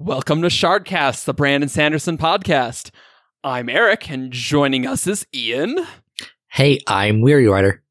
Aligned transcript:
Welcome 0.00 0.40
to 0.40 0.48
Shardcast, 0.48 1.26
the 1.26 1.34
Brandon 1.34 1.68
Sanderson 1.68 2.16
podcast. 2.16 2.90
I'm 3.44 3.68
Eric, 3.68 4.10
and 4.10 4.32
joining 4.32 4.86
us 4.86 5.06
is 5.06 5.26
Ian. 5.34 5.76
Hey, 6.50 6.80
I'm 6.86 7.20
Weary 7.20 7.46
Rider. 7.46 7.82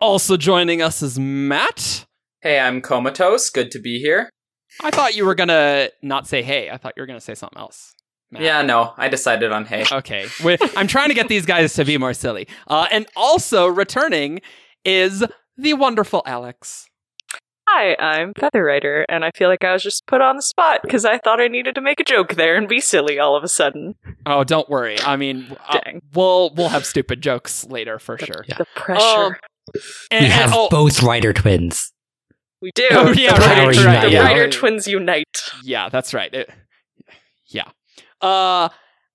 Also 0.00 0.36
joining 0.36 0.80
us 0.80 1.02
is 1.02 1.18
Matt. 1.18 2.06
Hey, 2.40 2.60
I'm 2.60 2.80
Comatose. 2.80 3.50
Good 3.50 3.72
to 3.72 3.80
be 3.80 3.98
here. 3.98 4.30
I 4.80 4.92
thought 4.92 5.16
you 5.16 5.26
were 5.26 5.34
gonna 5.34 5.88
not 6.02 6.28
say 6.28 6.40
hey. 6.40 6.70
I 6.70 6.76
thought 6.76 6.92
you 6.96 7.02
were 7.02 7.08
gonna 7.08 7.20
say 7.20 7.34
something 7.34 7.58
else. 7.58 7.96
Matt. 8.30 8.42
Yeah, 8.42 8.62
no, 8.62 8.94
I 8.96 9.08
decided 9.08 9.50
on 9.50 9.64
hey. 9.64 9.86
Okay. 9.90 10.28
I'm 10.76 10.86
trying 10.86 11.08
to 11.08 11.14
get 11.14 11.26
these 11.26 11.46
guys 11.46 11.74
to 11.74 11.84
be 11.84 11.98
more 11.98 12.14
silly. 12.14 12.46
Uh, 12.68 12.86
and 12.92 13.08
also 13.16 13.66
returning 13.66 14.40
is 14.84 15.24
the 15.56 15.74
wonderful 15.74 16.22
Alex. 16.26 16.87
Hi, 17.70 17.96
I'm 17.98 18.32
Feather 18.34 18.64
Rider, 18.64 19.04
and 19.08 19.24
I 19.24 19.30
feel 19.36 19.48
like 19.48 19.62
I 19.62 19.72
was 19.72 19.82
just 19.82 20.06
put 20.06 20.20
on 20.20 20.36
the 20.36 20.42
spot 20.42 20.80
because 20.82 21.04
I 21.04 21.18
thought 21.18 21.40
I 21.40 21.48
needed 21.48 21.74
to 21.74 21.80
make 21.80 22.00
a 22.00 22.04
joke 22.04 22.34
there 22.34 22.56
and 22.56 22.66
be 22.66 22.80
silly 22.80 23.18
all 23.18 23.36
of 23.36 23.44
a 23.44 23.48
sudden. 23.48 23.94
Oh, 24.26 24.42
don't 24.42 24.68
worry. 24.70 24.98
I 25.00 25.16
mean, 25.16 25.54
uh, 25.68 25.78
Dang. 25.84 26.00
we'll 26.14 26.50
we'll 26.54 26.70
have 26.70 26.86
stupid 26.86 27.20
jokes 27.20 27.66
later 27.66 27.98
for 27.98 28.16
sure. 28.18 28.44
Yeah. 28.48 28.56
The 28.58 28.66
pressure. 28.74 29.02
Um, 29.04 29.32
And, 30.10 30.24
we 30.24 30.30
have 30.30 30.46
and- 30.46 30.54
oh, 30.56 30.68
both 30.70 31.02
Rider 31.02 31.32
twins. 31.34 31.92
we 32.62 32.70
do. 32.74 32.88
Oh, 32.90 33.12
yeah, 33.12 33.34
the 33.34 33.40
right, 33.40 33.66
Rider, 33.66 33.84
right, 33.84 34.00
the 34.02 34.10
yeah. 34.12 34.24
Rider 34.24 34.48
twins 34.48 34.86
unite. 34.88 35.24
Yeah, 35.62 35.88
that's 35.90 36.14
right. 36.14 36.32
It- 36.32 36.50
yeah. 37.48 37.68
Uh 38.22 38.70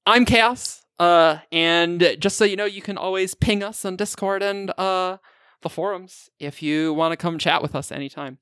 I'm 0.05 0.25
Chaos. 0.25 0.81
Uh 0.99 1.39
and 1.51 2.15
just 2.19 2.37
so 2.37 2.45
you 2.45 2.55
know, 2.55 2.65
you 2.65 2.81
can 2.83 2.97
always 2.99 3.33
ping 3.33 3.63
us 3.63 3.83
on 3.83 3.95
Discord 3.95 4.43
and 4.43 4.71
uh 4.77 5.17
the 5.63 5.69
forums 5.69 6.29
if 6.39 6.61
you 6.61 6.93
want 6.93 7.11
to 7.11 7.17
come 7.17 7.37
chat 7.37 7.61
with 7.61 7.75
us 7.75 7.91
anytime. 7.91 8.37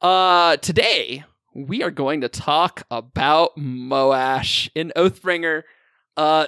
Uh 0.00 0.56
today 0.58 1.24
we 1.54 1.82
are 1.82 1.90
going 1.90 2.20
to 2.20 2.28
talk 2.28 2.82
about 2.90 3.56
Moash 3.56 4.68
in 4.74 4.92
Oathbringer. 4.96 5.62
Uh 6.16 6.46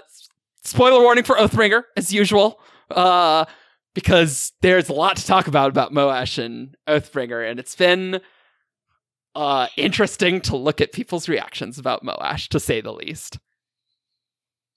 spoiler 0.64 1.02
warning 1.02 1.24
for 1.24 1.36
Oathbringer 1.36 1.84
as 1.96 2.12
usual. 2.12 2.60
Uh 2.90 3.46
because 3.94 4.52
there's 4.60 4.90
a 4.90 4.92
lot 4.92 5.16
to 5.16 5.26
talk 5.26 5.46
about 5.46 5.70
about 5.70 5.92
Moash 5.92 6.42
and 6.42 6.76
Oathbringer 6.86 7.48
and 7.50 7.58
it's 7.58 7.74
been 7.76 8.20
uh, 9.36 9.68
interesting 9.76 10.40
to 10.40 10.56
look 10.56 10.80
at 10.80 10.92
people's 10.92 11.28
reactions 11.28 11.78
about 11.78 12.02
Moash, 12.02 12.48
to 12.48 12.58
say 12.58 12.80
the 12.80 12.92
least. 12.92 13.38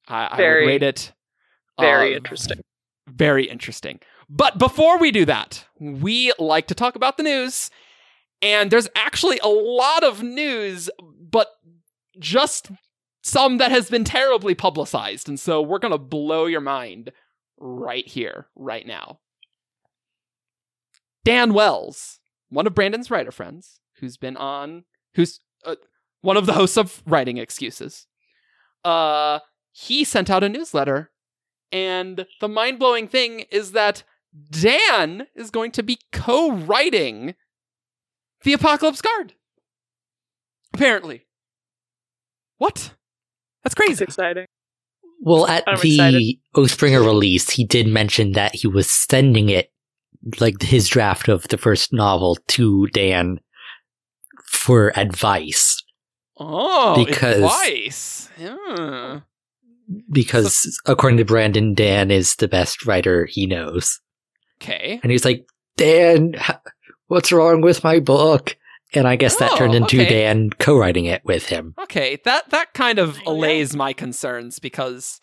I, 0.07 0.25
I 0.25 0.37
would 0.37 0.43
rate 0.67 0.83
it 0.83 1.13
Very 1.79 2.13
uh, 2.13 2.17
interesting. 2.17 2.59
Very 3.07 3.45
interesting. 3.45 3.99
But 4.29 4.57
before 4.57 4.99
we 4.99 5.11
do 5.11 5.25
that, 5.25 5.65
we 5.79 6.31
like 6.37 6.67
to 6.67 6.75
talk 6.75 6.95
about 6.95 7.17
the 7.17 7.23
news. 7.23 7.71
And 8.41 8.71
there's 8.71 8.87
actually 8.95 9.39
a 9.39 9.49
lot 9.49 10.03
of 10.03 10.23
news, 10.23 10.89
but 11.01 11.47
just 12.19 12.71
some 13.21 13.57
that 13.57 13.71
has 13.71 13.89
been 13.89 14.03
terribly 14.03 14.55
publicized. 14.55 15.27
And 15.27 15.39
so 15.39 15.61
we're 15.61 15.79
going 15.79 15.91
to 15.91 15.97
blow 15.97 16.45
your 16.45 16.61
mind 16.61 17.11
right 17.57 18.07
here, 18.07 18.47
right 18.55 18.85
now. 18.85 19.19
Dan 21.25 21.53
Wells, 21.53 22.19
one 22.49 22.65
of 22.65 22.75
Brandon's 22.75 23.11
writer 23.11 23.31
friends, 23.31 23.81
who's 23.99 24.15
been 24.15 24.37
on, 24.37 24.85
who's 25.15 25.41
uh, 25.65 25.75
one 26.21 26.37
of 26.37 26.45
the 26.45 26.53
hosts 26.53 26.77
of 26.77 27.03
Writing 27.05 27.37
Excuses, 27.37 28.07
uh, 28.85 29.39
he 29.71 30.03
sent 30.03 30.29
out 30.29 30.43
a 30.43 30.49
newsletter. 30.49 31.11
And 31.71 32.25
the 32.39 32.47
mind 32.47 32.79
blowing 32.79 33.07
thing 33.07 33.41
is 33.51 33.73
that 33.73 34.03
Dan 34.51 35.27
is 35.35 35.49
going 35.51 35.71
to 35.71 35.83
be 35.83 35.99
co 36.11 36.51
writing 36.51 37.35
the 38.43 38.53
Apocalypse 38.53 39.01
Guard. 39.01 39.33
Apparently. 40.73 41.25
What? 42.57 42.93
That's 43.63 43.73
It's 43.73 43.75
crazy. 43.75 44.03
exciting. 44.03 44.45
Well, 45.21 45.47
at 45.47 45.63
I'm 45.67 45.79
the 45.81 45.95
excited. 45.95 46.23
Oathbringer 46.55 47.03
release, 47.05 47.49
he 47.49 47.65
did 47.65 47.87
mention 47.87 48.33
that 48.33 48.55
he 48.55 48.67
was 48.67 48.89
sending 48.89 49.49
it, 49.49 49.71
like 50.39 50.61
his 50.61 50.87
draft 50.87 51.27
of 51.27 51.47
the 51.49 51.57
first 51.57 51.91
novel, 51.91 52.37
to 52.49 52.87
Dan 52.87 53.39
for 54.47 54.97
advice 54.97 55.83
Oh, 56.37 57.03
Because- 57.05 57.35
advice. 57.37 58.29
Yeah. 58.39 59.19
because, 60.11 60.79
according 60.85 61.17
to 61.17 61.25
Brandon, 61.25 61.73
Dan 61.73 62.11
is 62.11 62.35
the 62.35 62.47
best 62.47 62.85
writer 62.85 63.25
he 63.25 63.45
knows. 63.45 63.99
Okay. 64.61 64.99
And 65.01 65.11
he's 65.11 65.25
like, 65.25 65.47
Dan, 65.77 66.35
what's 67.07 67.31
wrong 67.31 67.61
with 67.61 67.83
my 67.83 67.99
book? 67.99 68.57
And 68.93 69.07
I 69.07 69.15
guess 69.15 69.35
that 69.37 69.51
Oh, 69.53 69.57
turned 69.57 69.75
into 69.75 70.01
okay. 70.01 70.09
Dan 70.09 70.49
co-writing 70.49 71.05
it 71.05 71.23
with 71.23 71.45
him. 71.45 71.75
Okay, 71.83 72.17
that 72.25 72.49
that 72.49 72.73
kind 72.73 72.97
of 72.97 73.19
allays 73.27 73.75
my 73.75 73.93
concerns 73.93 74.57
because 74.59 75.19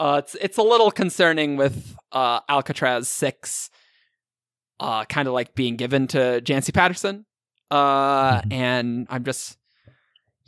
uh, 0.00 0.20
it's 0.24 0.34
it's 0.34 0.58
a 0.58 0.62
little 0.62 0.90
concerning 0.90 1.56
with 1.56 1.94
uh, 2.10 2.40
Alcatraz 2.48 3.08
six, 3.08 3.70
uh, 4.80 5.04
kind 5.04 5.28
of 5.28 5.34
like 5.34 5.54
being 5.54 5.76
given 5.76 6.08
to 6.08 6.40
Janci 6.44 6.74
Patterson, 6.74 7.24
uh, 7.70 8.40
Mhm. 8.40 8.52
and 8.52 9.06
I'm 9.08 9.22
just, 9.24 9.56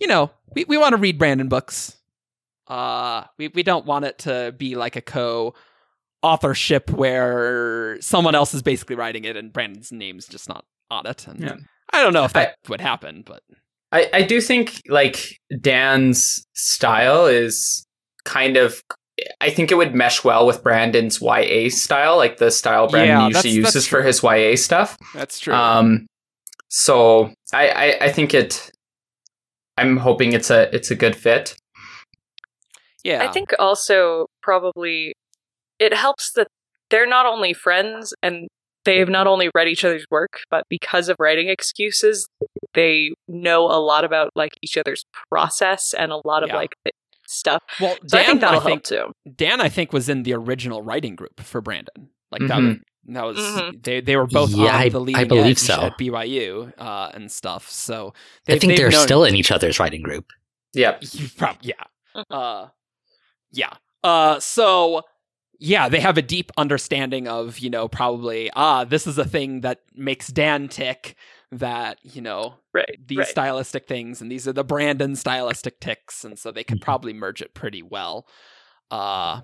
you 0.01 0.09
know, 0.09 0.31
we 0.55 0.65
we 0.65 0.77
want 0.77 0.93
to 0.95 0.99
read 0.99 1.17
Brandon 1.17 1.49
books, 1.49 1.97
uh, 2.67 3.23
we 3.39 3.49
we 3.49 3.63
don't 3.63 3.87
want 3.87 4.05
it 4.05 4.19
to 4.21 4.53
be 4.59 4.75
like 4.75 4.97
a 4.97 5.01
co 5.01 5.55
authorship 6.23 6.91
where 6.91 8.01
someone 8.01 8.35
else 8.35 8.53
is 8.55 8.63
basically 8.63 8.97
writing 8.97 9.25
it 9.25 9.37
and 9.37 9.53
Brandon's 9.53 9.93
name's 9.93 10.27
just 10.27 10.49
not 10.49 10.65
on 10.91 11.07
it, 11.07 11.27
and 11.27 11.41
Yeah. 11.41 11.57
I 11.93 12.03
don't 12.03 12.13
know 12.13 12.25
if 12.25 12.33
that 12.35 12.57
would 12.69 12.81
happen, 12.81 13.23
but 13.25 13.43
I, 13.93 14.11
I 14.13 14.23
do 14.23 14.41
think 14.41 14.83
like 14.89 15.39
Dan's 15.61 16.47
style 16.55 17.27
is 17.27 17.87
kind 18.25 18.57
of 18.57 18.83
I 19.41 19.51
think 19.51 19.73
it 19.73 19.75
would 19.77 19.95
mesh 19.95 20.23
well 20.23 20.47
with 20.47 20.63
Brandon's 20.63 21.21
YA 21.21 21.71
style, 21.71 22.17
like 22.17 22.37
the 22.37 22.51
style 22.51 22.89
Brandon 22.89 23.09
Yeah, 23.17 23.27
usually 23.29 23.33
that's- 23.33 23.75
that's 23.75 23.75
uses 23.75 23.87
for 23.89 24.03
his 24.03 24.23
YA 24.23 24.57
stuff. 24.57 24.97
that's 25.15 25.41
true. 25.41 25.55
Um 25.55 26.07
so 26.69 27.33
I, 27.55 27.69
I, 27.69 27.99
I 28.07 28.13
think 28.13 28.35
it 28.35 28.71
I'm 29.79 29.97
hoping 29.97 30.33
it's 30.35 30.51
a 30.51 30.75
it's 30.75 30.91
a 30.91 30.95
good 30.95 31.17
fit. 31.17 31.57
yeah, 33.05 33.25
I 33.27 33.33
think 33.33 33.55
also 33.59 34.27
probably 34.43 35.15
it 35.79 35.95
helps 35.95 36.33
that 36.33 36.49
they're 36.91 37.07
not 37.07 37.27
only 37.27 37.53
friends 37.53 38.15
and 38.23 38.49
they've 38.85 39.09
not 39.09 39.27
only 39.27 39.51
read 39.55 39.69
each 39.69 39.85
other's 39.85 40.07
work, 40.11 40.41
but 40.51 40.65
because 40.71 41.09
of 41.09 41.17
writing 41.19 41.49
excuses, 41.49 42.27
they 42.75 43.11
know 43.27 43.65
a 43.67 43.81
lot 43.81 44.05
about 44.05 44.31
like 44.35 44.53
each 44.63 44.77
other's 44.79 45.05
process 45.31 45.93
and 45.95 46.13
a 46.13 46.21
lot 46.25 46.43
of 46.43 46.49
Yeah. 46.49 46.57
like 46.57 46.75
stuff. 47.27 47.63
Well, 47.81 47.97
So 48.07 48.17
Dan, 48.17 48.21
I 48.21 48.25
think 48.27 48.41
that'll 48.41 48.61
I 48.61 48.65
think, 48.65 48.87
help 48.89 49.13
too. 49.25 49.33
Dan, 49.37 49.61
I 49.61 49.69
think, 49.69 49.93
was 49.93 50.09
in 50.09 50.23
the 50.23 50.33
original 50.33 50.83
writing 50.83 51.15
group 51.15 51.41
for 51.41 51.61
Brandon. 51.61 52.09
Like 52.31 52.41
that, 52.49 52.59
Mhm. 52.59 52.81
that 53.09 53.25
was 53.25 53.37
Mhm. 53.39 53.83
they. 53.83 54.01
They 54.01 54.17
were 54.17 54.27
both 54.27 54.51
Yeah, 54.51 54.65
on 54.69 54.75
I- 54.75 54.89
the 54.89 54.99
I 54.99 55.03
leading 55.03 55.29
believe 55.29 55.59
so. 55.59 55.75
at 55.83 55.99
BYU 55.99 56.73
uh, 56.79 57.11
and 57.13 57.31
stuff. 57.31 57.69
So 57.69 58.15
I 58.15 58.53
they've- 58.53 58.61
think 58.61 58.71
they've 58.71 58.79
they're 58.79 58.91
known- 58.91 59.03
still 59.05 59.25
in 59.25 59.35
each 59.35 59.51
other's 59.51 59.79
writing 59.79 60.03
group. 60.03 60.27
Yep. 60.75 61.03
You 61.13 61.29
prob- 61.37 61.59
yeah, 61.63 61.75
Mhm. 62.15 62.25
uh, 62.31 62.69
yeah. 63.53 63.75
Uh, 64.05 64.39
so 64.41 65.03
yeah, 65.59 65.89
they 65.89 66.01
have 66.01 66.17
a 66.19 66.23
deep 66.23 66.51
understanding 66.57 67.27
of 67.29 67.59
you 67.59 67.71
know 67.71 67.89
probably 67.89 68.51
ah 68.55 68.85
this 68.85 69.07
is 69.07 69.19
a 69.19 69.25
thing 69.25 69.61
that 69.63 69.81
makes 69.95 70.29
Dan 70.29 70.69
tick. 70.69 71.15
That 71.51 71.97
you 72.03 72.21
know 72.21 72.57
Right. 72.75 72.99
these 73.07 73.19
right. 73.19 73.27
stylistic 73.27 73.87
things 73.89 74.21
and 74.21 74.31
these 74.31 74.47
are 74.47 74.53
the 74.53 74.65
Brandon 74.65 75.17
stylistic 75.17 75.81
ticks, 75.81 76.23
and 76.23 76.39
so 76.39 76.51
they 76.53 76.63
could 76.63 76.79
Mhm. 76.81 76.83
probably 76.85 77.13
merge 77.15 77.41
it 77.41 77.55
pretty 77.55 77.83
well. 77.83 78.27
Uh, 78.91 79.41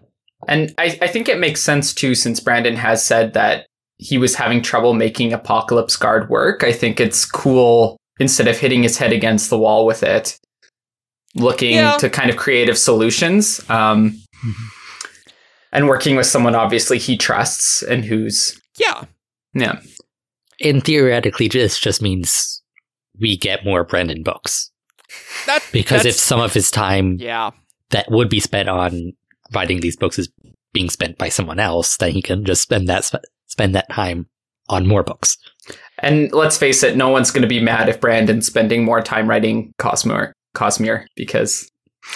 And 0.47 0.75
I, 0.77 0.99
I 1.01 1.07
think 1.07 1.29
it 1.31 1.39
makes 1.39 1.63
sense 1.63 1.95
too, 1.95 2.15
since 2.15 2.41
Brandon 2.41 2.77
has 2.77 3.03
said 3.03 3.33
that 3.33 3.67
he 3.97 4.19
was 4.19 4.35
having 4.35 4.61
trouble 4.61 4.93
making 4.93 5.33
Apocalypse 5.33 5.97
Guard 5.97 6.29
work. 6.29 6.63
I 6.63 6.73
think 6.73 7.01
it's 7.01 7.25
cool 7.25 7.97
instead 8.21 8.49
of 8.49 8.59
hitting 8.59 8.83
his 8.83 8.99
head 8.99 9.13
against 9.13 9.49
the 9.49 9.59
wall 9.59 9.87
with 9.87 10.03
it, 10.03 10.39
looking 11.35 11.77
Yeah. 11.77 11.97
to 11.97 12.11
kind 12.11 12.29
of 12.29 12.37
creative 12.37 12.77
solutions. 12.77 13.65
Um, 13.71 14.21
and 15.75 15.87
working 15.89 16.17
with 16.17 16.27
someone 16.27 16.55
obviously 16.55 16.97
he 16.99 17.17
trusts 17.19 17.83
and 17.83 18.05
who's 18.07 18.59
yeah, 18.79 19.05
yeah 19.53 19.81
And 20.61 20.83
theoretically, 20.83 21.49
this 21.49 21.79
just 21.79 22.01
means 22.01 22.63
we 23.21 23.37
get 23.37 23.65
more 23.65 23.85
Brandon 23.85 24.23
books. 24.23 24.71
that 25.47 25.63
Because 25.73 26.07
if 26.07 26.15
some 26.15 26.41
of 26.41 26.55
his 26.55 26.71
time 26.71 27.17
yeah. 27.21 27.51
that 27.91 28.11
would 28.11 28.29
be 28.31 28.41
spent 28.41 28.69
on 28.69 29.13
writing 29.53 29.81
these 29.81 29.97
books 29.97 30.19
is 30.19 30.29
being 30.73 30.89
spent 30.91 31.19
by 31.19 31.29
someone 31.29 31.61
else, 31.61 31.97
then 31.99 32.13
he 32.13 32.23
can 32.23 32.45
just 32.45 32.63
spend 32.63 32.89
that 32.89 33.05
sp- 33.07 33.27
spend 33.47 33.75
that 33.75 33.91
time 33.91 34.27
on 34.69 34.87
more 34.87 35.03
books. 35.03 35.37
and 35.99 36.33
let's 36.33 36.57
face 36.57 36.83
it 36.83 36.97
no 36.97 37.11
one's 37.11 37.31
going 37.31 37.43
to 37.43 37.49
be 37.49 37.61
mad 37.61 37.89
if 37.89 38.01
brandon's 38.01 38.47
spending 38.47 38.83
more 38.83 39.03
time 39.03 39.29
writing 39.29 39.73
cosmere 39.79 40.33
cosmere 40.57 41.05
because 41.17 41.71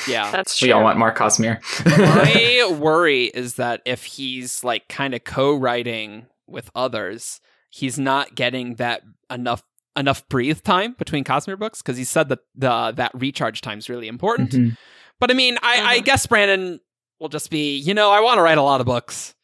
Yeah. 0.07 0.31
That's 0.31 0.57
true. 0.59 0.69
we 0.69 0.73
all 0.73 0.83
want 0.83 0.99
more 0.99 1.13
cosmere 1.15 1.61
My 1.87 2.77
worry 2.79 3.25
is 3.27 3.55
that 3.55 3.81
if 3.85 4.05
he's 4.05 4.63
like 4.63 4.89
kind 4.89 5.15
of 5.15 5.25
co-writing 5.25 6.27
with 6.47 6.71
others, 6.75 7.41
he's 7.71 7.99
not 7.99 8.35
getting 8.35 8.75
that 8.77 9.03
enough 9.31 9.63
enough 9.97 10.29
breathe 10.29 10.63
time 10.63 10.95
between 10.99 11.25
Cosmere 11.25 11.59
books 11.59 11.83
because 11.83 11.97
he 11.97 12.05
said 12.05 12.29
that 12.29 12.39
the 12.55 12.93
that 12.97 13.11
recharge 13.15 13.61
time 13.63 13.79
is 13.79 13.89
really 13.89 14.09
important. 14.09 14.51
Mhm. 14.53 14.77
But 15.21 15.31
I 15.31 15.35
mean, 15.35 15.59
I, 15.63 15.97
I 15.97 15.99
Mhm. 16.01 16.05
guess 16.05 16.27
Brandon 16.27 16.81
will 17.19 17.29
just 17.29 17.51
be, 17.51 17.77
you 17.79 17.95
know, 17.95 18.11
I 18.11 18.21
want 18.21 18.39
to 18.39 18.43
write 18.43 18.59
a 18.59 18.63
lot 18.63 18.81
of 18.81 18.87
books. 18.87 19.35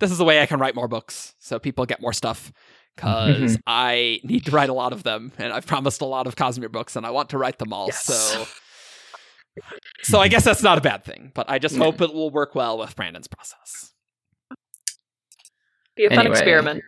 This 0.00 0.10
is 0.12 0.18
the 0.18 0.24
way 0.24 0.40
I 0.40 0.46
can 0.46 0.60
write 0.60 0.74
more 0.76 0.86
books 0.88 1.34
so 1.40 1.58
people 1.58 1.84
get 1.86 2.00
more 2.00 2.12
stuff 2.12 2.52
because 2.94 3.56
Mhm. 3.56 3.60
I 3.66 4.20
need 4.22 4.44
to 4.44 4.50
write 4.52 4.68
a 4.68 4.72
lot 4.74 4.92
of 4.92 5.02
them 5.02 5.32
and 5.38 5.52
I've 5.52 5.66
promised 5.66 6.00
a 6.00 6.04
lot 6.04 6.26
of 6.28 6.36
Cosmere 6.36 6.70
books 6.70 6.94
and 6.94 7.04
I 7.04 7.10
want 7.10 7.30
to 7.30 7.38
write 7.38 7.58
them 7.58 7.72
all. 7.72 7.86
Yes. 7.86 8.04
So 8.04 8.46
so 10.04 10.20
I 10.20 10.28
guess 10.28 10.44
that's 10.44 10.62
not 10.62 10.78
a 10.78 10.80
bad 10.80 11.04
thing, 11.04 11.32
but 11.34 11.48
I 11.50 11.58
just 11.58 11.74
Yeah. 11.76 11.84
hope 11.84 12.00
it 12.00 12.12
will 12.14 12.30
work 12.30 12.54
well 12.54 12.78
with 12.78 12.94
Brandon's 12.96 13.26
process. 13.28 13.92
Be 15.96 16.06
a 16.06 16.10
fun 16.10 16.20
Anyway. 16.20 16.32
experiment. 16.36 16.82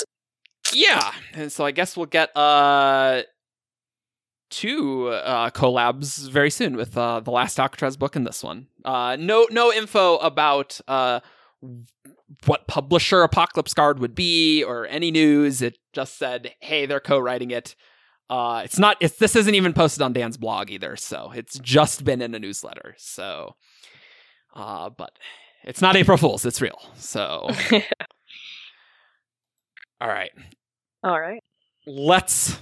Yeah, 0.73 1.13
and 1.33 1.51
so 1.53 1.65
I 1.65 1.71
guess 1.71 1.97
we'll 1.97 2.07
get 2.07 2.37
uh 2.37 3.23
two 4.51 5.09
uh 5.09 5.51
collabs 5.51 6.29
very 6.31 6.51
soon 6.51 6.77
with 6.77 6.97
uh 6.97 7.21
the 7.21 7.31
last 7.31 7.59
Alcatraz 7.59 7.97
book 7.97 8.17
and 8.17 8.27
this 8.27 8.43
one. 8.43 8.67
Uh 8.85 9.17
no 9.19 9.47
no 9.51 9.73
info 9.73 10.17
about 10.19 10.81
uh 10.89 11.21
what 12.47 12.67
publisher 12.67 13.23
Apocalypse 13.23 13.75
Guard 13.75 13.99
would 14.01 14.15
be 14.15 14.63
or 14.65 14.87
any 14.87 15.11
news. 15.13 15.63
It 15.63 15.79
just 15.93 16.19
said, 16.19 16.55
"Hey, 16.61 16.85
they're 16.87 17.01
co-writing 17.01 17.51
it." 17.53 17.77
Uh 18.29 18.63
it's 18.65 18.79
not 18.79 18.97
it's 19.01 19.17
this 19.17 19.37
isn't 19.37 19.55
even 19.55 19.73
posted 19.73 20.03
on 20.03 20.13
Dan's 20.13 20.37
blog 20.37 20.71
either, 20.71 20.97
so 20.97 21.33
it's 21.35 21.59
just 21.61 22.05
been 22.05 22.21
in 22.23 22.35
a 22.35 22.39
newsletter. 22.39 22.95
So 22.99 23.55
uh 24.55 24.91
but 24.91 25.11
it's 25.65 25.81
not 25.81 25.97
April 25.97 26.17
Fools, 26.17 26.45
it's 26.45 26.61
real. 26.61 26.79
So 26.97 27.49
all 30.01 30.09
right 30.09 30.31
All 31.05 31.19
right. 31.21 31.43
let's 31.87 32.59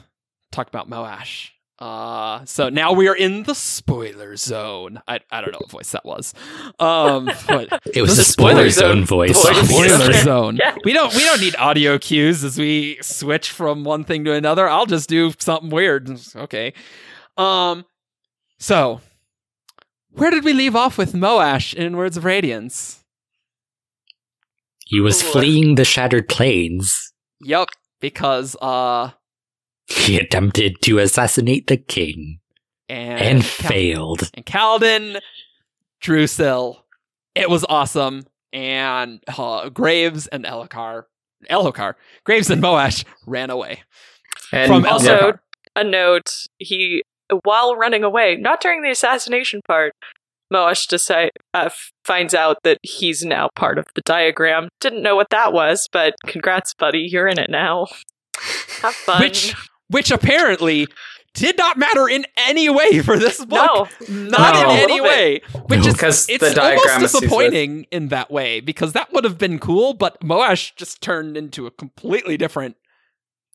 talk 0.52 0.68
about 0.68 0.88
Moash. 0.88 1.50
Uh, 1.78 2.44
so 2.44 2.68
now 2.68 2.92
we 2.92 3.08
are 3.08 3.16
in 3.16 3.42
the 3.42 3.54
spoiler 3.54 4.36
zone. 4.36 5.00
I, 5.08 5.18
I 5.30 5.40
don't 5.40 5.50
know 5.52 5.58
what 5.60 5.70
voice 5.72 5.90
that 5.90 6.04
was. 6.04 6.32
Um, 6.78 7.26
but 7.48 7.80
It 7.92 8.00
was 8.00 8.16
The 8.16 8.22
a 8.22 8.24
spoiler 8.24 8.70
spoiler 8.70 8.70
zone 8.70 8.96
zone 8.98 9.04
voice. 9.04 9.34
voice. 9.42 9.46
obviously. 9.58 9.88
spoiler 9.88 10.12
zone. 10.12 10.56
Yeah. 10.56 10.76
We 10.84 10.92
don't 10.92 11.12
we 11.14 11.20
don't 11.24 11.40
need 11.40 11.56
audio 11.56 11.98
cues 11.98 12.44
as 12.44 12.58
we 12.58 12.98
switch 13.02 13.50
from 13.50 13.82
one 13.84 14.04
thing 14.04 14.24
to 14.24 14.32
another. 14.34 14.68
I'll 14.68 14.86
just 14.86 15.08
do 15.08 15.32
something 15.38 15.70
weird. 15.70 16.08
Okay. 16.36 16.72
Um, 17.36 17.84
so 18.58 19.00
where 20.12 20.30
did 20.30 20.44
we 20.44 20.52
leave 20.52 20.76
off 20.76 20.96
with 20.96 21.12
Moash 21.12 21.74
in 21.74 21.96
Words 21.96 22.16
of 22.16 22.24
Radiance? 22.24 23.00
He 24.86 25.00
was 25.00 25.22
fleeing 25.22 25.74
the 25.74 25.84
shattered 25.84 26.28
plains. 26.28 27.12
Yep, 27.40 27.68
because 28.00 28.54
uh, 28.62 29.10
He 29.86 30.18
attempted 30.18 30.80
to 30.82 30.98
assassinate 30.98 31.66
the 31.66 31.76
king 31.76 32.40
and 32.88 33.20
and 33.20 33.42
Cal- 33.42 33.70
failed. 33.70 34.30
and 34.34 34.44
Kaladin, 34.46 35.20
Drusil. 36.00 36.78
It 37.34 37.50
was 37.50 37.64
awesome. 37.68 38.24
And 38.52 39.20
uh, 39.36 39.68
Graves 39.70 40.26
and 40.28 40.44
Elhokar, 40.44 41.04
Elhokar, 41.50 41.94
Graves 42.24 42.50
and 42.50 42.62
Moash 42.62 43.04
ran 43.26 43.50
away. 43.50 43.82
And 44.52 44.68
From 44.68 44.86
Also, 44.86 45.16
Elhokar. 45.32 45.38
a 45.76 45.84
note: 45.84 46.46
he, 46.58 47.02
while 47.42 47.74
running 47.74 48.04
away, 48.04 48.36
not 48.36 48.60
during 48.60 48.82
the 48.82 48.90
assassination 48.90 49.60
part, 49.66 49.92
Moash 50.52 50.86
decide, 50.86 51.32
uh, 51.52 51.70
finds 52.04 52.32
out 52.34 52.58
that 52.62 52.78
he's 52.82 53.24
now 53.24 53.48
part 53.56 53.76
of 53.78 53.86
the 53.96 54.02
diagram. 54.02 54.68
Didn't 54.80 55.02
know 55.02 55.16
what 55.16 55.30
that 55.30 55.52
was, 55.52 55.88
but 55.90 56.14
congrats, 56.26 56.74
buddy, 56.74 57.00
you're 57.10 57.26
in 57.26 57.38
it 57.40 57.50
now. 57.50 57.88
Have 58.82 58.94
fun. 58.94 59.20
Which, 59.20 59.54
which 59.94 60.10
apparently 60.10 60.86
did 61.34 61.56
not 61.58 61.76
matter 61.76 62.08
in 62.08 62.24
any 62.36 62.68
way 62.68 63.00
for 63.00 63.18
this 63.18 63.44
book. 63.44 63.88
no, 64.08 64.28
Not 64.28 64.54
No. 64.54 64.70
in 64.70 64.78
any 64.78 65.00
way. 65.00 65.40
Which 65.66 65.80
No. 65.80 65.86
is 65.88 65.94
because 65.94 66.28
it's 66.28 66.48
the 66.48 66.54
diagram 66.54 66.78
almost 66.78 66.86
is 66.96 67.02
used 67.02 67.14
with- 67.14 67.22
disappointing 67.22 67.86
in 67.90 68.08
that 68.08 68.30
way 68.30 68.60
because 68.60 68.92
that 68.92 69.12
would 69.12 69.24
have 69.24 69.38
been 69.38 69.58
cool, 69.58 69.94
but 69.94 70.20
Moash 70.20 70.76
just 70.76 71.00
turned 71.00 71.36
into 71.36 71.66
a 71.66 71.70
completely 71.72 72.36
different, 72.36 72.76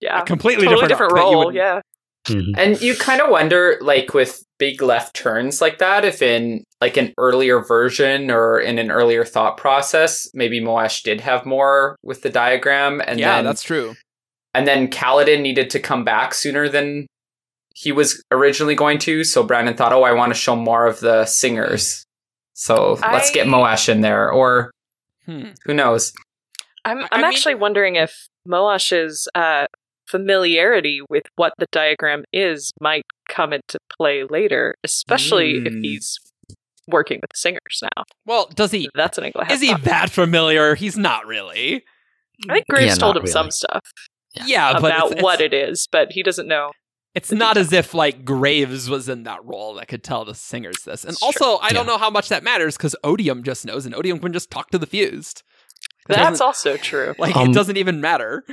yeah, 0.02 0.22
a 0.22 0.26
completely 0.26 0.66
totally 0.66 0.88
different, 0.90 1.12
different 1.12 1.12
arc 1.14 1.20
that 1.22 1.30
you 1.30 1.36
role. 1.36 1.46
would- 1.46 1.56
Yeah, 1.56 1.82
Mhm. 2.28 2.54
And 2.58 2.82
you 2.82 2.96
kind 2.98 3.22
of 3.22 3.30
wonder, 3.30 3.78
like 3.80 4.14
with 4.14 4.44
big 4.60 4.82
left 4.82 5.16
turns 5.16 5.62
like 5.62 5.78
that, 5.78 6.04
if 6.04 6.22
in 6.22 6.66
like 6.82 6.98
an 6.98 7.14
earlier 7.18 7.62
version 7.64 8.30
or 8.30 8.60
in 8.60 8.78
an 8.78 8.92
earlier 8.92 9.24
thought 9.24 9.56
process, 9.56 10.28
maybe 10.34 10.60
Moash 10.60 11.02
did 11.02 11.22
have 11.22 11.46
more 11.46 11.96
with 12.04 12.22
the 12.22 12.30
diagram, 12.30 13.02
and 13.08 13.20
yeah, 13.22 13.38
then 13.38 13.46
that's 13.46 13.64
true. 13.64 13.96
And 14.54 14.68
then 14.68 14.88
Kaladin 14.90 15.42
needed 15.42 15.70
to 15.72 15.80
come 15.80 16.04
back 16.04 16.34
sooner 16.34 16.68
than 16.70 17.08
he 17.76 17.92
was 17.92 18.24
originally 18.32 18.76
going 18.76 18.98
to. 19.00 19.24
So 19.24 19.44
Brandon 19.44 19.76
thought, 19.76 19.94
oh, 19.94 20.04
I 20.04 20.12
want 20.12 20.32
to 20.34 20.40
show 20.40 20.56
more 20.56 20.86
of 20.86 21.00
the 21.00 21.26
singers, 21.26 22.06
so 22.54 22.94
let's 23.12 23.32
get 23.32 23.48
Moash 23.48 23.88
in 23.90 24.02
there, 24.02 24.32
or 24.32 24.72
Hmm. 25.26 25.50
who 25.66 25.74
knows? 25.74 26.12
I'm. 26.86 27.00
I- 27.00 27.02
I'm 27.04 27.08
I 27.12 27.18
mean- 27.18 27.26
actually 27.26 27.56
wondering 27.56 27.96
if 27.96 28.28
Moash's 28.48 29.28
uh, 29.36 29.68
familiarity 30.08 31.02
with 31.10 31.24
what 31.36 31.54
the 31.60 31.68
diagram 31.72 32.24
is 32.34 32.72
might 32.82 33.04
come 33.28 33.54
into 33.54 33.78
play 33.96 34.24
later, 34.24 34.74
especially 34.84 35.58
if 35.66 35.74
Mm. 35.74 35.84
he's 35.84 36.18
working 36.88 37.20
with 37.22 37.30
the 37.30 37.38
singers 37.38 37.80
now. 37.84 38.04
Well, 38.26 38.50
does 38.56 38.72
he? 38.72 38.90
That's 38.96 39.20
an 39.20 39.26
angle. 39.26 39.42
I 39.48 39.54
Is 39.54 39.62
he 39.62 39.74
that 39.74 40.10
familiar? 40.10 40.74
He's 40.74 40.98
not 40.98 41.28
really. 41.28 41.84
I 42.50 42.54
think 42.54 42.66
Graves 42.68 42.94
Yeah, 42.94 42.96
told 42.96 43.16
not 43.16 43.26
him 43.26 43.28
some 43.32 43.52
stuff 43.52 43.84
Yeah, 44.46 44.74
but 44.74 44.92
about 44.92 45.12
it's, 45.14 45.22
what 45.24 45.42
it's, 45.42 45.54
it 45.54 45.58
is, 45.70 45.88
but 45.92 46.12
he 46.12 46.24
doesn't 46.24 46.48
know. 46.48 46.72
it's 47.16 47.32
not 47.32 47.58
as 47.58 47.74
if 47.74 47.94
like 47.94 48.24
Graves 48.24 48.90
was 48.90 49.10
in 49.10 49.24
that 49.24 49.44
role 49.44 49.74
that 49.76 49.88
could 49.88 50.04
tell 50.04 50.24
the 50.26 50.36
singers 50.36 50.84
this. 50.86 51.04
And 51.04 51.14
It's 51.14 51.24
also, 51.24 51.58
I 51.58 51.72
don't 51.74 51.88
know 51.88 51.98
how 51.98 52.10
much 52.12 52.30
that 52.30 52.44
matters 52.44 52.78
because 52.78 52.96
Odium 53.04 53.44
just 53.44 53.66
knows, 53.66 53.86
and 53.86 53.96
Odium 53.96 54.20
can 54.20 54.32
just 54.34 54.52
talk 54.52 54.70
to 54.72 54.78
the 54.78 54.86
fused. 54.86 55.44
It 56.08 56.14
That's 56.16 56.42
also 56.42 56.78
true. 56.78 57.16
like 57.18 57.36
Um, 57.36 57.50
it 57.50 57.54
doesn't 57.54 57.78
even 57.78 58.02
matter. 58.02 58.44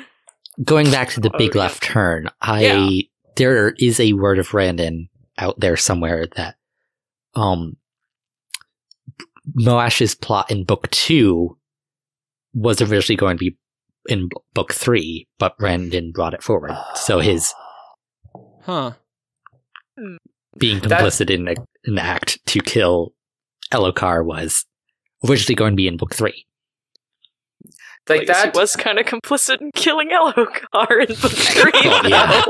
Going 0.64 0.90
back 0.90 1.10
to 1.10 1.20
the 1.20 1.30
Oh, 1.34 1.38
big 1.38 1.54
yeah. 1.54 1.60
left 1.62 1.82
turn, 1.82 2.30
I 2.40 2.62
Yeah. 2.62 3.02
there 3.36 3.70
is 3.78 4.00
a 4.00 4.14
word 4.14 4.38
of 4.38 4.48
Brandon 4.50 5.08
out 5.38 5.60
there 5.60 5.76
somewhere 5.76 6.26
that 6.36 6.56
um 7.34 7.76
Moash's 9.54 10.14
plot 10.14 10.50
in 10.50 10.64
book 10.64 10.90
two 10.90 11.56
was 12.54 12.80
originally 12.80 13.16
going 13.16 13.36
to 13.36 13.50
be 13.50 13.56
in 14.08 14.28
book 14.54 14.72
three, 14.72 15.26
but 15.38 15.56
Brandon 15.58 16.12
brought 16.12 16.34
it 16.34 16.42
forward. 16.42 16.76
So 16.94 17.20
his 17.20 17.52
Huh. 18.62 18.92
being 20.58 20.80
That- 20.80 21.00
complicit 21.00 21.30
in 21.30 21.48
a, 21.48 21.54
an 21.84 21.98
act 21.98 22.44
to 22.46 22.60
kill 22.60 23.12
Elhokar 23.72 24.24
was 24.24 24.64
originally 25.28 25.54
going 25.54 25.72
to 25.72 25.76
be 25.76 25.86
in 25.88 25.96
book 25.96 26.14
three. 26.14 26.46
Like 28.08 28.20
I 28.20 28.24
guess 28.24 28.42
that 28.44 28.54
was 28.54 28.76
kind 28.76 29.00
of 29.00 29.06
complicit 29.06 29.60
in 29.60 29.72
killing 29.74 30.10
Elhokar 30.10 31.08
in 31.08 31.14
book 31.20 31.32
three. 31.32 31.72
Oh, 31.74 32.02
yeah. 32.06 32.44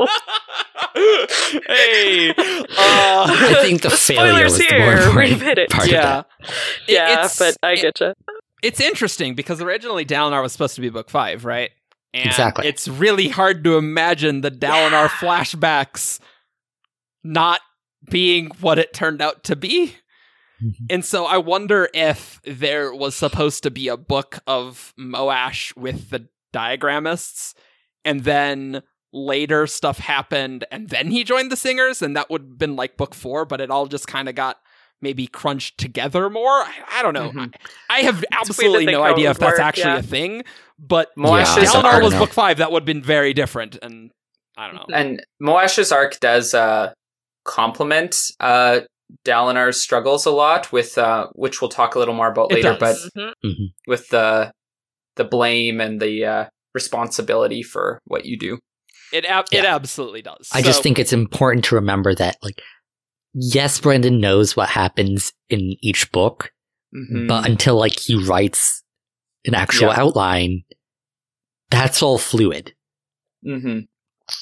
hey. 1.66 2.34
Uh, 2.78 3.26
I 3.28 3.58
think 3.62 3.82
the, 3.82 3.88
The 3.88 3.96
failure 3.96 4.48
spoilers 4.48 4.52
was 4.52 4.58
the 4.58 4.78
more 4.78 4.84
here. 4.92 4.96
important 4.98 5.30
We've 5.30 5.40
hit 5.42 5.58
it. 5.58 5.70
part 5.70 5.90
yeah. 5.90 6.18
of 6.18 6.24
that. 6.40 6.54
Yeah, 6.88 7.10
it's- 7.12 7.38
but 7.38 7.56
I 7.62 7.72
it- 7.72 7.80
get 7.82 8.00
you. 8.00 8.12
It's 8.62 8.80
interesting 8.80 9.34
because 9.34 9.60
originally 9.60 10.04
Dalinar 10.04 10.42
was 10.42 10.52
supposed 10.52 10.74
to 10.76 10.80
be 10.80 10.88
book 10.88 11.10
five, 11.10 11.44
right? 11.44 11.70
And 12.14 12.26
Exactly. 12.26 12.66
It's 12.66 12.88
really 12.88 13.28
hard 13.28 13.62
to 13.64 13.76
imagine 13.76 14.40
the 14.40 14.50
Dalinar 14.50 15.08
flashbacks 15.08 16.18
not 17.22 17.60
being 18.10 18.50
what 18.60 18.78
it 18.78 18.92
turned 18.94 19.20
out 19.20 19.44
to 19.44 19.56
be. 19.56 19.96
Mhm. 20.62 20.74
And 20.88 21.04
so 21.04 21.26
I 21.26 21.36
wonder 21.36 21.88
if 21.92 22.40
there 22.44 22.94
was 22.94 23.14
supposed 23.14 23.62
to 23.64 23.70
be 23.70 23.88
a 23.88 23.96
book 23.96 24.38
of 24.46 24.94
Moash 24.98 25.76
with 25.76 26.10
the 26.10 26.28
diagramists, 26.54 27.54
and 28.04 28.24
then 28.24 28.82
later 29.12 29.66
stuff 29.66 29.98
happened, 29.98 30.64
and 30.70 30.88
then 30.88 31.10
he 31.10 31.24
joined 31.24 31.52
the 31.52 31.56
singers, 31.56 32.00
and 32.00 32.16
that 32.16 32.30
would 32.30 32.42
have 32.42 32.58
been 32.58 32.76
like 32.76 32.96
book 32.96 33.14
four, 33.14 33.44
but 33.44 33.60
it 33.60 33.70
all 33.70 33.86
just 33.86 34.06
kind 34.06 34.28
of 34.28 34.34
got 34.34 34.58
maybe 35.02 35.26
crunched 35.26 35.78
together 35.78 36.28
more. 36.30 36.48
I, 36.50 36.72
I 36.90 37.02
don't 37.02 37.14
know. 37.14 37.30
Mhm. 37.30 37.54
I, 37.90 37.98
I 37.98 38.00
have 38.02 38.20
to 38.20 38.26
absolutely 38.32 38.86
no 38.86 39.02
idea 39.02 39.30
if 39.30 39.38
that's 39.38 39.58
work, 39.58 39.60
actually 39.60 39.92
yeah. 39.92 39.98
a 39.98 40.02
thing, 40.02 40.42
but 40.78 41.08
Moash's 41.16 41.56
Yeah, 41.56 41.70
I 41.80 41.82
Dalinar 41.82 42.02
was 42.02 42.14
book 42.14 42.32
five, 42.32 42.58
that 42.58 42.72
would 42.72 42.82
have 42.82 42.86
been 42.86 43.02
very 43.02 43.32
different, 43.34 43.76
and 43.82 44.10
I 44.56 44.66
don't 44.66 44.76
know. 44.76 44.94
And 44.96 45.24
Moash's 45.40 45.92
arc 45.92 46.18
does 46.20 46.54
uh, 46.54 46.92
complement 47.44 48.16
uh, 48.40 48.80
Dalinar's 49.24 49.80
struggles 49.80 50.26
a 50.26 50.30
lot, 50.30 50.72
with 50.72 50.98
uh, 50.98 51.28
which 51.34 51.60
we'll 51.60 51.68
talk 51.70 51.94
a 51.94 51.98
little 51.98 52.14
more 52.14 52.28
about 52.30 52.50
It 52.50 52.56
later. 52.64 52.76
does. 52.78 53.10
But 53.14 53.34
Mhm. 53.44 53.66
with 53.86 54.08
the 54.08 54.52
the 55.16 55.24
blame 55.24 55.80
and 55.80 56.00
the 56.00 56.24
uh, 56.24 56.44
responsibility 56.74 57.62
for 57.62 58.00
what 58.04 58.26
you 58.26 58.38
do. 58.38 58.58
It 59.12 59.24
ab- 59.24 59.46
it 59.52 59.64
absolutely 59.64 60.20
does. 60.22 60.48
I 60.52 60.60
just 60.62 60.82
think 60.82 60.98
it's 60.98 61.12
important 61.12 61.64
to 61.66 61.76
remember 61.76 62.14
that, 62.16 62.36
like, 62.42 62.60
yes, 63.38 63.78
Brandon 63.78 64.18
knows 64.20 64.56
what 64.56 64.68
happens 64.70 65.32
in 65.50 65.76
each 65.82 66.10
book, 66.10 66.52
Mhm. 66.94 67.28
but 67.28 67.48
until 67.48 67.76
like 67.78 67.98
he 67.98 68.14
writes 68.16 68.82
an 69.44 69.54
actual 69.54 69.88
Yeah. 69.88 70.00
outline, 70.00 70.64
that's 71.70 72.02
all 72.02 72.18
fluid. 72.18 72.74
hmm 73.44 73.80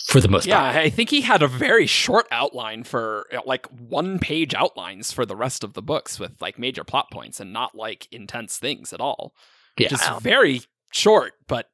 for 0.07 0.19
the 0.19 0.29
most 0.29 0.47
Yeah, 0.47 0.61
part. 0.73 0.77
I 0.77 0.89
think 0.89 1.11
he 1.11 1.21
had 1.21 1.43
a 1.43 1.49
very 1.49 1.87
short 1.87 2.27
outline 2.31 2.85
for 2.85 3.27
uh, 3.31 3.41
like 3.45 3.67
one 3.67 4.19
page 4.19 4.55
outlines 4.55 5.13
for 5.13 5.27
the 5.27 5.37
rest 5.37 5.63
of 5.63 5.75
the 5.75 5.83
books 5.83 6.19
with 6.19 6.41
like 6.41 6.59
major 6.59 6.85
plot 6.85 7.11
points 7.11 7.39
and 7.39 7.53
not 7.53 7.75
like 7.75 8.09
intense 8.11 8.57
things 8.57 8.95
at 8.95 9.01
all. 9.03 9.35
Yeah. 9.77 9.89
Just 9.89 10.09
very 10.23 10.63
short, 10.91 11.35
but 11.49 11.69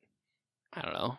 I 0.73 0.83
don't 0.83 0.95
know. 0.95 1.19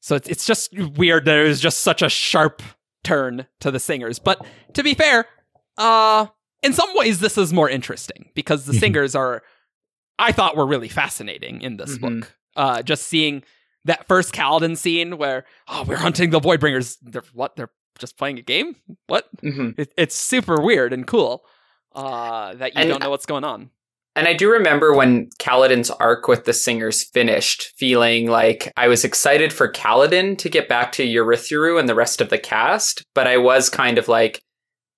So 0.00 0.14
it's 0.16 0.26
it's 0.28 0.46
just 0.46 0.72
weird. 0.72 1.26
that 1.26 1.36
it 1.36 1.48
was 1.48 1.60
just 1.60 1.80
such 1.82 2.00
a 2.00 2.08
sharp 2.08 2.62
turn 3.04 3.46
to 3.60 3.70
the 3.70 3.78
singers. 3.78 4.18
But 4.18 4.44
to 4.72 4.82
be 4.82 4.94
fair, 4.94 5.26
uh, 5.78 6.26
in 6.62 6.72
some 6.72 6.88
ways 6.94 7.20
this 7.20 7.38
is 7.38 7.52
more 7.52 7.68
interesting 7.70 8.30
because 8.34 8.64
the 8.64 8.72
Mhm. 8.72 8.80
singers 8.80 9.14
are, 9.14 9.42
I 10.18 10.32
thought, 10.32 10.56
were 10.56 10.66
really 10.66 10.88
fascinating 10.88 11.60
in 11.62 11.76
this 11.76 11.96
Mhm. 11.98 12.00
book. 12.20 12.32
Uh, 12.56 12.82
just 12.82 13.06
seeing 13.06 13.42
that 13.84 14.06
first 14.08 14.32
Kaladin 14.32 14.76
scene 14.76 15.18
where 15.18 15.44
oh 15.68 15.84
we're 15.84 15.96
hunting 15.96 16.30
the 16.30 16.40
Voidbringers. 16.40 16.96
They're 17.02 17.22
what? 17.32 17.54
They're 17.56 17.70
just 17.98 18.16
playing 18.16 18.38
a 18.38 18.42
game. 18.42 18.76
What? 19.06 19.28
hmm 19.40 19.70
It, 19.76 19.92
it's 19.96 20.16
super 20.16 20.60
weird 20.60 20.92
and 20.92 21.06
cool. 21.06 21.44
Uh, 21.94 22.54
that 22.54 22.74
you 22.74 22.80
And- 22.80 22.88
don't 22.90 23.02
know 23.02 23.10
what's 23.10 23.26
going 23.26 23.44
on. 23.44 23.70
And 24.16 24.28
I 24.28 24.32
do 24.32 24.48
remember 24.50 24.94
when 24.94 25.28
Kaladin's 25.40 25.90
arc 25.90 26.28
with 26.28 26.44
the 26.44 26.52
singers 26.52 27.02
finished, 27.02 27.72
feeling 27.76 28.28
like 28.28 28.72
I 28.76 28.86
was 28.88 29.04
excited 29.04 29.52
for 29.52 29.68
Kaladin 29.70 30.38
to 30.38 30.48
get 30.48 30.68
back 30.68 30.92
to 30.92 31.04
Urithiru 31.06 31.80
and 31.80 31.88
the 31.88 31.94
rest 31.96 32.20
of 32.20 32.28
the 32.30 32.38
cast, 32.38 33.02
but 33.14 33.26
I 33.26 33.38
was 33.38 33.68
kind 33.68 33.98
of 33.98 34.06
like, 34.06 34.40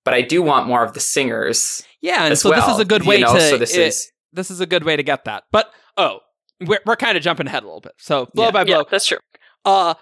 but 0.05 0.13
I 0.13 0.21
do 0.21 0.41
want 0.43 0.67
more 0.67 0.83
of 0.83 0.93
the 0.93 0.99
singers 0.99 1.83
Yeah, 2.01 2.23
and 2.25 2.31
as 2.33 2.41
so 2.41 2.51
well. 2.51 2.61
this 2.65 2.75
is 2.75 2.79
a 2.79 2.85
good 2.85 3.03
you 3.03 3.09
way 3.09 3.19
know? 3.21 3.33
to. 3.33 3.41
So 3.41 3.57
this 3.57 3.75
it- 3.75 3.87
is 3.87 4.11
this 4.33 4.51
is 4.51 4.59
a 4.59 4.65
good 4.67 4.83
way 4.83 4.95
to 4.95 5.03
get 5.03 5.25
that. 5.25 5.45
But 5.51 5.71
oh, 5.97 6.19
we're 6.61 6.79
we're 6.85 6.95
kind 6.95 7.17
of 7.17 7.23
jumping 7.23 7.47
ahead 7.47 7.63
a 7.63 7.65
little 7.65 7.81
bit. 7.81 7.93
So 7.97 8.27
blow 8.35 8.45
Yeah. 8.45 8.51
by 8.51 8.63
blow, 8.65 8.77
Yeah, 8.79 8.83
that's 8.91 9.07
true. 9.07 9.17
uh, 9.65 9.95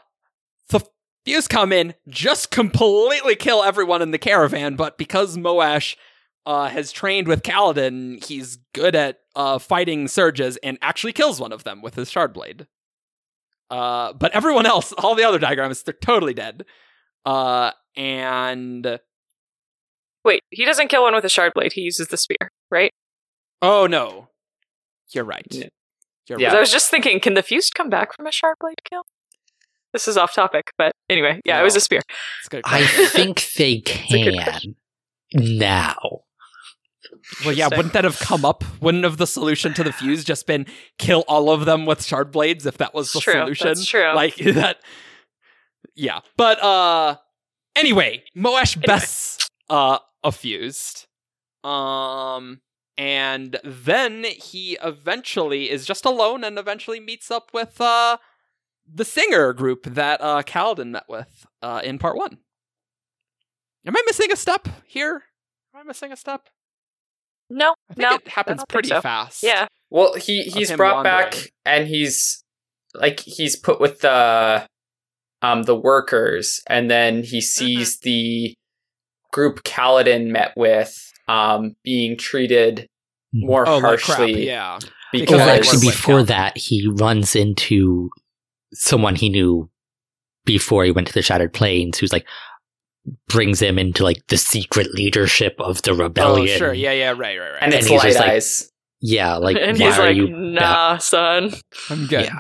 the 0.70 0.82
fuse 1.26 1.48
come 1.48 1.72
in, 1.72 1.94
just 2.10 2.52
completely 2.52 3.36
kill 3.36 3.64
everyone 3.64 4.02
in 4.02 4.12
the 4.12 4.18
caravan. 4.18 4.76
But 4.76 4.98
because 4.98 5.38
Moash 5.38 5.96
uh 6.46 6.68
has 6.70 6.92
trained 6.92 7.28
with 7.28 7.42
Kaladin, 7.44 8.24
he's 8.24 8.58
good 8.74 8.96
at 8.96 9.20
uh 9.36 9.58
fighting 9.60 10.08
surges 10.08 10.58
and 10.58 10.78
actually 10.82 11.14
kills 11.14 11.40
one 11.40 11.52
of 11.52 11.64
them 11.64 11.82
with 11.82 11.96
his 11.96 12.10
shard 12.12 12.34
blade. 12.34 12.68
Uh, 13.72 14.14
but 14.14 14.32
everyone 14.34 14.66
else, 14.66 14.92
all 14.98 15.16
the 15.16 15.24
other 15.24 15.40
diagrams, 15.40 15.82
they're 15.84 15.94
totally 15.94 16.34
dead. 16.34 16.66
Uh, 17.26 17.72
and 17.96 19.00
Wait, 20.24 20.42
he 20.50 20.66
doesn't 20.66 20.88
kill 20.88 21.04
one 21.04 21.14
with 21.16 21.24
a 21.26 21.30
shard 21.30 21.54
blade. 21.54 21.74
He 21.74 21.82
uses 21.82 22.08
the 22.08 22.18
spear, 22.18 22.52
right? 22.72 22.92
oh 23.62 23.88
no, 23.88 24.28
you're 25.12 25.24
right. 25.24 25.46
Yeah. 25.50 25.68
You're 26.28 26.40
Yeah. 26.40 26.50
'Cause 26.50 26.56
I 26.58 26.60
was 26.60 26.72
just 26.72 26.92
thinking, 26.92 27.20
can 27.20 27.34
the 27.36 27.42
fused 27.44 27.74
come 27.76 27.90
back 27.90 28.16
from 28.16 28.28
a 28.28 28.32
shard 28.32 28.58
blade 28.60 28.84
kill? 28.84 29.04
This 29.94 30.08
is 30.08 30.18
off 30.18 30.34
topic, 30.34 30.72
but 30.78 30.92
anyway, 31.10 31.40
yeah, 31.46 31.60
it 31.60 31.64
was 31.64 31.76
a 31.76 31.80
spear. 31.80 32.02
It's. 32.44 32.62
I 32.66 32.86
think 32.86 33.50
they 33.58 33.80
can 33.82 34.76
now. 35.34 36.25
Well, 37.44 37.54
yeah, 37.54 37.68
wouldn't 37.68 37.94
that 37.94 38.04
have 38.04 38.20
come 38.20 38.46
up? 38.46 38.64
Wouldn't 38.82 39.04
have 39.04 39.18
the 39.18 39.26
solution 39.28 39.74
to 39.74 39.84
the 39.84 39.92
fuse 39.92 40.24
just 40.24 40.46
been 40.48 40.66
kill 41.00 41.24
all 41.28 41.50
of 41.50 41.66
them 41.66 41.86
with 41.86 42.04
shard 42.04 42.32
blades 42.32 42.66
if 42.66 42.78
that 42.78 42.94
was 42.94 43.12
the 43.14 43.20
True, 43.20 43.34
solution? 43.34 43.68
that's 43.68 43.86
true. 43.86 44.14
Like 44.14 44.36
that. 44.38 44.78
Yeah, 45.96 46.20
but 46.38 46.62
uh, 46.64 47.18
anyway, 47.76 48.24
Moash 48.38 48.76
Anyway. 48.78 48.86
bests 48.88 49.50
uh 49.70 50.00
a 50.24 50.32
fused, 50.32 51.08
um, 51.64 52.62
and 52.98 53.58
then 53.64 54.24
he 54.26 54.78
eventually 54.84 55.70
is 55.70 55.86
just 55.86 56.06
alone 56.06 56.44
and 56.44 56.58
eventually 56.60 57.00
meets 57.00 57.32
up 57.32 57.52
with 57.54 57.80
uh 57.82 58.18
the 58.92 59.06
singer 59.06 59.52
group 59.54 59.84
that 59.86 60.22
uh 60.22 60.44
Kaladin 60.44 60.90
met 60.92 61.06
with 61.10 61.46
uh 61.62 61.82
in 61.84 61.98
part 61.98 62.18
one. 62.18 62.38
Am 63.88 63.96
I 63.96 64.02
missing 64.06 64.32
a 64.32 64.36
step 64.36 64.68
here? 64.86 65.24
Am 65.74 65.82
I 65.82 65.84
missing 65.84 66.12
a 66.12 66.18
step? 66.18 66.50
No, 67.50 67.76
I 67.90 67.94
think 67.94 68.10
no, 68.10 68.16
it 68.16 68.28
happens 68.28 68.64
pretty 68.68 68.90
so. 68.90 69.02
fast. 69.02 69.44
yeah. 69.44 69.68
Well, 69.90 70.16
he 70.16 70.44
he's 70.44 70.72
him 70.72 70.78
brought 70.78 71.04
back 71.04 71.36
and 71.66 71.88
he's 71.88 72.44
like 72.94 73.20
he's 73.20 73.56
put 73.56 73.80
with 73.80 74.00
the 74.02 74.68
um 75.42 75.64
the 75.64 75.76
workers 75.76 76.62
and 76.68 76.90
then 76.90 77.24
he 77.24 77.42
sees 77.42 78.00
the 78.00 78.56
group 79.32 79.64
Kaladin 79.64 80.28
met 80.32 80.54
with 80.56 81.12
um 81.28 81.76
being 81.84 82.18
treated 82.18 82.88
more 83.34 83.68
Oh, 83.68 83.78
like 83.78 84.00
crap. 84.00 84.18
harshly 84.18 84.48
Yeah. 84.48 84.80
because 85.12 85.22
Because 85.22 85.38
Well, 85.40 85.50
actually, 85.50 85.76
was 85.78 85.86
like 85.86 85.94
before 85.96 86.24
that, 86.24 86.58
he 86.58 86.88
runs 87.00 87.36
into 87.36 88.10
someone 88.74 89.16
he 89.16 89.30
knew 89.30 89.70
before 90.46 90.84
he 90.86 90.92
went 90.92 91.08
to 91.08 91.14
the 91.14 91.22
Shattered 91.22 91.54
Plains, 91.54 91.98
who's 92.00 92.12
like 92.14 92.26
brings 93.28 93.62
him 93.62 93.78
into 93.80 94.04
like 94.04 94.26
the 94.28 94.38
secret 94.38 94.94
leadership 94.94 95.56
of 95.60 95.82
the 95.84 95.94
rebellion. 95.94 96.10
Oh, 96.18 96.42
rebellion. 96.42 96.58
sure. 96.58 96.74
Yeah, 96.74 96.92
yeah, 96.92 97.10
right, 97.10 97.18
right, 97.18 97.40
right. 97.40 97.58
and 97.62 97.74
it's 97.74 97.86
And 97.86 97.92
he's 97.94 98.00
light 98.04 98.08
just 98.10 98.20
like- 98.20 98.30
eyes. 98.30 98.72
Yeah, 99.02 99.36
like 99.36 99.58
and 99.62 99.78
why 99.78 99.86
he's 99.86 100.00
are 100.00 100.08
like, 100.08 100.16
you? 100.16 100.28
nah, 100.30 100.98
son. 100.98 101.54
I'm 101.90 102.08
good. 102.08 102.26
Yeah. 102.26 102.40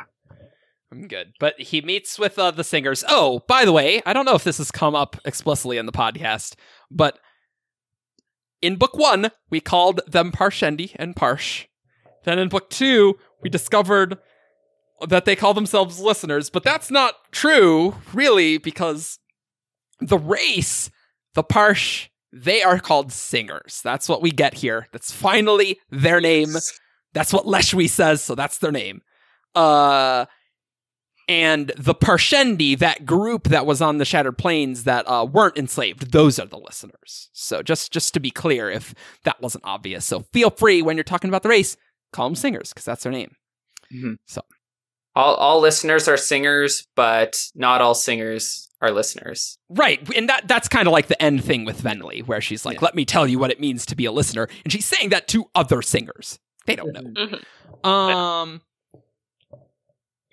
I'm 0.91 1.07
good. 1.07 1.33
But 1.39 1.59
he 1.59 1.81
meets 1.81 2.17
with 2.17 2.39
uh, 2.39 2.51
the 2.51 2.63
singers. 2.63 3.03
Oh, 3.09 3.41
by 3.47 3.65
the 3.65 3.71
way, 3.73 4.01
I 4.05 4.13
don't 4.13 4.25
know 4.25 4.35
if 4.35 4.43
this 4.45 4.57
has 4.59 4.71
come 4.71 4.95
up 4.95 5.17
explicitly 5.25 5.77
in 5.77 5.85
the 5.85 5.91
podcast, 5.91 6.55
but 6.89 7.19
in 8.61 8.77
book 8.77 8.95
one, 8.97 9.31
we 9.49 9.59
called 9.59 9.99
them 10.07 10.31
Parshendi 10.31 10.95
and 10.95 11.15
Parsh. 11.15 11.65
Then 12.23 12.39
in 12.39 12.49
book 12.49 12.69
two, 12.69 13.17
we 13.43 13.49
discovered 13.49 14.17
that 15.07 15.25
they 15.25 15.35
call 15.35 15.53
themselves 15.53 15.99
listeners, 15.99 16.49
but 16.49 16.63
that's 16.63 16.89
not 16.89 17.15
true, 17.31 17.95
really, 18.13 18.57
because 18.57 19.19
the 19.99 20.17
race, 20.17 20.89
the 21.33 21.43
Parsh, 21.43 22.09
they 22.31 22.61
are 22.63 22.79
called 22.79 23.11
singers. 23.11 23.81
That's 23.83 24.09
what 24.09 24.21
we 24.21 24.31
get 24.31 24.55
here. 24.55 24.87
That's 24.91 25.11
finally 25.11 25.79
their 25.89 26.19
name. 26.19 26.49
That's 27.13 27.31
what 27.31 27.45
Leshwi 27.45 27.89
says, 27.89 28.21
so 28.21 28.35
that's 28.35 28.57
their 28.57 28.71
name. 28.71 29.01
Uh 29.53 30.25
and 31.27 31.71
the 31.75 31.95
Parshendi, 31.95 32.77
that 32.77 33.05
group 33.05 33.45
that 33.45 33.65
was 33.65 33.81
on 33.81 33.97
the 33.97 34.05
Shattered 34.05 34.37
Plains 34.37 34.83
that 34.83 35.05
uh, 35.07 35.25
weren't 35.25 35.57
enslaved, 35.57 36.11
those 36.11 36.37
are 36.37 36.45
the 36.45 36.59
listeners. 36.59 37.29
So 37.33 37.63
just 37.63 37.91
just 37.91 38.13
to 38.13 38.19
be 38.19 38.29
clear, 38.29 38.69
if 38.69 38.93
that 39.23 39.41
wasn't 39.41 39.63
obvious, 39.65 40.05
so 40.05 40.21
feel 40.33 40.51
free 40.51 40.81
when 40.83 40.97
you're 40.97 41.03
talking 41.03 41.29
about 41.29 41.41
the 41.43 41.49
race, 41.49 41.77
call 42.13 42.27
them 42.27 42.35
singers 42.35 42.69
because 42.69 42.85
that's 42.85 43.03
their 43.03 43.11
name. 43.11 43.35
All 45.15 45.35
all 45.35 45.59
listeners 45.61 46.07
are 46.07 46.17
singers, 46.17 46.85
but 46.95 47.41
not 47.55 47.81
all 47.81 47.95
singers 47.95 48.69
are 48.81 48.91
listeners. 48.91 49.57
Right, 49.69 49.99
and 50.15 50.27
that 50.29 50.47
that's 50.47 50.67
kind 50.67 50.87
of 50.87 50.91
like 50.91 51.07
the 51.07 51.21
end 51.21 51.43
thing 51.43 51.63
with 51.65 51.81
Venli, 51.81 52.25
where 52.27 52.41
she's 52.41 52.65
like, 52.65 52.75
Yeah. 52.75 52.85
"Let 52.85 52.95
me 52.95 53.05
tell 53.05 53.25
you 53.25 53.39
what 53.39 53.51
it 53.51 53.59
means 53.59 53.85
to 53.87 53.95
be 53.95 54.05
a 54.05 54.11
listener," 54.11 54.47
and 54.63 54.71
she's 54.73 54.85
saying 54.85 55.09
that 55.09 55.27
to 55.29 55.45
other 55.55 55.81
singers. 55.81 56.39
They 56.65 56.75
don't 56.75 56.91
know. 56.93 57.01
Mhm. 57.83 57.87
Um. 57.87 58.61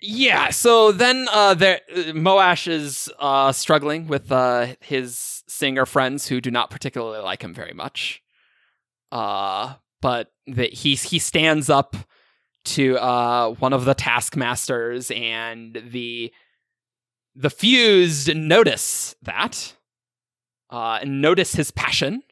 Yeah. 0.01 0.49
So 0.49 0.91
then, 0.91 1.27
uh, 1.31 1.53
there 1.53 1.79
uh, 1.91 2.11
Moash 2.11 2.67
is 2.67 3.09
uh 3.19 3.51
struggling 3.53 4.07
with 4.07 4.31
uh 4.31 4.75
his 4.81 5.43
singer 5.47 5.85
friends 5.85 6.27
who 6.27 6.41
do 6.41 6.51
not 6.51 6.69
particularly 6.69 7.23
like 7.23 7.41
him 7.41 7.53
very 7.53 7.73
much. 7.73 8.21
Uh, 9.11 9.75
but 10.01 10.31
that 10.47 10.73
he 10.73 10.95
he 10.95 11.19
stands 11.19 11.69
up 11.69 11.95
to 12.65 12.97
uh 12.97 13.49
one 13.59 13.73
of 13.73 13.85
the 13.85 13.93
taskmasters, 13.93 15.11
and 15.11 15.81
the 15.91 16.31
the 17.35 17.49
fused 17.49 18.35
notice 18.35 19.15
that, 19.21 19.75
uh, 20.69 20.99
and 21.01 21.21
notice 21.21 21.55
his 21.55 21.71
passion. 21.71 22.23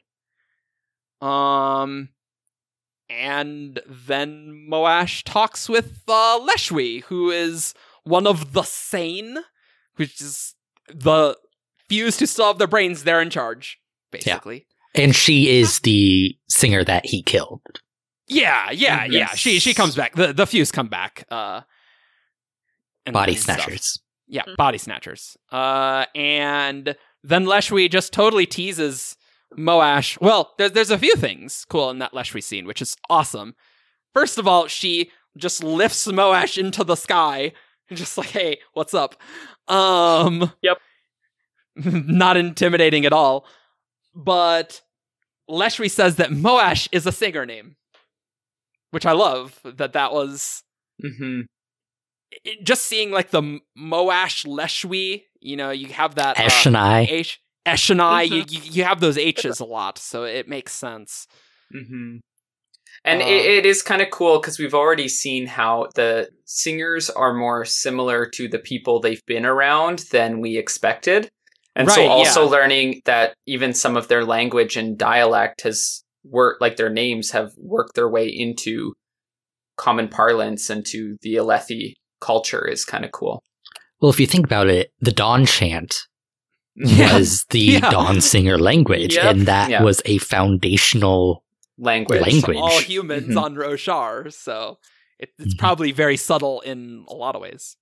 Um, 1.20 2.10
and 3.08 3.80
then 3.86 4.68
Moash 4.70 5.22
talks 5.24 5.68
with 5.68 6.02
uh, 6.08 6.40
Leshwi, 6.40 7.02
who 7.04 7.30
is 7.30 7.74
one 8.04 8.26
of 8.26 8.52
the 8.52 8.62
sane, 8.62 9.38
which 9.96 10.20
is 10.20 10.54
the 10.88 11.36
fused 11.88 12.20
who 12.20 12.26
still 12.26 12.46
have 12.46 12.58
their 12.58 12.66
brains. 12.66 13.04
They're 13.04 13.20
in 13.20 13.30
charge, 13.30 13.78
basically. 14.10 14.66
And 14.94 15.14
she 15.14 15.48
is 15.58 15.80
the 15.80 16.36
singer 16.48 16.84
that 16.84 17.06
he 17.06 17.22
killed. 17.22 17.81
Yeah, 18.32 18.70
yeah, 18.70 19.04
yeah. 19.04 19.28
She 19.34 19.58
she 19.58 19.74
comes 19.74 19.94
back. 19.94 20.14
The 20.14 20.32
the 20.32 20.46
fuse 20.46 20.70
come 20.72 20.88
back. 20.88 21.24
Uh, 21.30 21.62
and- 23.06 23.12
Body 23.14 23.32
and 23.32 23.40
stuff. 23.40 23.56
snatchers. 23.62 23.98
Yeah, 24.28 24.42
Mhm. 24.44 24.56
body 24.56 24.78
snatchers. 24.78 25.36
Uh, 25.50 26.06
and 26.14 26.96
then 27.22 27.44
Leshwi 27.44 27.90
just 27.90 28.12
totally 28.12 28.46
teases 28.46 29.16
Moash. 29.58 30.18
Well, 30.20 30.54
there's 30.58 30.72
there's 30.72 30.90
a 30.90 30.98
few 30.98 31.14
things 31.16 31.64
cool 31.68 31.90
in 31.90 31.98
that 31.98 32.12
Leshwi 32.12 32.42
scene, 32.42 32.66
which 32.66 32.80
is 32.80 32.96
awesome. 33.10 33.54
First 34.14 34.38
of 34.38 34.46
all, 34.48 34.66
she 34.68 35.10
just 35.36 35.62
lifts 35.64 36.06
Moash 36.06 36.56
into 36.58 36.84
the 36.84 36.96
sky, 36.96 37.52
and 37.88 37.98
just 37.98 38.16
like, 38.16 38.30
hey, 38.30 38.58
what's 38.72 38.94
up? 38.94 39.16
Um, 39.68 40.52
Yep. 40.62 40.78
not 41.76 42.36
intimidating 42.36 43.04
at 43.06 43.12
all. 43.12 43.46
But 44.14 44.82
Leshwi 45.50 45.90
says 45.90 46.16
that 46.16 46.30
Moash 46.30 46.88
is 46.92 47.06
a 47.06 47.12
singer 47.12 47.44
name, 47.46 47.76
which 48.92 49.04
I 49.06 49.12
love. 49.12 49.58
That 49.64 49.92
that 49.94 50.12
was 50.12 50.62
Mm-hmm. 51.02 51.40
it- 52.44 52.64
just 52.64 52.84
seeing 52.84 53.10
like 53.10 53.30
the 53.30 53.42
Moash 53.76 54.46
Leshwi, 54.46 55.24
you 55.40 55.56
know, 55.56 55.70
you 55.70 55.88
have 55.88 56.14
that 56.14 56.38
uh, 56.38 56.42
Eshonai. 56.44 57.08
H 57.08 57.40
Eshonai, 57.66 58.28
you, 58.28 58.44
you 58.48 58.60
you 58.76 58.84
have 58.84 59.00
those 59.00 59.18
H's 59.18 59.58
a 59.60 59.64
lot, 59.64 59.98
so 59.98 60.24
it 60.24 60.48
makes 60.48 60.72
sense. 60.72 61.26
hmm 61.72 62.18
And 63.04 63.22
Uh, 63.22 63.26
it, 63.26 63.44
it 63.58 63.66
is 63.66 63.82
kind 63.82 64.02
of 64.02 64.10
cool 64.10 64.38
because 64.40 64.58
we've 64.58 64.74
already 64.74 65.08
seen 65.08 65.46
how 65.46 65.88
the 65.94 66.28
singers 66.44 67.10
are 67.10 67.34
more 67.34 67.64
similar 67.64 68.26
to 68.36 68.48
the 68.48 68.58
people 68.58 69.00
they've 69.00 69.26
been 69.26 69.46
around 69.46 70.00
than 70.12 70.40
we 70.40 70.56
expected. 70.58 71.28
And 71.74 71.90
so 71.90 72.06
also 72.06 72.44
yeah. 72.44 72.50
learning 72.50 73.02
that 73.06 73.34
even 73.46 73.72
some 73.74 73.96
of 73.96 74.06
their 74.08 74.24
language 74.24 74.76
and 74.76 74.98
dialect 74.98 75.62
has 75.62 76.04
worked, 76.24 76.60
like 76.60 76.76
their 76.76 76.90
names 76.90 77.30
have 77.32 77.52
worked 77.58 77.94
their 77.94 78.08
way 78.08 78.28
into 78.28 78.94
common 79.76 80.08
parlance 80.08 80.70
and 80.70 80.84
to 80.86 81.16
the 81.22 81.34
Alethi 81.36 81.94
culture 82.20 82.66
is 82.68 82.84
kind 82.84 83.04
of 83.04 83.12
cool. 83.12 83.42
Well, 84.00 84.10
if 84.10 84.20
you 84.20 84.26
think 84.26 84.44
about 84.46 84.68
it, 84.68 84.90
the 85.00 85.12
Dawn 85.12 85.46
chant 85.46 86.06
Yeah. 86.76 87.18
was 87.18 87.44
the 87.50 87.58
Yeah. 87.60 87.90
Dawn 87.90 88.20
singer 88.20 88.58
language, 88.58 89.14
Yep. 89.16 89.24
and 89.24 89.46
that 89.46 89.70
Yeah. 89.70 89.82
was 89.82 90.00
a 90.04 90.18
foundational. 90.18 91.44
Language. 91.78 92.20
Language. 92.20 92.56
all 92.58 92.80
humans 92.80 93.34
Mhm. 93.34 93.42
on 93.42 93.54
Roshar, 93.56 94.32
so 94.32 94.78
it, 95.18 95.30
it's 95.38 95.54
Mhm. 95.54 95.58
probably 95.58 95.90
very 95.92 96.16
subtle 96.16 96.60
in 96.60 97.04
a 97.08 97.14
lot 97.14 97.34
of 97.34 97.42
ways. 97.42 97.76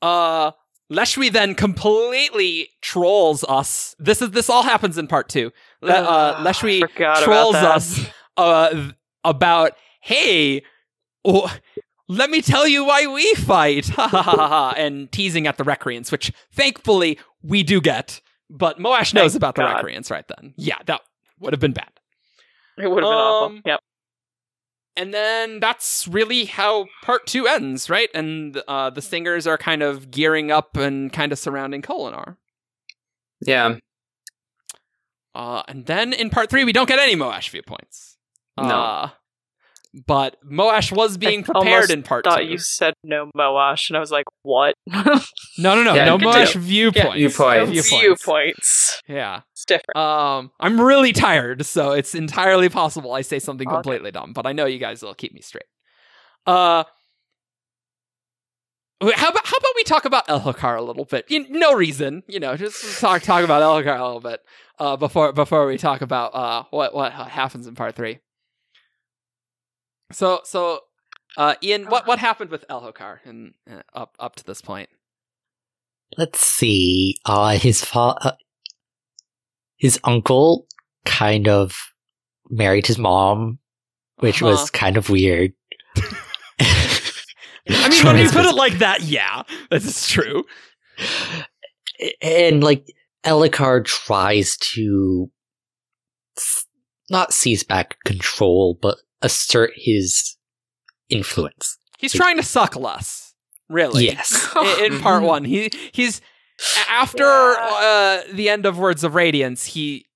Uh, 0.00 0.52
Leshwi 0.90 1.30
then 1.32 1.54
completely 1.54 2.68
trolls 2.80 3.44
us. 3.44 3.94
This 3.98 4.20
is 4.20 4.32
this 4.32 4.50
all 4.50 4.62
happens 4.62 4.98
in 4.98 5.06
part 5.06 5.28
two. 5.28 5.52
Le- 5.80 5.92
uh, 5.92 6.44
Leshwi 6.44 6.80
trolls 7.22 7.54
about 7.54 7.76
us 7.76 8.06
uh, 8.36 8.90
about, 9.24 9.72
hey, 10.00 10.62
oh, 11.24 11.54
let 12.08 12.28
me 12.30 12.42
tell 12.42 12.66
you 12.66 12.84
why 12.84 13.06
we 13.06 13.34
fight, 13.34 13.88
ha 13.90 14.08
ha 14.08 14.22
ha 14.22 14.32
ha, 14.32 14.48
ha, 14.48 14.74
and 14.76 15.10
teasing 15.12 15.46
at 15.46 15.58
the 15.58 15.64
recreants, 15.64 16.10
which 16.10 16.32
thankfully 16.52 17.18
we 17.42 17.62
do 17.62 17.80
get. 17.80 18.20
But 18.48 18.78
Moash 18.78 19.14
knows 19.14 19.32
Thank 19.32 19.36
about 19.36 19.54
the 19.54 19.62
recreants 19.62 20.10
right 20.10 20.24
then. 20.26 20.54
Yeah, 20.56 20.78
that 20.86 21.02
would 21.38 21.52
have 21.52 21.60
been 21.60 21.72
bad. 21.72 21.90
It 22.78 22.88
would 22.90 23.02
have 23.04 23.10
been 23.10 23.18
awful. 23.18 23.46
Um, 23.56 23.62
Yep. 23.64 23.80
And 25.00 25.14
then 25.14 25.60
that's 25.60 26.06
really 26.06 26.44
how 26.44 26.84
part 27.02 27.26
two 27.26 27.46
ends, 27.46 27.88
right? 27.88 28.10
And 28.12 28.60
uh, 28.68 28.90
the 28.90 29.00
singers 29.00 29.46
are 29.46 29.56
kind 29.56 29.82
of 29.82 30.10
gearing 30.10 30.50
up 30.50 30.76
and 30.76 31.10
kind 31.10 31.32
of 31.32 31.38
surrounding 31.38 31.80
Kholinar. 31.80 32.36
Yeah. 33.40 33.76
Uh, 35.34 35.62
and 35.68 35.86
then 35.86 36.12
in 36.12 36.28
part 36.28 36.50
three, 36.50 36.64
we 36.64 36.74
don't 36.74 36.86
get 36.86 36.98
any 36.98 37.16
Moash 37.16 37.48
viewpoints. 37.48 38.18
No. 38.58 38.64
Uh, 38.64 39.10
but 40.06 40.36
Moash 40.44 40.92
was 40.92 41.16
being 41.16 41.40
I 41.40 41.42
prepared 41.44 41.90
in 41.90 42.02
part 42.02 42.24
Thought 42.24 42.40
two. 42.40 42.44
you 42.44 42.58
said 42.58 42.92
no 43.02 43.30
Moash, 43.34 43.88
and 43.88 43.96
I 43.96 44.00
was 44.00 44.10
like, 44.10 44.26
what? 44.42 44.74
No, 45.58 45.74
no, 45.74 45.82
no, 45.82 45.94
Yeah, 45.94 46.04
no 46.04 46.18
continue. 46.18 46.46
Moash 46.46 46.54
viewpoints. 46.56 47.14
viewpoints. 47.16 47.90
Viewpoints. 47.90 49.02
Yeah. 49.08 49.40
It's 49.70 49.82
different. 49.84 49.96
Um, 49.96 50.50
I'm 50.60 50.80
really 50.80 51.12
tired, 51.12 51.64
so 51.64 51.92
it's 51.92 52.14
entirely 52.14 52.68
possible 52.68 53.12
I 53.12 53.22
say 53.22 53.38
something 53.38 53.68
Okay. 53.68 53.74
completely 53.76 54.10
dumb, 54.10 54.32
but 54.32 54.46
I 54.46 54.52
know 54.52 54.66
you 54.66 54.78
guys 54.78 55.02
will 55.02 55.14
keep 55.14 55.32
me 55.32 55.40
straight. 55.40 55.64
Uh, 56.46 56.84
how 59.02 59.28
about 59.28 59.46
how 59.46 59.56
about 59.56 59.72
we 59.76 59.84
talk 59.84 60.04
about 60.04 60.26
Elhokar 60.28 60.76
a 60.78 60.82
little 60.82 61.04
bit? 61.06 61.24
You, 61.28 61.46
no 61.48 61.74
reason, 61.74 62.22
you 62.28 62.38
know, 62.40 62.56
just 62.56 63.00
talk 63.00 63.22
talk 63.22 63.44
about 63.44 63.62
Elhokar 63.62 63.98
a 63.98 64.04
little 64.04 64.20
bit. 64.20 64.40
Uh, 64.78 64.96
before 64.96 65.32
before 65.32 65.66
we 65.66 65.78
talk 65.78 66.00
about 66.02 66.34
uh 66.34 66.64
what 66.70 66.94
what 66.94 67.12
happens 67.12 67.66
in 67.66 67.74
part 67.74 67.94
three. 67.94 68.18
So 70.12 70.40
so, 70.44 70.80
uh, 71.36 71.54
Ian, 71.62 71.86
what 71.86 72.06
what 72.06 72.18
happened 72.18 72.50
with 72.50 72.66
Elhokar 72.68 73.20
and 73.24 73.54
uh, 73.70 73.82
up 73.94 74.16
up 74.18 74.36
to 74.36 74.44
this 74.44 74.60
point? 74.60 74.90
Let's 76.18 76.40
see. 76.40 77.16
Uh, 77.24 77.56
his 77.56 77.84
fa- 77.84 78.16
uh, 78.20 78.32
his 79.80 79.98
uncle 80.04 80.66
kind 81.06 81.48
of 81.48 81.74
married 82.50 82.86
his 82.86 82.98
mom, 82.98 83.58
which 84.18 84.42
Uh-huh. 84.42 84.50
was 84.52 84.70
kind 84.70 84.96
of 84.96 85.08
weird. 85.10 85.52
I 86.60 87.88
mean, 87.88 88.04
when 88.04 88.18
you 88.18 88.28
put 88.30 88.46
it 88.46 88.54
like 88.54 88.78
that, 88.78 89.02
yeah, 89.02 89.42
this 89.70 89.84
is 89.84 90.06
true. 90.08 90.44
and 92.20 92.62
like 92.62 92.84
Elhokar 93.24 93.84
tries 93.84 94.56
to 94.58 95.30
not 97.10 97.32
seize 97.32 97.62
back 97.64 97.96
control, 98.04 98.78
but 98.80 98.98
assert 99.22 99.72
his 99.76 100.36
influence. 101.08 101.76
He's 101.98 102.12
trying 102.12 102.36
to 102.36 102.42
suckle 102.42 102.86
us, 102.86 103.34
really. 103.68 104.06
Yes. 104.06 104.48
in, 104.80 104.94
in 104.94 105.00
part 105.00 105.22
one, 105.34 105.44
he 105.44 105.70
he's 105.92 106.20
after 106.88 107.24
uh, 107.24 108.22
the 108.32 108.48
end 108.48 108.66
of 108.66 108.78
Words 108.78 109.04
of 109.04 109.14
Radiance, 109.14 109.64
he 109.66 110.06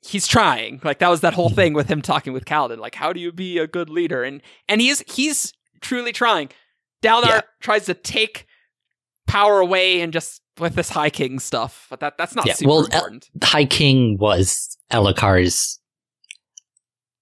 he's 0.00 0.26
trying. 0.26 0.80
Like 0.84 0.98
that 1.00 1.08
was 1.08 1.20
that 1.22 1.34
whole 1.34 1.50
thing 1.50 1.72
with 1.74 1.88
him 1.88 2.02
talking 2.02 2.32
with 2.32 2.44
Kaladin. 2.44 2.78
Like, 2.78 2.94
how 2.94 3.12
do 3.12 3.20
you 3.20 3.32
be 3.32 3.58
a 3.58 3.66
good 3.66 3.90
leader? 3.90 4.22
And 4.22 4.42
and 4.68 4.80
he's 4.80 5.02
he's 5.12 5.52
truly 5.80 6.12
trying. 6.12 6.50
Dalinar 7.02 7.26
Yeah. 7.26 7.40
tries 7.60 7.86
to 7.86 7.94
take 7.94 8.46
power 9.26 9.60
away 9.60 10.00
and 10.00 10.12
just 10.12 10.40
with 10.58 10.74
this 10.74 10.88
High 10.90 11.10
King 11.10 11.38
stuff, 11.38 11.86
but 11.90 12.00
that 12.00 12.18
that's 12.18 12.34
not 12.34 12.46
Yeah, 12.46 12.54
super 12.54 12.68
well, 12.68 12.78
El- 12.78 12.84
important. 12.86 13.28
High 13.42 13.64
King 13.66 14.16
was 14.18 14.76
Elhokar's 14.90 15.78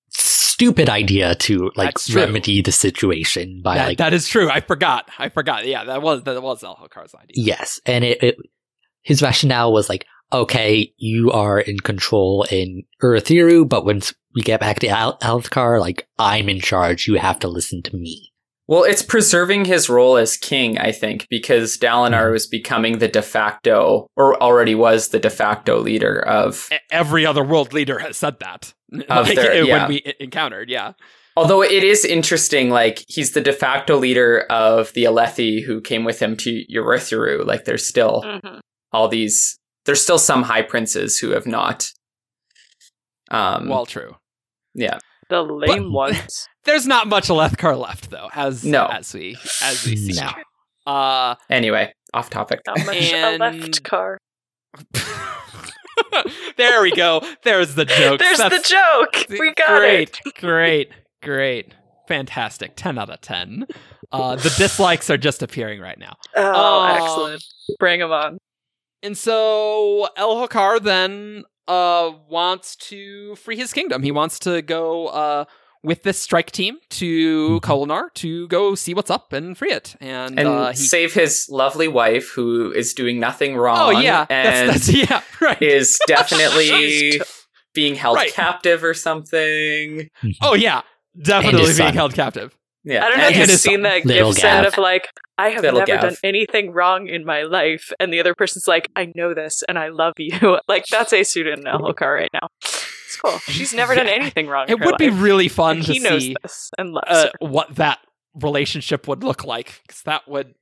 stupid 0.09 0.89
idea 0.89 1.35
to 1.35 1.71
like 1.77 1.95
remedy 2.15 2.63
the 2.63 2.73
situation 2.73 3.61
by 3.63 3.77
That- 3.77 3.89
like 3.89 3.99
that 3.99 4.15
is 4.15 4.29
true. 4.29 4.49
I 4.51 4.61
forgot. 4.61 5.11
I 5.19 5.29
forgot. 5.29 5.67
Yeah, 5.67 5.85
that 5.85 6.01
was 6.03 6.23
that 6.23 6.43
was 6.43 6.63
Elhokar's 6.63 7.15
idea. 7.15 7.35
yes, 7.35 7.81
and 7.85 8.05
it, 8.05 8.23
it 8.23 8.37
his 9.07 9.23
rationale 9.23 9.73
was 9.73 9.89
like, 9.89 10.05
okay, 10.33 10.93
you 10.99 11.31
are 11.31 11.61
in 11.61 11.79
control 11.81 12.45
in 12.51 12.83
Urithiru, 13.03 13.69
but 13.69 13.85
once 13.85 14.13
we 14.35 14.43
get 14.43 14.61
back 14.61 14.81
to 14.81 14.89
Al- 14.89 15.19
Alethkar, 15.21 15.81
like 15.81 16.09
I'm 16.19 16.49
in 16.49 16.61
charge, 16.61 17.07
you 17.07 17.15
have 17.15 17.39
to 17.41 17.49
listen 17.49 17.83
to 17.85 17.97
me. 17.97 18.33
Well, 18.69 18.83
it's 18.83 19.03
preserving 19.03 19.67
his 19.67 19.89
role 19.89 20.17
as 20.17 20.37
king, 20.37 20.77
I 20.79 20.91
think, 20.91 21.29
because 21.31 21.79
Dalinar 21.79 22.27
Mhm. 22.29 22.33
was 22.33 22.49
becoming 22.49 22.99
the 22.99 23.07
de 23.07 23.23
facto, 23.23 24.09
or 24.17 24.43
already 24.43 24.75
was 24.75 25.09
the 25.11 25.21
de 25.21 25.31
facto 25.31 25.79
leader 25.79 26.19
of. 26.27 26.69
Every 26.91 27.25
other 27.25 27.45
world 27.45 27.73
leader 27.73 28.01
has 28.01 28.17
said 28.17 28.41
that. 28.41 28.75
Of 29.09 29.29
Like, 29.29 29.37
their- 29.37 29.63
yeah. 29.65 29.79
when 29.87 29.89
we 29.89 30.13
encountered, 30.19 30.69
yeah. 30.69 30.93
Although 31.37 31.63
it 31.63 31.85
is 31.85 32.05
interesting, 32.05 32.71
like 32.71 33.05
he's 33.07 33.33
the 33.33 33.41
de 33.41 33.53
facto 33.53 33.97
leader 33.99 34.47
of 34.51 34.93
the 34.95 35.05
Alethi 35.05 35.63
who 35.65 35.81
came 35.81 36.03
with 36.03 36.19
him 36.21 36.37
to 36.39 36.65
Urithiru. 36.75 37.47
Like 37.47 37.67
there's 37.67 37.87
still 37.87 38.25
Mhm. 38.27 38.61
All 38.93 39.09
these. 39.09 39.59
There's 39.85 40.03
still 40.03 40.19
some 40.19 40.43
high 40.43 40.63
princes 40.63 41.19
who 41.19 41.31
have 41.31 41.47
not. 41.47 41.87
Um. 43.31 43.69
Well, 43.69 43.87
true. 43.87 44.17
yeah. 44.75 44.99
The 45.29 45.43
lame 45.43 45.93
ones. 46.05 46.47
There's 46.65 46.87
not 46.87 47.07
much 47.09 47.29
Alethkar 47.29 47.79
left, 47.81 48.11
though, 48.11 48.29
as 48.35 48.65
No. 48.65 48.87
as 48.87 49.13
we 49.15 49.37
as 49.63 49.85
we 49.85 49.97
see. 49.97 50.21
No. 50.21 50.31
Uh, 50.93 51.35
Anyway, 51.51 51.93
off 52.15 52.31
topic. 52.31 52.61
Not 52.67 52.85
much 52.87 52.97
And- 53.13 53.43
a 53.43 53.45
left 53.45 53.83
car. 53.85 54.19
there 56.57 56.83
we 56.83 56.93
go. 56.93 57.23
There's 57.43 57.75
the 57.75 57.85
joke. 57.85 58.19
There's 58.21 58.39
That's 58.39 58.57
the 58.57 58.75
joke. 58.75 59.27
We 59.29 59.53
got 59.55 59.79
great, 59.79 60.21
it. 60.25 60.35
Great, 60.41 60.41
great, 60.41 60.91
Great. 61.23 61.75
fantastic. 62.09 62.73
Ten 62.77 62.99
out 62.99 63.11
of 63.11 63.21
ten. 63.21 63.67
Uh, 64.13 64.37
the 64.37 64.55
dislikes 64.57 65.11
are 65.11 65.17
just 65.17 65.43
appearing 65.43 65.81
right 65.81 65.99
now. 65.99 66.15
Oh, 66.37 66.81
Um, 66.81 66.97
excellent. 66.97 67.45
Bring 67.79 68.01
them 68.01 68.13
on. 68.13 68.39
And 69.07 69.17
so 69.17 70.09
Elhokar 70.19 70.83
then 70.83 71.45
uh 71.69 72.11
wants 72.29 72.77
to 72.91 73.35
free 73.37 73.57
his 73.57 73.73
kingdom. 73.73 74.03
He 74.03 74.11
wants 74.11 74.39
to 74.41 74.63
go 74.63 75.07
uh 75.09 75.45
with 75.83 76.03
this 76.03 76.19
strike 76.19 76.51
team 76.51 76.79
to. 76.91 77.61
Kholinar 77.61 78.13
to 78.15 78.49
go 78.49 78.75
see 78.75 78.93
what's 78.95 79.11
up 79.11 79.33
and 79.33 79.57
free 79.57 79.71
it. 79.71 79.95
And, 80.01 80.39
and 80.39 80.49
uh, 80.49 80.71
he 80.71 80.77
save 80.77 81.15
his 81.15 81.47
lovely 81.49 81.87
wife 81.89 82.31
who 82.31 82.73
is 82.73 82.93
doing 82.95 83.21
nothing 83.21 83.57
wrong. 83.57 83.79
Oh 83.81 83.91
yeah, 83.91 84.27
and 84.29 84.69
that's, 84.71 84.87
that's 84.89 85.11
yeah, 85.11 85.23
right. 85.41 85.61
is 85.63 85.99
definitely 86.09 87.21
being 87.75 87.95
held 87.95 88.17
Right. 88.17 88.33
captive 88.33 88.83
or 88.83 88.95
something. 88.95 90.09
oh 90.43 90.55
yeah, 90.55 90.83
definitely 91.23 91.61
being 91.67 91.75
son. 91.75 91.95
held 91.95 92.15
captive. 92.15 92.57
Yeah, 92.89 93.05
I 93.05 93.09
don't 93.09 93.19
know 93.19 93.25
and 93.25 93.35
if 93.35 93.49
you've 93.49 93.59
seen 93.59 93.83
that 93.83 94.05
gif 94.05 94.35
set 94.37 94.65
of 94.65 94.79
like, 94.79 95.09
I 95.37 95.49
have 95.51 95.63
Little 95.63 95.81
never 95.81 95.87
Gav. 95.93 96.01
done 96.03 96.17
anything 96.23 96.71
wrong 96.71 97.09
in 97.09 97.25
my 97.25 97.43
life, 97.43 97.93
and 97.99 98.13
the 98.13 98.21
other 98.21 98.35
person's 98.35 98.69
like, 98.69 98.89
I 98.95 99.13
know 99.17 99.35
this 99.35 99.63
and 99.69 99.77
I 99.79 99.89
love 99.89 100.15
you. 100.19 100.59
like 100.69 100.87
that's 100.87 101.13
Aesudan 101.13 101.59
in 101.59 101.65
Elhokar 101.65 102.15
right 102.15 102.31
now. 102.33 102.47
It's 102.63 103.17
cool. 103.23 103.39
She's 103.41 103.75
never 103.75 103.95
done 103.97 104.07
anything 104.21 104.47
wrong. 104.47 104.67
in 104.69 104.75
It 104.75 104.79
her 104.79 104.87
would 104.87 104.99
be 104.99 105.11
really 105.11 105.49
fun 105.49 105.79
and 105.79 105.87
to 105.87 105.93
he 105.95 105.99
knows 105.99 106.23
see 106.23 106.37
this 106.43 106.71
and 106.79 106.93
loves 106.93 107.07
uh, 107.09 107.25
her. 107.41 107.49
what 107.49 107.75
that 107.75 107.99
relationship 108.35 109.09
would 109.09 109.25
look 109.25 109.45
like, 109.45 109.81
because 109.87 110.03
that 110.03 110.29
would 110.29 110.55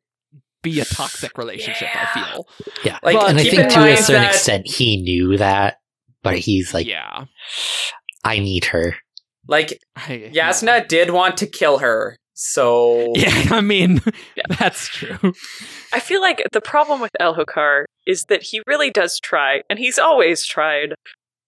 be 0.62 0.80
a 0.80 0.84
toxic 0.86 1.36
relationship. 1.38 1.88
I 1.94 2.06
feel. 2.32 2.46
Yeah, 2.84 2.98
Like, 3.02 3.16
But 3.18 3.30
and 3.30 3.38
I 3.38 3.42
think 3.44 3.68
to 3.70 3.84
a 3.92 3.96
certain 3.98 4.22
that- 4.22 4.30
extent 4.32 4.66
he 4.66 4.96
knew 5.02 5.36
that, 5.36 5.76
but 6.22 6.38
he's 6.38 6.72
like, 6.72 6.86
yeah, 6.86 7.26
I 8.24 8.38
need 8.38 8.64
her. 8.66 8.96
Like 9.48 9.78
I- 9.96 10.30
Jasnah 10.34 10.86
did 10.88 11.10
want 11.10 11.36
to 11.38 11.46
kill 11.46 11.78
her 11.78 12.16
So 12.32 13.12
Yeah, 13.16 13.48
I 13.50 13.60
mean, 13.60 14.00
Yeah. 14.36 14.42
that's 14.58 14.88
true. 14.88 15.32
I 15.92 16.00
feel 16.00 16.20
like 16.20 16.42
the 16.52 16.60
problem 16.60 17.00
with 17.00 17.12
Elhokar 17.20 17.84
is 18.06 18.24
that 18.28 18.42
he 18.42 18.60
really 18.66 18.90
does 18.90 19.20
try, 19.20 19.62
and 19.70 19.78
he's 19.78 19.98
always 19.98 20.44
tried, 20.44 20.94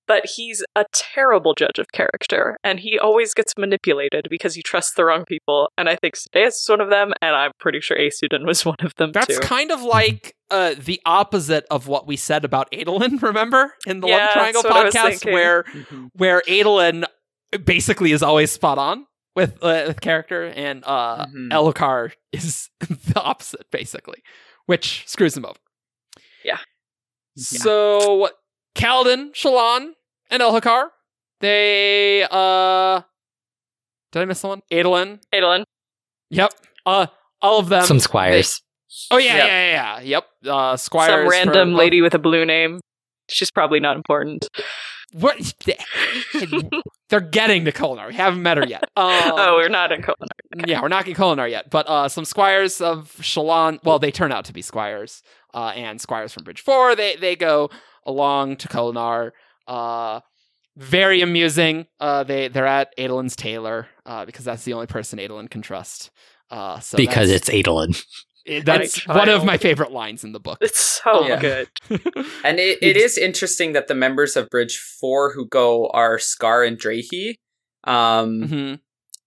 but 0.06 0.24
he's 0.36 0.64
a 0.76 0.84
terrible 0.92 1.54
judge 1.54 1.78
of 1.80 1.86
character, 1.92 2.56
and 2.62 2.78
he 2.80 2.96
always 2.98 3.34
gets 3.34 3.52
manipulated 3.58 4.28
because 4.30 4.54
he 4.54 4.62
trusts 4.62 4.94
the 4.94 5.04
wrong 5.04 5.24
people. 5.26 5.68
And 5.76 5.88
I 5.88 5.96
think 5.96 6.14
Sadeas 6.14 6.48
is 6.62 6.66
one 6.68 6.80
of 6.80 6.88
them, 6.90 7.12
and 7.20 7.34
I'm 7.34 7.50
pretty 7.58 7.80
sure 7.80 7.96
Aesudan 7.98 8.46
was 8.46 8.64
one 8.64 8.76
of 8.80 8.94
them 8.94 9.10
That's 9.12 9.26
too. 9.34 9.40
kind 9.40 9.72
of 9.72 9.82
like 9.82 10.34
uh, 10.50 10.74
the 10.78 11.00
opposite 11.04 11.64
of 11.72 11.88
what 11.88 12.06
we 12.06 12.16
said 12.16 12.44
about 12.44 12.70
Adolin, 12.72 13.20
remember? 13.22 13.74
In 13.86 13.98
the 14.00 14.06
Yeah, 14.06 14.16
Love 14.26 14.32
Triangle 14.34 14.62
that's 14.62 14.72
what 14.74 14.80
I 14.80 14.84
was 14.84 14.94
podcast, 14.94 15.08
thinking. 15.08 15.32
where 15.32 15.64
Mhm. 15.64 16.08
where 16.14 16.42
Adolin 16.48 17.04
basically 17.64 18.12
is 18.12 18.22
always 18.22 18.50
spot 18.50 18.78
on 18.78 19.06
with 19.34 19.58
uh, 19.62 19.84
with 19.88 20.00
character, 20.00 20.44
and 20.46 20.82
uh, 20.86 21.26
Mhm. 21.26 21.50
Elhokar 21.50 22.12
is 22.32 22.70
the 22.80 23.20
opposite, 23.20 23.70
basically, 23.70 24.22
which 24.66 25.04
screws 25.06 25.36
him 25.36 25.44
over. 25.44 25.58
Yeah. 26.44 26.58
So 27.36 28.30
Kaladin, 28.74 29.32
Shallan, 29.34 29.90
and 30.30 30.42
Elhokar, 30.42 30.88
they 31.40 32.22
uh, 32.30 33.02
did 34.12 34.22
I 34.22 34.24
miss 34.24 34.40
someone? 34.40 34.62
Adolin. 34.72 35.20
Adolin. 35.34 35.64
Yep. 36.30 36.52
Uh, 36.86 37.06
all 37.42 37.58
of 37.60 37.68
them. 37.68 37.84
Some 37.84 38.00
squires. 38.00 38.62
Oh 39.10 39.18
yeah, 39.18 39.36
Yeah. 39.36 39.46
yeah, 39.46 39.46
yeah, 39.46 39.98
yeah. 39.98 40.00
Yep. 40.00 40.26
Uh, 40.46 40.76
Squires. 40.76 41.10
Some 41.10 41.28
random 41.28 41.72
for- 41.72 41.76
lady 41.78 42.00
with 42.00 42.14
a 42.14 42.18
blue 42.18 42.44
name. 42.46 42.80
She's 43.28 43.50
probably 43.50 43.80
not 43.80 43.96
important. 43.96 44.48
What? 45.12 45.52
They're 47.08 47.20
getting 47.20 47.64
to 47.66 47.72
Kholinar. 47.72 48.08
We 48.08 48.14
haven't 48.14 48.42
met 48.42 48.56
her 48.56 48.66
yet. 48.66 48.84
Um, 48.96 49.32
oh, 49.36 49.56
we're 49.56 49.68
not 49.68 49.92
in 49.92 50.02
Kholinar. 50.02 50.66
yeah, 50.66 50.80
we're 50.80 50.88
not 50.88 51.04
getting 51.04 51.22
Kholinar 51.22 51.50
yet. 51.50 51.70
But 51.70 51.86
uh, 51.86 52.08
some 52.08 52.24
squires 52.24 52.80
of 52.80 53.12
Shallan. 53.20 53.78
Well, 53.84 53.98
they 53.98 54.10
turn 54.10 54.32
out 54.32 54.46
to 54.46 54.52
be 54.52 54.62
squires. 54.62 55.22
Uh, 55.54 55.72
and 55.76 56.00
squires 56.00 56.32
from 56.32 56.44
Bridge 56.44 56.60
Four. 56.60 56.96
They 56.96 57.16
they 57.16 57.36
go 57.36 57.70
along 58.04 58.56
to 58.56 58.68
Kholinar. 58.68 59.32
Uh, 59.66 60.20
very 60.76 61.20
amusing. 61.22 61.86
Uh, 62.00 62.24
they 62.24 62.48
they're 62.48 62.66
at 62.66 62.96
Adolin's 62.98 63.36
tailor. 63.36 63.86
Uh, 64.04 64.24
because 64.24 64.44
that's 64.44 64.64
the 64.64 64.72
only 64.72 64.86
person 64.86 65.18
Adolin 65.18 65.48
can 65.50 65.62
trust. 65.62 66.10
Uh, 66.50 66.78
so 66.80 66.96
because 66.96 67.30
it's 67.30 67.48
Adolin. 67.48 68.02
It, 68.46 68.64
that's 68.64 69.06
one 69.08 69.28
of 69.28 69.44
my 69.44 69.58
favorite 69.58 69.90
lines 69.92 70.22
in 70.24 70.32
the 70.32 70.38
book. 70.40 70.58
It's 70.60 70.78
so 70.78 71.26
Yeah. 71.26 71.40
good. 71.40 71.68
And 72.44 72.60
it, 72.60 72.78
it 72.80 72.96
is 72.96 73.18
interesting 73.18 73.72
that 73.72 73.88
the 73.88 73.94
members 73.94 74.36
of 74.36 74.48
Bridge 74.50 74.78
4 74.78 75.32
who 75.32 75.46
go 75.48 75.88
are 75.88 76.16
Skar 76.18 76.66
and 76.66 76.78
Drehy. 76.78 77.34
Um, 77.84 78.42
Mhm. 78.48 78.80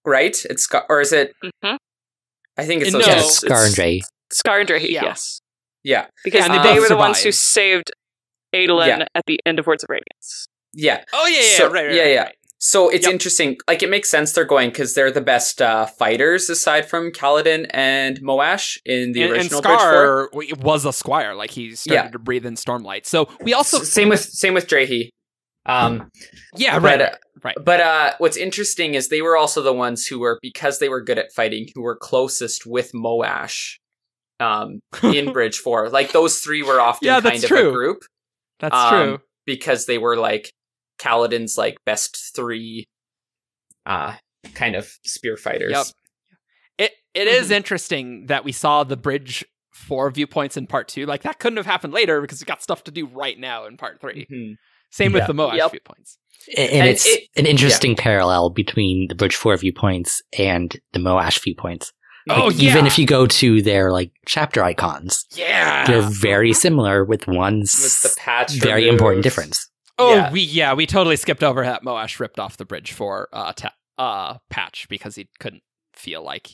right? 0.06 0.36
It's 0.50 0.68
Skar, 0.68 0.86
or 0.90 1.02
is 1.02 1.12
it? 1.14 1.34
hmm 1.44 1.76
I 2.58 2.66
think 2.66 2.82
it's 2.82 2.92
No, 2.94 3.00
Yeah, 3.00 3.06
No, 3.08 3.14
guys. 3.16 3.40
Skar 3.42 3.66
and 3.66 3.76
Dre. 3.76 4.02
Skar 4.34 4.60
and 4.62 4.70
Drehy, 4.70 4.90
Yeah. 4.90 5.04
yes. 5.04 5.42
Yeah, 5.84 6.08
Because 6.24 6.46
and 6.46 6.54
they 6.54 6.58
they 6.60 6.74
both 6.76 6.82
were 6.82 6.88
the 6.90 6.98
ones 6.98 7.22
who 7.24 7.32
saved 7.32 7.92
Adolin 8.54 8.88
Yeah. 8.88 9.06
at 9.16 9.24
the 9.28 9.40
end 9.46 9.60
of 9.60 9.68
Words 9.68 9.84
of 9.84 9.90
Radiance. 9.90 10.48
yeah. 10.74 11.04
Oh 11.14 11.28
yeah, 11.28 11.40
yeah, 11.40 11.58
So- 11.58 11.72
right, 11.72 11.86
right, 11.88 11.96
yeah, 11.96 12.02
right, 12.04 12.12
yeah. 12.14 12.24
right. 12.24 12.36
So 12.62 12.90
it's 12.90 13.06
Yep. 13.06 13.14
interesting. 13.14 13.58
Like 13.68 13.82
it 13.84 13.90
makes 13.90 14.10
sense 14.10 14.34
they're 14.34 14.44
going 14.44 14.70
because 14.70 14.94
they're 14.94 15.12
the 15.12 15.22
best 15.22 15.62
uh, 15.62 15.86
fighters 15.86 16.50
aside 16.50 16.90
from 16.90 17.12
Kaladin 17.12 17.68
and 17.70 18.20
Moash 18.22 18.78
in 18.86 19.14
the 19.14 19.24
and, 19.24 19.32
and 19.32 19.40
original 19.42 19.62
Bridge 19.62 19.80
4. 19.80 20.30
Skar 20.34 20.62
was 20.64 20.86
a 20.86 20.92
squire, 20.92 21.34
like 21.36 21.52
he 21.52 21.74
started 21.76 22.04
Yeah. 22.08 22.12
to 22.12 22.20
breathe 22.20 22.46
in 22.46 22.56
stormlight. 22.56 23.06
So 23.06 23.30
we 23.42 23.54
also, 23.54 23.80
same 23.80 24.10
with 24.10 24.20
same 24.22 24.54
with 24.54 24.68
Drehy. 24.68 25.10
Um, 25.66 26.10
yeah, 26.56 26.80
but, 26.80 26.84
right, 26.84 27.02
uh, 27.02 27.16
right. 27.44 27.56
But 27.64 27.80
uh, 27.80 28.14
what's 28.18 28.38
interesting 28.38 28.96
is 28.96 29.08
they 29.10 29.22
were 29.22 29.38
also 29.38 29.62
the 29.62 29.74
ones 29.74 30.06
who 30.08 30.20
were 30.20 30.40
because 30.42 30.80
they 30.80 30.90
were 30.90 31.02
good 31.02 31.20
at 31.20 31.32
fighting, 31.32 31.68
who 31.76 31.82
were 31.82 31.96
closest 31.96 32.66
with 32.66 32.92
Moash 32.94 33.76
um, 34.40 34.80
in 35.04 35.32
Bridge 35.34 35.58
Four. 35.58 35.90
Like 35.90 36.12
those 36.12 36.40
three 36.40 36.64
were 36.64 36.82
often 36.82 37.06
Yeah, 37.08 37.22
kind 37.22 37.26
that's 37.36 37.44
of 37.44 37.50
true. 37.50 37.70
a 37.70 37.72
group 37.72 38.04
That's 38.60 38.76
um, 38.76 38.90
true. 38.90 39.20
because 39.46 39.86
they 39.86 39.98
were 39.98 40.18
like 40.18 40.52
Kaladin's 41.00 41.58
like 41.58 41.78
best 41.86 42.34
three, 42.36 42.88
uh, 43.86 44.16
kind 44.54 44.76
of 44.76 44.92
spear 45.04 45.38
fighters. 45.38 45.72
Yep. 45.72 45.86
It 46.78 46.92
it 47.14 47.28
is 47.28 47.46
Mm-hmm. 47.46 47.54
interesting 47.54 48.26
that 48.28 48.44
we 48.46 48.52
saw 48.52 48.84
the 48.84 48.98
bridge 48.98 49.44
four 49.74 50.10
viewpoints 50.12 50.58
in 50.58 50.68
part 50.68 50.88
two. 50.88 51.06
Like 51.06 51.24
that 51.24 51.40
couldn't 51.40 51.58
have 51.58 51.66
happened 51.66 51.94
later 51.94 52.22
because 52.22 52.42
we 52.42 52.46
got 52.46 52.62
stuff 52.62 52.84
to 52.86 52.92
do 52.92 53.06
right 53.08 53.40
now 53.40 53.66
in 53.66 53.78
part 53.78 54.02
3 54.02 54.28
Mhm. 54.32 54.56
Same 54.92 55.14
with 55.14 55.26
the 55.28 55.34
Moash 55.34 55.56
Yep. 55.56 55.72
viewpoints. 55.72 56.18
And, 56.58 56.70
And 56.72 56.90
it's 56.90 57.06
it- 57.06 57.24
an 57.38 57.46
interesting 57.46 57.96
parallel 57.96 58.50
between 58.50 59.08
the 59.08 59.16
Bridge 59.16 59.36
4 59.36 59.56
viewpoints 59.58 60.22
and 60.38 60.76
the 60.94 61.00
Moash 61.00 61.42
viewpoints. 61.42 61.94
Oh, 62.30 62.48
Like, 62.48 62.60
Even 62.60 62.86
if 62.88 63.00
you 63.00 63.06
go 63.06 63.26
to 63.26 63.62
their 63.62 63.92
like 63.92 64.12
chapter 64.26 64.64
icons, 64.64 65.26
Yeah, 65.36 65.86
they're 65.86 66.02
very 66.02 66.54
similar 66.54 67.06
with 67.06 67.26
one 67.28 67.60
with 67.62 68.02
the 68.02 68.14
patch. 68.18 68.52
very 68.54 68.82
removed. 68.84 68.94
important 68.94 69.24
difference. 69.24 69.70
Oh, 70.00 70.16
Yeah. 70.16 70.32
we 70.32 70.42
yeah 70.42 70.74
we 70.74 70.86
totally 70.88 71.16
skipped 71.18 71.44
over 71.44 71.62
that 71.64 71.84
Moash 71.84 72.20
ripped 72.20 72.40
off 72.40 72.58
the 72.58 72.66
bridge 72.66 72.92
four 72.94 73.28
uh 73.34 73.52
ta- 73.54 73.76
uh 73.98 74.38
patch 74.50 74.88
because 74.90 75.16
he 75.16 75.28
couldn't 75.40 75.62
feel 75.94 76.24
like 76.24 76.52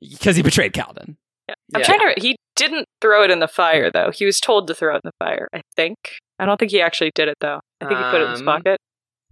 because 0.00 0.34
he 0.36 0.42
betrayed 0.42 0.72
Kaladin. 0.72 1.16
Yeah. 1.48 1.54
I'm 1.74 1.80
Yeah. 1.80 1.86
trying 1.86 2.14
to. 2.14 2.20
He 2.20 2.36
didn't 2.56 2.86
throw 3.00 3.22
it 3.22 3.30
in 3.30 3.38
the 3.38 3.48
fire, 3.48 3.90
though. 3.90 4.10
He 4.12 4.24
was 4.24 4.40
told 4.40 4.66
to 4.66 4.74
throw 4.74 4.94
it 4.94 5.00
in 5.04 5.10
the 5.10 5.24
fire, 5.24 5.48
I 5.54 5.62
think. 5.76 5.96
I 6.38 6.44
don't 6.44 6.58
think 6.58 6.70
he 6.72 6.80
actually 6.80 7.12
did 7.14 7.28
it, 7.28 7.36
though. 7.40 7.60
I 7.80 7.86
think 7.86 7.98
he 7.98 8.04
put 8.10 8.20
it 8.20 8.24
in 8.24 8.30
his 8.32 8.40
Um, 8.40 8.46
pocket. 8.46 8.78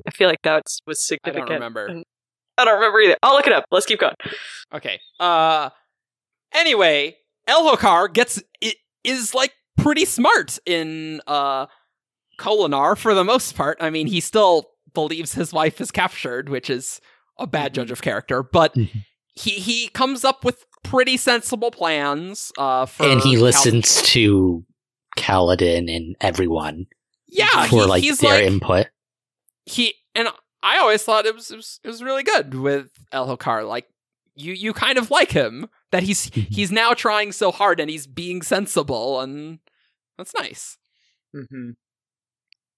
I 0.07 0.11
feel 0.13 0.29
like 0.29 0.43
that 0.45 0.63
was 0.87 1.05
significant. 1.07 1.45
I 1.45 1.47
don't 1.47 1.55
remember. 1.55 2.03
I 2.59 2.65
don't 2.65 2.75
remember 2.75 3.01
either. 3.01 3.17
I'll 3.23 3.35
look 3.35 3.47
it 3.47 3.53
up. 3.53 3.65
Let's 3.71 3.87
keep 3.87 3.99
going. 4.01 4.15
Okay. 4.73 5.01
Uh 5.19 5.71
anyway, 6.53 7.17
Elhokar 7.49 8.13
gets 8.13 8.43
it 8.61 8.77
is 9.05 9.35
like 9.35 9.53
pretty 9.79 10.05
smart 10.05 10.59
in 10.67 11.21
uh 11.27 11.67
Kholinar 12.41 12.97
for 12.97 13.15
the 13.15 13.25
most 13.25 13.55
part. 13.55 13.79
I 13.81 13.91
mean, 13.91 14.07
he 14.09 14.21
still 14.21 14.71
believes 14.95 15.35
his 15.35 15.53
wife 15.53 15.81
is 15.81 15.91
captured, 15.93 16.49
which 16.49 16.69
is 16.71 17.01
a 17.39 17.47
bad 17.47 17.75
judge 17.75 17.91
of 17.93 18.03
character, 18.03 18.43
but 18.43 18.75
Mhm. 18.75 19.05
he 19.35 19.51
he 19.53 19.89
comes 19.89 20.25
up 20.25 20.45
with 20.45 20.65
pretty 20.83 21.17
sensible 21.17 21.71
plans 21.71 22.51
uh 22.59 22.87
for 22.87 23.05
and 23.07 23.21
he 23.21 23.35
Kal- 23.35 23.43
listens 23.43 24.03
to 24.13 24.65
Kaladin 25.17 25.95
and 25.95 26.17
everyone 26.21 26.87
yeah, 27.29 27.67
for 27.67 27.83
he- 27.83 27.87
like 27.87 28.03
he's 28.03 28.19
their 28.19 28.35
like 28.35 28.45
input. 28.45 28.87
he 29.67 29.95
and 30.15 30.29
I 30.63 30.79
always 30.79 31.03
thought 31.03 31.27
it 31.27 31.35
was 31.35 31.51
it 31.51 31.57
was, 31.57 31.81
it 31.85 31.89
was 31.89 32.03
really 32.03 32.23
good 32.23 32.55
with 32.55 32.91
Elhokar. 33.13 33.67
Like 33.69 33.87
you 34.35 34.53
you 34.53 34.73
kind 34.73 34.99
of 34.99 35.11
like 35.11 35.31
him 35.33 35.69
that 35.93 36.03
he's 36.03 36.25
he's 36.35 36.71
now 36.73 36.95
trying 36.95 37.33
so 37.33 37.51
hard 37.53 37.79
and 37.81 37.91
he's 37.91 38.07
being 38.07 38.43
sensible 38.43 39.21
and 39.21 39.59
that's 40.19 40.35
nice. 40.35 40.77
Mhm. 41.37 41.77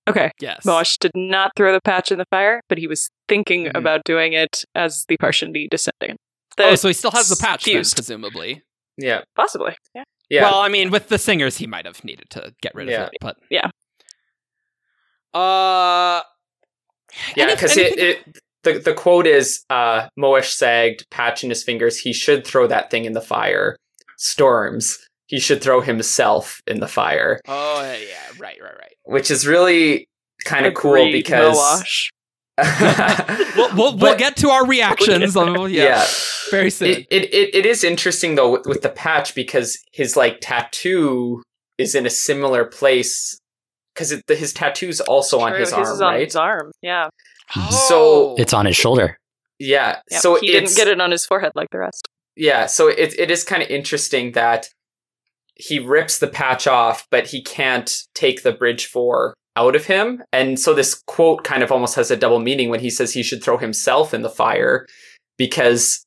Okay. 0.09 0.31
Yes. 0.41 0.65
Moash 0.67 0.99
did 0.99 1.13
not 1.15 1.53
throw 1.57 1.73
the 1.73 1.81
patch 1.81 2.11
in 2.11 2.19
the 2.19 2.25
fire, 2.31 2.61
but 2.69 2.79
he 2.79 2.87
was 2.87 3.09
thinking 3.29 3.67
Mhm. 3.67 3.77
about 3.77 4.03
doing 4.05 4.33
it 4.33 4.65
as 4.75 5.05
the 5.09 5.17
Parshendi 5.17 5.69
descending. 5.71 6.17
The, 6.57 6.65
oh, 6.65 6.75
so 6.75 6.89
he 6.89 6.95
still 6.95 7.13
has 7.13 7.29
the 7.29 7.37
patch 7.37 7.65
then, 7.65 7.83
presumably. 7.95 8.63
Yeah. 8.99 9.23
possibly. 9.37 9.75
Yeah. 9.95 10.05
Yeah. 10.29 10.43
Well, 10.43 10.61
I 10.61 10.69
mean, 10.69 10.91
with 10.91 11.09
the 11.09 11.19
singers, 11.19 11.57
he 11.59 11.67
might 11.67 11.87
have 11.87 12.05
needed 12.05 12.29
to 12.31 12.53
get 12.63 12.75
rid 12.75 12.89
Yeah. 12.89 13.05
of 13.05 13.09
it, 13.13 13.19
but 13.21 13.37
Yeah. 13.51 13.71
Uh, 15.35 16.23
Yeah, 17.37 17.55
because 17.55 17.77
it, 17.77 17.99
anything- 17.99 18.23
it 18.35 18.39
the 18.65 18.73
the 18.79 18.95
quote 18.95 19.27
is 19.27 19.65
uh 19.71 20.09
Moash 20.19 20.51
sagged, 20.53 21.09
patch 21.11 21.43
in 21.43 21.51
his 21.51 21.65
fingers, 21.65 21.99
he 21.99 22.13
should 22.13 22.47
throw 22.47 22.67
that 22.67 22.91
thing 22.91 23.05
in 23.05 23.13
the 23.13 23.21
fire. 23.21 23.77
Storms. 24.19 24.99
He 25.27 25.41
should 25.41 25.63
throw 25.63 25.81
himself 25.81 26.61
in 26.67 26.81
the 26.81 26.89
fire. 26.89 27.41
Oh 27.49 27.81
yeah, 27.83 28.29
right, 28.39 28.59
right, 28.63 28.77
right. 28.79 28.92
Which 29.05 29.31
is 29.31 29.47
really 29.47 30.07
kind 30.45 30.67
of 30.67 30.75
cool 30.75 31.11
because 31.11 31.57
Moash. 31.57 32.09
We'll 33.57 33.75
we'll, 33.77 33.97
we'll 33.97 34.19
get 34.19 34.37
to 34.39 34.51
our 34.51 34.67
reactions. 34.67 35.37
on, 35.37 35.55
yeah, 35.71 35.85
yeah. 35.85 36.07
very 36.51 36.71
soon. 36.71 36.91
It, 36.91 37.07
it 37.11 37.35
it 37.35 37.55
it 37.55 37.67
is 37.67 37.85
interesting 37.85 38.35
though 38.35 38.53
with, 38.53 38.67
with 38.67 38.83
the 38.83 38.89
patch 38.89 39.35
because 39.35 39.79
his 39.93 40.17
like 40.17 40.39
tattoo 40.41 41.43
is 41.79 41.95
in 41.95 42.07
a 42.07 42.11
similar 42.11 42.65
place 42.65 43.39
because 43.95 44.15
his 44.29 44.53
tattoo's 44.53 45.01
also 45.01 45.41
on 45.41 45.51
True, 45.53 45.61
his 45.61 45.73
arm, 45.73 45.83
is 45.83 46.01
on 46.01 46.13
right? 46.15 46.25
his 46.25 46.37
arm. 46.37 46.73
Yeah. 46.83 47.09
Hmm. 47.49 47.71
so- 47.71 48.31
oh. 48.31 48.37
It's 48.39 48.53
on 48.53 48.67
his 48.67 48.77
shoulder. 48.77 49.19
Yeah. 49.59 50.01
Yep, 50.11 50.21
so 50.21 50.39
he 50.41 50.53
it's, 50.53 50.75
didn't 50.75 50.77
get 50.77 50.93
it 50.93 51.01
on 51.01 51.11
his 51.11 51.25
forehead 51.25 51.53
like 51.55 51.69
the 51.71 51.79
rest. 51.79 52.07
Yeah, 52.37 52.67
so 52.67 52.89
it 52.89 53.15
it 53.19 53.31
is 53.31 53.45
kind 53.45 53.63
of 53.63 53.69
interesting 53.69 54.33
that 54.33 54.69
he 55.55 55.79
rips 55.79 56.19
the 56.19 56.27
patch 56.29 56.67
off, 56.67 57.07
but 57.11 57.27
he 57.29 57.43
can't 57.43 57.95
take 58.15 58.43
the 58.43 58.53
bridge 58.53 58.87
four 58.87 59.35
out 59.57 59.77
of 59.77 59.85
him. 59.87 60.23
And 60.33 60.59
so 60.59 60.73
this 60.75 60.95
quote 61.07 61.45
kind 61.45 61.63
of 61.63 61.71
almost 61.71 61.95
has 61.97 62.11
a 62.11 62.17
double 62.17 62.39
meaning 62.41 62.71
when 62.71 62.81
he 62.81 62.89
says 62.91 63.13
he 63.13 63.23
should 63.23 63.45
throw 63.45 63.59
himself 63.59 64.15
in 64.15 64.23
the 64.23 64.31
fire 64.31 64.87
because 65.37 66.05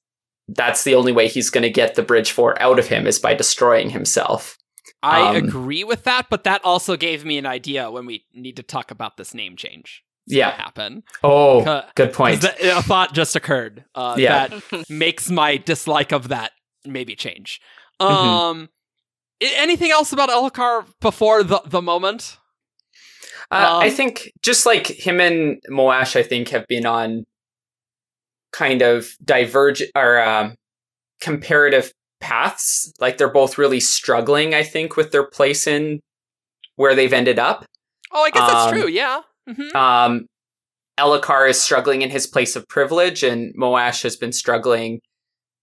that's 0.48 0.84
the 0.84 0.96
only 0.96 1.12
way 1.12 1.28
he's 1.28 1.50
going 1.50 1.64
to 1.64 1.70
get 1.70 1.96
the 1.96 2.04
bridge 2.04 2.32
four 2.32 2.60
out 2.62 2.80
of 2.80 2.88
him 2.88 3.08
is 3.08 3.20
by 3.20 3.34
destroying 3.34 3.90
himself. 3.92 4.58
I 5.04 5.22
Um, 5.22 5.36
agree 5.36 5.84
with 5.84 6.04
that, 6.06 6.28
but 6.30 6.44
that 6.46 6.62
also 6.64 6.96
gave 6.98 7.26
me 7.26 7.38
an 7.38 7.46
idea 7.46 7.92
when 7.92 8.06
we 8.06 8.26
need 8.34 8.56
to 8.58 8.64
talk 8.64 8.90
about 8.92 9.18
this 9.18 9.34
name 9.36 9.56
change 9.56 10.02
Yeah. 10.28 10.52
happen. 10.52 11.04
Oh, 11.24 11.84
good 11.96 12.14
point. 12.14 12.42
that- 12.42 12.60
a 12.62 12.82
thought 12.82 13.14
just 13.14 13.36
occurred 13.36 13.86
uh, 13.94 14.16
Yeah. 14.18 14.48
that 14.48 14.90
makes 14.90 15.30
my 15.30 15.58
dislike 15.58 16.12
of 16.12 16.30
that 16.30 16.52
maybe 16.84 17.16
change. 17.16 17.60
Mhm. 18.02 18.06
Um, 18.12 18.70
i- 18.70 18.75
anything 19.42 19.92
else 19.92 20.12
about 20.12 20.30
Elhokar 20.30 20.86
before 21.02 21.44
the 21.44 21.62
the 21.66 21.82
moment? 21.82 22.38
Uh, 23.52 23.80
I 23.82 23.88
Um, 23.90 23.94
think 23.96 24.32
just 24.42 24.66
like 24.66 24.88
him 24.88 25.20
and 25.20 25.62
Moash, 25.70 26.16
I 26.16 26.24
think 26.24 26.50
have 26.50 26.66
been 26.68 26.86
on 26.86 27.26
kind 28.52 28.82
of 28.82 29.10
diverge 29.24 29.84
or 29.96 30.20
um, 30.22 30.56
comparative 31.22 31.92
paths. 32.20 32.92
Like 33.00 33.18
they're 33.18 33.32
both 33.32 33.58
really 33.58 33.80
struggling. 33.80 34.54
I 34.56 34.64
think 34.64 34.96
with 34.96 35.12
their 35.12 35.28
place 35.30 35.68
in 35.68 36.00
where 36.76 36.96
they've 36.96 37.14
ended 37.14 37.38
up. 37.38 37.66
Oh, 38.12 38.24
I 38.24 38.30
guess 38.32 38.48
that's 38.52 38.72
Um, 38.72 38.74
true. 38.74 38.88
Yeah. 38.90 39.22
Mhm. 39.48 39.76
Um, 39.76 40.26
Elhokar 40.98 41.50
is 41.50 41.62
struggling 41.62 42.02
in 42.02 42.10
his 42.10 42.26
place 42.26 42.56
of 42.56 42.68
privilege, 42.68 43.22
and 43.22 43.54
Moash 43.56 44.02
has 44.04 44.16
been 44.16 44.32
struggling 44.32 45.02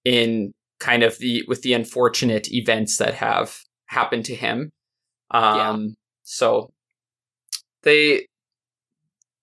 in 0.04 0.52
kind 0.82 1.02
of 1.02 1.16
the 1.18 1.42
with 1.46 1.62
the 1.62 1.72
unfortunate 1.72 2.52
events 2.52 2.98
that 2.98 3.14
have 3.14 3.56
happened 3.86 4.24
to 4.26 4.34
him. 4.34 4.70
Um, 5.30 5.94
so 6.24 6.70
they 7.84 8.26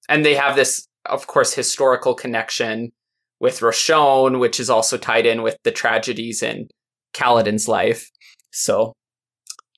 and 0.09 0.25
they 0.25 0.35
have 0.35 0.55
this, 0.55 0.85
of 1.05 1.27
course, 1.27 1.53
historical 1.53 2.13
connection 2.13 2.91
with 3.39 3.61
Roshone, 3.61 4.39
which 4.39 4.59
is 4.59 4.69
also 4.69 4.97
tied 4.97 5.25
in 5.25 5.41
with 5.41 5.57
the 5.63 5.71
tragedies 5.71 6.43
in 6.43 6.67
Kaladin's 7.13 7.67
life. 7.67 8.09
So 8.51 8.93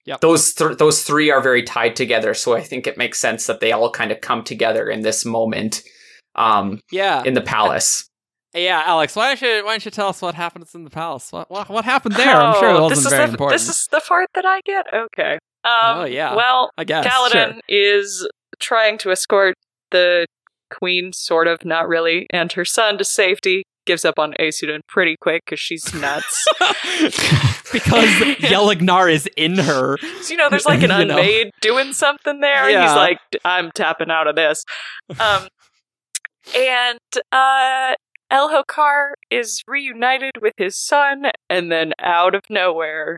Yep. 0.05 0.21
those 0.21 0.53
th- 0.55 0.77
those 0.79 1.03
three 1.03 1.29
are 1.29 1.41
very 1.41 1.61
tied 1.61 1.95
together. 1.95 2.33
So 2.33 2.55
I 2.55 2.61
think 2.61 2.87
it 2.87 2.97
makes 2.97 3.19
sense 3.19 3.45
that 3.45 3.59
they 3.59 3.71
all 3.71 3.91
kind 3.91 4.11
of 4.11 4.19
come 4.19 4.43
together 4.43 4.89
in 4.89 5.01
this 5.01 5.25
moment 5.25 5.83
um, 6.35 6.79
Yeah. 6.91 7.21
in 7.23 7.35
the 7.35 7.41
palace. 7.41 8.09
Yeah, 8.53 8.83
Alex, 8.85 9.15
why 9.15 9.27
don't 9.27 9.41
you 9.41 9.63
why 9.65 9.71
don't 9.73 9.85
you 9.85 9.91
tell 9.91 10.07
us 10.09 10.21
what 10.21 10.35
happens 10.35 10.75
in 10.75 10.83
the 10.83 10.89
palace? 10.89 11.31
What 11.31 11.49
what, 11.49 11.69
what 11.69 11.85
happened 11.85 12.15
there? 12.15 12.35
I'm 12.35 12.59
sure 12.59 12.69
it 12.69 12.73
Oh, 12.73 12.83
wasn't 12.83 12.89
this 12.97 13.05
is 13.05 13.11
very 13.11 13.25
the, 13.25 13.31
important. 13.31 13.59
This 13.61 13.69
is 13.69 13.87
the 13.91 14.01
part 14.07 14.27
that 14.35 14.45
I 14.45 14.61
get. 14.65 14.85
Okay. 14.93 15.33
Um, 15.63 15.99
Oh, 15.99 16.03
yeah. 16.05 16.35
Well, 16.35 16.71
I 16.77 16.83
guess. 16.83 17.05
Kaladin 17.05 17.53
Sure. 17.53 17.61
is 17.69 18.27
trying 18.59 18.97
to 18.99 19.11
escort 19.11 19.55
the 19.91 20.25
queen, 20.69 21.11
sort 21.13 21.47
of, 21.47 21.63
not 21.63 21.87
really, 21.87 22.27
and 22.31 22.51
her 22.53 22.65
son 22.65 22.97
to 22.97 23.03
safety. 23.05 23.63
Gives 23.87 24.05
up 24.05 24.19
on 24.19 24.33
Aesudan 24.39 24.81
pretty 24.87 25.15
quick 25.19 25.41
because 25.45 25.59
she's 25.59 25.91
nuts. 25.95 26.47
because 27.73 28.05
Yelig-nar 28.37 29.09
is 29.09 29.27
in 29.35 29.57
her. 29.57 29.97
so, 30.21 30.29
you 30.31 30.37
know, 30.37 30.49
there's 30.51 30.65
like 30.67 30.83
an 30.83 30.91
You 30.91 31.05
know. 31.05 31.17
unmade 31.17 31.49
doing 31.61 31.91
something 31.93 32.41
there. 32.41 32.65
and 32.65 32.71
Yeah. 32.73 32.87
He's 32.87 32.95
like, 32.95 33.17
I'm 33.43 33.71
tapping 33.73 34.11
out 34.11 34.27
of 34.27 34.35
this. 34.35 34.63
Um, 35.19 35.47
and 36.55 36.99
uh, 37.31 37.93
Elhokar 38.31 39.11
is 39.29 39.61
reunited 39.67 40.41
with 40.41 40.53
his 40.57 40.79
son, 40.79 41.25
and 41.49 41.71
then 41.71 41.93
out 41.99 42.33
of 42.33 42.43
nowhere, 42.49 43.17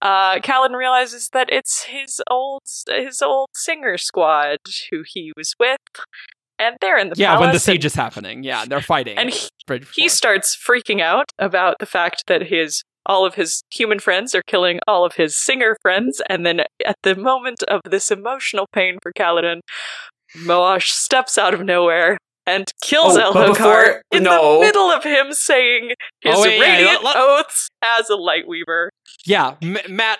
uh, 0.00 0.38
Kaladin 0.38 0.76
realizes 0.76 1.30
that 1.32 1.48
it's 1.50 1.84
his 1.84 2.20
old 2.30 2.62
his 2.88 3.20
old 3.22 3.50
singer 3.54 3.98
squad 3.98 4.58
who 4.90 5.02
he 5.06 5.32
was 5.36 5.54
with, 5.58 5.78
and 6.58 6.76
they're 6.80 6.98
in 6.98 7.10
the 7.10 7.16
Yeah, 7.16 7.38
when 7.38 7.52
the 7.52 7.60
siege 7.60 7.84
is 7.84 7.94
happening. 7.94 8.42
Yeah, 8.42 8.64
they're 8.64 8.80
fighting. 8.82 9.18
and, 9.18 9.30
and 9.68 9.84
he, 9.84 10.02
he 10.02 10.08
starts 10.08 10.56
freaking 10.56 11.00
out 11.00 11.26
about 11.38 11.76
the 11.78 11.86
fact 11.86 12.24
that 12.26 12.42
his 12.42 12.82
all 13.04 13.24
of 13.24 13.34
his 13.34 13.62
human 13.70 14.00
friends 14.00 14.34
are 14.34 14.42
killing 14.46 14.80
all 14.88 15.04
of 15.04 15.14
his 15.14 15.36
singer 15.38 15.76
friends, 15.82 16.22
and 16.28 16.44
then 16.46 16.60
at 16.84 16.96
the 17.02 17.14
moment 17.14 17.62
of 17.64 17.80
this 17.88 18.10
emotional 18.10 18.66
pain 18.72 18.98
for 19.02 19.12
Kaladin, 19.12 19.60
Moash 20.36 20.88
steps 20.88 21.38
out 21.38 21.54
of 21.54 21.64
nowhere 21.64 22.18
and 22.46 22.66
kills 22.82 23.16
Oh, 23.16 23.32
Elhokar 23.32 23.48
before- 23.54 24.02
in 24.12 24.22
no. 24.22 24.54
the 24.54 24.66
middle 24.66 24.90
of 24.90 25.02
him 25.04 25.32
saying 25.32 25.92
his 26.20 26.34
Oh, 26.36 26.42
wait, 26.42 26.58
yeah, 26.58 26.64
radiant 26.76 27.04
let- 27.04 27.16
let- 27.16 27.16
oaths 27.16 27.68
as 27.82 28.08
a 28.10 28.14
lightweaver. 28.14 28.88
Yeah, 29.26 29.56
M- 29.62 29.78
Matt. 29.88 30.18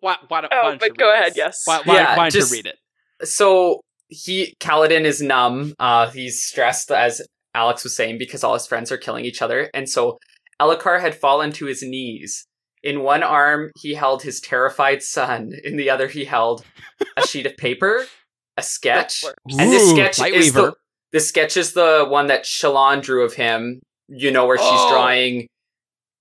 Why, 0.00 0.16
why, 0.28 0.42
don't- 0.42 0.52
Oh, 0.52 0.56
why 0.62 0.68
don't 0.70 0.80
but 0.80 0.88
you 0.90 0.94
go 0.94 1.08
read 1.10 1.20
ahead, 1.20 1.32
this? 1.32 1.36
yes. 1.38 1.62
Why, 1.64 1.80
why, 1.84 1.94
Yeah, 1.94 2.16
why 2.16 2.24
don't 2.24 2.32
just- 2.32 2.50
you 2.52 2.56
read 2.58 2.66
it? 2.66 3.26
So 3.28 3.80
he 4.08 4.54
Kaladin 4.60 5.04
is 5.04 5.20
numb. 5.22 5.74
Uh, 5.78 6.10
he's 6.10 6.44
stressed, 6.44 6.90
as 6.90 7.22
Alex 7.54 7.84
was 7.84 7.96
saying, 7.96 8.18
because 8.18 8.44
all 8.44 8.54
his 8.54 8.66
friends 8.66 8.92
are 8.92 8.98
killing 8.98 9.24
each 9.24 9.40
other, 9.40 9.70
and 9.72 9.88
so 9.88 10.18
Elhokar 10.60 11.00
had 11.00 11.14
fallen 11.14 11.52
to 11.52 11.66
his 11.66 11.82
knees. 11.82 12.44
In 12.82 13.00
one 13.02 13.22
arm, 13.22 13.70
he 13.80 13.94
held 13.94 14.22
his 14.22 14.40
terrified 14.40 15.02
son. 15.02 15.52
In 15.64 15.76
the 15.76 15.88
other, 15.88 16.06
he 16.06 16.26
held 16.26 16.64
a 17.16 17.26
sheet 17.26 17.46
of 17.46 17.56
paper, 17.56 18.04
a 18.58 18.62
sketch, 18.62 19.24
and 19.48 19.72
this 19.72 19.82
Ooh, 19.90 19.94
sketch 19.94 20.18
is 20.18 20.52
Lightweaver. 20.52 20.52
the 20.52 20.74
this 21.14 21.28
sketch 21.28 21.56
is 21.56 21.72
the 21.74 22.04
one 22.08 22.26
that 22.26 22.42
Shallan 22.44 23.00
drew 23.00 23.24
of 23.24 23.34
him. 23.34 23.80
You 24.08 24.32
know 24.32 24.46
where 24.46 24.58
she's 24.58 24.66
Oh. 24.68 24.90
drawing 24.90 25.46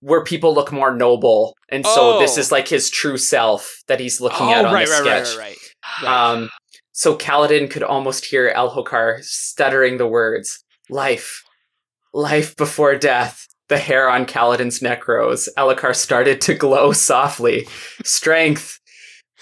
where 0.01 0.23
people 0.23 0.53
look 0.53 0.71
more 0.71 0.93
noble, 0.93 1.56
and 1.69 1.86
so 1.88 2.19
this 2.19 2.38
Oh. 2.38 2.41
is 2.41 2.51
like 2.51 2.67
his 2.67 2.89
true 2.89 3.17
self 3.17 3.77
that 3.88 3.99
he's 4.01 4.19
looking 4.21 4.47
oh, 4.47 4.51
at 4.53 4.65
on 4.65 4.73
right, 4.73 4.86
the 4.86 4.91
right, 4.91 5.25
sketch. 5.25 5.38
right, 5.38 5.58
right, 6.01 6.03
right. 6.03 6.32
Um, 6.32 6.49
so 6.91 7.15
Kaladin 7.15 7.71
could 7.71 7.84
almost 7.84 8.25
hear 8.25 8.53
Elhokar 8.53 9.23
stuttering 9.23 9.97
the 9.97 10.06
words, 10.08 10.63
life, 10.89 11.41
life 12.13 12.56
before 12.56 12.95
death. 12.95 13.47
The 13.69 13.77
hair 13.79 14.10
on 14.10 14.25
Kaladin's 14.25 14.82
neck 14.82 15.08
rose. 15.08 15.47
Elhokar 15.58 15.95
started 15.95 16.41
to 16.41 16.53
glow 16.53 16.91
softly. 16.91 17.65
Strength 18.03 18.77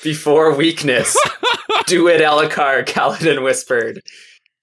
before 0.04 0.54
weakness. 0.56 1.18
Do 1.88 2.08
it, 2.08 2.22
Elhokar, 2.22 2.86
Kaladin 2.86 3.44
whispered. 3.44 4.00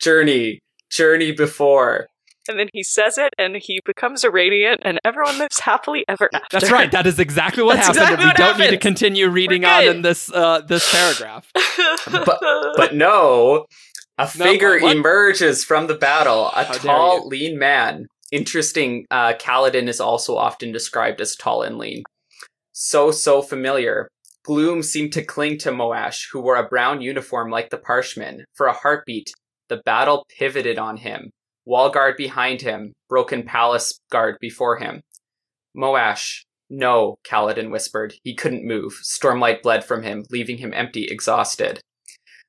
Journey, 0.01 0.61
journey 0.91 1.33
before. 1.33 2.07
And 2.49 2.59
then 2.59 2.69
he 2.73 2.83
says 2.83 3.19
it, 3.19 3.35
and 3.37 3.57
he 3.57 3.81
becomes 3.85 4.25
a 4.25 4.31
radiant, 4.31 4.81
and 4.83 4.99
everyone 5.05 5.39
lives 5.39 5.59
happily 5.61 6.05
ever 6.09 6.31
after. 6.33 6.47
That's 6.51 6.71
right. 6.73 6.91
That 6.91 7.07
is 7.07 7.19
exactly 7.19 7.63
what 7.63 7.75
That's 7.77 7.89
happened. 7.89 8.05
exactly 8.05 8.25
we 8.25 8.29
what 8.29 8.37
don't 8.39 8.59
need 8.59 8.71
to 8.71 8.79
continue 8.79 9.29
reading 9.29 9.67
on 9.67 9.85
in 9.85 10.01
this 10.03 10.33
uh, 10.33 10.63
this 10.63 10.91
paragraph. 10.91 11.51
But- 12.11 12.41
But 12.77 12.95
no, 12.95 13.67
a 14.17 14.27
figure 14.27 14.79
what? 14.81 14.97
emerges 14.97 15.63
from 15.63 15.89
the 15.89 15.95
battle. 15.95 16.47
A 16.55 16.65
How 16.65 16.73
tall, 16.75 17.29
lean 17.29 17.59
man. 17.59 18.07
Interesting, 18.33 19.05
uh, 19.11 19.35
Kaladin 19.35 19.87
is 19.89 20.01
also 20.01 20.37
often 20.37 20.73
described 20.73 21.21
as 21.21 21.37
tall 21.37 21.63
and 21.63 21.77
lean. 21.79 22.03
So, 22.73 23.11
so 23.11 23.43
familiar. 23.43 24.09
Gloom 24.45 24.83
seemed 24.83 25.13
to 25.15 25.23
cling 25.23 25.59
to 25.59 25.71
Moash, 25.71 26.29
who 26.33 26.41
wore 26.41 26.57
a 26.57 26.67
brown 26.67 27.01
uniform 27.03 27.51
like 27.51 27.69
the 27.71 27.77
Parshmen. 27.79 28.45
For 28.55 28.67
a 28.67 28.73
heartbeat, 28.73 29.33
the 29.69 29.83
battle 29.85 30.27
pivoted 30.39 30.79
on 30.79 30.97
him. 30.97 31.31
Wall 31.65 31.91
guard 31.91 32.17
behind 32.17 32.63
him, 32.63 32.93
broken 33.09 33.43
palace 33.43 34.01
guard 34.11 34.37
before 34.41 34.79
him. 34.79 35.03
Moash, 35.77 36.45
no, 36.71 37.17
Kaladin 37.25 37.71
whispered. 37.71 38.15
He 38.25 38.35
couldn't 38.35 38.67
move. 38.67 38.93
Stormlight 39.03 39.63
bled 39.63 39.85
from 39.85 40.03
him, 40.03 40.25
leaving 40.31 40.59
him 40.59 40.73
empty, 40.75 41.05
exhausted. 41.05 41.81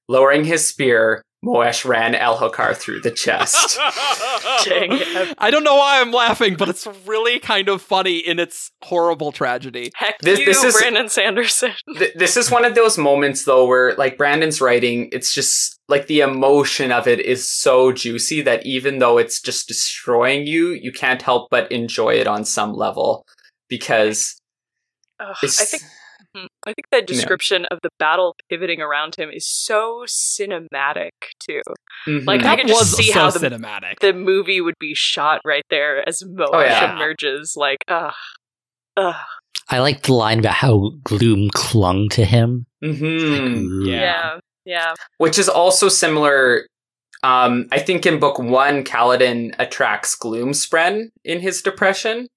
Lowering 0.08 0.45
his 0.45 0.67
spear, 0.67 1.23
Moash 1.45 1.86
ran 1.86 2.13
Elhokar 2.15 2.75
through 2.75 2.99
the 2.99 3.12
chest. 3.12 3.78
Dang. 4.65 4.91
I 5.38 5.49
don't 5.49 5.63
know 5.63 5.75
why 5.75 6.02
I'm 6.02 6.12
laughing, 6.12 6.56
but 6.58 6.67
it's 6.67 6.86
really 7.06 7.39
kind 7.39 7.69
of 7.69 7.82
funny 7.82 8.17
in 8.17 8.39
its 8.39 8.71
horrible 8.82 9.32
tragedy. 9.32 9.91
Heck 9.95 10.19
This- 10.19 10.39
you, 10.39 10.45
this 10.45 10.63
is- 10.63 10.75
Brandon 10.78 11.08
Sanderson. 11.08 11.71
Th- 11.97 12.13
this 12.15 12.36
is 12.36 12.52
one 12.52 12.65
of 12.65 12.75
those 12.75 12.97
moments, 12.97 13.45
though, 13.45 13.65
where, 13.65 13.95
like, 13.95 14.17
Brandon's 14.17 14.60
writing, 14.60 15.08
it's 15.13 15.34
just, 15.34 15.80
like, 15.88 16.08
the 16.08 16.19
emotion 16.19 16.91
of 16.91 17.08
it 17.08 17.21
is 17.21 17.49
so 17.49 17.93
juicy 17.93 18.41
that 18.41 18.65
even 18.65 18.99
though 18.99 19.17
it's 19.17 19.41
just 19.41 19.67
destroying 19.69 20.45
you, 20.45 20.69
you 20.71 20.91
can't 20.91 21.21
help 21.21 21.49
but 21.49 21.71
enjoy 21.71 22.15
it 22.15 22.28
on 22.28 22.43
some 22.43 22.73
level. 22.73 23.25
Because 23.69 24.36
Ugh, 25.21 25.36
it's. 25.41 25.62
I 25.62 25.65
think 25.65 25.84
Mhm. 26.35 26.47
I 26.65 26.73
think 26.73 26.85
the 26.91 27.01
description 27.01 27.65
of 27.71 27.79
the 27.81 27.89
battle 27.97 28.35
pivoting 28.49 28.81
around 28.81 29.15
him 29.15 29.29
is 29.31 29.47
so 29.47 30.03
cinematic 30.07 31.11
too. 31.39 31.61
Mhm. 32.07 32.25
Like, 32.27 32.41
I 32.41 32.43
That 32.43 32.57
could 32.59 32.67
just 32.67 32.79
was 32.81 32.95
see 32.97 33.11
so 33.11 33.19
how 33.19 33.29
the- 33.31 33.39
cinematic. 33.39 33.99
The 33.99 34.13
movie 34.13 34.61
would 34.61 34.77
be 34.79 34.93
shot 34.95 35.41
right 35.45 35.63
there 35.69 36.07
as 36.07 36.21
Moash 36.23 36.49
Oh, 36.53 36.61
yeah. 36.61 36.95
emerges. 36.95 37.55
Like, 37.57 37.79
ugh, 37.87 38.13
ugh, 38.97 39.15
I 39.69 39.79
like 39.79 40.03
the 40.03 40.13
line 40.13 40.39
about 40.39 40.55
how 40.55 40.91
Gloom 41.03 41.49
clung 41.51 42.09
to 42.09 42.25
him. 42.25 42.65
Mhm. 42.83 43.03
Ooh. 43.57 43.85
Yeah. 43.89 43.99
yeah, 44.01 44.39
yeah. 44.65 44.93
which 45.17 45.37
is 45.39 45.49
also 45.49 45.89
similar. 45.89 46.67
Um, 47.21 47.67
I 47.71 47.79
think 47.79 48.05
in 48.05 48.19
book 48.19 48.39
one, 48.39 48.83
Kaladin 48.85 49.53
attracts 49.59 50.15
Gloomspren 50.17 51.09
in 51.25 51.41
his 51.41 51.61
depression 51.61 52.27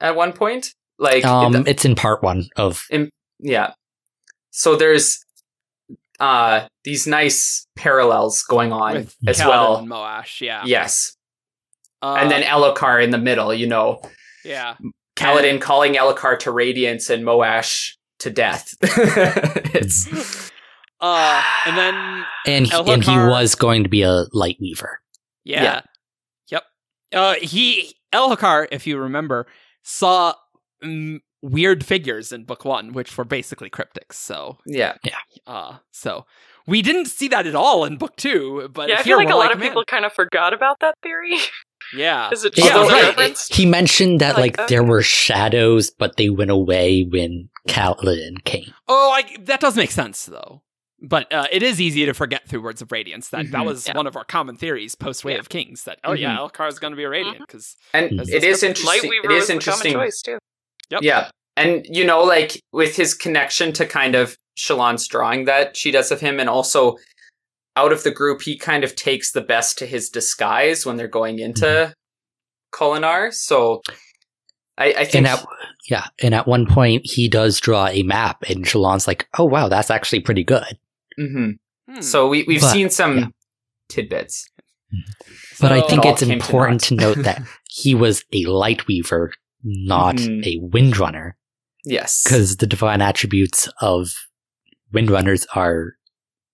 at 0.00 0.16
one 0.16 0.32
point. 0.32 0.74
Like, 1.00 1.24
Um, 1.24 1.52
the- 1.52 1.64
it's 1.68 1.84
in 1.84 1.94
part 1.96 2.22
one 2.22 2.48
of 2.56 2.84
yeah. 3.40 3.72
So 4.50 4.76
there's 4.76 5.18
uh 6.20 6.68
these 6.84 7.06
nice 7.06 7.66
parallels 7.76 8.42
going 8.42 8.72
on 8.72 8.94
With 8.94 9.16
as 9.26 9.40
Kaladin 9.40 9.48
well. 9.48 9.76
and 9.78 9.88
Moash, 9.88 10.40
yeah. 10.42 10.62
Yes, 10.66 11.16
Uh, 12.02 12.18
and 12.20 12.30
then 12.30 12.42
Elhokar 12.42 13.02
in 13.02 13.10
the 13.10 13.18
middle. 13.18 13.52
You 13.54 13.66
know, 13.66 14.02
yeah. 14.44 14.76
Kaladin 15.16 15.60
calling 15.60 15.94
Elhokar 15.94 16.38
to 16.40 16.50
radiance 16.52 17.08
and 17.10 17.24
Moash 17.24 17.92
to 18.20 18.30
death. 18.30 18.74
it's 18.82 20.50
Uh, 21.02 21.42
and 21.64 21.78
then 21.78 22.24
and 22.46 22.66
he, 22.66 22.92
and 22.92 23.02
he 23.02 23.16
was 23.16 23.54
going 23.54 23.84
to 23.84 23.88
be 23.88 24.02
a 24.02 24.26
light 24.34 24.58
weaver. 24.60 25.00
Yeah. 25.44 25.62
Yeah. 25.62 25.80
Yep. 26.50 26.62
Uh, 27.14 27.34
he 27.40 27.94
Elhokar, 28.12 28.66
if 28.70 28.86
you 28.86 28.98
remember, 28.98 29.46
saw 29.82 30.34
mm, 30.82 31.20
weird 31.42 31.84
figures 31.84 32.32
in 32.32 32.44
book 32.44 32.64
one, 32.64 32.92
which 32.92 33.16
were 33.16 33.24
basically 33.24 33.70
cryptics. 33.70 34.14
So, 34.14 34.58
Yeah. 34.66 34.96
uh, 35.46 35.78
so 35.90 36.26
we 36.66 36.82
didn't 36.82 37.06
see 37.06 37.28
that 37.28 37.46
at 37.46 37.54
all 37.54 37.84
in 37.84 37.96
book 37.96 38.16
two. 38.16 38.68
But 38.72 38.88
yeah, 38.90 38.98
I 38.98 39.02
feel 39.02 39.16
like 39.16 39.30
a 39.30 39.36
lot 39.36 39.52
of 39.54 39.60
people 39.60 39.84
kind 39.86 40.04
of 40.04 40.12
forgot 40.12 40.52
about 40.52 40.80
that 40.80 40.94
theory. 41.02 41.36
Yeah. 41.94 42.28
Is 42.30 42.44
it 42.44 42.56
Yeah, 42.56 42.66
just 42.66 42.90
Yeah, 42.90 42.94
right. 42.94 43.02
reference? 43.08 43.48
He 43.48 43.64
mentioned 43.66 44.20
that 44.20 44.36
Like, 44.36 44.56
like, 44.58 44.68
there 44.68 44.84
were 44.84 45.02
shadows, 45.02 45.90
but 45.90 46.16
they 46.18 46.28
went 46.28 46.50
away 46.50 47.02
when 47.10 47.48
Kaladin 47.68 48.44
came. 48.44 48.72
Oh, 48.86 49.10
I, 49.10 49.24
that 49.40 49.60
does 49.60 49.76
make 49.76 49.90
sense 49.90 50.26
though. 50.26 50.62
But 51.02 51.32
uh, 51.32 51.46
it 51.50 51.62
is 51.62 51.80
easy 51.80 52.04
to 52.04 52.12
forget 52.12 52.46
through 52.46 52.62
Words 52.62 52.82
of 52.82 52.92
Radiance. 52.92 53.30
That 53.30 53.50
that 53.50 53.62
Mhm. 53.62 53.66
was 53.66 53.88
Yeah. 53.88 53.96
one 53.96 54.06
of 54.06 54.14
our 54.14 54.24
common 54.24 54.56
theories 54.56 54.94
post 54.94 55.24
Way 55.24 55.32
Yeah. 55.32 55.38
of 55.38 55.48
Kings. 55.48 55.84
That 55.84 55.98
oh 56.04 56.12
yeah, 56.12 56.36
Elhokar 56.36 56.68
is 56.68 56.78
going 56.78 56.92
to 56.92 56.96
be 56.96 57.04
a 57.04 57.08
Radiant 57.08 57.38
because 57.40 57.76
And 57.94 58.18
That's 58.20 58.28
it 58.30 58.44
is 58.44 58.62
interesting. 58.62 59.10
Lightweaver 59.10 59.24
It 59.24 59.30
is 59.32 59.36
was 59.40 59.46
the 59.48 59.52
interesting. 59.54 59.92
choice 59.94 60.20
too. 60.22 60.38
Yep. 60.90 61.02
Yeah. 61.02 61.30
And 61.56 61.84
you 61.88 62.04
know, 62.04 62.22
like 62.22 62.60
with 62.72 62.96
his 62.96 63.14
connection 63.14 63.72
to 63.74 63.86
kind 63.86 64.14
of 64.14 64.36
Shallan's 64.56 65.06
drawing 65.08 65.44
that 65.44 65.76
she 65.76 65.90
does 65.90 66.10
of 66.10 66.20
him, 66.20 66.40
and 66.40 66.48
also 66.48 66.96
out 67.76 67.92
of 67.92 68.02
the 68.02 68.10
group, 68.10 68.42
he 68.42 68.56
kind 68.56 68.82
of 68.84 68.94
takes 68.96 69.32
the 69.32 69.40
best 69.40 69.78
to 69.78 69.86
his 69.86 70.08
disguise 70.08 70.84
when 70.86 70.96
they're 70.96 71.08
going 71.08 71.38
into 71.38 71.92
Kholinar. 72.72 73.32
So 73.32 73.82
I, 74.78 74.92
I 74.92 75.04
think 75.04 75.26
And 75.26 75.26
at 75.26 75.46
yeah, 75.88 76.06
and 76.22 76.34
at 76.34 76.46
one 76.46 76.66
point 76.66 77.02
he 77.04 77.28
does 77.28 77.60
draw 77.60 77.88
a 77.88 78.02
map, 78.02 78.42
and 78.48 78.64
Shallan's 78.64 79.06
like, 79.06 79.28
"Oh 79.38 79.44
wow, 79.44 79.68
that's 79.68 79.90
actually 79.90 80.20
pretty 80.20 80.44
good." 80.44 80.78
Mhm. 81.18 81.58
Hmm. 81.90 82.00
so 82.00 82.28
we 82.28 82.44
we've 82.44 82.60
But- 82.60 82.72
seen 82.72 82.90
some 82.90 83.18
yeah. 83.18 83.26
tidbits. 83.88 84.46
But 85.60 85.72
I 85.72 85.82
think 85.82 86.04
all 86.04 86.12
it's 86.12 86.20
came 86.20 86.30
to 86.30 86.34
important 86.34 86.80
to 86.84 86.94
note 86.94 87.18
that 87.18 87.42
he 87.68 87.94
was 87.94 88.24
a 88.32 88.44
light 88.46 88.86
weaver, 88.86 89.32
not 89.62 90.16
Mhm. 90.16 90.46
a 90.46 90.58
windrunner, 90.74 91.32
Yes. 91.84 92.22
because 92.24 92.56
the 92.56 92.66
divine 92.66 93.00
attributes 93.02 93.68
of 93.80 94.12
windrunners 94.92 95.46
are 95.54 95.94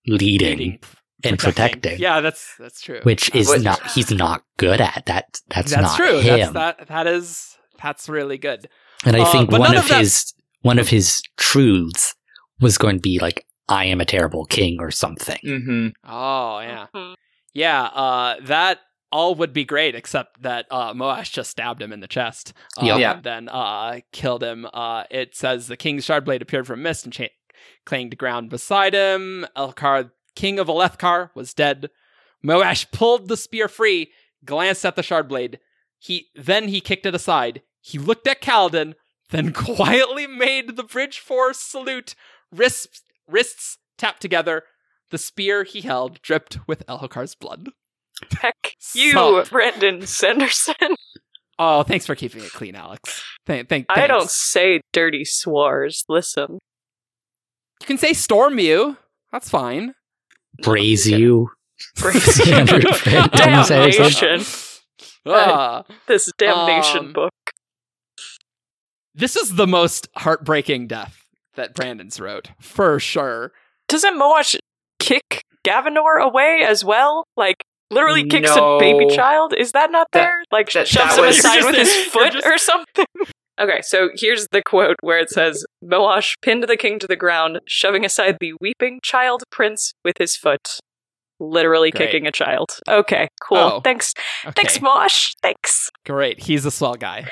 leading, 0.06 0.58
leading, 0.58 0.78
and 1.24 1.38
protecting, 1.38 1.98
Yeah, 1.98 2.20
that's 2.20 2.54
that's 2.58 2.80
true. 2.80 3.00
which 3.02 3.34
is 3.34 3.48
What- 3.48 3.62
not 3.62 3.90
he's 3.92 4.10
not 4.10 4.42
good 4.58 4.80
at. 4.80 5.04
That 5.06 5.40
that's, 5.48 5.70
that's 5.70 5.82
not 5.82 5.96
true. 5.96 6.20
him. 6.20 6.52
That's 6.52 6.78
that 6.78 6.88
that 6.88 7.06
is 7.06 7.56
that's 7.82 8.08
really 8.08 8.38
good. 8.38 8.68
and 9.04 9.14
I 9.16 9.20
uh, 9.20 9.32
think 9.32 9.50
one 9.50 9.76
of, 9.76 9.84
of 9.84 9.88
that- 9.88 10.00
his 10.00 10.32
one 10.62 10.78
of 10.78 10.88
his 10.88 11.22
truths 11.36 12.14
was 12.60 12.78
going 12.78 12.96
to 12.96 13.02
be 13.02 13.18
like, 13.20 13.46
"I 13.68 13.84
am 13.86 14.00
a 14.00 14.04
terrible 14.04 14.44
king" 14.46 14.78
or 14.80 14.90
something. 14.90 15.38
Mm-hmm. 15.44 15.88
Oh 16.10 16.60
yeah, 16.60 16.86
Mhm. 16.94 17.14
yeah. 17.52 17.82
Uh, 17.84 18.36
that 18.42 18.80
all 19.12 19.34
would 19.36 19.52
be 19.52 19.64
great, 19.64 19.94
except 19.94 20.42
that 20.42 20.66
uh, 20.70 20.92
Moash 20.92 21.30
just 21.32 21.50
stabbed 21.50 21.80
him 21.80 21.92
in 21.92 22.00
the 22.00 22.08
chest. 22.08 22.52
Uh, 22.76 22.86
Yeah. 22.86 23.12
and 23.14 23.22
Then 23.22 23.48
uh, 23.48 24.00
killed 24.12 24.42
him. 24.42 24.66
Uh, 24.72 25.04
it 25.10 25.36
says 25.36 25.66
the 25.68 25.76
king's 25.76 26.04
shard 26.04 26.24
blade 26.24 26.42
appeared 26.42 26.66
from 26.66 26.82
mist 26.82 27.04
and 27.04 27.12
cha- 27.12 27.26
clanged 27.84 28.16
ground 28.18 28.50
beside 28.50 28.94
him. 28.94 29.46
Elhokar, 29.56 30.10
king 30.34 30.58
of 30.58 30.66
Alethkar, 30.68 31.30
was 31.34 31.54
dead. 31.54 31.90
Moash 32.44 32.90
pulled 32.92 33.28
the 33.28 33.36
spear 33.36 33.68
free, 33.68 34.10
glanced 34.44 34.84
at 34.84 34.96
the 34.96 35.02
shard 35.02 35.28
blade. 35.28 35.58
He 35.98 36.26
then 36.34 36.68
he 36.68 36.80
kicked 36.80 37.06
it 37.06 37.14
aside. 37.14 37.62
He 37.80 37.98
looked 37.98 38.26
at 38.26 38.42
Kaladin, 38.42 38.94
then 39.30 39.52
quietly 39.54 40.26
made 40.26 40.76
the 40.76 40.84
bridge 40.84 41.18
force 41.18 41.58
salute. 41.58 42.14
Wrists 42.52 43.02
wrists 43.28 43.78
tapped 43.96 44.20
together. 44.20 44.64
The 45.10 45.18
spear 45.18 45.62
he 45.64 45.80
held 45.82 46.20
dripped 46.20 46.58
with 46.68 46.84
Elhokar's 46.86 47.34
blood. 47.34 47.68
Heck 48.40 48.74
you, 48.94 49.12
So- 49.12 49.44
Brandon 49.44 50.06
Sanderson. 50.06 50.74
Oh, 51.58 51.84
thanks 51.84 52.04
for 52.04 52.14
keeping 52.14 52.44
it 52.44 52.52
clean, 52.52 52.74
Alex. 52.76 53.24
Thank, 53.46 53.70
thank, 53.70 53.86
I 53.88 54.06
don't 54.06 54.28
say 54.28 54.82
dirty 54.92 55.24
swars. 55.24 56.04
Listen. 56.06 56.58
You 57.80 57.86
can 57.86 57.96
say 57.96 58.12
storm 58.12 58.58
you. 58.58 58.98
That's 59.32 59.48
fine. 59.48 59.94
Braize 60.62 61.08
you. 61.08 61.48
Braize 61.98 62.38
you. 62.46 62.52
Damnation. 63.32 64.44
Ah, 65.26 65.84
This 66.06 66.30
damnation 66.36 67.06
Um, 67.06 67.12
book. 67.14 67.32
this 69.14 69.34
is 69.34 69.54
the 69.56 69.66
most 69.66 70.08
heartbreaking 70.16 70.88
death 70.88 71.24
that 71.54 71.74
Brandon's 71.74 72.20
wrote, 72.20 72.50
for 72.60 73.00
sure. 73.00 73.52
Doesn't 73.88 74.20
Moash 74.20 74.56
kick 74.98 75.42
Gavinor 75.64 76.20
away 76.22 76.60
as 76.68 76.84
well? 76.84 77.26
Like, 77.36 77.64
literally 77.90 78.24
kicks 78.24 78.54
No. 78.54 78.76
a 78.76 78.78
baby 78.78 79.06
child? 79.14 79.54
Is 79.56 79.72
that 79.72 79.90
not 79.90 80.06
That- 80.12 80.20
there? 80.20 80.42
like, 80.52 80.70
that- 80.72 80.88
shoves 80.88 81.14
that 81.16 81.18
him 81.18 81.26
was- 81.26 81.38
aside 81.38 81.64
with 81.64 81.76
his 81.76 81.92
foot 82.12 82.32
just- 82.32 82.46
or 82.46 82.58
something? 82.58 83.06
Okay, 83.58 83.80
so 83.80 84.10
here's 84.14 84.46
the 84.52 84.60
quote 84.62 84.96
where 85.00 85.18
it 85.18 85.30
says 85.30 85.64
Moash 85.82 86.34
pinned 86.42 86.64
the 86.64 86.76
king 86.76 86.98
to 86.98 87.06
the 87.06 87.16
ground, 87.16 87.58
shoving 87.66 88.04
aside 88.04 88.36
the 88.38 88.52
weeping 88.60 89.00
child 89.02 89.44
prince 89.50 89.94
with 90.04 90.18
his 90.18 90.36
foot. 90.36 90.78
Literally 91.40 91.90
Great. 91.90 92.10
kicking 92.10 92.26
a 92.26 92.30
child. 92.30 92.78
Okay, 92.86 93.28
cool. 93.40 93.56
Oh, 93.56 93.80
Thanks. 93.80 94.12
Okay, 94.44 94.52
Thanks, 94.56 94.76
Moash. 94.80 95.32
Thanks. 95.40 95.88
great. 96.04 96.40
He's 96.40 96.66
a 96.66 96.70
swell 96.70 96.96
guy. 96.96 97.30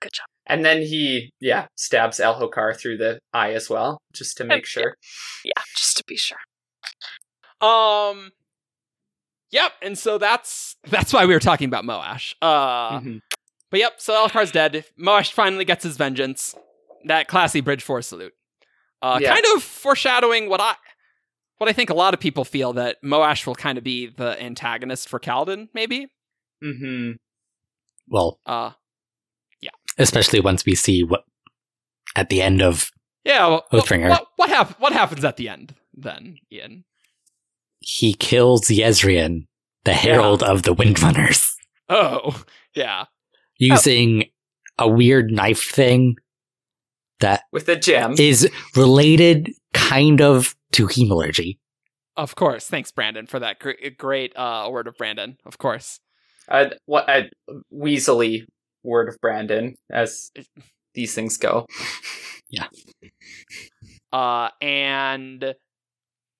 Good 0.00 0.12
job. 0.14 0.24
And 0.46 0.64
then 0.64 0.80
he, 0.80 1.28
yeah, 1.40 1.66
stabs 1.76 2.20
Elhokar 2.20 2.74
through 2.80 2.96
the 2.96 3.18
eye 3.34 3.52
as 3.52 3.68
well, 3.68 3.98
just 4.14 4.38
to 4.38 4.44
make 4.44 4.64
sure. 4.64 4.94
Yeah, 5.44 5.62
just 5.76 5.98
to 5.98 6.04
be 6.08 6.16
sure. 6.16 6.38
Um. 7.60 8.30
Yep, 9.56 9.72
and 9.82 9.96
so 9.98 10.18
that's 10.18 10.76
that's 10.90 11.12
why 11.14 11.24
we 11.24 11.32
were 11.32 11.40
talking 11.40 11.66
about 11.68 11.84
Moash. 11.84 12.34
Uh, 12.42 13.00
Mhm. 13.00 13.20
but 13.70 13.80
yep, 13.80 13.94
so 13.98 14.12
Elhokar's 14.12 14.52
dead. 14.52 14.84
Moash 15.00 15.32
finally 15.32 15.64
gets 15.64 15.82
his 15.82 15.96
vengeance. 15.96 16.54
That 17.06 17.26
classy 17.26 17.60
bridge 17.62 17.82
force 17.82 18.08
salute. 18.08 18.34
Uh, 19.00 19.18
Yeah. 19.22 19.32
kind 19.32 19.44
of 19.54 19.62
foreshadowing 19.62 20.48
what 20.50 20.60
I 20.60 20.74
what 21.58 21.70
I 21.70 21.72
think 21.72 21.88
a 21.88 21.94
lot 21.94 22.12
of 22.12 22.20
people 22.20 22.44
feel 22.44 22.74
that 22.74 22.98
Moash 23.02 23.46
will 23.46 23.54
kind 23.54 23.78
of 23.78 23.84
be 23.84 24.08
the 24.08 24.38
antagonist 24.42 25.08
for 25.08 25.18
Kaladin, 25.18 25.68
maybe. 25.72 26.08
Mhm. 26.62 27.14
Well, 28.08 28.38
Uh, 28.44 28.72
Yeah. 29.62 29.70
especially 29.96 30.40
once 30.40 30.66
we 30.66 30.74
see 30.74 31.02
what 31.02 31.24
at 32.14 32.28
the 32.28 32.42
end 32.42 32.60
of 32.60 32.90
yeah. 33.24 33.46
Well, 33.46 33.66
Oathbringer. 33.72 34.10
What 34.10 34.26
what, 34.36 34.48
hap- 34.50 34.78
what 34.80 34.92
happens 34.92 35.24
at 35.24 35.36
the 35.38 35.48
end 35.48 35.74
then, 35.94 36.38
Ian? 36.52 36.84
He 37.80 38.14
kills 38.14 38.62
Yezrian, 38.68 39.46
the 39.84 39.92
herald 39.94 40.42
of 40.42 40.62
the 40.62 40.74
Windrunners, 40.74 41.52
Oh, 41.88 42.42
yeah. 42.74 43.04
using 43.58 44.24
a 44.78 44.88
weird 44.88 45.30
knife 45.30 45.62
thing 45.62 46.16
that 47.20 47.42
With 47.52 47.68
a 47.68 47.76
gem. 47.76 48.14
is 48.18 48.50
related 48.74 49.50
kind 49.72 50.20
of 50.20 50.54
to 50.72 50.86
hemalurgy. 50.86 51.58
Of 52.16 52.34
course. 52.34 52.66
Thanks, 52.66 52.90
Brandon, 52.92 53.26
for 53.26 53.38
that 53.38 53.58
gr- 53.58 53.72
great 53.96 54.32
uh, 54.36 54.68
word 54.70 54.86
of 54.86 54.96
Brandon. 54.96 55.36
Of 55.46 55.58
course. 55.58 56.00
a, 56.48 56.72
what 56.86 57.08
a 57.08 57.30
weaselly 57.72 58.42
word 58.82 59.08
of 59.08 59.16
Brandon, 59.20 59.74
as 59.90 60.30
these 60.94 61.14
things 61.14 61.36
go. 61.36 61.66
Yeah. 62.50 62.68
Uh, 64.12 64.48
and 64.62 65.54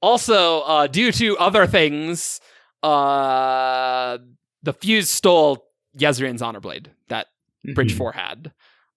also, 0.07 0.61
uh, 0.61 0.87
due 0.87 1.11
to 1.13 1.37
other 1.39 1.67
things, 1.67 2.41
uh, 2.83 4.19
the 4.63 4.73
fuse 4.73 5.11
stole 5.11 5.67
Yezrian's 5.99 6.43
honor 6.43 6.61
blade 6.61 6.91
that 7.09 7.27
Bridge 7.75 7.93
Mhm. 7.95 7.99
4 7.99 8.13
had. 8.13 8.53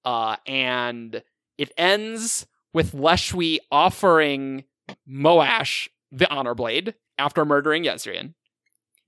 Uh, 0.06 0.36
and 0.46 1.24
it 1.58 1.72
ends 1.78 2.46
with 2.74 2.92
Leshwi 2.94 3.58
offering 3.72 4.66
Moash 5.08 5.88
the 6.12 6.30
honor 6.30 6.54
blade 6.56 6.94
after 7.18 7.44
murdering 7.46 7.84
Yezrian, 7.84 8.34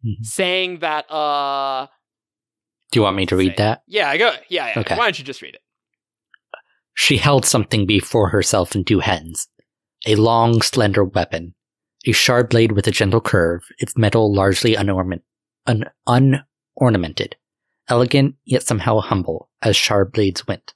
Mhm. 0.03 0.25
saying 0.25 0.79
that, 0.79 1.09
uh, 1.11 1.87
Do 2.91 2.99
you 2.99 3.03
want 3.03 3.15
me 3.15 3.25
to 3.27 3.35
read 3.35 3.51
say- 3.51 3.63
that? 3.63 3.83
Yeah, 3.87 4.17
go. 4.17 4.31
Yeah, 4.49 4.67
yeah. 4.73 4.79
Okay. 4.79 4.95
Why 4.97 5.05
don't 5.05 5.17
you 5.19 5.23
just 5.25 5.41
read 5.41 5.55
it? 5.55 5.61
She 6.93 7.17
held 7.17 7.45
something 7.45 7.85
before 7.85 8.29
herself 8.29 8.75
in 8.75 8.83
two 8.83 8.99
hands 8.99 9.47
a 10.07 10.15
long, 10.15 10.61
slender 10.61 11.03
weapon, 11.05 11.53
a 12.05 12.11
sharp 12.11 12.49
blade 12.49 12.71
with 12.71 12.87
a 12.87 12.91
gentle 12.91 13.21
curve, 13.21 13.63
its 13.79 13.97
metal 13.97 14.33
largely 14.33 14.75
unornament, 14.75 15.21
un- 15.67 15.89
unornamented, 16.07 17.35
elegant 17.87 18.35
yet 18.45 18.63
somehow 18.63 18.99
humble, 18.99 19.49
as 19.61 19.75
sharp 19.75 20.13
blades 20.13 20.47
went. 20.47 20.73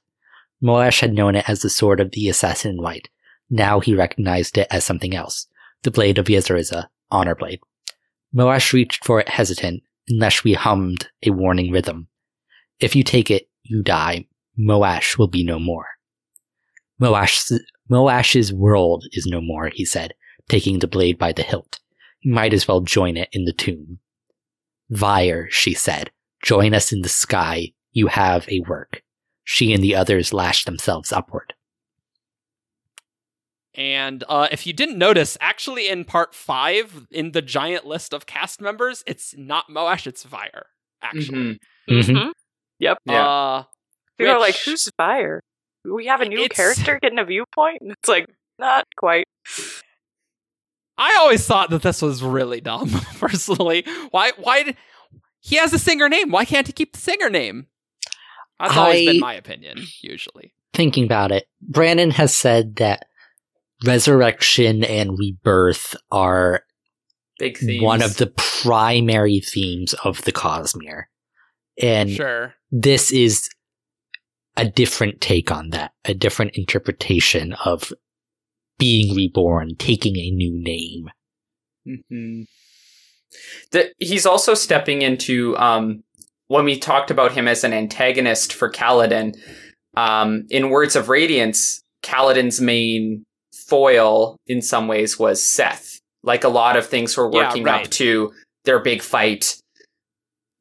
Moash 0.62 1.00
had 1.00 1.12
known 1.12 1.34
it 1.34 1.48
as 1.48 1.60
the 1.60 1.70
sword 1.70 2.00
of 2.00 2.12
the 2.12 2.28
assassin 2.28 2.72
in 2.72 2.82
white. 2.82 3.08
Now 3.50 3.80
he 3.80 3.94
recognized 3.94 4.56
it 4.58 4.66
as 4.70 4.84
something 4.84 5.14
else 5.14 5.46
the 5.82 5.90
blade 5.90 6.18
of 6.18 6.28
Jezerezeh, 6.28 6.88
honor 7.12 7.36
blade. 7.36 7.60
Moash 8.34 8.72
reached 8.72 9.04
for 9.04 9.20
it 9.20 9.28
hesitant, 9.28 9.82
and 10.08 10.56
hummed 10.56 11.08
a 11.22 11.30
warning 11.30 11.70
rhythm. 11.70 12.08
If 12.80 12.96
you 12.96 13.04
take 13.04 13.30
it, 13.30 13.48
you 13.62 13.82
die. 13.82 14.26
Moash 14.58 15.16
will 15.16 15.28
be 15.28 15.44
no 15.44 15.58
more. 15.58 15.86
Moash, 17.00 17.52
Moash's 17.88 18.52
world 18.52 19.04
is 19.12 19.26
no 19.26 19.40
more, 19.40 19.70
he 19.72 19.84
said, 19.84 20.12
taking 20.48 20.78
the 20.78 20.86
blade 20.88 21.18
by 21.18 21.32
the 21.32 21.42
hilt. 21.42 21.80
You 22.20 22.32
might 22.32 22.52
as 22.52 22.66
well 22.66 22.80
join 22.80 23.16
it 23.16 23.28
in 23.32 23.44
the 23.44 23.52
tomb. 23.52 23.98
Vyre, 24.90 25.48
she 25.50 25.74
said, 25.74 26.10
join 26.42 26.74
us 26.74 26.92
in 26.92 27.02
the 27.02 27.08
sky. 27.08 27.72
You 27.92 28.06
have 28.08 28.48
a 28.48 28.60
work. 28.60 29.02
She 29.44 29.72
and 29.72 29.82
the 29.82 29.94
others 29.94 30.32
lashed 30.32 30.66
themselves 30.66 31.12
upward. 31.12 31.54
And 33.74 34.24
uh, 34.28 34.48
if 34.50 34.66
you 34.66 34.72
didn't 34.72 34.96
notice, 34.98 35.36
actually 35.40 35.88
in 35.88 36.04
part 36.04 36.34
five, 36.34 37.06
in 37.10 37.32
the 37.32 37.42
giant 37.42 37.84
list 37.86 38.14
of 38.14 38.24
cast 38.26 38.60
members, 38.60 39.04
it's 39.06 39.34
not 39.36 39.68
Moash, 39.68 40.06
it's 40.06 40.24
Vyre. 40.24 40.66
Actually, 41.02 41.58
Mhm. 41.90 42.00
Mhm. 42.02 42.04
Mhm. 42.16 42.32
Yep. 42.78 42.98
Yeah. 43.04 43.26
uh, 43.26 43.64
People 44.18 44.34
are 44.34 44.40
like, 44.40 44.56
who's 44.56 44.88
Fire? 44.96 45.42
We 45.84 46.06
have 46.06 46.22
a 46.22 46.28
new 46.28 46.48
character 46.48 46.98
getting 47.00 47.18
a 47.18 47.24
viewpoint? 47.24 47.78
And 47.82 47.92
it's 47.98 48.08
like, 48.08 48.26
not 48.58 48.86
quite. 48.96 49.26
I 50.98 51.16
always 51.20 51.46
thought 51.46 51.70
that 51.70 51.82
this 51.82 52.00
was 52.02 52.22
really 52.22 52.60
dumb. 52.60 52.90
Personally, 53.18 53.84
why? 54.10 54.32
Why 54.38 54.62
did 54.62 54.76
he 55.40 55.56
has 55.56 55.72
a 55.72 55.78
singer 55.78 56.08
name? 56.08 56.30
Why 56.30 56.44
can't 56.44 56.66
he 56.66 56.72
keep 56.72 56.92
the 56.94 56.98
singer 57.00 57.28
name? 57.30 57.66
That's 58.58 58.76
always 58.76 59.06
I- 59.08 59.12
been 59.12 59.20
my 59.20 59.34
opinion. 59.34 59.78
Usually, 60.00 60.52
Thinking 60.72 61.04
about 61.04 61.32
it, 61.32 61.48
Brandon 61.62 62.10
has 62.12 62.34
said 62.34 62.76
that 62.76 63.06
resurrection 63.84 64.84
and 64.84 65.18
rebirth 65.18 65.96
are 66.10 66.62
Big 67.38 67.58
themes. 67.58 67.82
one 67.82 68.02
of 68.02 68.16
the 68.16 68.26
primary 68.28 69.40
themes 69.40 69.94
of 70.04 70.22
the 70.22 70.32
Cosmere. 70.32 71.04
And 71.80 72.10
sure. 72.10 72.54
this 72.70 73.12
is 73.12 73.48
a 74.56 74.64
different 74.66 75.20
take 75.20 75.50
on 75.50 75.70
that, 75.70 75.92
a 76.06 76.14
different 76.14 76.52
interpretation 76.56 77.52
of 77.64 77.92
being 78.78 79.14
reborn, 79.14 79.74
taking 79.78 80.16
a 80.16 80.30
new 80.30 80.52
name. 80.62 81.10
hmm 81.84 82.42
The, 83.72 83.92
he's 83.98 84.26
also 84.26 84.54
stepping 84.54 85.02
into 85.02 85.56
um, 85.58 86.02
when 86.48 86.64
we 86.64 86.78
talked 86.78 87.10
about 87.10 87.32
him 87.32 87.48
as 87.48 87.64
an 87.64 87.72
antagonist 87.72 88.52
for 88.52 88.70
Kaladin. 88.70 89.34
Um, 89.96 90.44
in 90.50 90.68
Words 90.70 90.94
of 90.94 91.08
Radiance, 91.08 91.80
Kaladin's 92.02 92.60
main 92.60 93.24
foil, 93.66 94.36
in 94.46 94.60
some 94.62 94.88
ways, 94.88 95.18
was 95.18 95.40
Szeth. 95.40 95.98
Like 96.22 96.44
a 96.44 96.48
lot 96.48 96.76
of 96.76 96.86
things 96.86 97.16
were 97.16 97.30
Yeah, 97.32 97.46
working 97.46 97.64
right. 97.64 97.84
up 97.86 97.90
to 97.92 98.32
their 98.64 98.78
big 98.80 99.00
fight 99.02 99.56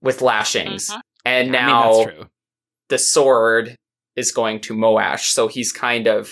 with 0.01 0.22
lashings, 0.22 0.89
Mhm. 0.89 0.99
and 1.26 1.55
I 1.55 1.68
now 1.68 2.05
mean, 2.05 2.26
the 2.89 2.97
sword 2.97 3.76
is 4.16 4.32
going 4.32 4.61
to 4.61 4.74
Moash. 4.74 5.32
So 5.32 5.47
he's 5.47 5.72
kind 5.72 6.07
of 6.07 6.32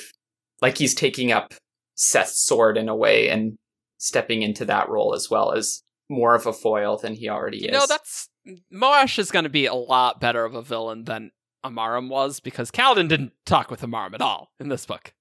like 0.62 0.78
he's 0.78 0.94
taking 0.96 1.32
up 1.32 1.54
Szeth's 1.96 2.40
sword 2.44 2.78
in 2.78 2.90
a 2.90 2.96
way 2.96 3.30
and 3.30 3.58
stepping 3.98 4.42
into 4.42 4.66
that 4.66 4.90
role 4.90 5.14
as 5.14 5.30
well 5.30 5.52
as 5.52 5.82
more 6.10 6.36
of 6.36 6.46
a 6.46 6.54
foil 6.54 6.98
than 6.98 7.14
he 7.14 7.30
already 7.30 7.58
You 7.60 7.68
is. 7.68 7.72
know, 7.74 7.86
that's 7.88 8.30
Moash 8.74 9.18
is 9.20 9.32
going 9.32 9.44
to 9.44 9.50
be 9.50 9.66
a 9.66 9.74
lot 9.74 10.20
better 10.20 10.44
of 10.46 10.54
a 10.54 10.62
villain 10.62 11.06
than 11.06 11.32
Amaram 11.66 12.10
was 12.10 12.40
because 12.42 12.72
Kaladin 12.72 13.08
didn't 13.08 13.32
talk 13.46 13.72
with 13.72 13.82
Amaram 13.82 14.14
at 14.14 14.22
all 14.22 14.52
in 14.60 14.68
this 14.68 14.86
book. 14.86 15.14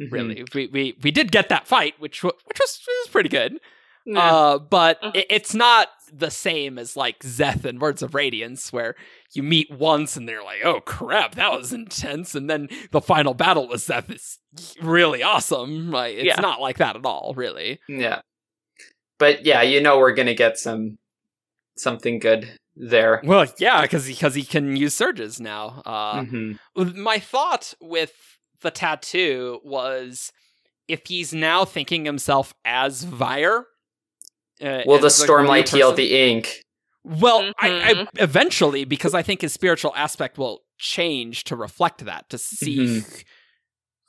Mhm. 0.00 0.12
Really, 0.12 0.44
we, 0.54 0.66
we 0.68 0.98
we 1.02 1.10
did 1.10 1.30
get 1.30 1.50
that 1.50 1.66
fight, 1.66 1.94
which 2.00 2.22
which 2.24 2.34
was, 2.58 2.80
was 3.04 3.08
pretty 3.12 3.28
good. 3.28 3.60
Uh, 4.16 4.58
but 4.58 5.00
Mhm. 5.02 5.14
it, 5.16 5.26
it's 5.28 5.54
not 5.54 5.88
the 6.12 6.30
same 6.30 6.78
as 6.78 6.96
like 6.96 7.20
Szeth 7.20 7.64
and 7.64 7.80
Words 7.80 8.02
of 8.02 8.14
Radiance, 8.14 8.72
where 8.72 8.94
you 9.34 9.42
meet 9.42 9.70
once 9.70 10.16
and 10.16 10.28
they're 10.28 10.42
like, 10.44 10.60
"Oh 10.64 10.80
crap, 10.80 11.34
that 11.36 11.52
was 11.52 11.72
intense," 11.72 12.34
and 12.34 12.48
then 12.50 12.68
the 12.90 13.00
final 13.00 13.34
battle 13.34 13.68
with 13.68 13.80
Szeth 13.80 14.10
is 14.14 14.38
really 14.82 15.22
awesome. 15.22 15.90
Like, 15.90 16.14
it's 16.16 16.24
Yeah. 16.26 16.40
not 16.40 16.60
like 16.60 16.78
that 16.78 16.96
at 16.96 17.04
all, 17.04 17.34
really. 17.36 17.80
Yeah. 17.88 18.20
But 19.18 19.44
yeah, 19.44 19.62
you 19.62 19.80
know 19.80 19.98
we're 19.98 20.14
gonna 20.14 20.34
get 20.34 20.58
some 20.58 20.98
something 21.76 22.18
good 22.18 22.58
there. 22.76 23.20
Well, 23.24 23.46
yeah, 23.58 23.82
because 23.82 24.06
because 24.06 24.34
he 24.34 24.42
can 24.44 24.76
use 24.76 24.94
surges 24.94 25.40
now. 25.40 25.82
Uh, 25.84 26.22
Mhm. 26.22 26.58
my 26.96 27.18
thought 27.18 27.74
with 27.80 28.12
the 28.62 28.70
tattoo 28.70 29.60
was 29.64 30.32
if 30.88 31.02
he's 31.06 31.32
now 31.32 31.64
thinking 31.64 32.04
himself 32.04 32.52
as 32.64 33.04
Vyre. 33.04 33.66
Uh, 34.62 34.82
Will 34.86 34.98
the 34.98 35.06
as 35.06 35.20
a 35.20 35.26
Stormlight 35.26 35.68
heal 35.68 35.92
the 35.92 36.16
ink? 36.30 36.62
Well, 37.04 37.52
I, 37.58 37.68
I 37.90 37.94
Mhm. 37.94 38.08
eventually 38.16 38.84
because 38.84 39.14
I 39.14 39.22
think 39.22 39.40
his 39.40 39.52
spiritual 39.52 39.92
aspect 39.96 40.36
will 40.38 40.60
change 40.78 41.44
to 41.44 41.56
reflect 41.56 42.04
that 42.04 42.28
to 42.30 42.38
see 42.38 42.76
Mhm. 42.78 43.24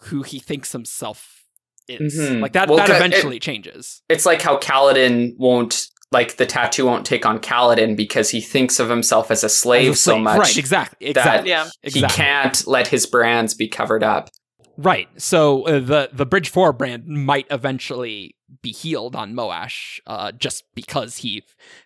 who 0.03 0.23
he 0.23 0.39
thinks 0.39 0.71
himself 0.71 1.43
is. 1.87 2.17
Mhm. 2.19 2.41
Like 2.41 2.53
that. 2.53 2.67
Well, 2.67 2.77
that 2.77 2.87
ca- 2.87 2.95
eventually 2.95 3.39
changes. 3.39 4.01
It's 4.09 4.25
like 4.25 4.41
how 4.41 4.57
Kaladin 4.57 5.33
won't 5.37 5.87
like 6.13 6.35
the 6.35 6.45
tattoo 6.45 6.85
won't 6.85 7.05
take 7.05 7.25
on 7.25 7.39
Kaladin 7.39 7.95
because 7.95 8.29
he 8.31 8.41
thinks 8.41 8.79
of 8.81 8.89
himself 8.89 9.31
as 9.31 9.45
a 9.45 9.49
slave, 9.49 9.91
As 9.91 9.99
a 9.99 10.01
so 10.01 10.19
much. 10.19 10.39
Right. 10.39 10.57
Exactly. 10.57 11.07
Exactly. 11.07 11.49
yeah. 11.49 11.69
Exactly. 11.83 12.01
He 12.09 12.13
can't 12.13 12.67
let 12.67 12.87
his 12.89 13.05
brands 13.05 13.53
be 13.53 13.69
covered 13.69 14.03
up. 14.03 14.29
Right. 14.77 15.09
So 15.17 15.63
uh, 15.63 15.79
the 15.79 16.09
the 16.11 16.25
Bridge 16.25 16.49
Four 16.49 16.73
brand 16.73 17.07
might 17.07 17.47
eventually 17.51 18.35
be 18.61 18.71
healed 18.71 19.15
on 19.15 19.33
Moash, 19.33 19.99
uh, 20.07 20.31
just 20.31 20.63
because 20.75 21.17
he 21.17 21.43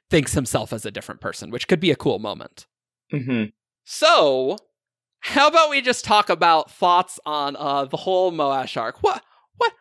thinks 0.10 0.34
himself 0.34 0.74
as 0.74 0.86
a 0.86 0.92
different 0.92 1.22
person, 1.22 1.52
which 1.52 1.68
could 1.68 1.80
be 1.80 1.92
a 1.92 1.96
cool 1.96 2.20
moment. 2.20 2.68
Mm-hmm. 3.14 3.46
So, 3.84 4.58
how 5.20 5.48
about 5.48 5.70
we 5.70 5.82
just 5.82 6.06
talk 6.06 6.30
about 6.30 6.72
thoughts 6.72 7.20
on 7.26 7.56
uh, 7.56 7.86
the 7.86 7.98
whole 7.98 8.32
Moash 8.32 8.80
arc? 8.80 9.02
What 9.04 9.24
what 9.58 9.74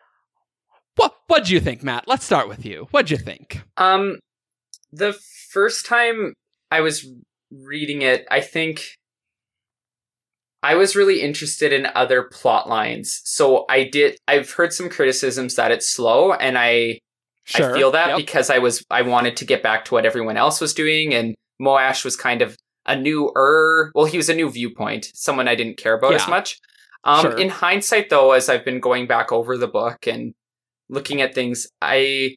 what 0.95 1.15
what 1.27 1.45
do 1.45 1.53
you 1.53 1.59
think, 1.59 1.83
Matt? 1.83 2.07
Let's 2.07 2.25
start 2.25 2.47
with 2.47 2.65
you. 2.65 2.87
What'd 2.91 3.11
you 3.11 3.17
think? 3.17 3.61
Um, 3.77 4.19
the 4.91 5.13
first 5.51 5.85
time 5.85 6.33
I 6.71 6.81
was 6.81 7.07
reading 7.51 8.01
it, 8.01 8.25
I 8.29 8.41
think 8.41 8.95
I 10.65 10.73
was 10.73 10.95
really 10.95 11.21
interested 11.21 11.71
in 11.71 11.87
other 11.93 12.23
plot 12.23 12.67
lines. 12.67 13.21
So 13.23 13.65
I 13.69 13.83
did. 13.83 14.17
I've 14.27 14.49
heard 14.49 14.73
some 14.73 14.89
criticisms 14.89 15.55
that 15.55 15.69
it's 15.71 15.87
slow, 15.87 16.33
and 16.33 16.57
I 16.57 16.99
I 17.53 17.73
feel 17.73 17.91
that 17.91 18.09
Yep. 18.09 18.17
because 18.17 18.49
I 18.49 18.57
was 18.57 18.83
I 18.89 19.03
wanted 19.03 19.37
to 19.37 19.45
get 19.45 19.61
back 19.61 19.85
to 19.85 19.93
what 19.93 20.05
everyone 20.07 20.37
else 20.37 20.59
was 20.59 20.73
doing, 20.73 21.13
and 21.13 21.35
Moash 21.61 22.03
was 22.03 22.15
kind 22.15 22.41
of 22.41 22.57
a 22.87 22.95
new 22.95 23.31
er 23.37 23.91
Well, 23.93 24.05
he 24.05 24.17
was 24.17 24.27
a 24.29 24.33
new 24.35 24.49
viewpoint, 24.49 25.11
someone 25.13 25.47
I 25.47 25.53
didn't 25.53 25.77
care 25.77 25.93
about 25.93 26.15
as 26.15 26.27
much. 26.27 26.57
Um, 27.03 27.21
Sure. 27.21 27.37
In 27.37 27.49
hindsight, 27.49 28.09
though, 28.09 28.31
as 28.31 28.49
I've 28.49 28.65
been 28.65 28.79
going 28.79 29.05
back 29.05 29.31
over 29.31 29.57
the 29.59 29.67
book 29.67 30.07
and 30.07 30.33
looking 30.89 31.21
at 31.21 31.35
things, 31.35 31.67
I 31.79 32.35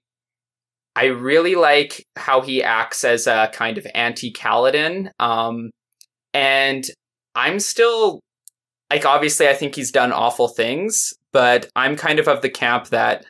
I 0.95 1.07
really 1.07 1.55
like 1.55 2.05
how 2.17 2.43
he 2.43 2.63
acts 2.63 3.05
as 3.05 3.27
a 3.27 3.51
kind 3.55 3.79
of 3.79 3.87
anti 3.95 4.31
Kaladin. 4.33 5.11
Um, 5.19 5.71
and 6.35 6.85
I'm 7.39 7.61
still 7.61 8.21
like 8.91 9.07
obviously 9.07 9.49
I 9.49 9.55
think 9.55 9.77
he's 9.77 9.93
done 9.93 10.13
awful 10.13 10.49
things, 10.49 11.15
but 11.33 11.71
I'm 11.77 11.95
kind 11.95 12.19
of 12.19 12.27
of 12.27 12.43
the 12.43 12.51
camp 12.51 12.89
that 12.89 13.27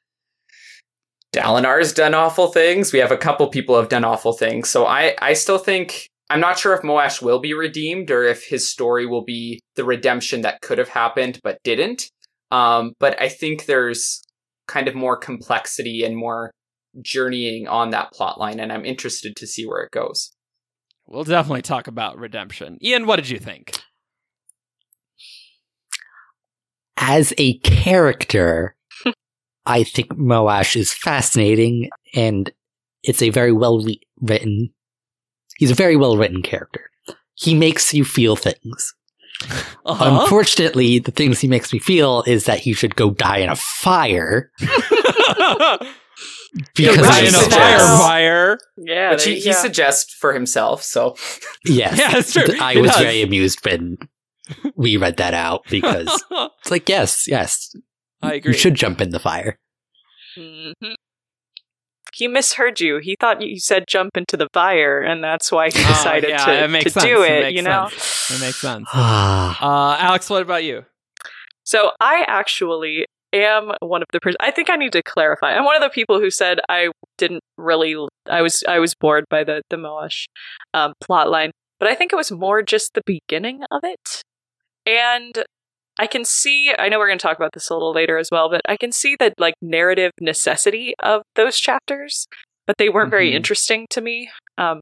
Dalinar's 1.35 1.93
done 1.93 2.15
awful 2.15 2.49
things. 2.49 2.91
We 2.91 3.01
have 3.01 3.13
a 3.13 3.19
couple 3.19 3.47
people 3.49 3.77
have 3.77 3.91
done 3.91 4.05
awful 4.05 4.33
things. 4.33 4.71
So 4.71 4.87
I, 4.87 5.15
I 5.21 5.35
still 5.35 5.59
think 5.59 6.09
I'm 6.31 6.41
not 6.41 6.59
sure 6.59 6.73
if 6.73 6.81
Moash 6.81 7.21
will 7.21 7.39
be 7.39 7.53
redeemed 7.53 8.11
or 8.11 8.25
if 8.25 8.45
his 8.47 8.67
story 8.67 9.07
will 9.07 9.25
be 9.25 9.61
the 9.77 9.85
redemption 9.85 10.41
that 10.41 10.63
could 10.63 10.79
have 10.79 10.89
happened 10.89 11.39
but 11.45 11.59
didn't. 11.63 12.11
Um, 12.51 12.95
but 12.99 13.21
I 13.21 13.29
think 13.29 13.67
there's 13.67 14.23
kind 14.67 14.89
of 14.89 14.95
more 14.95 15.19
complexity 15.19 16.03
and 16.03 16.17
more 16.17 16.51
journeying 17.03 17.69
on 17.69 17.91
that 17.91 18.13
plot 18.13 18.41
line, 18.41 18.59
and 18.59 18.73
I'm 18.73 18.87
interested 18.87 19.37
to 19.37 19.47
see 19.47 19.67
where 19.67 19.83
it 19.83 19.91
goes. 19.91 20.33
We'll 21.07 21.25
definitely 21.25 21.63
talk 21.63 21.87
about 21.87 22.19
redemption. 22.19 22.79
Ian, 22.83 23.07
what 23.07 23.17
did 23.17 23.29
you 23.29 23.39
think? 23.39 23.79
As 27.01 27.33
a 27.39 27.59
character, 27.59 28.75
I 29.67 29.85
think 29.85 30.09
Moash 30.15 30.77
is 30.77 30.93
fascinating 30.93 31.89
and 32.15 32.51
it's 33.03 33.23
a 33.23 33.31
very 33.31 33.53
well 33.53 33.81
re- 33.81 34.01
written. 34.21 34.71
He's 35.57 35.71
a 35.71 35.75
very 35.75 35.97
well 35.97 36.17
written 36.17 36.43
character. 36.43 36.91
He 37.35 37.55
makes 37.55 37.95
you 37.95 38.05
feel 38.05 38.35
things. 38.37 38.95
Uh-huh. 39.87 40.21
Unfortunately, 40.23 40.99
the 40.99 41.13
things 41.13 41.39
he 41.41 41.47
makes 41.47 41.73
me 41.73 41.79
feel 41.79 42.25
is 42.27 42.45
that 42.47 42.59
he 42.59 42.73
should 42.73 42.97
go 42.97 43.11
die 43.11 43.39
in 43.39 43.49
a 43.49 43.55
fire 43.57 44.51
because 46.75 46.97
die 47.07 47.21
in 47.21 47.27
in 47.29 47.35
a 47.35 47.39
a 47.39 47.41
I 47.41 47.49
fire 47.49 47.79
fire. 47.79 47.79
fire. 47.79 48.59
Yeah. 48.77 49.11
Which 49.13 49.25
he, 49.25 49.39
he 49.39 49.53
go. 49.53 49.57
suggests 49.57 50.13
for 50.15 50.33
himself, 50.33 50.83
so 50.83 51.17
Yes, 51.65 51.97
Yeah, 51.99 52.11
that's 52.13 52.33
true. 52.33 52.45
I 52.61 52.75
He 52.75 52.81
was 52.81 52.91
does. 52.91 53.01
very 53.01 53.23
amused 53.23 53.65
when 53.65 53.99
we 54.77 54.97
read 54.97 55.17
that 55.19 55.35
out 55.35 55.63
because 55.71 56.07
it's 56.31 56.71
like, 56.71 56.89
yes, 56.89 57.27
yes, 57.29 57.75
I 58.23 58.35
agree. 58.35 58.53
you 58.53 58.59
should 58.59 58.75
jump 58.75 59.01
in 59.01 59.11
the 59.11 59.19
fire. 59.19 59.59
Mhm. 60.37 60.75
He 62.15 62.27
misheard 62.27 62.81
you. 62.81 62.99
He 62.99 63.17
thought 63.21 63.43
you 63.43 63.61
said 63.61 63.85
jump 63.87 64.17
into 64.17 64.37
the 64.37 64.49
fire, 64.53 65.01
and 65.01 65.23
that's 65.23 65.53
why 65.53 65.67
he 65.71 65.79
Oh, 65.85 65.89
decided 65.89 66.31
yeah, 66.31 66.45
to, 66.47 66.65
it 66.65 66.69
makes 66.71 66.85
to 66.85 66.91
sense. 66.91 67.05
do 67.05 67.23
It 67.23 67.31
it. 67.31 67.41
makes 67.43 67.57
you 67.57 67.63
know. 67.63 67.87
It 67.87 68.41
makes 68.41 68.57
sense. 68.61 68.89
Uh, 68.95 69.97
Alex, 70.01 70.29
what 70.31 70.43
about 70.43 70.65
you? 70.65 70.85
So 71.65 71.91
I 72.01 72.25
actually 72.27 73.05
am 73.33 73.73
one 73.81 74.01
of 74.01 74.09
the 74.13 74.21
pers- 74.21 74.37
I 74.41 74.51
think 74.51 74.71
I 74.71 74.77
need 74.77 74.93
to 74.93 75.03
clarify. 75.03 75.53
I'm 75.53 75.65
one 75.65 75.77
of 75.77 75.83
the 75.83 75.91
people 75.91 76.19
who 76.19 76.31
said 76.31 76.61
I 76.69 76.89
didn't 77.19 77.43
really 77.59 77.95
I 78.29 78.41
was 78.43 78.65
I 78.67 78.79
was 78.79 78.95
bored 78.95 79.25
by 79.29 79.45
the 79.45 79.63
the 79.69 79.77
Moash 79.77 80.25
um, 80.73 80.95
plot 81.03 81.29
line, 81.31 81.51
but 81.79 81.89
I 81.91 81.95
think 81.95 82.13
it 82.13 82.17
was 82.17 82.33
more 82.33 82.63
just 82.63 82.95
the 82.95 83.03
beginning 83.05 83.61
of 83.71 83.81
it. 83.85 84.23
And 84.89 85.45
I 85.99 86.07
can 86.07 86.25
see 86.25 86.73
I 86.79 86.89
know 86.89 86.99
we're 86.99 87.09
going 87.09 87.19
to 87.19 87.23
talk 87.23 87.37
about 87.37 87.53
this 87.53 87.69
a 87.69 87.75
little 87.75 87.93
later 87.93 88.17
as 88.19 88.29
well, 88.33 88.49
but 88.49 88.63
I 88.69 88.77
can 88.77 88.91
see 88.93 89.17
the 89.19 89.33
like 89.39 89.55
narrative 89.61 90.13
necessity 90.21 90.95
of 91.03 91.23
those 91.35 91.59
chapters, 91.59 92.27
but 92.67 92.77
they 92.79 92.89
weren't 92.89 93.11
very 93.11 93.31
Mhm. 93.33 93.35
interesting 93.37 93.87
to 93.91 94.01
me. 94.01 94.31
Um 94.57 94.81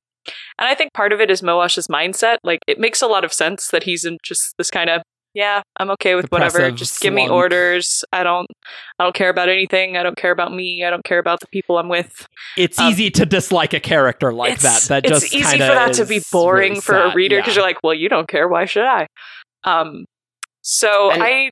and 0.59 0.69
I 0.69 0.75
think 0.75 0.93
part 0.93 1.13
of 1.13 1.21
it 1.21 1.31
is 1.31 1.43
Moash's 1.43 1.87
mindset. 1.89 2.37
Like 2.45 2.61
it 2.67 2.79
makes 2.79 3.01
a 3.03 3.07
lot 3.07 3.25
of 3.25 3.33
sense 3.33 3.69
that 3.71 3.85
he's 3.85 4.05
in 4.05 4.19
just 4.25 4.55
this 4.59 4.71
kind 4.71 4.91
of 4.91 5.03
yeah, 5.35 5.61
I'm 5.79 5.91
okay 5.91 6.15
with 6.15 6.31
whatever. 6.33 6.71
Just 6.71 7.03
give 7.03 7.13
me 7.13 7.29
orders. 7.29 8.03
I 8.11 8.23
don't 8.23 8.47
I 8.99 9.05
don't 9.05 9.15
care 9.15 9.29
about 9.29 9.51
anything. 9.51 9.97
I 9.97 10.03
don't 10.03 10.17
care 10.17 10.31
about 10.31 10.53
me. 10.53 10.83
I 10.83 10.89
don't 10.91 11.05
care 11.05 11.19
about 11.19 11.41
the 11.41 11.47
people 11.53 11.77
I'm 11.79 11.91
with. 11.91 12.27
It's 12.57 12.79
Um, 12.79 12.91
easy 12.91 13.11
to 13.11 13.27
dislike 13.27 13.75
a 13.75 13.81
character 13.81 14.33
like 14.33 14.61
that. 14.61 14.83
That 14.89 15.05
it's 15.05 15.21
just 15.21 15.35
easy 15.35 15.59
for 15.59 15.75
that 15.75 15.93
to 15.95 16.07
be 16.07 16.21
boring 16.33 16.73
really 16.73 16.81
for 16.81 16.97
a 16.97 17.15
reader 17.15 17.37
because 17.37 17.55
yeah. 17.55 17.61
you're 17.61 17.69
like, 17.69 17.79
well, 17.83 17.93
you 17.95 18.09
don't 18.09 18.29
care. 18.29 18.49
Why 18.49 18.65
should 18.65 18.85
I? 18.85 19.07
Um, 19.67 20.07
so 20.63 21.11
And- 21.11 21.23
I 21.23 21.51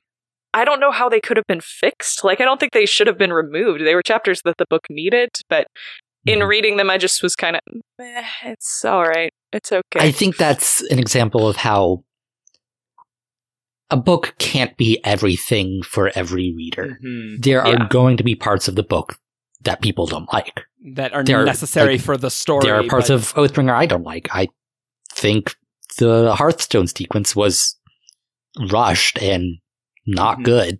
I 0.53 0.63
don't 0.63 0.79
know 0.79 0.91
how 0.91 1.09
they 1.09 1.19
could 1.19 1.35
have 1.35 1.45
been 1.47 1.59
fixed. 1.61 2.23
Like 2.23 2.39
I 2.39 2.45
don't 2.45 2.59
think 2.61 2.71
they 2.71 2.85
should 2.85 3.07
have 3.07 3.17
been 3.17 3.33
removed. 3.33 3.81
They 3.85 3.93
were 3.93 4.01
chapters 4.01 4.41
that 4.45 4.55
the 4.57 4.65
book 4.69 4.83
needed, 4.89 5.29
but 5.49 5.67
in 6.25 6.39
Mhm. 6.39 6.47
reading 6.47 6.77
them, 6.77 6.89
I 6.89 6.97
just 6.97 7.21
was 7.21 7.35
kind 7.35 7.57
of, 7.57 7.61
eh, 8.01 8.23
it's 8.45 8.85
all 8.85 9.03
right. 9.03 9.31
It's 9.51 9.71
okay. 9.73 9.99
I 9.99 10.11
think 10.11 10.37
that's 10.37 10.81
an 10.89 10.97
example 10.97 11.45
of 11.47 11.57
how 11.57 12.05
a 13.91 13.97
book 13.97 14.33
can't 14.39 14.75
be 14.77 14.99
everything 15.03 15.83
for 15.83 16.09
every 16.15 16.53
reader. 16.55 16.97
Mhm. 17.05 17.43
There 17.43 17.61
are 17.61 17.73
Yeah. 17.73 17.87
going 17.89 18.17
to 18.17 18.23
be 18.23 18.33
parts 18.33 18.67
of 18.67 18.75
the 18.75 18.83
book 18.83 19.17
that 19.61 19.81
people 19.81 20.05
don't 20.07 20.31
like. 20.33 20.63
that 20.93 21.13
are 21.13 21.23
There 21.23 21.41
are, 21.41 21.45
necessary 21.45 21.93
like, 21.93 22.01
for 22.01 22.15
the 22.15 22.29
story. 22.29 22.61
there 22.63 22.75
are 22.75 22.83
parts 22.83 23.07
but- 23.07 23.15
of 23.15 23.33
Oathbringer 23.33 23.73
I 23.73 23.87
don't 23.87 24.03
like. 24.03 24.27
I 24.31 24.49
think 25.11 25.55
the 25.97 26.35
Hearthstone 26.35 26.85
sequence 26.87 27.35
was 27.35 27.75
rushed 28.71 29.17
and 29.21 29.57
not 30.05 30.39
Mhm. 30.39 30.43
good. 30.43 30.79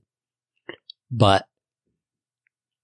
But 1.12 1.48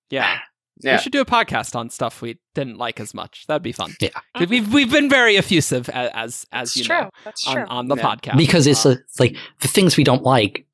yeah. 0.10 0.40
Yeah. 0.84 0.96
We 0.96 1.02
should 1.04 1.12
do 1.12 1.22
a 1.22 1.26
podcast 1.26 1.76
on 1.76 1.92
stuff 1.92 2.24
we 2.24 2.40
didn't 2.56 2.78
like 2.80 3.00
as 3.00 3.14
much. 3.14 3.46
That'd 3.46 3.62
be 3.62 3.72
fun. 3.72 3.94
Yeah. 4.02 4.10
'Cause 4.36 4.48
we've 4.48 4.74
we've 4.74 4.90
been 4.90 5.12
very 5.12 5.38
effusive 5.38 5.88
as 5.90 6.10
as, 6.12 6.46
as 6.52 6.76
you 6.78 6.84
true. 6.86 6.96
know 7.02 7.10
That's 7.24 7.48
on, 7.48 7.54
true. 7.56 7.66
on 7.68 7.88
the 7.88 7.96
Yeah. 7.98 8.04
podcast 8.04 8.38
because 8.38 8.66
it's, 8.66 8.84
a, 8.88 8.92
it's 8.94 9.20
like 9.20 9.36
the 9.60 9.68
things 9.68 9.96
we 9.96 10.04
don't 10.04 10.24
like 10.24 10.66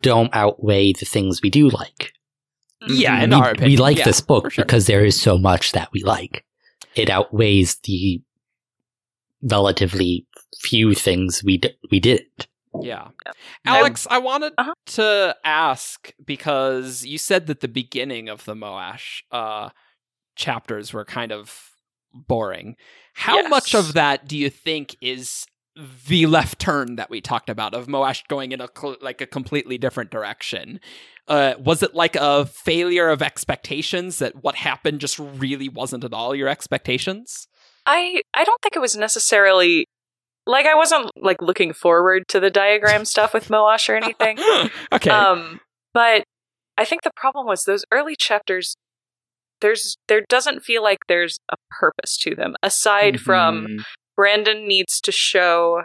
don't 0.00 0.30
outweigh 0.32 0.92
the 0.92 1.04
things 1.06 1.42
we 1.42 1.50
do 1.50 1.70
like. 1.70 2.12
yeah, 2.86 3.20
in 3.24 3.30
we, 3.30 3.36
our 3.36 3.50
opinion, 3.50 3.70
we 3.72 3.76
like 3.78 3.98
yeah, 3.98 4.04
this 4.04 4.20
book 4.20 4.52
sure. 4.52 4.64
because 4.64 4.86
there 4.86 5.04
is 5.04 5.20
so 5.20 5.36
much 5.36 5.72
that 5.72 5.88
we 5.92 6.04
like. 6.04 6.44
It 6.94 7.10
outweighs 7.10 7.78
the 7.82 8.22
relatively 9.42 10.24
few 10.60 10.94
things 10.94 11.42
we 11.42 11.58
d- 11.58 11.74
we 11.90 11.98
did. 11.98 12.22
Yeah. 12.82 13.08
Yeah. 13.26 13.32
Alex, 13.64 14.06
I 14.10 14.18
wanted 14.18 14.52
Uh-huh. 14.58 14.74
to 14.86 15.36
ask 15.44 16.12
because 16.24 17.04
you 17.04 17.18
said 17.18 17.46
that 17.46 17.60
the 17.60 17.68
beginning 17.68 18.28
of 18.28 18.44
the 18.44 18.54
Moash 18.54 19.22
uh, 19.30 19.70
chapters 20.36 20.92
were 20.92 21.04
kind 21.04 21.32
of 21.32 21.70
boring. 22.12 22.76
How 23.14 23.36
Yes. 23.36 23.50
much 23.50 23.74
of 23.74 23.92
that 23.94 24.26
do 24.26 24.36
you 24.36 24.50
think 24.50 24.96
is 25.00 25.46
the 26.08 26.26
left 26.26 26.58
turn 26.58 26.96
that 26.96 27.08
we 27.10 27.20
talked 27.20 27.48
about 27.48 27.72
of 27.74 27.86
Moash 27.86 28.26
going 28.28 28.50
in 28.52 28.60
a 28.60 28.68
cl- 28.76 28.96
like 29.00 29.20
a 29.20 29.26
completely 29.26 29.78
different 29.78 30.10
direction? 30.10 30.80
Uh, 31.28 31.54
was 31.58 31.82
it 31.82 31.94
like 31.94 32.16
a 32.16 32.46
failure 32.46 33.10
of 33.10 33.22
expectations 33.22 34.18
that 34.18 34.42
what 34.42 34.56
happened 34.56 35.00
just 35.00 35.18
really 35.18 35.68
wasn't 35.68 36.02
at 36.04 36.12
all 36.14 36.34
your 36.34 36.48
expectations? 36.48 37.46
I 37.86 38.22
I 38.34 38.44
don't 38.44 38.60
think 38.62 38.74
it 38.76 38.80
was 38.80 38.96
necessarily 38.96 39.86
like 40.48 40.66
I 40.66 40.74
wasn't 40.74 41.10
like 41.16 41.40
looking 41.40 41.72
forward 41.72 42.26
to 42.28 42.40
the 42.40 42.50
diagram 42.50 43.04
stuff 43.04 43.32
with 43.34 43.48
Moash 43.48 43.88
or 43.88 43.94
anything. 43.94 44.38
okay. 44.92 45.10
Um, 45.10 45.60
but 45.94 46.24
I 46.76 46.84
think 46.84 47.02
the 47.02 47.12
problem 47.14 47.46
was 47.46 47.64
those 47.64 47.84
early 47.92 48.16
chapters. 48.16 48.74
There's 49.60 49.96
there 50.08 50.22
doesn't 50.28 50.62
feel 50.64 50.82
like 50.82 50.98
there's 51.06 51.38
a 51.52 51.56
purpose 51.78 52.16
to 52.18 52.34
them 52.34 52.54
aside 52.62 53.20
from 53.20 53.66
Mhm. 53.66 53.84
Brandon 54.16 54.66
needs 54.66 55.00
to 55.02 55.12
show 55.12 55.82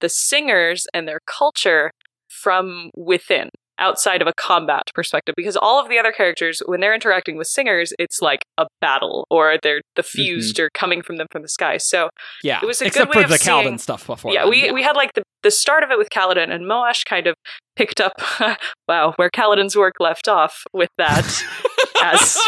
the 0.00 0.08
singers 0.08 0.86
and 0.94 1.06
their 1.08 1.20
culture 1.26 1.90
from 2.28 2.90
within, 2.96 3.50
outside 3.78 4.22
of 4.22 4.28
a 4.28 4.32
combat 4.36 4.82
perspective. 4.94 5.34
Because 5.36 5.56
all 5.56 5.80
of 5.80 5.88
the 5.88 5.98
other 5.98 6.12
characters, 6.12 6.62
when 6.66 6.80
they're 6.80 6.94
interacting 6.94 7.36
with 7.36 7.46
singers, 7.46 7.92
it's 7.98 8.20
like 8.22 8.44
a 8.58 8.66
battle, 8.80 9.26
or 9.30 9.58
they're 9.62 9.82
the 9.96 10.02
fused 10.02 10.58
or 10.58 10.70
coming 10.74 11.02
from 11.02 11.16
them 11.16 11.26
from 11.30 11.42
the 11.42 11.48
sky. 11.48 11.76
So 11.78 12.10
yeah. 12.42 12.60
it 12.62 12.66
was 12.66 12.80
a 12.80 12.90
good 12.90 13.08
way 13.08 13.14
for 13.14 13.24
of 13.24 13.30
the 13.30 13.38
Kaladin 13.38 13.80
stuff 13.80 14.06
before. 14.06 14.32
yeah, 14.32 14.42
then, 14.42 14.50
we 14.50 14.70
we 14.72 14.82
had 14.82 14.96
like 14.96 15.12
the 15.14 15.22
the 15.42 15.50
start 15.50 15.82
of 15.82 15.90
it 15.90 15.98
with 15.98 16.10
Kaladin, 16.10 16.50
and 16.52 16.64
Moash 16.64 17.04
kind 17.04 17.26
of 17.26 17.34
picked 17.76 18.00
up, 18.00 18.12
wow, 18.88 19.12
where 19.16 19.30
Kaladin's 19.30 19.76
work 19.76 19.94
left 20.00 20.28
off 20.28 20.62
with 20.72 20.90
that. 20.98 21.42
as 22.02 22.38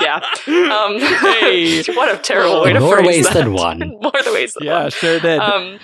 yeah, 0.00 0.16
um, 0.46 0.98
Hey. 1.00 1.82
what 1.94 2.14
a 2.14 2.18
terrible 2.18 2.62
way 2.62 2.70
In 2.70 2.74
to 2.74 2.80
more 2.80 2.96
phrase 2.96 3.06
ways 3.06 3.24
that. 3.26 3.34
than 3.34 3.52
one. 3.52 3.78
More 3.78 4.22
the 4.24 4.32
ways 4.32 4.54
than 4.54 4.66
yeah, 4.66 4.82
one 4.82 4.90
sure 4.90 5.20
did. 5.20 5.38
um 5.38 5.78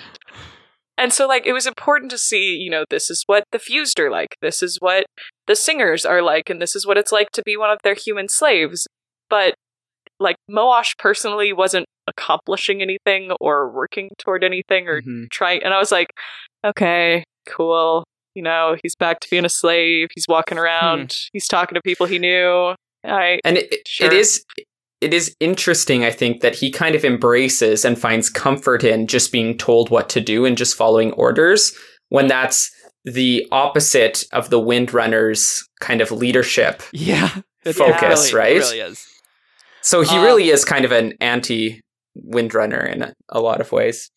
and 0.99 1.11
so 1.13 1.27
like 1.27 1.45
it 1.47 1.53
was 1.53 1.65
important 1.65 2.11
to 2.11 2.17
see 2.17 2.55
you 2.55 2.69
know 2.69 2.83
this 2.89 3.09
is 3.09 3.23
what 3.25 3.43
the 3.51 3.59
fused 3.59 3.99
are 3.99 4.11
like 4.11 4.35
this 4.41 4.61
is 4.61 4.77
what 4.79 5.05
the 5.47 5.55
singers 5.55 6.05
are 6.05 6.21
like 6.21 6.49
and 6.49 6.61
this 6.61 6.75
is 6.75 6.85
what 6.85 6.97
it's 6.97 7.11
like 7.11 7.31
to 7.31 7.41
be 7.43 7.57
one 7.57 7.71
of 7.71 7.79
their 7.83 7.95
human 7.95 8.27
slaves. 8.29 8.87
But 9.29 9.55
like 10.19 10.35
moash 10.51 10.97
personally 10.97 11.53
wasn't 11.53 11.85
accomplishing 12.07 12.81
anything 12.81 13.31
or 13.39 13.71
working 13.71 14.09
toward 14.17 14.43
anything 14.43 14.87
or 14.87 15.01
Mhm. 15.01 15.29
trying 15.31 15.63
and 15.63 15.73
i 15.73 15.77
was 15.79 15.91
like 15.91 16.09
okay 16.65 17.23
cool. 17.47 18.03
You 18.35 18.43
know 18.43 18.75
he's 18.83 18.95
back 18.95 19.19
to 19.21 19.27
being 19.29 19.45
a 19.45 19.49
slave. 19.49 20.09
He's 20.15 20.27
walking 20.29 20.57
around. 20.59 21.15
He's 21.33 21.47
talking 21.47 21.75
to 21.75 21.81
people 21.81 22.05
he 22.05 22.19
knew. 22.19 22.75
I 23.03 23.39
And 23.43 23.57
it, 23.57 23.87
Sure. 23.87 24.07
it 24.07 24.13
is 24.13 24.45
it 25.01 25.13
is 25.13 25.35
interesting, 25.39 26.03
I 26.03 26.11
think, 26.11 26.41
that 26.41 26.55
he 26.55 26.71
kind 26.71 26.95
of 26.95 27.05
embraces 27.05 27.85
and 27.85 27.97
finds 27.99 28.29
comfort 28.29 28.83
in 28.83 29.07
just 29.07 29.31
being 29.31 29.57
told 29.57 29.89
what 29.89 30.09
to 30.09 30.21
do 30.21 30.45
and 30.45 30.57
just 30.57 30.75
following 30.75 31.11
orders 31.13 31.73
when 32.09 32.27
that's 32.27 32.69
the 33.05 33.47
opposite 33.51 34.25
of 34.33 34.49
the 34.49 34.59
Windrunners 34.59 35.61
kind 35.79 36.01
of 36.01 36.11
leadership. 36.11 36.83
yeah. 36.91 37.29
Focus, 37.65 38.33
really, 38.33 38.39
right? 38.39 38.55
It 38.57 38.59
really 38.59 38.79
is. 38.79 39.07
So 39.81 40.01
he 40.01 40.17
Um, 40.17 40.23
really 40.23 40.49
is 40.49 40.65
kind 40.65 40.85
of 40.85 40.91
an 40.91 41.13
anti 41.21 41.81
Windrunner 42.17 42.91
in 42.91 43.01
a, 43.03 43.13
a 43.29 43.39
lot 43.39 43.61
of 43.61 43.71
ways. 43.71 44.11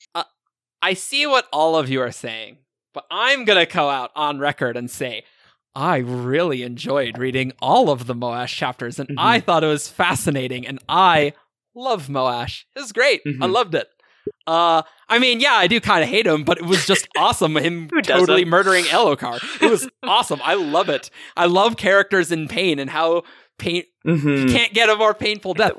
I 0.85 0.95
see 0.95 1.27
what 1.27 1.47
all 1.53 1.77
of 1.77 1.89
you 1.89 2.01
are 2.01 2.11
saying, 2.11 2.59
but 2.93 3.05
I'm 3.09 3.45
going 3.45 3.65
to 3.65 3.73
go 3.73 3.89
out 3.89 4.11
on 4.17 4.41
record 4.41 4.77
and 4.77 4.91
say 4.91 5.23
I 5.75 5.99
really 5.99 6.63
enjoyed 6.63 7.17
reading 7.19 7.53
all 7.61 7.91
of 7.91 8.07
the 8.07 8.15
Moash 8.15 8.55
chapters 8.55 8.99
and 8.99 9.09
Mhm. 9.11 9.15
I 9.19 9.41
thought 9.41 9.65
it 9.65 9.69
was 9.69 9.89
fascinating 9.89 10.67
and 10.67 10.79
I 10.89 11.33
love 11.75 12.09
Moash. 12.09 12.65
It 12.77 12.81
was 12.81 12.93
great. 12.93 13.23
I 13.27 13.31
Mhm. 13.31 13.53
loved 13.53 13.75
it. 13.75 13.89
Uh, 14.47 14.83
I 15.09 15.19
mean, 15.19 15.41
yeah, 15.41 15.55
I 15.55 15.67
do 15.67 15.81
kind 15.81 16.03
of 16.03 16.09
hate 16.09 16.27
him, 16.27 16.45
but 16.45 16.59
it 16.59 16.65
was 16.67 16.87
just 16.87 17.09
awesome. 17.17 17.57
Him 17.57 17.89
totally 18.05 18.45
murdering 18.45 18.85
Elhokar. 18.85 19.43
It 19.63 19.71
was 19.71 19.89
awesome. 20.03 20.41
I 20.45 20.55
love 20.55 20.89
it. 20.89 21.11
I 21.37 21.47
love 21.47 21.77
characters 21.77 22.31
in 22.31 22.49
pain 22.49 22.79
and 22.79 22.91
how 22.91 23.23
pain 23.59 23.85
Mm-hmm. 24.07 24.49
can't 24.53 24.75
get 24.75 24.91
a 24.91 24.97
more 24.97 25.15
painful 25.15 25.55
death. 25.55 25.73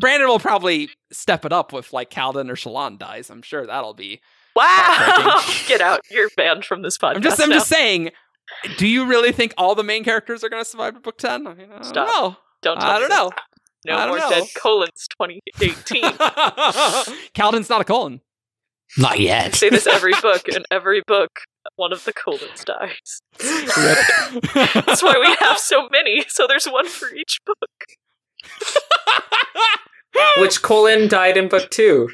Brandon 0.00 0.28
will 0.28 0.38
probably 0.38 0.88
step 1.12 1.44
it 1.44 1.52
up 1.52 1.72
with 1.74 1.92
like 1.92 2.10
Kaladin 2.10 2.50
or 2.50 2.54
Shallan 2.54 2.98
dies. 2.98 3.28
I'm 3.28 3.42
sure 3.42 3.66
that'll 3.66 3.92
be. 3.94 4.20
wow 4.54 5.42
get 5.68 5.82
out 5.82 6.00
you're 6.10 6.30
banned 6.38 6.64
from 6.64 6.80
this 6.80 6.96
podcast 6.96 7.16
I'm 7.16 7.22
just 7.22 7.40
I'm 7.42 7.50
now. 7.50 7.56
just 7.56 7.68
saying. 7.68 8.10
Do 8.78 8.86
you 8.86 9.06
really 9.06 9.32
think 9.32 9.54
all 9.58 9.74
the 9.74 9.82
main 9.84 10.04
characters 10.04 10.42
are 10.44 10.48
going 10.48 10.62
to 10.62 10.68
survive 10.68 10.94
to 10.94 11.00
book 11.00 11.18
ten? 11.18 11.46
I 11.46 11.54
mean, 11.54 11.68
I 11.70 11.74
don't 11.76 11.84
Stop. 11.84 12.08
know. 12.08 12.36
don't 12.62 12.80
tell 12.80 12.90
I 12.90 12.98
don't 12.98 13.08
know. 13.10 13.30
No 13.86 13.96
I 13.96 14.06
don't 14.06 14.08
more 14.08 14.18
know. 14.18 14.30
dead 14.30 14.48
Kholins 14.56 15.06
2018. 15.20 16.02
Kaladin's 17.34 17.68
not 17.70 17.80
a 17.80 17.84
Kholin. 17.84 18.20
Not 18.98 19.20
yet. 19.20 19.40
I 19.40 19.44
yet. 19.46 19.54
say 19.54 19.68
this 19.68 19.86
every 19.86 20.12
book, 20.22 20.48
and 20.48 20.64
every 20.70 21.02
book, 21.06 21.30
one 21.76 21.92
of 21.92 22.04
the 22.04 22.12
Kholins 22.12 22.64
dies. 22.64 23.20
That's 24.86 25.02
why 25.02 25.14
we 25.20 25.34
have 25.46 25.58
so 25.58 25.88
many. 25.90 26.24
So 26.28 26.46
there's 26.48 26.66
one 26.66 26.88
for 26.88 27.12
each 27.14 27.40
book. 27.46 27.58
Which 30.38 30.62
Kholin 30.62 31.08
died 31.08 31.36
in 31.36 31.48
book 31.48 31.70
two. 31.70 32.08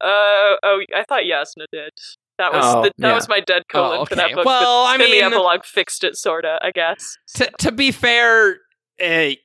Uh 0.00 0.56
oh, 0.62 0.80
I 0.94 1.04
thought 1.08 1.22
Jasnah 1.22 1.66
did. 1.72 1.92
That 2.38 2.52
was 2.52 2.64
Oh, 2.64 2.82
the, 2.82 2.92
that 2.98 3.08
yeah. 3.08 3.14
was 3.14 3.28
my 3.28 3.40
dead 3.40 3.62
Kholin 3.72 3.98
Oh, 4.00 4.04
for 4.06 4.16
that 4.16 4.32
book. 4.34 4.44
Well, 4.44 4.84
I 4.86 4.96
mean- 4.96 5.10
the 5.12 5.22
epilogue 5.22 5.64
fixed 5.64 6.02
it, 6.04 6.16
sorta. 6.16 6.58
I 6.62 6.70
guess. 6.72 7.16
to, 7.36 7.50
to 7.58 7.70
be 7.72 7.92
fair, 7.92 8.58
eh, 8.98 9.36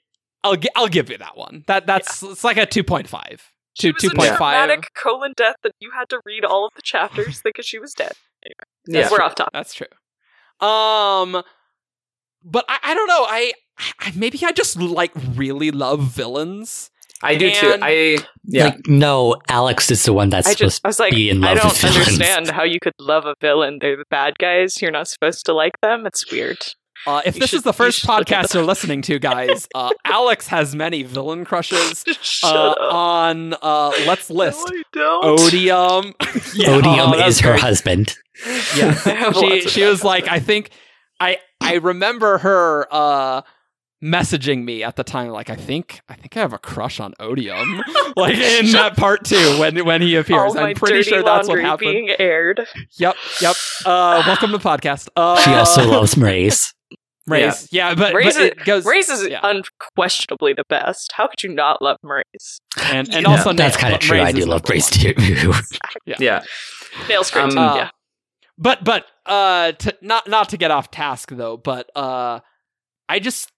I'll 0.44 0.56
gi- 0.56 0.70
I'll 0.76 0.88
give 0.88 1.10
you 1.10 1.18
that 1.20 1.38
one. 1.38 1.64
That 1.68 1.86
that's 1.86 2.24
it's 2.24 2.44
like 2.44 2.58
a 2.58 2.66
two 2.66 2.84
point 2.84 3.08
five. 3.08 3.52
Two 3.78 3.94
two 3.94 4.08
a 4.08 4.16
point 4.16 4.30
five. 4.38 4.68
traumatic 4.70 4.90
Kholin 4.98 5.36
death 5.36 5.56
that 5.64 5.74
you 5.80 5.92
had 5.98 6.10
to 6.10 6.20
read 6.26 6.44
all 6.44 6.66
of 6.66 6.72
the 6.76 6.82
chapters 6.82 7.42
because 7.46 7.66
she 7.66 7.78
was 7.80 7.94
dead. 7.94 8.14
Anyway, 8.44 9.04
Yeah. 9.04 9.10
We're 9.12 9.22
off 9.22 9.36
topic. 9.36 9.54
That's 9.54 9.74
true. 9.74 9.88
Um, 10.68 11.44
but 12.44 12.66
I, 12.68 12.80
I 12.84 12.94
don't 12.94 13.08
know. 13.08 13.26
I 13.28 13.54
I- 14.00 14.14
maybe 14.16 14.40
I 14.44 14.52
just 14.52 14.78
like 14.80 15.12
really 15.36 15.72
love 15.72 16.02
villains. 16.04 16.90
I 17.22 17.36
do 17.36 17.51
too. 17.51 17.76
I 17.82 18.17
yeah. 18.45 18.65
Like, 18.65 18.88
no, 18.88 19.36
Alex 19.49 19.91
is 19.91 20.03
the 20.05 20.13
one 20.13 20.30
that's 20.30 20.47
I 20.47 20.51
supposed 20.51 20.59
just 20.76 20.86
I 20.86 20.89
was 20.89 20.99
like, 20.99 21.13
be 21.13 21.30
in 21.30 21.43
I 21.43 21.53
don't 21.53 21.65
with 21.65 21.78
villains. 21.82 21.97
understand 22.07 22.49
how 22.49 22.63
you 22.63 22.80
could 22.80 22.93
love 22.99 23.26
a 23.26 23.36
villain. 23.41 23.80
They're 23.82 23.97
the 23.97 24.05
bad 24.09 24.38
guys. 24.39 24.82
You're 24.82 24.91
not 24.91 25.07
supposed 25.07 25.45
to 25.47 25.53
like 25.53 25.80
them. 25.82 26.05
It's 26.05 26.32
weird. 26.32 26.57
Uh, 27.07 27.22
if 27.26 27.36
You 27.36 27.41
this 27.41 27.51
should- 27.51 27.57
is 27.57 27.63
the 27.63 27.72
first 27.74 27.99
should 27.99 28.09
look 28.09 28.30
at 28.32 28.45
podcast 28.45 28.53
you're 28.53 28.63
listening 28.63 29.01
to, 29.03 29.20
guys, 29.20 29.67
uh, 29.76 29.89
Alex 30.03 30.47
has 30.47 30.76
many 30.76 31.03
villain 31.03 31.45
crushes. 31.45 32.03
Uh, 32.43 32.74
on 32.91 33.53
uh, 33.61 33.91
let's 34.07 34.30
list 34.30 34.65
No, 34.70 34.74
I 34.74 34.84
don't. 34.93 35.39
Odium. 35.41 36.13
Yeah, 36.55 36.70
Odium 36.72 36.99
oh, 36.99 37.17
that's 37.17 37.36
is 37.36 37.39
her 37.41 37.51
great. 37.51 37.61
husband. 37.61 38.15
Yeah, 38.76 39.32
she 39.34 39.61
she 39.61 39.84
was 39.84 40.03
like, 40.05 40.28
I 40.30 40.39
think 40.39 40.70
I 41.20 41.38
I 41.61 41.76
remember 41.76 42.38
her 42.39 42.88
uh 42.91 43.41
messaging 44.04 44.64
me 44.64 44.84
at 44.84 44.95
the 44.95 45.04
time, 45.04 45.30
like 45.30 45.50
I 45.50 45.56
think 45.56 46.02
I 46.10 46.16
think 46.16 46.36
I 46.38 46.39
have 46.39 46.54
a 46.54 46.58
crush 46.58 47.00
on 47.00 47.14
Odium, 47.20 47.82
like 48.16 48.36
in 48.36 48.72
that 48.72 48.95
part 48.95 49.26
two 49.26 49.60
when 49.60 49.86
when 49.86 50.02
he 50.02 50.16
appears. 50.16 50.56
All 50.56 50.58
I'm 50.58 50.76
pretty 50.76 51.04
sure 51.04 51.24
that's 51.24 51.47
what 51.47 51.60
happened. 51.60 51.91
being 51.91 52.10
aired. 52.18 52.66
Yep, 52.97 53.16
yep. 53.41 53.56
Uh, 53.86 54.24
welcome 54.28 54.52
to 54.52 54.58
the 54.58 54.64
podcast. 54.64 55.10
Uh, 55.16 55.39
She 55.41 55.52
also 55.52 55.86
loves 55.88 56.16
Maurice. 56.18 56.74
Raise. 57.28 57.68
Yeah, 57.72 57.93
but, 57.93 58.14
Raise 58.16 58.36
but 58.36 58.43
it 58.43 58.66
goes 58.66 58.84
Maurice 58.84 59.10
is 59.10 59.28
yeah. 59.28 59.39
unquestionably 59.43 60.54
the 60.54 60.64
best. 60.68 61.12
How 61.14 61.28
could 61.28 61.43
you 61.43 61.54
not 61.54 61.82
love 61.82 61.97
Maurice? 62.04 62.60
and 62.91 63.08
and 63.14 63.24
Yeah, 63.24 63.30
also 63.30 63.54
That's 63.54 63.78
kind 63.78 63.93
of 63.93 64.00
but 64.00 64.06
true. 64.06 64.20
I 64.20 64.32
do 64.32 64.45
love 64.45 64.64
number 64.68 64.70
Maurice 64.70 64.89
too. 64.89 65.14
Yeah. 66.20 66.43
Nails 67.08 67.30
great. 67.30 67.43
Um, 67.52 67.58
Uh, 67.58 67.76
yeah. 67.76 67.89
But 68.58 68.84
but 68.84 69.06
uh 69.26 69.74
to, 69.74 69.95
not 70.02 70.28
not 70.28 70.50
to 70.50 70.58
get 70.58 70.72
off 70.72 70.89
task 70.89 71.30
though, 71.32 71.56
but 71.58 71.95
uh 71.95 72.39
I 73.08 73.20
just 73.20 73.52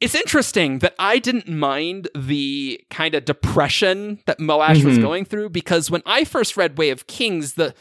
it's 0.00 0.14
interesting 0.14 0.80
that 0.80 0.94
I 0.98 1.18
didn't 1.18 1.48
mind 1.48 2.08
the 2.14 2.80
kind 2.90 3.14
of 3.14 3.24
depression 3.24 4.20
that 4.26 4.38
Moash 4.38 4.84
was 4.84 4.98
Mhm. 4.98 5.02
going 5.02 5.24
through 5.24 5.50
because 5.50 5.90
when 5.90 6.02
I 6.04 6.24
first 6.24 6.56
read 6.56 6.76
Way 6.78 6.90
of 6.90 7.06
Kings, 7.06 7.54
the 7.54 7.74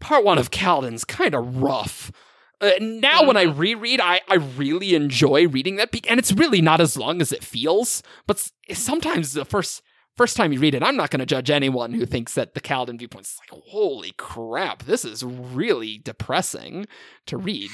part 0.00 0.24
one 0.24 0.38
of 0.38 0.50
Kaladin's 0.50 1.04
kind 1.04 1.34
of 1.34 1.58
rough. 1.62 2.10
Uh, 2.60 2.72
now, 2.80 3.24
when 3.24 3.36
I 3.38 3.42
reread, 3.44 4.00
I, 4.00 4.20
I 4.28 4.34
really 4.34 4.94
enjoy 4.94 5.46
reading 5.48 5.76
that, 5.76 5.90
be- 5.92 6.02
and 6.08 6.18
it's 6.18 6.32
really 6.32 6.60
not 6.60 6.80
as 6.80 6.96
long 6.96 7.20
as 7.22 7.32
it 7.32 7.42
feels. 7.44 8.02
But 8.26 8.36
s- 8.36 8.52
sometimes 8.78 9.32
the 9.32 9.44
first 9.46 9.80
first 10.16 10.36
time 10.36 10.52
you 10.52 10.60
read 10.60 10.74
it, 10.74 10.82
I'm 10.82 10.96
not 10.96 11.10
going 11.10 11.20
to 11.20 11.26
judge 11.26 11.50
anyone 11.50 11.92
who 11.92 12.04
thinks 12.04 12.34
that 12.34 12.54
the 12.54 12.60
Kaladin 12.60 12.98
viewpoint 12.98 13.26
is 13.26 13.36
like, 13.40 13.62
holy 13.64 14.12
crap, 14.18 14.84
this 14.84 15.04
is 15.04 15.22
really 15.24 15.98
depressing 15.98 16.86
to 17.26 17.36
read. 17.36 17.70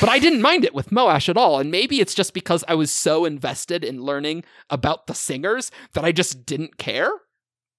But 0.00 0.08
I 0.10 0.18
didn't 0.18 0.42
mind 0.42 0.64
it 0.64 0.74
with 0.74 0.90
Moash 0.90 1.28
at 1.28 1.36
all, 1.36 1.58
and 1.58 1.70
maybe 1.70 2.00
it's 2.00 2.14
just 2.14 2.34
because 2.34 2.64
I 2.68 2.74
was 2.74 2.90
so 2.92 3.24
invested 3.24 3.82
in 3.84 4.02
learning 4.02 4.44
about 4.70 5.06
the 5.06 5.14
singers 5.14 5.70
that 5.94 6.04
I 6.04 6.12
just 6.12 6.44
didn't 6.44 6.76
care. 6.78 7.10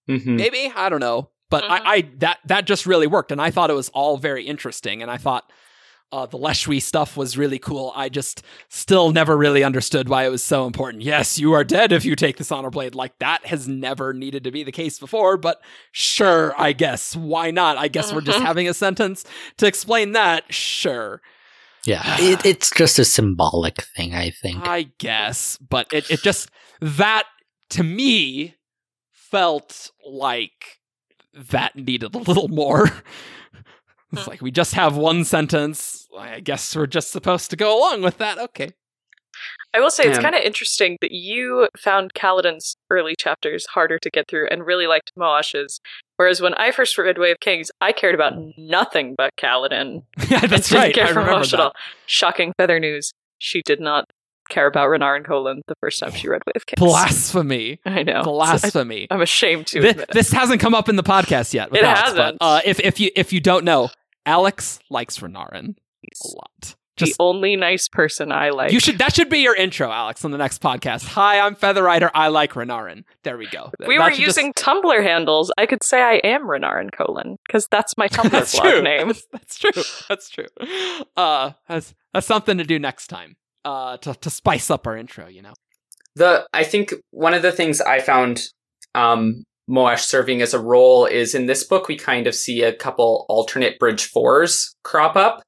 Mhm. 0.09 0.37
Maybe 0.37 0.71
I 0.75 0.89
don't 0.89 0.99
know, 1.01 1.29
but 1.49 1.63
Mhm. 1.63 1.69
I, 1.69 1.81
I 1.95 2.01
that 2.17 2.39
that 2.45 2.65
just 2.65 2.85
really 2.85 3.07
worked, 3.07 3.31
and 3.31 3.41
I 3.41 3.51
thought 3.51 3.69
it 3.69 3.73
was 3.73 3.89
all 3.89 4.17
very 4.17 4.45
interesting, 4.45 5.01
and 5.01 5.11
I 5.11 5.17
thought. 5.17 5.51
Uh, 6.09 6.25
the 6.25 6.37
Leshwi 6.37 6.81
stuff 6.81 7.17
was 7.17 7.37
really 7.37 7.59
cool. 7.59 7.91
I 7.93 8.07
just 8.07 8.41
still 8.69 9.11
never 9.11 9.35
really 9.35 9.61
understood 9.63 10.07
why 10.07 10.25
it 10.25 10.29
was 10.29 10.41
so 10.41 10.65
important. 10.65 11.03
Yes, 11.03 11.37
you 11.37 11.51
are 11.51 11.65
dead 11.65 11.91
if 11.91 12.05
you 12.05 12.15
take 12.15 12.37
this 12.37 12.49
honor 12.51 12.69
blade. 12.69 12.95
Like 12.95 13.19
that 13.19 13.45
has 13.45 13.67
never 13.67 14.13
needed 14.13 14.45
to 14.45 14.51
be 14.51 14.63
the 14.63 14.71
case 14.71 14.99
before, 14.99 15.35
but 15.35 15.61
sure, 15.91 16.53
I 16.57 16.71
guess. 16.71 17.13
Why 17.13 17.51
not? 17.51 17.77
I 17.77 17.89
guess 17.89 18.13
we're 18.13 18.21
just 18.21 18.39
Mhm. 18.39 18.45
having 18.45 18.69
a 18.69 18.73
sentence 18.73 19.25
to 19.57 19.67
explain 19.67 20.13
that. 20.13 20.45
Sure. 20.53 21.21
Yeah, 21.85 22.03
it, 22.19 22.45
it's 22.45 22.69
just 22.71 22.99
a 22.99 23.05
symbolic 23.05 23.81
thing, 23.81 24.13
I 24.15 24.29
think. 24.29 24.65
I 24.65 24.83
guess, 24.99 25.57
but 25.57 25.87
it, 25.91 26.09
it 26.09 26.21
just 26.21 26.49
that 26.79 27.25
to 27.71 27.83
me 27.83 28.55
felt 29.11 29.91
like 30.05 30.79
that 31.33 31.75
needed 31.75 32.15
a 32.15 32.19
little 32.19 32.47
more. 32.47 32.89
it's 34.13 34.27
like 34.27 34.41
we 34.41 34.51
just 34.51 34.73
have 34.73 34.95
one 34.97 35.23
sentence. 35.25 36.07
I 36.17 36.39
guess 36.39 36.75
we're 36.75 36.87
just 36.87 37.11
supposed 37.11 37.49
to 37.51 37.55
go 37.55 37.77
along 37.77 38.01
with 38.01 38.17
that. 38.19 38.37
Okay. 38.39 38.71
I 39.73 39.79
will 39.79 39.91
say 39.91 40.05
it's 40.05 40.17
Yeah. 40.17 40.23
kind 40.23 40.35
of 40.35 40.41
interesting 40.41 40.97
that 41.01 41.11
you 41.11 41.67
found 41.77 42.13
Kaladin's 42.15 42.75
early 42.89 43.15
chapters 43.19 43.67
harder 43.67 43.99
to 43.99 44.09
get 44.09 44.27
through 44.27 44.47
and 44.49 44.65
really 44.65 44.87
liked 44.87 45.11
Moash's. 45.15 45.79
Whereas 46.15 46.41
when 46.41 46.55
I 46.55 46.71
first 46.71 46.97
read 46.97 47.17
Way 47.19 47.31
of 47.31 47.39
Kings, 47.39 47.69
I 47.81 47.91
cared 47.91 48.15
about 48.15 48.33
nothing 48.57 49.13
but 49.17 49.31
Kaladin. 49.37 50.03
Yeah, 50.29 50.39
that's 50.47 50.69
didn't 50.69 50.81
right. 50.81 50.95
care 50.95 51.05
I 51.05 51.13
for 51.13 51.19
remember 51.19 51.41
Moash 51.41 51.53
at 51.53 51.59
all. 51.59 51.73
Shocking 52.07 52.53
feather 52.57 52.79
news. 52.79 53.11
She 53.37 53.61
did 53.61 53.79
not 53.79 54.05
care 54.49 54.65
about 54.65 54.87
Renarin 54.87 55.25
Kholin 55.25 55.59
the 55.67 55.75
first 55.81 55.99
time 55.99 56.11
she 56.13 56.27
read 56.29 56.41
Way 56.47 56.53
of 56.55 56.65
Kings. 56.65 56.79
Blasphemy. 56.79 57.79
I 57.85 58.01
know. 58.03 58.23
Blasphemy. 58.23 59.07
I, 59.11 59.13
am 59.15 59.21
ashamed 59.21 59.67
to 59.67 59.81
Thi- 59.81 59.89
admit 59.89 60.09
it. 60.09 60.13
this 60.13 60.31
hasn't 60.31 60.61
come 60.61 60.73
up 60.73 60.89
in 60.89 60.95
the 60.95 61.03
podcast 61.03 61.53
yet. 61.53 61.69
It 61.75 61.83
hasn't. 61.83 62.39
But, 62.39 62.45
uh, 62.45 62.61
if 62.65 62.79
if 62.79 62.99
you 62.99 63.11
if 63.15 63.31
you 63.33 63.39
don't 63.41 63.65
know, 63.65 63.89
Alex 64.27 64.79
likes 64.89 65.17
Renarin 65.19 65.69
a 65.69 65.75
He's 66.01 66.35
lot. 66.35 66.75
the 66.99 67.13
only 67.19 67.55
nice 67.55 67.87
person 67.87 68.31
I 68.31 68.49
like. 68.49 68.71
you 68.71 68.79
should 68.79 68.97
that 68.99 69.15
should 69.15 69.29
be 69.29 69.39
your 69.39 69.55
intro, 69.55 69.89
Alex, 69.91 70.23
on 70.25 70.31
the 70.31 70.37
next 70.37 70.61
podcast. 70.61 71.05
Hi, 71.07 71.39
I'm 71.39 71.55
Feather 71.55 71.81
Rider. 71.83 72.11
I 72.13 72.27
like 72.27 72.53
Renarin. 72.53 73.03
There 73.23 73.37
we 73.37 73.47
go. 73.47 73.71
we 73.87 73.97
That 73.97 74.03
were 74.03 74.11
should 74.11 74.25
just- 74.25 74.37
using 74.37 74.53
Tumblr 74.53 75.01
handles. 75.03 75.51
I 75.57 75.65
could 75.65 75.81
say 75.83 76.01
I 76.01 76.15
am 76.23 76.43
Renarin 76.43 76.81
and 76.81 76.91
Kholin 76.91 77.37
because 77.47 77.67
that's 77.71 77.97
my 77.97 78.07
Tumblr 78.09 78.29
that's 78.31 78.51
blog 78.59 78.65
true. 78.73 78.81
name. 78.81 79.07
That's, 79.07 79.25
that's 79.31 79.57
true. 79.59 79.83
That's 80.09 80.29
true. 80.29 80.45
Uh, 81.15 81.51
that's 81.69 81.93
that's 82.13 82.27
something 82.27 82.57
to 82.57 82.63
do 82.63 82.77
next 82.79 83.07
time. 83.07 83.37
Uh, 83.65 83.97
to 83.97 84.13
to 84.13 84.29
spice 84.29 84.69
up 84.69 84.85
our 84.87 84.95
intro, 84.97 85.27
you 85.27 85.41
know. 85.41 85.53
The 86.15 86.47
I 86.51 86.63
think 86.63 86.93
one 87.11 87.33
of 87.33 87.41
the 87.43 87.51
things 87.51 87.79
I 87.79 87.99
found 87.99 88.43
um 88.95 89.43
Moash 89.69 89.99
serving 90.01 90.41
as 90.41 90.53
a 90.53 90.59
role 90.59 91.05
is 91.05 91.35
in 91.35 91.45
this 91.45 91.63
book 91.63 91.87
we 91.87 91.97
kind 91.97 92.25
of 92.27 92.33
see 92.35 92.63
a 92.63 92.71
couple 92.73 93.25
alternate 93.29 93.77
bridge 93.79 94.05
fours 94.05 94.73
crop 94.83 95.15
up. 95.15 95.41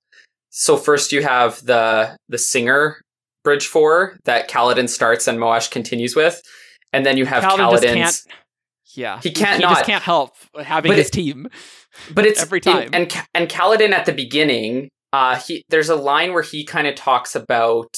So 0.50 0.76
first 0.78 1.12
you 1.12 1.22
have 1.24 1.64
the 1.66 2.16
the 2.28 2.38
singer 2.38 3.02
bridge 3.44 3.68
four 3.68 4.18
that 4.26 4.50
Kaladin 4.50 4.90
starts 4.90 5.28
and 5.28 5.40
Moash 5.40 5.72
continues 5.72 6.16
with, 6.16 6.42
and 6.92 7.06
then 7.06 7.16
you 7.18 7.26
have 7.26 7.44
Kaladin 7.44 7.80
Kaladin's. 7.80 8.26
Yeah, 8.96 9.20
He 9.22 9.32
can't 9.32 9.58
He 9.58 9.62
not- 9.66 9.76
just 9.76 9.86
can't 9.86 10.04
help 10.04 10.36
having 10.62 10.90
But 10.90 10.98
his 10.98 11.08
it- 11.08 11.14
team. 11.14 11.48
but 12.14 12.26
it's 12.26 12.42
every 12.48 12.60
time. 12.60 12.90
and 12.92 13.14
and 13.34 13.48
Kaladin 13.48 13.92
at 13.92 14.06
the 14.06 14.12
beginning, 14.14 14.90
uh, 15.14 15.36
he 15.40 15.64
there's 15.70 15.90
a 15.90 15.96
line 15.96 16.34
where 16.34 16.42
he 16.44 16.66
kind 16.66 16.88
of 16.88 16.96
talks 16.96 17.36
about, 17.36 17.96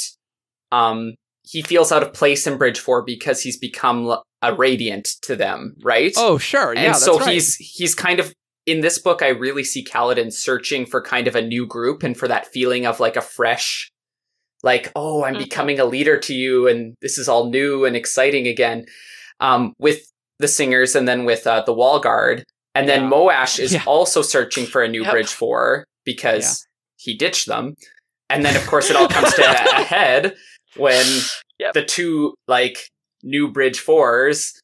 um, 0.71 1.15
he 1.43 1.61
feels 1.61 1.91
out 1.93 2.03
of 2.03 2.13
place 2.13 2.45
in 2.45 2.57
Bridge 2.57 2.79
Four 2.79 3.03
because 3.03 3.41
he's 3.41 3.57
become 3.57 4.15
a 4.41 4.53
radiant 4.53 5.05
to 5.23 5.35
them, 5.35 5.75
right? 5.83 6.13
Oh, 6.17 6.37
sure. 6.37 6.73
Yeah, 6.73 6.81
and 6.87 6.95
so 6.95 7.19
right. 7.19 7.33
he's 7.33 7.55
he's 7.57 7.93
kind 7.95 8.19
of 8.19 8.33
in 8.65 8.81
this 8.81 8.97
book. 8.99 9.21
I 9.21 9.29
really 9.29 9.63
see 9.63 9.83
Kaladin 9.83 10.31
searching 10.33 10.85
for 10.85 11.01
kind 11.01 11.27
of 11.27 11.35
a 11.35 11.41
new 11.41 11.65
group 11.67 12.03
and 12.03 12.17
for 12.17 12.27
that 12.27 12.47
feeling 12.47 12.85
of 12.85 12.99
like 12.99 13.15
a 13.15 13.21
fresh, 13.21 13.91
like 14.63 14.91
oh, 14.95 15.23
I'm 15.23 15.35
Mhm. 15.35 15.39
becoming 15.43 15.79
a 15.79 15.85
leader 15.85 16.17
to 16.19 16.33
you, 16.33 16.67
and 16.67 16.95
this 17.01 17.17
is 17.17 17.27
all 17.29 17.49
new 17.49 17.85
and 17.85 17.95
exciting 17.95 18.47
again. 18.47 18.85
Um, 19.39 19.73
with 19.79 20.01
the 20.39 20.47
singers 20.47 20.95
and 20.95 21.07
then 21.07 21.25
with 21.25 21.45
uh, 21.47 21.61
the 21.65 21.73
wall 21.73 21.99
guard, 21.99 22.43
and 22.75 22.87
then 22.89 23.03
Yeah. 23.03 23.09
Moash 23.09 23.59
is 23.59 23.73
Yeah. 23.73 23.83
also 23.85 24.21
searching 24.21 24.65
for 24.65 24.81
a 24.83 24.87
new 24.87 25.03
Yep. 25.03 25.11
bridge 25.11 25.29
for 25.33 25.85
because 26.05 26.65
he 26.97 27.15
ditched 27.15 27.47
them, 27.47 27.75
and 28.29 28.43
then 28.45 28.55
of 28.55 28.65
course 28.67 28.89
it 28.89 28.95
all 28.95 29.07
comes 29.07 29.33
to 29.35 29.41
a 29.79 29.83
head 29.83 30.35
when 30.77 31.05
Yep. 31.59 31.73
the 31.73 31.83
two 31.85 32.33
like 32.47 32.87
new 33.23 33.47
bridge 33.51 33.79
fours 33.79 34.61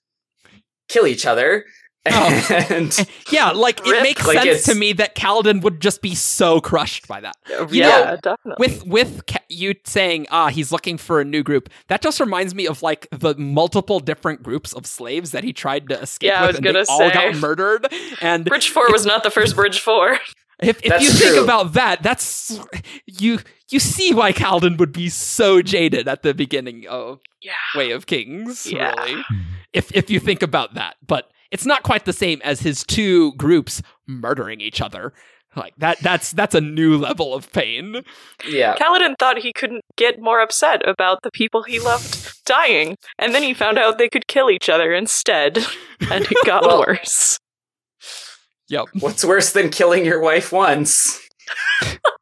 kill 0.87 1.05
each 1.07 1.25
other. 1.25 1.65
Oh. 2.09 2.47
And 2.69 3.07
Yeah, 3.31 3.51
like 3.51 3.81
it 3.85 4.01
makes 4.01 4.25
Like, 4.25 4.37
sense 4.37 4.47
it's- 4.47 4.65
to 4.67 4.75
me 4.75 4.93
that 4.93 5.13
Kaladin 5.15 5.61
would 5.61 5.81
just 5.81 6.01
be 6.01 6.15
so 6.15 6.61
crushed 6.61 7.05
by 7.07 7.19
that. 7.19 7.35
yeah, 7.69 7.87
know, 8.11 8.17
definitely. 8.23 8.65
With 8.65 8.85
with 8.87 9.25
Ka- 9.27 9.39
you 9.49 9.75
saying, 9.85 10.27
ah, 10.31 10.47
he's 10.47 10.71
looking 10.71 10.97
for 10.97 11.19
a 11.19 11.25
new 11.25 11.43
group. 11.43 11.69
That 11.89 12.01
just 12.01 12.21
reminds 12.21 12.55
me 12.55 12.65
of 12.65 12.81
like 12.81 13.07
the 13.11 13.35
multiple 13.35 13.99
different 13.99 14.41
groups 14.41 14.71
of 14.71 14.85
slaves 14.85 15.31
that 15.31 15.43
he 15.43 15.51
tried 15.51 15.89
to 15.89 15.99
escape 15.99 16.29
Yeah, 16.29 16.43
I 16.43 16.47
was 16.47 16.55
and 16.55 16.63
gonna 16.65 16.85
all 16.87 16.99
say. 16.99 17.11
got 17.13 17.35
murdered. 17.35 17.87
And 18.21 18.45
Bridge 18.45 18.69
Four 18.69 18.89
was 18.89 19.05
not 19.05 19.23
the 19.23 19.29
first 19.31 19.55
Bridge 19.57 19.79
Four. 19.81 20.13
if, 20.61 20.79
if 20.83 20.89
That's 20.89 21.03
you 21.03 21.09
think 21.11 21.43
about 21.43 21.73
that, 21.73 22.01
that's 22.03 22.57
you 23.05 23.39
you 23.69 23.79
see 23.79 24.13
why 24.13 24.31
Kaladin 24.33 24.77
would 24.77 24.91
be 24.93 25.09
so 25.09 25.61
jaded 25.61 26.07
at 26.07 26.23
the 26.23 26.33
beginning 26.33 26.85
of 26.87 27.19
Yeah. 27.41 27.53
Way 27.75 27.91
of 27.91 28.05
Kings. 28.05 28.65
Yeah. 28.71 28.93
Really, 29.03 29.21
hmm. 29.27 29.39
if 29.73 29.95
if 29.95 30.09
you 30.09 30.19
think 30.19 30.41
about 30.41 30.73
that, 30.75 30.95
but 31.05 31.29
it's 31.51 31.65
not 31.65 31.83
quite 31.83 32.05
the 32.05 32.13
same 32.13 32.41
as 32.43 32.61
his 32.61 32.83
two 32.83 33.33
groups 33.33 33.81
murdering 34.07 34.61
each 34.61 34.81
other. 34.81 35.13
Like 35.55 35.73
that 35.77 35.97
that's 36.01 36.31
that's 36.33 36.53
a 36.53 36.61
new 36.61 36.97
level 36.97 37.33
of 37.33 37.51
pain. 37.51 38.03
yeah, 38.47 38.75
Kaladin 38.75 39.15
thought 39.17 39.39
he 39.39 39.51
couldn't 39.53 39.83
get 39.95 40.19
more 40.21 40.39
upset 40.41 40.87
about 40.87 41.23
the 41.23 41.31
people 41.31 41.63
he 41.63 41.79
loved 41.79 42.43
dying, 42.45 42.95
and 43.17 43.33
then 43.33 43.41
he 43.41 43.53
found 43.55 43.79
out 43.79 43.97
they 43.97 44.09
could 44.09 44.27
kill 44.27 44.51
each 44.51 44.69
other 44.69 44.93
instead, 44.93 45.57
and 46.11 46.25
it 46.25 46.45
got 46.45 46.63
Well- 46.63 46.79
worse. 46.85 47.39
Yep. 48.69 48.85
what's 48.99 49.23
worse 49.23 49.53
than 49.53 49.69
killing 49.69 50.05
your 50.05 50.19
wife 50.19 50.51
once? 50.51 51.21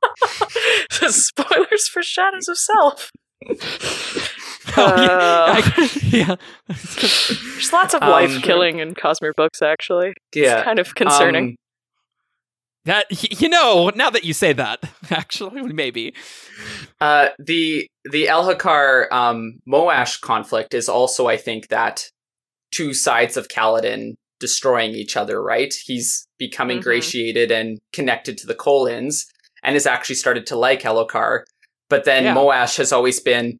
Spoilers 1.10 1.88
for 1.88 2.02
Shadows 2.04 2.48
of 2.48 2.58
Self. 2.58 3.12
Oh, 4.78 4.96
yeah, 4.98 5.12
Uh. 5.12 5.62
I- 5.62 5.90
yeah. 6.08 6.36
There's 6.68 7.72
lots 7.72 7.94
of 7.94 8.02
Um, 8.02 8.10
life 8.10 8.42
killing 8.42 8.80
in 8.80 8.96
Cosmere 8.96 9.34
books, 9.38 9.62
actually. 9.62 10.14
Yeah. 10.34 10.56
It's 10.58 10.64
kind 10.64 10.80
of 10.80 10.96
concerning. 10.96 11.44
Um, 11.50 11.56
that 12.86 13.06
you 13.42 13.48
know, 13.48 13.92
now 13.96 14.10
that 14.10 14.24
you 14.26 14.34
say 14.34 14.54
that, 14.54 14.80
actually, 15.12 15.62
maybe. 15.62 16.14
Uh, 17.00 17.30
the 17.40 17.88
the 18.12 18.26
Elhokar 18.26 19.12
um, 19.12 19.60
Moash 19.68 20.20
conflict 20.20 20.74
is 20.74 20.90
also, 20.90 21.28
I 21.28 21.38
think, 21.38 21.68
that 21.70 22.06
two 22.72 22.94
sides 22.94 23.38
of 23.38 23.48
Kaladin 23.48 24.14
destroying 24.40 24.92
each 24.96 25.16
other. 25.16 25.42
Right? 25.42 25.74
He's 25.86 26.28
become 26.40 26.70
Mhm. 26.70 26.78
ingratiated 26.78 27.52
and 27.52 27.78
connected 27.94 28.38
to 28.40 28.48
the 28.48 28.56
Kholins, 28.56 29.26
and 29.66 29.74
has 29.74 29.86
actually 29.86 30.16
started 30.16 30.46
to 30.48 30.56
like 30.56 30.82
Elhokar. 30.84 31.42
But 31.90 32.06
then 32.06 32.24
Yeah. 32.24 32.36
Moash 32.36 32.78
has 32.78 32.92
always 32.92 33.20
been 33.20 33.58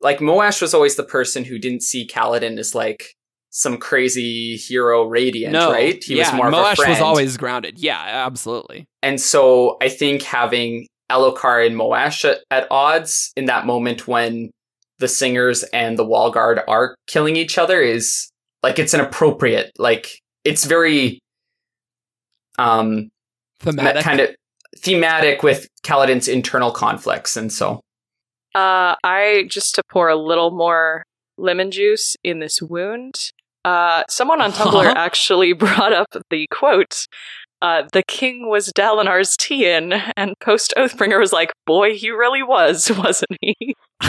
like 0.00 0.18
Moash 0.18 0.60
was 0.62 0.74
always 0.74 0.96
the 0.96 1.04
person 1.04 1.44
who 1.44 1.58
didn't 1.58 1.82
see 1.82 2.06
Kaladin 2.06 2.58
as 2.58 2.74
like 2.74 3.12
some 3.50 3.78
crazy 3.78 4.56
hero 4.56 5.04
radiant, 5.04 5.52
no, 5.52 5.72
right? 5.72 6.02
He 6.04 6.16
yeah, 6.18 6.30
was 6.30 6.36
more 6.36 6.48
of 6.48 6.52
a 6.52 6.56
friend. 6.76 6.78
Moash 6.78 6.88
was 6.88 7.00
always 7.00 7.36
grounded. 7.36 7.78
Yeah, 7.78 7.98
absolutely. 7.98 8.84
And 9.02 9.20
so 9.20 9.78
I 9.80 9.88
think 9.88 10.22
having 10.22 10.86
Elhokar 11.10 11.66
and 11.66 11.74
Moash 11.74 12.28
at, 12.28 12.40
at 12.50 12.66
odds 12.70 13.32
in 13.36 13.46
that 13.46 13.64
moment 13.64 14.06
when 14.06 14.50
the 14.98 15.08
singers 15.08 15.62
and 15.64 15.98
the 15.98 16.04
wall 16.04 16.30
guard 16.30 16.60
are 16.68 16.94
killing 17.06 17.36
each 17.36 17.58
other 17.58 17.80
is 17.80 18.30
like 18.62 18.78
it's 18.78 18.94
an 18.94 19.00
appropriate 19.00 19.70
like 19.78 20.18
it's 20.44 20.64
very 20.64 21.18
um 22.58 23.08
Thematic. 23.60 24.02
kind 24.02 24.20
of 24.20 24.30
thematic 24.78 25.42
with 25.42 25.68
Kaladin's 25.82 26.28
internal 26.28 26.70
conflicts 26.70 27.36
and 27.36 27.52
so 27.52 27.80
Uh, 28.54 28.94
I 29.04 29.46
just 29.50 29.74
to 29.74 29.82
pour 29.90 30.08
a 30.08 30.16
little 30.16 30.50
more 30.50 31.04
lemon 31.38 31.70
juice 31.70 32.16
in 32.24 32.38
this 32.38 32.62
wound. 32.62 33.32
Uh, 33.64 34.02
someone 34.08 34.40
on 34.40 34.52
Tumblr 34.52 34.84
Huh? 34.84 34.94
actually 34.96 35.52
brought 35.64 35.92
up 35.92 36.06
the 36.30 36.46
quote. 36.50 37.06
Uh, 37.62 37.82
the 37.92 38.02
king 38.06 38.48
was 38.48 38.70
Dalinar's 38.72 39.36
Tien, 39.36 39.92
and 40.16 40.34
post 40.40 40.72
Oathbringer 40.76 41.18
was 41.18 41.32
like, 41.32 41.52
"Boy, 41.66 41.94
he 41.96 42.10
really 42.10 42.42
was, 42.42 42.90
wasn't 42.98 43.36
he?" 43.40 43.74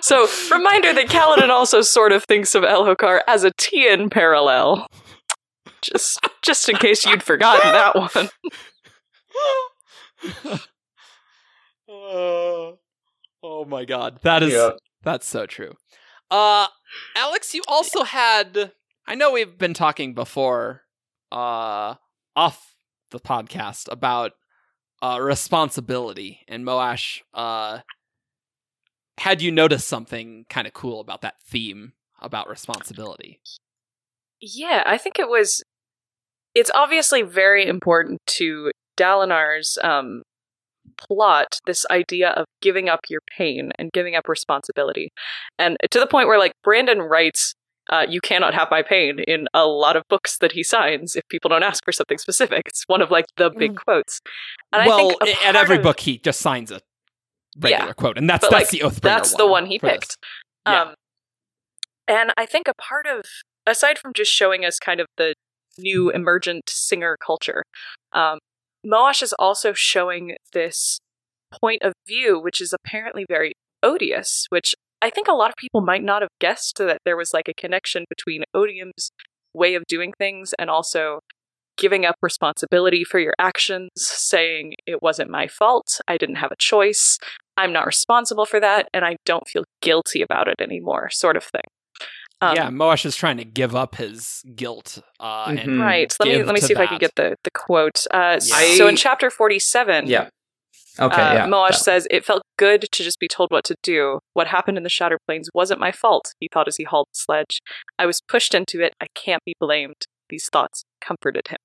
So, 0.00 0.26
reminder 0.50 0.92
that 0.94 1.06
Kaladin 1.08 1.50
also 1.50 1.82
sort 1.82 2.12
of 2.12 2.24
thinks 2.24 2.54
of 2.54 2.62
Elhokar 2.62 3.20
as 3.26 3.44
a 3.44 3.50
Tien 3.58 4.08
parallel. 4.08 4.86
Just, 5.82 6.18
just 6.42 6.68
in 6.68 6.76
case 6.76 7.04
you'd 7.04 7.22
forgotten 7.22 7.72
that 7.72 7.94
one. 7.94 8.28
oh, 11.88 12.78
oh 13.42 13.64
my 13.64 13.84
god, 13.84 14.20
that 14.22 14.42
is 14.42 14.52
yeah. 14.52 14.70
that's 15.02 15.26
so 15.26 15.46
true. 15.46 15.72
Uh, 16.30 16.66
Alex, 17.16 17.54
you 17.54 17.62
also 17.68 18.04
had. 18.04 18.72
I 19.06 19.14
know 19.14 19.32
we've 19.32 19.56
been 19.56 19.74
talking 19.74 20.14
before, 20.14 20.82
uh, 21.32 21.94
off 22.36 22.74
the 23.10 23.20
podcast 23.20 23.90
about 23.90 24.32
uh 25.00 25.18
responsibility, 25.20 26.40
and 26.48 26.64
Moash. 26.64 27.20
Uh, 27.32 27.80
had 29.18 29.42
you 29.42 29.50
noticed 29.50 29.88
something 29.88 30.46
kind 30.48 30.66
of 30.66 30.72
cool 30.72 31.00
about 31.00 31.22
that 31.22 31.34
theme 31.44 31.92
about 32.20 32.48
responsibility? 32.48 33.40
Yeah, 34.40 34.82
I 34.86 34.98
think 34.98 35.18
it 35.18 35.28
was. 35.28 35.62
It's 36.58 36.70
obviously 36.74 37.22
very 37.22 37.66
important 37.66 38.18
to 38.38 38.70
Dalinar's 38.96 39.78
um, 39.82 40.22
plot, 40.96 41.58
this 41.66 41.86
idea 41.90 42.30
of 42.30 42.46
giving 42.60 42.88
up 42.88 43.00
your 43.08 43.20
pain 43.36 43.70
and 43.78 43.90
giving 43.92 44.16
up 44.16 44.28
responsibility. 44.28 45.10
And 45.58 45.76
to 45.90 46.00
the 46.00 46.06
point 46.06 46.26
where, 46.28 46.38
like, 46.38 46.52
Brandon 46.64 47.00
writes, 47.00 47.54
uh, 47.90 48.04
You 48.08 48.20
cannot 48.20 48.54
have 48.54 48.68
my 48.70 48.82
pain 48.82 49.20
in 49.20 49.46
a 49.54 49.66
lot 49.66 49.96
of 49.96 50.02
books 50.08 50.38
that 50.38 50.52
he 50.52 50.62
signs 50.62 51.14
if 51.14 51.22
people 51.30 51.48
don't 51.48 51.62
ask 51.62 51.84
for 51.84 51.92
something 51.92 52.18
specific. 52.18 52.62
It's 52.66 52.84
one 52.86 53.02
of, 53.02 53.10
like, 53.10 53.26
the 53.36 53.50
big 53.50 53.76
quotes. 53.76 54.20
And 54.72 54.82
I 54.82 54.86
well, 54.88 55.10
think 55.22 55.44
at 55.46 55.56
every 55.56 55.76
of- 55.76 55.82
book 55.82 56.00
he 56.00 56.18
just 56.18 56.40
signs 56.40 56.70
a 56.70 56.80
regular 57.60 57.86
Yeah. 57.86 57.92
quote, 57.92 58.18
and 58.18 58.28
that's 58.28 58.44
But, 58.44 58.50
that's 58.50 58.72
like, 58.72 58.80
the 58.80 58.86
Oathbringer. 58.86 59.00
that's 59.02 59.34
the 59.36 59.46
one 59.46 59.66
he 59.66 59.78
picked. 59.78 60.16
Yeah. 60.66 60.82
Um, 60.82 60.94
and 62.06 62.32
I 62.36 62.46
think 62.46 62.68
a 62.68 62.74
part 62.74 63.06
of, 63.06 63.24
aside 63.66 63.98
from 63.98 64.12
just 64.12 64.30
showing 64.32 64.64
us 64.64 64.78
kind 64.78 65.00
of 65.00 65.06
the 65.16 65.34
new 65.78 66.10
emergent 66.10 66.68
singer 66.68 67.16
culture, 67.24 67.64
um, 68.12 68.38
Moash 68.86 69.22
is 69.22 69.32
also 69.38 69.72
showing 69.72 70.36
this 70.52 71.00
point 71.52 71.82
of 71.82 71.92
view, 72.06 72.40
which 72.40 72.60
is 72.60 72.72
apparently 72.72 73.24
very 73.28 73.54
odious, 73.82 74.46
which 74.50 74.74
I 75.00 75.10
think 75.10 75.28
a 75.28 75.34
lot 75.34 75.50
of 75.50 75.56
people 75.56 75.80
might 75.80 76.02
not 76.02 76.22
have 76.22 76.30
guessed 76.40 76.78
that 76.78 76.98
there 77.04 77.16
was 77.16 77.32
like 77.32 77.48
a 77.48 77.54
connection 77.54 78.04
between 78.08 78.44
Odium's 78.54 79.10
way 79.54 79.74
of 79.74 79.84
doing 79.86 80.12
things 80.18 80.54
and 80.58 80.68
also 80.68 81.20
giving 81.76 82.04
up 82.04 82.16
responsibility 82.20 83.04
for 83.04 83.20
your 83.20 83.34
actions, 83.38 83.90
saying 83.94 84.74
it 84.86 85.00
wasn't 85.00 85.30
my 85.30 85.46
fault, 85.46 86.00
I 86.08 86.16
didn't 86.16 86.36
have 86.36 86.50
a 86.50 86.56
choice, 86.58 87.18
I'm 87.56 87.72
not 87.72 87.86
responsible 87.86 88.46
for 88.46 88.58
that, 88.60 88.88
and 88.92 89.04
I 89.04 89.16
don't 89.24 89.48
feel 89.48 89.64
guilty 89.80 90.20
about 90.20 90.48
it 90.48 90.60
anymore, 90.60 91.08
sort 91.10 91.36
of 91.36 91.44
thing. 91.44 91.62
Um, 92.40 92.54
yeah, 92.54 92.68
Moash 92.70 93.04
is 93.04 93.16
trying 93.16 93.36
to 93.38 93.44
give 93.44 93.74
up 93.74 93.96
his 93.96 94.42
guilt. 94.54 95.00
Uh, 95.18 95.46
and 95.48 95.58
Mhm. 95.58 95.80
Right. 95.82 96.14
Let 96.20 96.28
me 96.28 96.42
let 96.44 96.54
me 96.54 96.60
to 96.60 96.66
see 96.66 96.72
if 96.72 96.78
I 96.78 96.86
can 96.86 96.98
get 96.98 97.14
the 97.16 97.36
the 97.44 97.50
quote. 97.50 98.06
Uh, 98.12 98.38
Yeah. 98.42 98.76
So 98.76 98.86
in 98.86 98.94
chapter 98.96 99.28
forty 99.30 99.58
seven, 99.58 100.06
yeah 100.06 100.28
okay 101.00 101.20
uh, 101.22 101.34
yeah 101.34 101.46
Moash 101.46 101.70
that- 101.70 101.78
says 101.80 102.06
it 102.10 102.24
felt 102.24 102.42
good 102.56 102.82
to 102.92 103.02
just 103.02 103.18
be 103.18 103.26
told 103.28 103.50
what 103.50 103.64
to 103.64 103.74
do. 103.82 104.20
What 104.34 104.46
happened 104.46 104.76
in 104.76 104.84
the 104.84 104.88
Shatter 104.88 105.18
Plains 105.26 105.48
wasn't 105.52 105.80
my 105.80 105.90
fault. 105.90 106.32
He 106.38 106.48
thought 106.52 106.68
as 106.68 106.76
he 106.76 106.84
hauled 106.84 107.08
the 107.12 107.18
sledge. 107.18 107.60
I 107.98 108.06
was 108.06 108.20
pushed 108.20 108.54
into 108.54 108.80
it. 108.80 108.94
I 109.00 109.06
can't 109.14 109.42
be 109.44 109.54
blamed. 109.58 110.06
These 110.28 110.48
thoughts 110.52 110.84
comforted 111.00 111.48
him. 111.48 111.58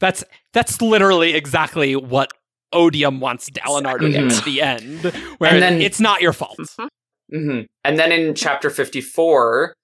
That's 0.00 0.24
that's 0.52 0.82
literally 0.82 1.34
exactly 1.34 1.94
what 1.94 2.32
Odium 2.72 3.20
wants 3.20 3.48
Dalinar 3.48 4.00
to 4.00 4.08
get 4.10 4.24
Exactly. 4.24 4.60
at 4.60 4.80
the 4.80 4.84
end, 5.06 5.14
where 5.38 5.52
And 5.52 5.62
then- 5.62 5.80
it's 5.80 6.00
not 6.00 6.20
your 6.20 6.32
fault. 6.32 6.58
Mhm. 6.58 6.88
hmm 7.30 7.60
And 7.84 7.96
then 7.98 8.10
in 8.10 8.34
chapter 8.34 8.70
54, 8.70 9.74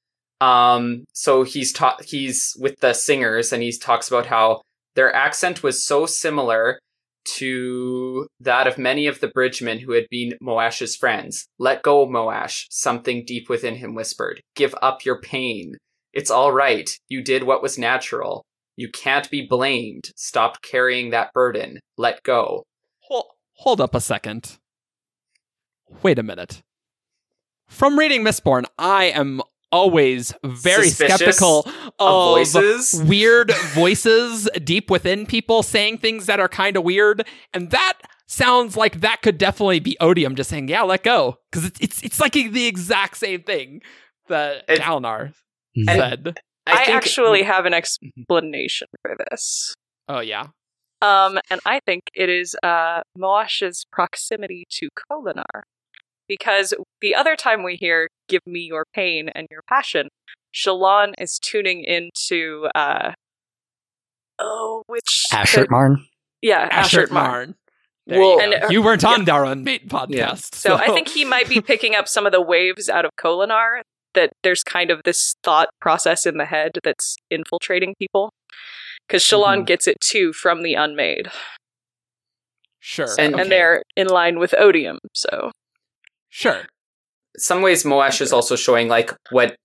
um, 0.41 1.05
so 1.13 1.43
he's 1.43 1.73
taught 1.73 2.05
he's 2.05 2.57
with 2.59 2.81
the 2.81 2.93
singers 2.93 3.53
and 3.53 3.63
he 3.63 3.73
talks 3.77 4.09
about 4.09 4.27
how 4.27 4.63
their 4.95 5.15
accent 5.15 5.63
was 5.63 5.85
so 5.85 6.07
similar 6.07 6.79
to 7.25 8.27
that 8.41 8.67
of 8.67 8.79
many 8.79 9.07
of 9.07 9.21
the 9.21 9.29
bridgemen 9.29 9.79
who 9.79 9.93
had 9.93 10.07
been 10.11 10.35
Moash's 10.43 10.97
friends. 10.97 11.47
Let 11.59 11.83
go, 11.83 12.07
Moash, 12.07 12.67
something 12.71 13.25
deep 13.25 13.49
within 13.49 13.77
him 13.77 13.95
whispered. 13.95 14.41
Give 14.57 14.75
up 14.81 15.05
your 15.05 15.21
pain. 15.21 15.77
It's 16.13 16.31
all 16.31 16.51
right. 16.53 16.91
You 17.09 17.23
did 17.23 17.45
what 17.45 17.63
was 17.63 17.79
natural. 17.79 18.45
You 18.77 18.89
can't 18.89 19.31
be 19.31 19.47
blamed. 19.47 20.11
Stop 20.17 20.63
carrying 20.63 21.11
that 21.11 21.33
burden. 21.35 21.79
Let 21.99 22.23
go. 22.23 22.65
Hold, 23.01 23.27
hold 23.53 23.81
up 23.81 23.95
a 23.95 24.01
second. 24.01 24.59
Wait 26.03 26.19
a 26.19 26.23
minute. 26.23 26.63
From 27.69 27.99
reading 27.99 28.23
Mistborn, 28.25 28.65
I 28.79 29.05
am 29.05 29.43
always 29.73 30.33
very 30.45 30.89
Suspicious 30.89 31.37
skeptical 31.37 31.61
Of 31.61 31.75
of 31.99 32.35
voices. 32.35 33.03
weird 33.05 33.51
voices 33.75 34.49
deep 34.65 34.91
within 34.91 35.27
people 35.27 35.63
saying 35.63 35.99
things 35.99 36.27
that 36.27 36.41
are 36.41 36.49
kind 36.49 36.77
of 36.77 36.85
weird, 36.85 37.27
and 37.55 37.71
that 37.71 37.95
sounds 38.27 38.77
like 38.77 39.01
that 39.01 39.23
could 39.23 39.39
definitely 39.39 39.81
be 39.81 39.97
Odium 40.01 40.35
just 40.35 40.51
saying, 40.51 40.69
"Yeah, 40.69 40.83
let 40.83 41.03
go," 41.03 41.37
because 41.51 41.65
it's 41.67 41.81
it's 41.81 42.03
it's 42.03 42.21
like 42.21 42.33
the 42.33 42.67
exact 42.67 43.17
same 43.17 43.43
thing 43.43 43.81
that 44.29 44.65
It- 44.69 44.81
Dalinar 44.81 45.35
Mhm. 45.79 45.85
said. 45.87 46.39
I, 46.67 46.85
think- 46.85 46.97
actually 46.97 47.43
have 47.43 47.67
an 47.67 47.75
explanation 47.75 48.89
for 49.03 49.17
this. 49.31 49.75
Oh 50.09 50.21
yeah, 50.21 50.49
Um, 51.03 51.39
and 51.51 51.61
I 51.65 51.81
think 51.87 52.05
it 52.15 52.29
is 52.29 52.55
uh, 52.63 53.01
Moash's 53.17 53.87
proximity 53.91 54.67
to 54.73 54.89
Kholinar. 55.11 55.63
Because 56.31 56.73
the 57.01 57.13
other 57.17 57.35
time 57.35 57.65
we 57.65 57.75
hear, 57.75 58.07
give 58.29 58.43
me 58.47 58.61
your 58.61 58.85
pain 58.95 59.29
and 59.35 59.49
your 59.51 59.63
passion, 59.69 60.09
Shallan 60.55 61.13
is 61.19 61.41
tuning 61.41 61.83
into, 61.83 62.69
uh, 62.73 63.15
oh, 64.39 64.85
which. 64.87 65.25
Ashertmarn. 65.33 66.05
Yeah, 66.41 66.69
Ashertmarn. 66.71 67.11
Marn. 67.11 67.55
Well- 68.07 68.21
you, 68.37 68.41
And 68.41 68.63
go. 68.63 68.69
you 68.71 68.81
weren't 68.81 69.05
on 69.05 69.25
Darwin 69.25 69.65
Mate 69.65 69.89
podcast, 69.89 70.11
Yeah. 70.11 70.35
So 70.37 70.77
I 70.77 70.87
think 70.87 71.09
he 71.09 71.25
might 71.25 71.49
be 71.49 71.61
picking 71.73 71.97
up 71.97 72.07
some 72.07 72.27
of 72.27 72.33
the 72.33 72.41
waves 72.41 72.89
out 72.89 73.05
of 73.05 73.11
Kholinar, 73.21 73.83
that 74.15 74.31
there's 74.45 74.63
kind 74.63 74.93
of 74.93 75.03
this 75.05 75.35
thought 75.43 75.69
process 75.81 76.27
in 76.27 76.37
the 76.37 76.47
head 76.47 76.79
that's 76.85 77.17
infiltrating 77.29 77.95
people. 77.99 78.31
Because 79.09 79.25
Shallan 79.25 79.63
Mhm. 79.63 79.67
gets 79.67 79.89
it 79.89 80.01
too 80.01 80.33
from 80.33 80.63
the 80.63 80.75
Unmade. 80.75 81.29
sure, 82.79 83.09
And- 83.19 83.35
okay. 83.35 83.43
And 83.43 83.51
they're 83.53 83.83
in 83.97 84.07
line 84.07 84.39
with 84.39 84.55
Odium, 84.57 84.99
so. 85.13 85.51
Sure. 86.31 86.63
some 87.37 87.61
ways 87.63 87.85
Moash 87.85 88.21
is 88.21 88.33
also 88.33 88.57
showing 88.57 88.89
like 88.89 89.13
what 89.31 89.57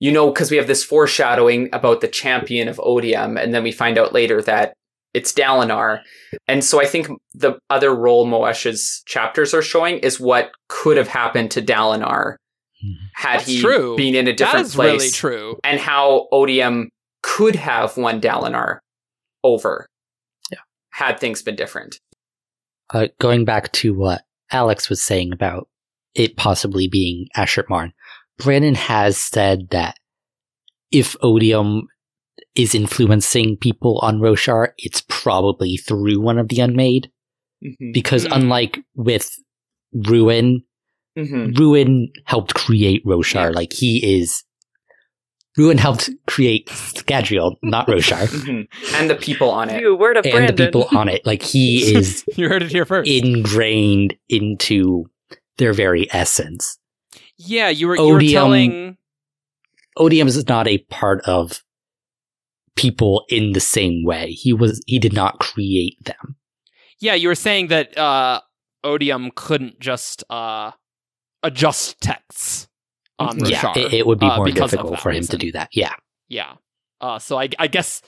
you 0.00 0.10
know 0.12 0.30
because 0.30 0.50
we 0.50 0.56
have 0.56 0.66
this 0.66 0.82
foreshadowing 0.84 1.68
about 1.72 2.00
the 2.00 2.08
champion 2.08 2.66
of 2.68 2.80
Odium, 2.82 3.36
and 3.36 3.54
then 3.54 3.62
we 3.62 3.72
find 3.72 3.98
out 3.98 4.12
later 4.12 4.42
that 4.42 4.74
it's 5.14 5.32
Dalinar. 5.32 6.00
And 6.48 6.64
so 6.64 6.80
I 6.80 6.86
think 6.86 7.08
the 7.34 7.58
other 7.70 7.94
role 7.94 8.26
Moash's 8.26 9.02
chapters 9.06 9.52
are 9.54 9.62
showing 9.62 9.98
is 9.98 10.18
what 10.18 10.50
could 10.68 10.96
have 10.96 11.08
happened 11.08 11.50
to 11.52 11.62
Dalinar 11.62 12.36
had 13.14 13.40
That's 13.40 13.46
he 13.46 13.60
true. 13.60 13.96
been 13.96 14.14
in 14.16 14.26
a 14.26 14.30
That 14.32 14.38
different 14.38 14.66
is 14.66 14.74
place. 14.74 14.92
really 15.00 15.10
true. 15.10 15.56
And 15.62 15.78
how 15.78 16.28
Odium 16.32 16.88
could 17.22 17.54
have 17.54 17.96
won 17.96 18.20
Dalinar 18.20 18.78
over. 19.44 19.86
Yeah. 20.50 20.58
Had 20.92 21.20
things 21.20 21.42
been 21.42 21.54
different. 21.56 22.00
Uh, 22.90 23.06
going 23.20 23.44
back 23.44 23.70
to 23.72 23.94
what 23.94 24.22
Alex 24.50 24.88
was 24.88 25.00
saying 25.00 25.32
about 25.32 25.68
it 26.14 26.36
possibly 26.36 26.88
being 26.88 27.26
Ashertmarn, 27.36 27.92
Brandon 28.38 28.74
has 28.74 29.16
said 29.16 29.68
that 29.70 29.96
if 30.90 31.16
Odium 31.22 31.88
is 32.54 32.74
influencing 32.74 33.56
people 33.56 33.98
on 34.02 34.18
Roshar, 34.20 34.68
it's 34.78 35.02
probably 35.08 35.76
through 35.76 36.20
one 36.20 36.38
of 36.38 36.48
the 36.48 36.60
Unmade. 36.60 37.10
Mm-hmm. 37.64 37.92
Because 37.92 38.26
Hmm. 38.26 38.32
unlike 38.32 38.78
with 38.94 39.30
Ruin, 39.92 40.62
Mm-hmm. 41.18 41.52
Ruin 41.60 42.10
helped 42.24 42.54
create 42.54 43.04
Roshar. 43.04 43.34
Yeah. 43.34 43.48
Like 43.50 43.74
he 43.74 44.18
is. 44.20 44.44
Ruin 45.58 45.76
helped 45.76 46.08
create 46.26 46.68
Scadrial, 46.68 47.56
not 47.62 47.86
Roshar. 47.86 48.26
Mm-hmm. 48.32 48.94
And 48.96 49.10
the 49.10 49.14
people 49.16 49.50
on 49.50 49.68
it. 49.68 49.82
You 49.82 49.94
word 49.94 50.16
of 50.16 50.24
and 50.24 50.32
Brandon. 50.32 50.56
the 50.56 50.64
people 50.64 50.88
on 50.98 51.10
it. 51.10 51.26
Like 51.26 51.42
he 51.42 51.94
is 51.96 52.24
You 52.36 52.48
heard 52.48 52.62
it 52.62 52.70
here 52.72 52.86
first. 52.86 53.10
ingrained 53.10 54.14
into 54.30 55.04
their 55.58 55.72
very 55.72 56.12
essence. 56.12 56.78
yeah, 57.36 57.68
you 57.68 57.88
were 57.88 57.96
you 57.96 58.12
were 58.12 58.20
telling. 58.20 58.96
Odium 59.96 60.26
is 60.26 60.48
not 60.48 60.66
a 60.66 60.78
part 60.78 61.20
of 61.26 61.62
people 62.76 63.24
in 63.28 63.52
the 63.52 63.60
same 63.60 64.04
way. 64.04 64.30
He 64.30 64.52
was 64.52 64.82
he 64.86 64.98
did 64.98 65.12
not 65.12 65.38
create 65.38 66.02
them. 66.04 66.36
Yeah, 66.98 67.14
you 67.14 67.28
were 67.28 67.34
saying 67.34 67.66
that 67.68 67.96
uh, 67.98 68.40
Odium 68.84 69.30
couldn't 69.34 69.80
just 69.80 70.24
uh, 70.30 70.70
adjust 71.42 72.00
texts 72.00 72.68
on. 73.18 73.44
Yeah, 73.44 73.72
it, 73.76 73.92
it 73.92 74.06
would 74.06 74.18
be 74.18 74.26
uh, 74.26 74.36
more 74.36 74.48
of 74.48 74.54
difficult 74.54 75.00
for 75.00 75.10
him 75.10 75.16
reason. 75.16 75.32
to 75.32 75.46
do 75.46 75.52
that. 75.52 75.68
Yeah. 75.72 75.94
Yeah. 76.28 76.54
Uh, 77.00 77.18
so 77.18 77.38
I, 77.38 77.48
I 77.58 77.66
guess 77.66 78.00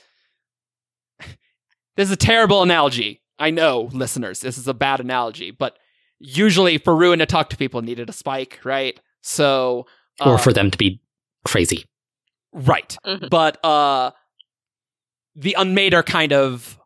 this 1.19 2.07
is 2.07 2.11
a 2.11 2.15
terrible 2.17 2.63
analogy. 2.63 3.21
I 3.37 3.51
know, 3.51 3.89
listeners, 3.91 4.39
this 4.39 4.57
is 4.57 4.67
a 4.67 4.73
bad 4.73 5.01
analogy, 5.01 5.51
but 5.51 5.77
usually 6.19 6.77
for 6.77 6.95
Ruin 6.95 7.19
to 7.19 7.25
talk 7.25 7.49
to 7.49 7.57
people 7.57 7.81
needed 7.81 8.09
a 8.09 8.13
spike, 8.13 8.59
right? 8.63 8.99
So 9.21 9.85
Or 10.21 10.35
uh, 10.35 10.37
for 10.37 10.53
them 10.53 10.71
to 10.71 10.77
be 10.77 11.01
crazy. 11.45 11.85
right, 12.53 12.95
Mhm. 13.05 13.29
but 13.29 13.63
uh, 13.65 14.11
the 15.35 15.55
Unmade 15.57 15.93
are 15.93 16.03
kind 16.03 16.31
of 16.31 16.79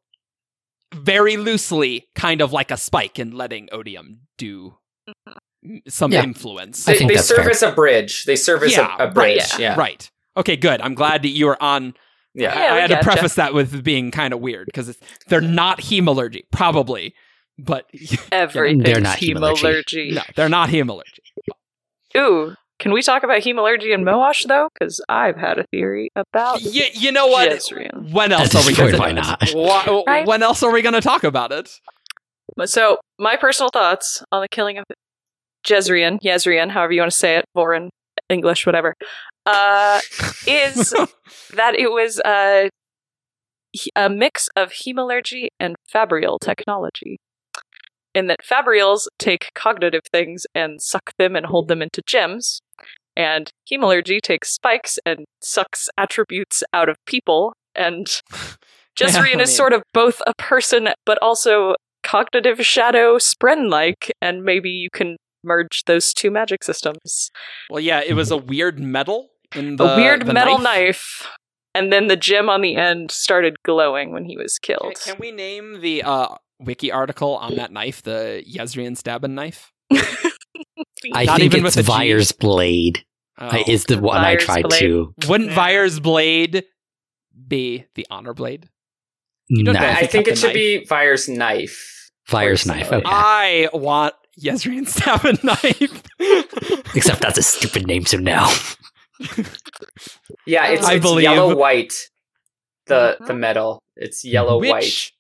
very 0.94 1.38
loosely 1.38 2.08
kind 2.16 2.42
of 2.42 2.52
like 2.52 2.72
a 2.72 2.78
spike 2.78 3.20
in 3.20 3.32
letting 3.32 3.70
Odium 3.72 4.22
do 4.38 4.76
some 5.88 6.12
Yeah. 6.12 6.24
influence. 6.24 6.88
I 6.88 6.94
They, 6.94 6.98
think 7.00 7.10
they 7.10 7.16
that's 7.16 7.28
serve 7.28 7.38
fair. 7.44 7.50
as 7.52 7.62
a 7.64 7.72
bridge. 7.72 8.24
They 8.24 8.36
serve 8.36 8.64
as 8.64 8.72
Yeah, 8.72 8.96
a, 8.98 9.04
a 9.04 9.06
right, 9.08 9.14
bridge. 9.14 9.38
yeah. 9.54 9.58
yeah. 9.60 9.76
Right. 9.76 10.10
Okay, 10.38 10.56
good. 10.56 10.82
I'm 10.82 10.96
glad 10.96 11.22
that 11.24 11.30
you 11.30 11.46
were 11.48 11.62
on 11.62 11.94
Yeah. 12.34 12.58
Yeah, 12.58 12.74
I 12.74 12.80
had 12.80 12.88
to 12.92 12.96
getcha. 12.98 13.02
preface 13.04 13.34
that 13.36 13.54
with 13.54 13.84
being 13.84 14.10
kind 14.12 14.34
of 14.34 14.40
weird 14.40 14.66
because 14.68 14.98
they're 15.28 15.42
not 15.42 15.82
hemalurgy, 15.82 16.44
probably, 16.52 17.14
but 17.66 17.86
Everything's 18.32 18.84
They're 18.84 19.00
not 19.02 19.18
hemalurgy. 19.18 19.84
hemalurgy. 19.86 20.14
no, 20.14 20.22
they're 20.36 20.50
not 20.50 20.70
hemalurgy. 20.70 21.04
Ooh, 22.18 22.56
can 22.80 22.92
we 22.94 23.02
talk 23.02 23.24
about 23.24 23.42
hemalurgy 23.42 23.94
and 23.94 24.06
Moash 24.06 24.48
though? 24.48 24.70
Because 24.74 25.02
I've 25.10 25.38
had 25.38 25.60
a 25.60 25.66
theory 25.72 26.10
about 26.16 26.62
Y- 26.64 26.90
you 26.94 27.12
know 27.12 27.28
what? 27.28 27.50
Jezreel. 27.52 27.90
When 28.12 28.32
else 28.32 28.56
At 28.56 28.64
are 28.64 28.68
we 28.68 28.74
going 28.76 28.92
to 28.94 28.98
why 28.98 29.12
not? 29.12 29.50
Why- 29.54 30.04
Right? 30.08 30.26
When 30.28 30.42
else 30.42 30.64
are 30.64 30.72
we 30.72 30.82
going 30.82 30.94
to 30.96 31.02
talk 31.02 31.24
about 31.24 31.52
it? 31.52 31.70
So, 32.66 32.98
my 33.20 33.36
personal 33.36 33.70
thoughts 33.72 34.24
on 34.32 34.42
the 34.42 34.48
killing 34.50 34.78
of 34.80 34.86
Jezreel, 35.68 36.18
Jezreel, 36.22 36.70
however 36.70 36.94
you 36.94 37.02
want 37.02 37.12
to 37.12 37.18
say 37.18 37.38
it, 37.38 37.46
Vorin, 37.56 37.90
English, 38.28 38.66
whatever, 38.66 38.96
uh, 39.46 40.00
is 40.48 40.94
that 41.56 41.76
it 41.76 41.92
was 41.92 42.20
a, 42.26 42.70
a 43.96 44.10
mix 44.10 44.50
of 44.56 44.72
hemalurgy 44.72 45.50
and 45.60 45.76
fabrial 45.88 46.40
technology. 46.40 47.18
In 48.14 48.28
that 48.28 48.40
fabrials 48.44 49.08
take 49.20 49.52
cognitive 49.54 50.04
things 50.12 50.46
and 50.56 50.82
suck 50.82 51.14
them 51.18 51.36
and 51.36 51.46
hold 51.46 51.68
them 51.68 51.82
into 51.82 52.02
gems, 52.06 52.62
and 53.16 53.52
hemalurgy 53.72 54.20
takes 54.22 54.52
spikes 54.54 54.98
and 55.06 55.26
sucks 55.42 55.90
attributes 55.98 56.64
out 56.74 56.90
of 56.90 56.98
people. 57.06 57.54
And 57.76 58.08
Yeah, 59.00 59.24
is 59.40 59.56
sort 59.56 59.72
of 59.72 59.84
both 59.94 60.22
a 60.28 60.34
person 60.38 60.90
but 61.06 61.18
also 61.22 61.76
cognitive 62.04 62.66
shadow 62.66 63.18
spren 63.18 63.70
like, 63.70 64.12
and 64.22 64.44
maybe 64.44 64.70
you 64.70 64.90
can 64.92 65.16
merge 65.44 65.84
those 65.86 66.14
two 66.14 66.30
magic 66.30 66.64
systems. 66.66 67.32
well, 67.70 67.80
yeah, 67.80 68.02
it 68.06 68.14
was 68.14 68.30
a 68.32 68.36
weird 68.38 68.78
metal 68.80 69.30
in 69.56 69.78
the 69.78 69.86
a 69.86 69.96
weird 69.96 70.26
the 70.26 70.34
metal 70.34 70.58
knife. 70.58 71.24
knife. 71.24 71.28
and 71.74 71.94
then 71.94 72.08
the 72.08 72.18
gem 72.18 72.50
on 72.50 72.62
the 72.62 72.76
end 72.76 73.10
started 73.12 73.56
glowing 73.64 74.12
when 74.12 74.26
he 74.26 74.36
was 74.36 74.60
Can, 74.60 74.76
killed. 74.80 74.96
can 75.02 75.16
we 75.18 75.32
name 75.32 75.80
the 75.80 76.04
uh, 76.04 76.36
wiki 76.60 76.92
article 76.92 77.36
on 77.38 77.56
that 77.56 77.72
knife 77.72 78.02
the 78.02 78.44
Yezrian 78.48 78.98
stabbing 78.98 79.36
knife? 79.36 79.72
I 81.14 81.26
Not 81.26 81.38
think 81.40 81.54
even 81.54 81.66
it's 81.66 81.76
with? 81.78 81.86
Vyre's 81.86 82.32
blade 82.32 83.04
Oh. 83.42 83.64
is 83.68 83.86
the 83.86 83.98
one 84.00 84.18
I 84.20 84.36
tried 84.36 84.64
blade. 84.64 84.80
to. 84.80 85.14
Wouldn't 85.30 85.52
Yeah. 85.52 85.56
Vyre's 85.56 86.00
blade 86.02 86.66
be 87.48 87.86
the 87.96 88.06
honor 88.12 88.34
blade? 88.34 88.68
No, 89.50 89.72
don't 89.72 89.82
know 89.82 89.88
if 89.90 89.98
I 89.98 90.06
think 90.08 90.28
it 90.28 90.38
should 90.38 90.48
knife. 90.48 90.54
be 90.54 90.86
Vyre's 90.86 91.30
knife. 91.30 92.12
Vyre's 92.28 92.66
knife. 92.66 92.92
Okay. 92.92 93.02
I 93.06 93.70
want 93.74 94.14
Yezrian 94.40 94.86
stabbing 94.88 95.40
knife. 95.44 96.04
Except 96.96 97.22
that's 97.22 97.38
a 97.38 97.42
stupid 97.44 97.88
name, 97.88 98.06
so 98.06 98.18
no. 98.18 98.52
Yeah, 100.46 100.68
it's, 100.68 100.86
I 100.86 100.96
it's 100.96 101.02
believe- 101.06 101.24
yellow 101.24 101.56
white. 101.56 102.10
The 102.88 103.16
the 103.20 103.24
uh-huh. 103.26 103.34
metal. 103.34 103.84
It's 103.96 104.26
yellow 104.26 104.60
white. 104.60 105.12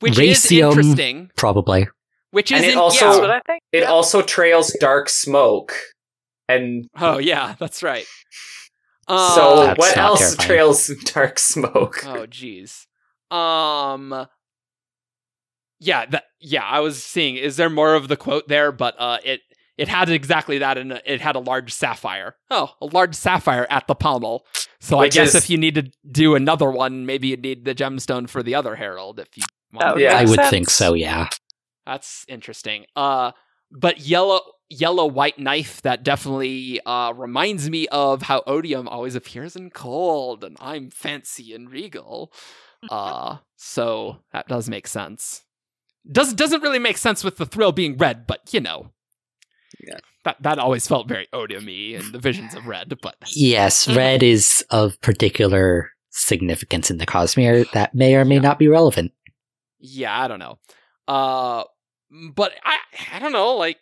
Which 0.00 0.16
which 0.16 0.18
is 0.18 0.44
Raysium- 0.44 0.68
interesting. 0.70 1.30
Probably. 1.36 1.88
Which 2.30 2.50
is 2.52 2.62
And 2.62 2.70
it 2.72 2.76
also- 2.76 3.04
That's 3.06 3.16
yeah. 3.16 3.20
what 3.22 3.30
I 3.30 3.40
think. 3.46 3.62
It 3.72 3.80
Yeah. 3.82 3.90
also 3.90 4.20
trails 4.22 4.76
dark 4.80 5.08
smoke. 5.08 5.74
And 6.48 6.88
Oh 7.00 7.18
yeah, 7.18 7.54
that's 7.58 7.82
right. 7.82 8.06
so 9.08 9.14
Uh, 9.16 9.66
That's 9.66 9.78
what 9.78 9.96
else 9.96 10.20
terrifying. 10.20 10.46
trails 10.48 10.86
dark 11.14 11.38
smoke? 11.38 12.04
oh 12.06 12.26
jeez. 12.26 12.86
Um. 13.30 14.26
Yeah, 15.80 16.06
that 16.06 16.24
yeah. 16.40 16.64
I 16.64 16.80
was 16.80 17.02
seeing. 17.02 17.36
Is 17.36 17.56
there 17.56 17.70
more 17.70 17.94
of 17.94 18.08
the 18.08 18.16
quote 18.16 18.48
there? 18.48 18.72
But 18.72 18.94
uh, 18.98 19.18
it 19.24 19.40
it 19.76 19.88
had 19.88 20.08
exactly 20.08 20.58
that, 20.58 20.78
and 20.78 21.00
it 21.04 21.20
had 21.20 21.36
a 21.36 21.40
large 21.40 21.72
sapphire. 21.72 22.36
Oh, 22.50 22.70
a 22.80 22.86
large 22.86 23.14
sapphire 23.14 23.66
at 23.70 23.86
the 23.86 23.94
pommel. 23.94 24.44
So 24.80 24.98
Which 24.98 25.16
I 25.18 25.22
guess 25.24 25.28
is- 25.30 25.34
if 25.44 25.50
you 25.50 25.56
need 25.58 25.74
to 25.76 25.90
do 26.10 26.34
another 26.34 26.70
one, 26.70 27.06
maybe 27.06 27.28
you 27.28 27.36
need 27.36 27.64
the 27.64 27.74
gemstone 27.74 28.28
for 28.28 28.42
the 28.42 28.54
other 28.54 28.76
herald. 28.76 29.18
If 29.18 29.36
you 29.36 29.44
want. 29.72 29.80
That 29.82 29.88
to 29.88 29.94
would 29.94 30.02
Yeah. 30.02 30.18
I 30.18 30.24
would 30.24 30.34
sense. 30.36 30.50
think 30.50 30.70
so, 30.70 30.94
yeah. 30.94 31.28
That's 31.86 32.24
interesting. 32.28 32.86
Uh, 32.96 33.32
but 33.70 34.00
yellow 34.00 34.40
yellow 34.70 35.04
white 35.06 35.38
knife 35.38 35.82
that 35.82 36.02
definitely 36.02 36.80
uh 36.86 37.12
reminds 37.14 37.68
me 37.68 37.86
of 37.88 38.22
how 38.22 38.42
Odium 38.46 38.88
always 38.88 39.14
appears 39.14 39.56
in 39.56 39.70
cold, 39.70 40.42
and 40.44 40.56
I'm 40.60 40.90
fancy 40.90 41.52
and 41.54 41.70
regal. 41.70 42.32
Uh, 42.90 43.38
so 43.56 44.18
that 44.32 44.46
does 44.48 44.68
make 44.68 44.86
sense. 44.86 45.42
Does 46.10 46.32
doesn't 46.34 46.62
really 46.62 46.78
make 46.78 46.96
sense 46.98 47.24
with 47.24 47.36
the 47.38 47.46
thrill 47.46 47.72
being 47.72 47.96
red, 47.96 48.26
but 48.26 48.40
you 48.52 48.60
know, 48.60 48.92
Yeah. 49.86 49.98
that 50.24 50.36
that 50.42 50.58
always 50.58 50.86
felt 50.86 51.08
very 51.08 51.26
Odium-y 51.32 51.96
and 51.98 52.12
the 52.12 52.18
visions 52.18 52.54
of 52.54 52.66
red. 52.66 52.92
But 53.02 53.16
Yes, 53.34 53.88
red 53.88 54.22
is 54.22 54.64
of 54.70 55.00
particular 55.00 55.90
significance 56.10 56.90
in 56.90 56.98
the 56.98 57.06
Cosmere 57.06 57.70
that 57.72 57.94
may 57.94 58.14
or 58.14 58.24
may 58.24 58.36
Yeah. 58.36 58.40
not 58.42 58.58
be 58.58 58.68
relevant. 58.68 59.12
yeah, 59.78 60.18
I 60.22 60.28
don't 60.28 60.38
know. 60.38 60.58
Uh, 61.08 61.64
but 62.34 62.52
I 62.64 62.78
I 63.12 63.18
don't 63.18 63.32
know. 63.32 63.54
Like, 63.56 63.78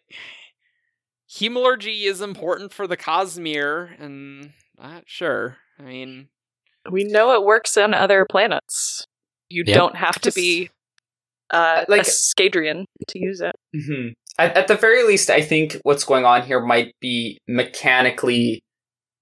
hemalurgy 1.31 2.05
is 2.05 2.21
important 2.21 2.73
for 2.73 2.87
the 2.87 2.97
Cosmere, 2.97 3.91
and 4.01 4.53
uh, 4.81 5.01
sure. 5.07 5.59
I 5.79 5.83
mean, 5.83 6.29
We 6.91 7.05
know 7.05 7.33
it 7.35 7.45
works 7.45 7.77
on 7.77 7.95
other 7.95 8.27
planets. 8.29 9.07
You 9.49 9.63
Yep. 9.67 9.77
don't 9.77 9.97
have 9.97 10.21
to 10.23 10.33
be 10.33 10.71
uh, 11.51 11.85
Like- 11.89 12.03
a 12.03 12.05
Scadrian 12.05 12.87
to 13.09 13.19
use 13.19 13.41
it. 13.41 13.53
hmm 13.75 14.09
At, 14.43 14.57
at 14.57 14.69
the 14.69 14.75
very 14.75 15.05
least, 15.05 15.31
I 15.31 15.41
think 15.41 15.77
what's 15.85 16.05
going 16.05 16.25
on 16.25 16.43
here 16.43 16.61
might 16.61 16.95
be 17.01 17.39
mechanically 17.47 18.63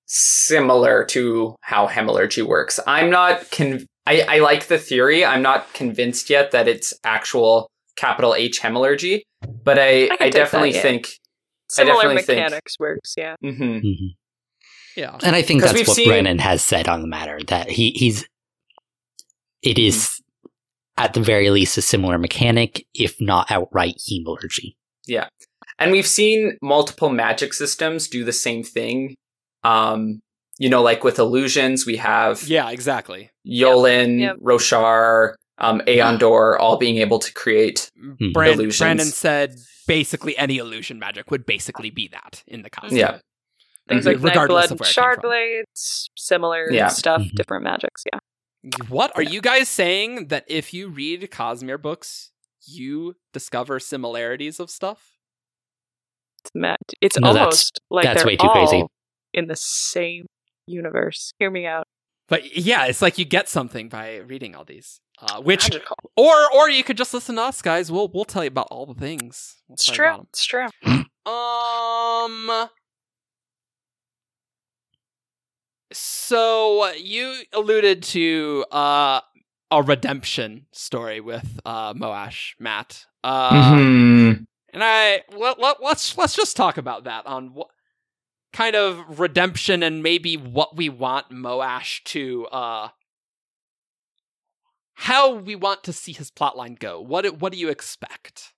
similar 0.06 1.04
to 1.06 1.54
how 1.60 1.86
hemalurgy 1.86 2.42
works. 2.42 2.80
I'm 2.86 3.10
not 3.10 3.50
con- 3.50 3.86
I, 4.06 4.22
I 4.22 4.38
like 4.38 4.66
the 4.66 4.78
theory. 4.78 5.24
I'm 5.24 5.42
not 5.42 5.72
convinced 5.74 6.30
yet 6.30 6.50
that 6.52 6.66
it's 6.68 6.94
actual 7.04 7.70
capital 7.96 8.34
H 8.34 8.60
hemalurgy, 8.60 9.20
but 9.64 9.78
I, 9.78 10.06
I 10.06 10.16
I, 10.20 10.30
definitely 10.30 10.70
that, 10.72 10.76
yeah. 10.76 10.82
think. 10.82 11.08
Similar 11.68 11.94
definitely 12.02 12.22
think- 12.22 12.38
mechanics 12.40 12.74
works, 12.80 13.14
yeah. 13.16 13.36
hmm 13.42 13.50
Mhm. 13.62 14.08
yeah. 14.96 15.18
And 15.22 15.36
I 15.36 15.42
think 15.42 15.62
that's 15.62 15.74
what 15.86 15.94
seen- 15.96 16.08
Brandon 16.08 16.38
has 16.38 16.62
said 16.62 16.88
on 16.88 17.02
the 17.02 17.06
matter 17.08 17.38
that 17.48 17.70
he 17.70 17.90
he's 17.90 18.26
it 19.62 19.78
is 19.78 20.20
at 20.96 21.12
the 21.14 21.20
very 21.20 21.50
least 21.50 21.78
a 21.78 21.82
similar 21.82 22.18
mechanic, 22.18 22.86
if 22.94 23.20
not 23.20 23.50
outright 23.50 23.94
hemalurgy. 25.08 25.28
And 25.78 25.92
we've 25.92 26.06
seen 26.06 26.58
multiple 26.62 27.08
magic 27.08 27.54
systems 27.54 28.08
do 28.08 28.24
the 28.24 28.32
same 28.32 28.62
thing. 28.62 29.14
Um, 29.64 30.20
you 30.58 30.68
know, 30.68 30.82
like 30.82 31.04
with 31.04 31.18
illusions, 31.18 31.86
we 31.86 31.96
have 31.96 32.42
Yeah, 32.42 32.70
exactly. 32.70 33.30
Yolen, 33.46 34.20
Yep. 34.20 34.36
Roshar, 34.42 35.34
um, 35.58 35.80
AonDor, 35.86 36.58
all 36.58 36.76
being 36.76 36.98
able 36.98 37.18
to 37.18 37.32
create. 37.32 37.90
Mhm. 37.98 38.32
Brand- 38.32 38.54
Illusions. 38.60 38.78
Brandon 38.78 39.06
said 39.06 39.54
basically 39.86 40.36
any 40.36 40.58
illusion 40.58 40.98
magic 40.98 41.30
would 41.30 41.46
basically 41.46 41.90
be 41.90 42.08
that 42.08 42.42
in 42.46 42.62
the 42.62 42.70
Cosmere. 42.70 42.92
Yeah. 42.96 43.18
Things 43.88 44.04
Mhm. 44.04 44.06
like 44.06 44.22
Regardless 44.22 44.66
Nightblood 44.66 44.66
of 44.66 44.70
and 44.72 44.80
where 44.80 44.90
Shard. 44.90 45.22
Blades, 45.22 46.10
similar 46.16 46.70
Yeah. 46.70 46.88
stuff, 46.88 47.22
Mhm. 47.22 47.34
different 47.34 47.64
magics. 47.64 48.04
Yeah. 48.12 48.18
What 48.88 49.12
are 49.16 49.22
you 49.22 49.40
guys 49.40 49.68
saying 49.70 50.28
that 50.28 50.44
if 50.46 50.74
you 50.74 50.88
read 50.88 51.30
Cosmere 51.30 51.80
books, 51.80 52.30
you 52.66 53.14
discover 53.32 53.80
similarities 53.80 54.60
of 54.60 54.70
stuff? 54.70 55.16
It's, 56.42 56.50
ma- 56.54 56.76
it's 57.00 57.18
No, 57.18 57.28
that's- 57.32 57.40
almost 57.44 57.80
like 57.90 58.04
that's 58.04 58.20
they're 58.22 58.26
way 58.26 58.36
too 58.36 58.46
all 58.48 58.52
crazy. 58.66 58.84
in 59.34 59.46
the 59.46 59.56
same 59.56 60.26
universe. 60.66 61.32
Hear 61.38 61.50
me 61.50 61.66
out. 61.66 61.84
But 62.28 62.56
yeah, 62.56 62.86
it's 62.86 63.02
like 63.02 63.18
you 63.18 63.24
get 63.24 63.48
something 63.48 63.88
by 63.88 64.18
reading 64.18 64.54
all 64.54 64.64
these. 64.64 65.00
Uh, 65.20 65.42
which 65.42 65.70
Magical. 65.70 65.96
or 66.16 66.32
or 66.54 66.70
you 66.70 66.82
could 66.84 66.96
just 66.96 67.12
listen 67.12 67.36
to 67.36 67.42
us 67.42 67.60
guys. 67.60 67.90
We'll 67.92 68.08
we'll 68.08 68.24
tell 68.24 68.42
you 68.44 68.48
about 68.48 68.68
all 68.70 68.86
the 68.86 68.94
things. 68.94 69.56
We'll 69.68 69.74
It's 69.74 69.84
tell 69.84 69.94
you 69.94 70.12
true. 70.12 70.26
It's 70.30 70.44
true. 70.46 70.66
Um. 71.26 72.68
So 75.92 76.90
you 76.92 77.42
alluded 77.52 78.02
to 78.04 78.64
uh, 78.70 79.20
a 79.70 79.82
redemption 79.82 80.66
story 80.72 81.20
with 81.20 81.60
uh, 81.64 81.94
Moash, 81.94 82.54
Matt. 82.58 83.06
Uh, 83.22 83.50
Mhm. 83.74 84.46
And 84.72 84.84
I 84.84 85.22
let, 85.36 85.58
let, 85.58 85.82
let's 85.82 86.16
let's 86.16 86.34
just 86.36 86.56
talk 86.56 86.76
about 86.76 87.04
that 87.04 87.26
on 87.26 87.54
what 87.54 87.68
kind 88.52 88.76
of 88.76 89.18
redemption 89.18 89.82
and 89.82 90.00
maybe 90.02 90.36
what 90.36 90.76
we 90.76 90.88
want 90.88 91.30
Moash 91.30 92.02
to 92.04 92.46
uh 92.46 92.88
how 94.94 95.34
we 95.34 95.54
want 95.56 95.82
to 95.84 95.92
see 95.92 96.12
his 96.12 96.30
plotline 96.30 96.78
go. 96.78 97.00
What 97.00 97.22
do- 97.22 97.32
what 97.32 97.52
do 97.52 97.58
you 97.58 97.68
expect? 97.68 98.52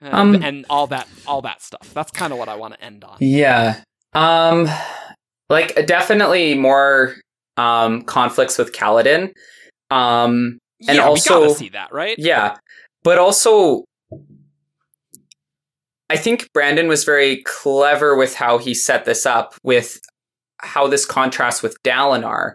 And, 0.00 0.14
Um, 0.14 0.34
and 0.42 0.66
all 0.68 0.86
that 0.88 1.06
all 1.26 1.42
that 1.42 1.62
stuff. 1.62 1.90
That's 1.94 2.10
kind 2.10 2.32
of 2.32 2.38
what 2.38 2.48
I 2.48 2.56
want 2.56 2.74
to 2.74 2.82
end 2.82 3.04
on. 3.04 3.18
Yeah. 3.20 3.82
Um 4.14 4.68
like 5.48 5.86
definitely 5.86 6.54
more 6.54 7.14
um 7.56 8.02
conflicts 8.02 8.58
with 8.58 8.72
Kaladin. 8.72 9.32
Um 9.92 10.58
and 10.88 10.96
yeah, 10.96 11.04
also- 11.04 11.48
we 11.48 11.54
see 11.54 11.68
that, 11.70 11.92
right? 11.92 12.16
yeah. 12.18 12.56
But 13.04 13.18
also 13.18 13.84
I 16.08 16.16
think 16.16 16.52
Brandon 16.52 16.88
was 16.88 17.04
very 17.04 17.42
clever 17.44 18.16
with 18.16 18.34
how 18.34 18.58
he 18.58 18.74
set 18.74 19.04
this 19.06 19.24
up 19.24 19.54
with 19.62 19.98
how 20.58 20.86
this 20.86 21.04
contrasts 21.06 21.62
with 21.62 21.76
Dalinar 21.82 22.52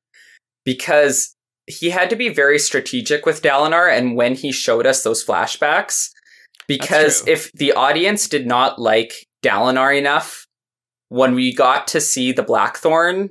because 0.64 1.36
he 1.66 1.90
had 1.90 2.10
to 2.12 2.16
be 2.16 2.30
very 2.30 2.60
strategic 2.60 3.26
with 3.26 3.42
Dalinar 3.42 3.92
and 3.92 4.16
when 4.16 4.36
he 4.36 4.52
showed 4.52 4.86
us 4.86 5.04
those 5.04 5.26
flashbacks 5.26 6.10
because 6.68 7.28
if 7.28 7.52
the 7.54 7.74
audience 7.74 8.30
did 8.30 8.46
not 8.46 8.80
like 8.80 9.26
Dalinar 9.44 9.98
enough 9.98 10.46
when 11.10 11.34
we 11.34 11.54
got 11.54 11.88
to 11.88 12.00
see 12.00 12.32
the 12.32 12.44
Blackthorn 12.44 13.30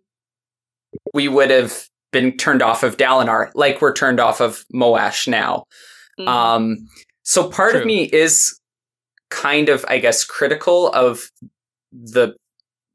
we 1.14 1.28
would 1.28 1.50
have 1.50 1.86
been 2.12 2.36
turned 2.36 2.62
off 2.62 2.82
of 2.82 2.96
Dalinar 2.96 3.50
like 3.54 3.80
we're 3.82 3.92
turned 3.92 4.20
off 4.20 4.40
of 4.40 4.64
Moash 4.74 5.28
now 5.28 5.64
Mhm. 6.18 6.28
um, 6.28 6.76
so 7.24 7.48
part 7.50 7.72
True. 7.72 7.80
of 7.80 7.86
me 7.86 8.04
is 8.04 8.58
kind 9.30 9.68
of, 9.68 9.84
I 9.88 9.98
guess, 9.98 10.24
critical 10.24 10.90
of 10.92 11.30
the 11.92 12.34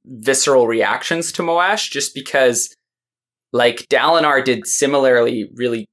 visceral 0.05 0.66
reactions 0.68 1.32
to 1.34 1.43
Moash, 1.43 1.91
just 1.91 2.16
because, 2.16 2.74
like, 3.51 3.86
Dalinar 3.89 4.43
did 4.43 4.66
similarly 4.66 5.49
really 5.53 5.86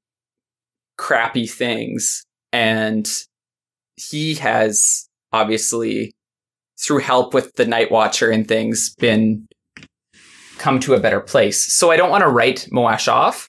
crappy 0.97 1.47
things, 1.47 2.23
and 2.53 3.07
he 3.97 4.35
has 4.37 5.07
obviously, 5.33 6.12
through 6.83 7.01
help 7.01 7.35
with 7.35 7.53
the 7.57 7.66
Night 7.66 7.91
Watcher 7.91 8.31
and 8.31 8.47
things, 8.49 8.95
been 8.95 9.47
come 10.59 10.81
to 10.81 10.95
a 10.95 11.01
better 11.01 11.21
place. 11.21 11.73
So 11.75 11.91
I 11.91 11.97
don't 11.97 12.11
want 12.11 12.23
to 12.23 12.29
write 12.29 12.69
Moash 12.73 13.11
off. 13.11 13.49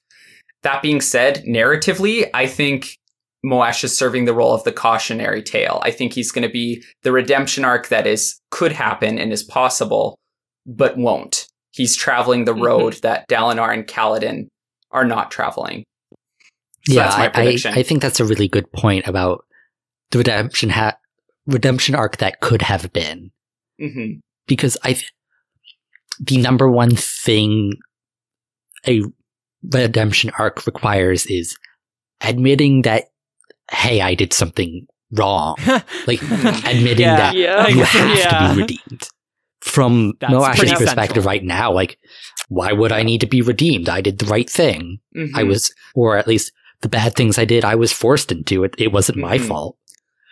That 0.64 0.82
being 0.82 1.01
said, 1.01 1.43
narratively, 1.47 2.30
I 2.34 2.45
think 2.47 2.97
Moash 3.45 3.84
is 3.84 3.97
serving 3.97 4.26
the 4.26 4.34
role 4.34 4.53
of 4.53 4.64
the 4.66 4.72
cautionary 4.72 5.41
tale. 5.41 5.80
I 5.84 5.91
think 5.91 6.14
he's 6.14 6.32
going 6.32 6.47
to 6.47 6.51
be 6.51 6.84
the 7.03 7.12
redemption 7.12 7.64
arc 7.64 7.88
that 7.88 8.05
is 8.05 8.39
could 8.51 8.72
happen 8.74 9.18
and 9.18 9.32
is 9.32 9.43
possible, 9.43 10.18
but 10.66 10.97
won't. 10.97 11.47
He's 11.72 11.95
traveling 11.95 12.43
the 12.45 12.53
Mhm. 12.53 12.66
road 12.66 12.93
that 13.03 13.28
Dalinar 13.30 13.74
and 13.74 13.88
Kaladin 13.88 14.47
are 14.91 15.05
not 15.05 15.32
traveling. 15.32 15.84
So 16.88 16.93
yeah, 16.95 17.03
that's 17.03 17.18
my 17.18 17.32
I, 17.41 17.47
I. 17.76 17.80
I 17.80 17.84
think 17.84 18.01
that's 18.01 18.20
a 18.20 18.26
really 18.26 18.47
good 18.47 18.70
point 18.72 19.07
about 19.07 19.45
the 20.12 20.18
redemption 20.18 20.70
ha- 20.72 20.97
redemption 21.45 21.95
arc 21.95 22.18
that 22.18 22.41
could 22.41 22.62
have 22.64 22.91
been. 22.91 23.32
hmm 23.80 24.14
because 24.47 24.76
I 24.84 24.93
th- 24.93 25.12
the 26.20 26.38
number 26.38 26.70
one 26.70 26.95
thing 26.95 27.74
a 28.88 29.01
redemption 29.74 30.32
arc 30.38 30.65
requires 30.65 31.26
is 31.26 31.55
admitting 32.22 32.84
that 32.84 33.05
hey, 33.72 34.01
I 34.01 34.15
did 34.15 34.34
something 34.34 34.88
wrong. 35.11 35.55
Like 36.07 36.22
admitting 36.24 36.99
Yeah. 37.05 37.15
that 37.17 37.36
Yeah. 37.36 37.67
you 37.67 37.84
have 37.84 38.17
Yeah. 38.17 38.47
to 38.49 38.55
be 38.55 38.61
redeemed. 38.61 39.07
From 39.61 40.13
That's 40.22 40.32
Moash's 40.34 40.59
pretty 40.59 40.76
perspective 40.76 41.17
essential. 41.17 41.24
right 41.30 41.43
now, 41.43 41.72
like 41.74 41.99
why 42.47 42.72
would 42.72 42.91
I 42.91 43.03
need 43.03 43.22
to 43.22 43.28
be 43.28 43.41
redeemed? 43.41 43.88
I 43.89 44.01
did 44.01 44.17
the 44.20 44.26
right 44.26 44.49
thing. 44.49 44.99
Mm-hmm. 45.15 45.36
I 45.36 45.43
was 45.43 45.72
or 45.93 46.17
at 46.17 46.28
least 46.28 46.51
the 46.82 46.89
bad 46.89 47.13
things 47.15 47.38
I 47.38 47.45
did, 47.45 47.63
I 47.65 47.76
was 47.76 47.91
forced 47.91 48.32
into 48.32 48.63
it. 48.63 48.74
It 48.78 48.91
wasn't 48.91 49.17
my 49.20 49.38
Mhm. 49.38 49.47
fault. 49.47 49.78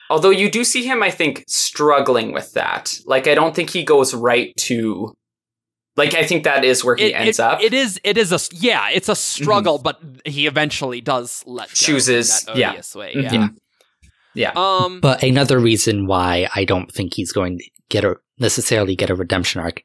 Although 0.09 0.29
you 0.29 0.49
do 0.49 0.63
see 0.63 0.85
him, 0.85 1.03
I 1.03 1.11
think, 1.11 1.43
struggling 1.49 2.31
with 2.31 2.53
that. 2.53 2.97
Like, 3.05 3.27
I 3.27 3.35
don't 3.35 3.53
think 3.53 3.69
he 3.71 3.83
goes 3.83 4.13
right 4.13 4.55
to. 4.59 5.13
Like, 5.97 6.13
I 6.13 6.25
think 6.25 6.43
that 6.43 6.63
is 6.63 6.85
where 6.85 6.95
he 6.95 7.05
It- 7.07 7.13
ends 7.15 7.39
it- 7.39 7.43
up. 7.43 7.61
It 7.61 7.73
is. 7.73 7.99
It 8.03 8.17
is 8.17 8.31
a 8.31 8.39
Yeah, 8.55 8.89
it's 8.89 9.09
a 9.09 9.15
struggle, 9.15 9.79
but 9.79 9.99
he 10.25 10.45
eventually 10.47 11.01
does 11.01 11.43
let 11.47 11.67
go 11.69 11.71
in 11.71 11.75
Chooses- 11.75 12.43
that 12.43 12.55
yeah. 12.55 12.69
odious 12.71 12.95
way. 12.95 13.13
Mhm. 13.15 13.31
Yeah. 13.33 13.47
Yeah. 14.35 14.51
Um. 14.55 14.99
But 15.01 15.23
another 15.23 15.57
reason 15.59 16.05
why 16.05 16.47
I 16.55 16.63
don't 16.65 16.91
think 16.91 17.15
he's 17.15 17.31
going 17.31 17.57
to 17.57 17.65
get 17.89 18.05
a 18.05 18.15
necessarily 18.37 18.95
get 18.95 19.09
a 19.09 19.15
redemption 19.15 19.59
arc 19.61 19.81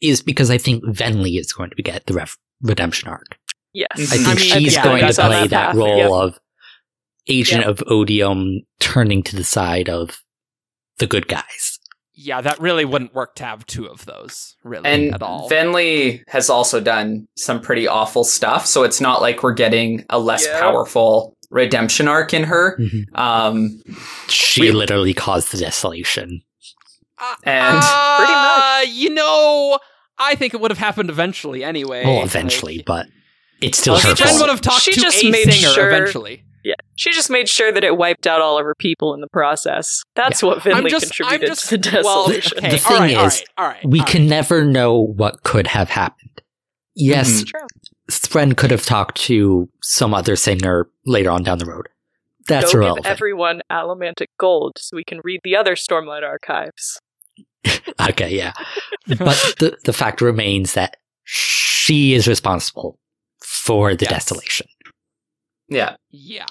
is 0.00 0.22
because 0.22 0.50
I 0.50 0.58
think 0.58 0.84
Venli 0.84 1.40
is 1.40 1.52
going 1.52 1.70
to 1.76 1.82
get 1.82 2.06
the 2.06 2.14
ref- 2.14 2.36
redemption 2.62 3.08
arc. 3.08 3.36
yes. 3.72 3.88
I 3.98 4.02
I 4.02 4.04
Mhm. 4.04 4.08
think 4.08 4.26
I 4.26 4.34
mean, 4.34 4.36
she's 4.64 4.74
yeah, 4.74 4.84
going 4.84 5.00
to 5.06 5.12
play 5.14 5.40
that, 5.48 5.50
that 5.50 5.74
role 5.74 5.98
yeah. 5.98 6.08
of 6.26 6.38
agent 7.28 7.62
Yeah. 7.64 7.70
of 7.70 7.82
odium 7.88 8.60
turning 8.78 9.22
to 9.24 9.34
the 9.34 9.42
side 9.44 9.88
of 9.88 10.18
the 10.98 11.06
good 11.08 11.26
guys. 11.26 11.75
Yeah, 12.16 12.40
that 12.40 12.58
really 12.60 12.84
wouldn't 12.84 13.14
work 13.14 13.34
to 13.36 13.44
have 13.44 13.64
two 13.66 13.86
of 13.86 14.06
those 14.06 14.56
really 14.64 14.86
and 14.88 15.14
at 15.14 15.22
all. 15.22 15.48
Venli 15.50 16.22
has 16.28 16.48
also 16.50 16.80
done 16.80 17.28
some 17.36 17.60
pretty 17.60 17.86
awful 17.86 18.24
stuff, 18.24 18.66
so 18.66 18.82
it's 18.84 19.00
not 19.00 19.20
like 19.20 19.42
we're 19.42 19.52
getting 19.52 20.04
a 20.10 20.18
less 20.18 20.46
Yeah. 20.46 20.58
powerful 20.58 21.36
redemption 21.50 22.08
arc 22.08 22.32
in 22.34 22.44
her. 22.44 22.78
Um, 23.14 23.82
She 24.28 24.62
We- 24.62 24.72
literally 24.72 25.14
caused 25.14 25.52
the 25.52 25.58
desolation. 25.58 26.40
and 27.44 27.82
Pretty 28.18 28.32
Uh, 28.32 28.80
you 28.88 29.10
know, 29.10 29.78
I 30.18 30.34
think 30.34 30.54
it 30.54 30.60
would 30.60 30.70
have 30.70 30.78
happened 30.78 31.10
eventually 31.10 31.62
anyway. 31.62 32.04
Well, 32.04 32.22
eventually, 32.24 32.82
but 32.86 33.06
it's 33.60 33.78
still 33.78 33.94
Well, 33.94 34.02
her 34.02 34.16
she 34.16 34.24
fault. 34.24 34.40
would 34.40 34.48
have 34.50 34.60
talked 34.60 34.82
She 34.82 34.92
to 34.94 35.00
just 35.00 35.22
a 35.22 35.30
made 35.30 35.52
singer 35.52 35.72
sure- 35.74 35.88
eventually. 35.90 36.42
Yeah. 36.96 37.02
She 37.10 37.12
just 37.12 37.30
made 37.30 37.48
sure 37.48 37.72
that 37.72 37.84
it 37.84 37.96
wiped 37.96 38.26
out 38.26 38.40
all 38.40 38.58
of 38.58 38.64
her 38.64 38.74
people 38.74 39.14
in 39.14 39.20
the 39.20 39.28
process. 39.28 40.02
That's 40.14 40.42
what 40.42 40.64
I'm 40.66 40.84
Venli 40.84 40.88
just, 40.90 41.14
contributed 41.14 41.48
just, 41.48 41.68
to 41.68 41.78
the 41.78 42.00
well, 42.04 42.26
desolation. 42.28 42.58
okay, 42.58 42.70
The 42.70 42.78
thing 42.78 42.98
right, 42.98 43.16
all 43.16 43.26
is, 43.26 43.34
right, 43.40 43.48
all 43.58 43.66
right, 43.66 43.84
we 43.86 43.98
all 44.00 44.04
right. 44.04 44.12
can 44.12 44.26
never 44.28 44.64
know 44.64 44.94
what 45.00 45.42
could 45.42 45.66
have 45.68 45.90
happened. 45.90 46.42
Yes, 46.94 47.44
Mhm. 47.44 47.66
Sven 48.08 48.54
could 48.54 48.70
have 48.70 48.84
talked 48.84 49.16
to 49.22 49.68
some 49.82 50.14
other 50.14 50.36
singer 50.36 50.88
later 51.04 51.30
on 51.30 51.42
down 51.42 51.58
the 51.58 51.66
road. 51.66 51.88
That's 52.48 52.72
Go 52.72 52.78
irrelevant. 52.78 53.04
give 53.04 53.10
everyone 53.10 53.60
Allomantic 53.70 54.28
gold 54.38 54.78
so 54.78 54.96
we 54.96 55.04
can 55.04 55.20
read 55.24 55.40
the 55.44 55.56
other 55.56 55.74
Stormlight 55.74 56.22
archives. 56.22 57.00
okay, 58.08 58.34
yeah. 58.34 58.52
but 59.08 59.54
the, 59.58 59.76
the 59.84 59.92
fact 59.92 60.20
remains 60.20 60.74
that 60.74 60.96
she 61.24 62.14
is 62.14 62.26
responsible 62.28 62.98
for 63.42 63.94
the 63.96 64.06
Yes. 64.08 64.24
desolation. 64.26 64.68
yeah, 65.68 65.96
Yeah. 66.10 66.46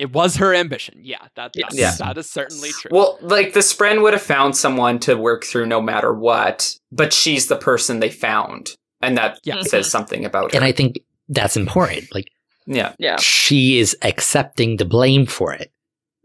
It 0.00 0.12
was 0.12 0.36
her 0.36 0.54
ambition. 0.54 0.98
Yeah, 1.02 1.18
that, 1.36 1.52
that's, 1.54 1.76
Yeah. 1.76 1.92
that 1.98 2.16
is 2.16 2.28
certainly 2.30 2.70
true. 2.70 2.90
well, 2.92 3.18
like 3.20 3.52
the 3.52 3.60
Spren 3.60 4.02
would 4.02 4.14
have 4.14 4.22
found 4.22 4.56
someone 4.56 4.98
to 5.00 5.14
work 5.16 5.44
through 5.44 5.66
no 5.66 5.80
matter 5.80 6.12
what, 6.14 6.74
but 6.90 7.12
she's 7.12 7.48
the 7.48 7.56
person 7.56 8.00
they 8.00 8.10
found, 8.10 8.70
and 9.02 9.16
that 9.18 9.38
Yeah. 9.44 9.60
says 9.62 9.90
something 9.90 10.24
about 10.24 10.52
her. 10.52 10.56
And 10.56 10.64
I 10.64 10.72
think 10.72 11.00
that's 11.28 11.56
important. 11.56 12.12
Like, 12.14 12.30
Yeah. 12.66 12.94
Yeah. 12.98 13.16
She 13.20 13.78
is 13.78 13.96
accepting 14.02 14.76
the 14.78 14.84
blame 14.84 15.26
for 15.26 15.52
it. 15.52 15.70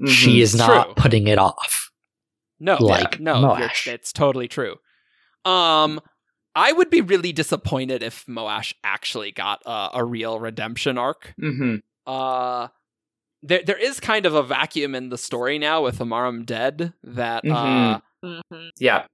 Mhm. 0.02 0.10
She 0.10 0.42
is 0.42 0.52
True. 0.52 0.60
not 0.60 0.96
putting 0.96 1.28
it 1.28 1.38
off. 1.38 1.90
No, 2.60 2.78
Like 2.80 3.16
yeah, 3.16 3.18
no, 3.20 3.36
Moash. 3.44 3.88
it's 3.88 4.14
totally 4.14 4.48
true. 4.48 4.76
Um, 5.44 6.00
I 6.56 6.72
would 6.72 6.90
be 6.90 7.02
really 7.02 7.34
disappointed 7.34 8.02
if 8.04 8.26
Moash 8.28 8.74
actually 8.84 9.32
got 9.32 9.62
uh, 9.66 9.90
a 9.94 10.04
real 10.06 10.40
redemption 10.40 10.98
arc. 10.98 11.34
Mhm. 11.42 11.82
Uh, 12.08 12.68
there 13.48 13.62
there 13.66 13.78
is 13.78 14.00
kind 14.00 14.26
of 14.26 14.34
a 14.34 14.44
vacuum 14.44 14.96
in 14.96 15.10
the 15.10 15.18
story 15.18 15.58
now 15.60 15.84
with 15.84 16.00
Amaram 16.00 16.46
dead 16.46 16.94
that 17.04 17.44
uh, 17.46 18.00
Mhm. 18.24 18.42
hmm 18.52 18.68
Yeah. 18.80 19.06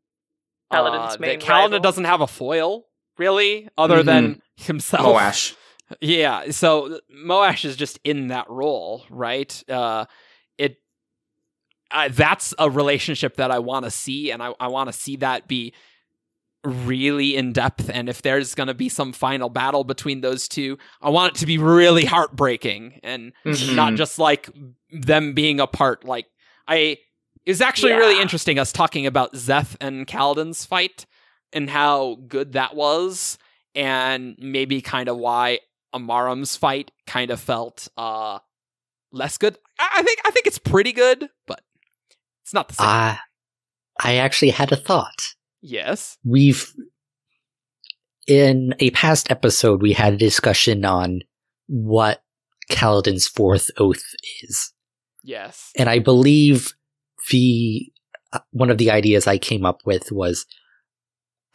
Kaladin's 0.71 1.15
uh, 1.15 1.17
main 1.19 1.39
that 1.39 1.45
Kaladin 1.47 1.61
rival. 1.71 1.79
doesn't 1.81 2.05
have 2.05 2.21
a 2.21 2.27
foil 2.27 2.85
really, 3.17 3.67
other 3.77 4.03
than 4.03 4.41
himself. 4.55 5.05
Moash. 5.05 5.55
Yeah, 5.99 6.51
so 6.51 7.01
Moash 7.13 7.65
is 7.65 7.75
just 7.75 7.99
in 8.05 8.27
that 8.27 8.49
role, 8.49 9.03
right? 9.09 9.51
Uh, 9.69 10.05
it 10.57 10.77
uh, 11.91 12.07
that's 12.09 12.53
a 12.57 12.69
relationship 12.69 13.35
that 13.35 13.51
I 13.51 13.59
want 13.59 13.83
to 13.83 13.91
see, 13.91 14.31
and 14.31 14.41
I, 14.41 14.53
I 14.57 14.67
want 14.69 14.87
to 14.87 14.93
see 14.93 15.17
that 15.17 15.49
be 15.49 15.73
really 16.63 17.35
in 17.35 17.53
depth. 17.53 17.89
And 17.91 18.07
if 18.09 18.21
there's 18.21 18.53
going 18.55 18.67
to 18.67 18.73
be 18.73 18.87
some 18.89 19.13
final 19.13 19.49
battle 19.49 19.83
between 19.83 20.21
those 20.21 20.47
two, 20.47 20.77
I 21.01 21.09
want 21.09 21.35
it 21.35 21.39
to 21.39 21.45
be 21.45 21.57
really 21.57 22.05
heartbreaking 22.05 22.99
and 23.03 23.33
Mhm. 23.45 23.75
not 23.75 23.95
just 23.95 24.19
like 24.19 24.49
them 24.91 25.33
being 25.33 25.59
apart. 25.59 26.03
Like 26.05 26.27
I, 26.67 26.97
it 27.45 27.49
was 27.51 27.61
actually 27.61 27.93
really 27.93 28.21
interesting 28.21 28.59
us 28.59 28.71
talking 28.71 29.07
about 29.07 29.33
Szeth 29.33 29.75
and 29.81 30.05
Kaladin's 30.05 30.63
fight 30.65 31.05
and 31.51 31.69
how 31.69 32.17
good 32.27 32.53
that 32.53 32.75
was, 32.75 33.37
and 33.73 34.35
maybe 34.37 34.81
kind 34.81 35.09
of 35.09 35.17
why 35.17 35.59
Amaram's 35.95 36.55
fight 36.55 36.91
kind 37.07 37.31
of 37.31 37.39
felt 37.39 37.87
uh 37.97 38.39
less 39.11 39.37
good. 39.37 39.57
I, 39.79 40.03
think 40.03 40.19
I 40.25 40.29
think 40.31 40.45
it's 40.45 40.59
pretty 40.59 40.93
good, 40.93 41.27
but 41.47 41.61
it's 42.43 42.53
not 42.53 42.67
the 42.69 42.75
same. 42.75 42.87
I, 42.87 43.19
I 43.99 44.15
actually 44.15 44.51
had 44.51 44.71
a 44.71 44.75
thought. 44.77 45.33
Yes. 45.61 46.17
We've, 46.23 46.71
in 48.27 48.75
a 48.79 48.91
past 48.91 49.31
episode, 49.31 49.81
we 49.81 49.93
had 49.93 50.13
a 50.13 50.17
discussion 50.17 50.85
on 50.85 51.21
what 51.67 52.23
Kaladin's 52.69 53.27
fourth 53.27 53.69
oath 53.77 54.03
is. 54.43 54.73
Yes. 55.23 55.71
And 55.77 55.89
I 55.89 55.99
believe 55.99 56.73
the, 57.29 57.91
uh, 58.33 58.39
one 58.51 58.69
of 58.69 58.77
the 58.77 58.91
ideas 58.91 59.27
I 59.27 59.37
came 59.37 59.65
up 59.65 59.81
with 59.85 60.11
was 60.11 60.45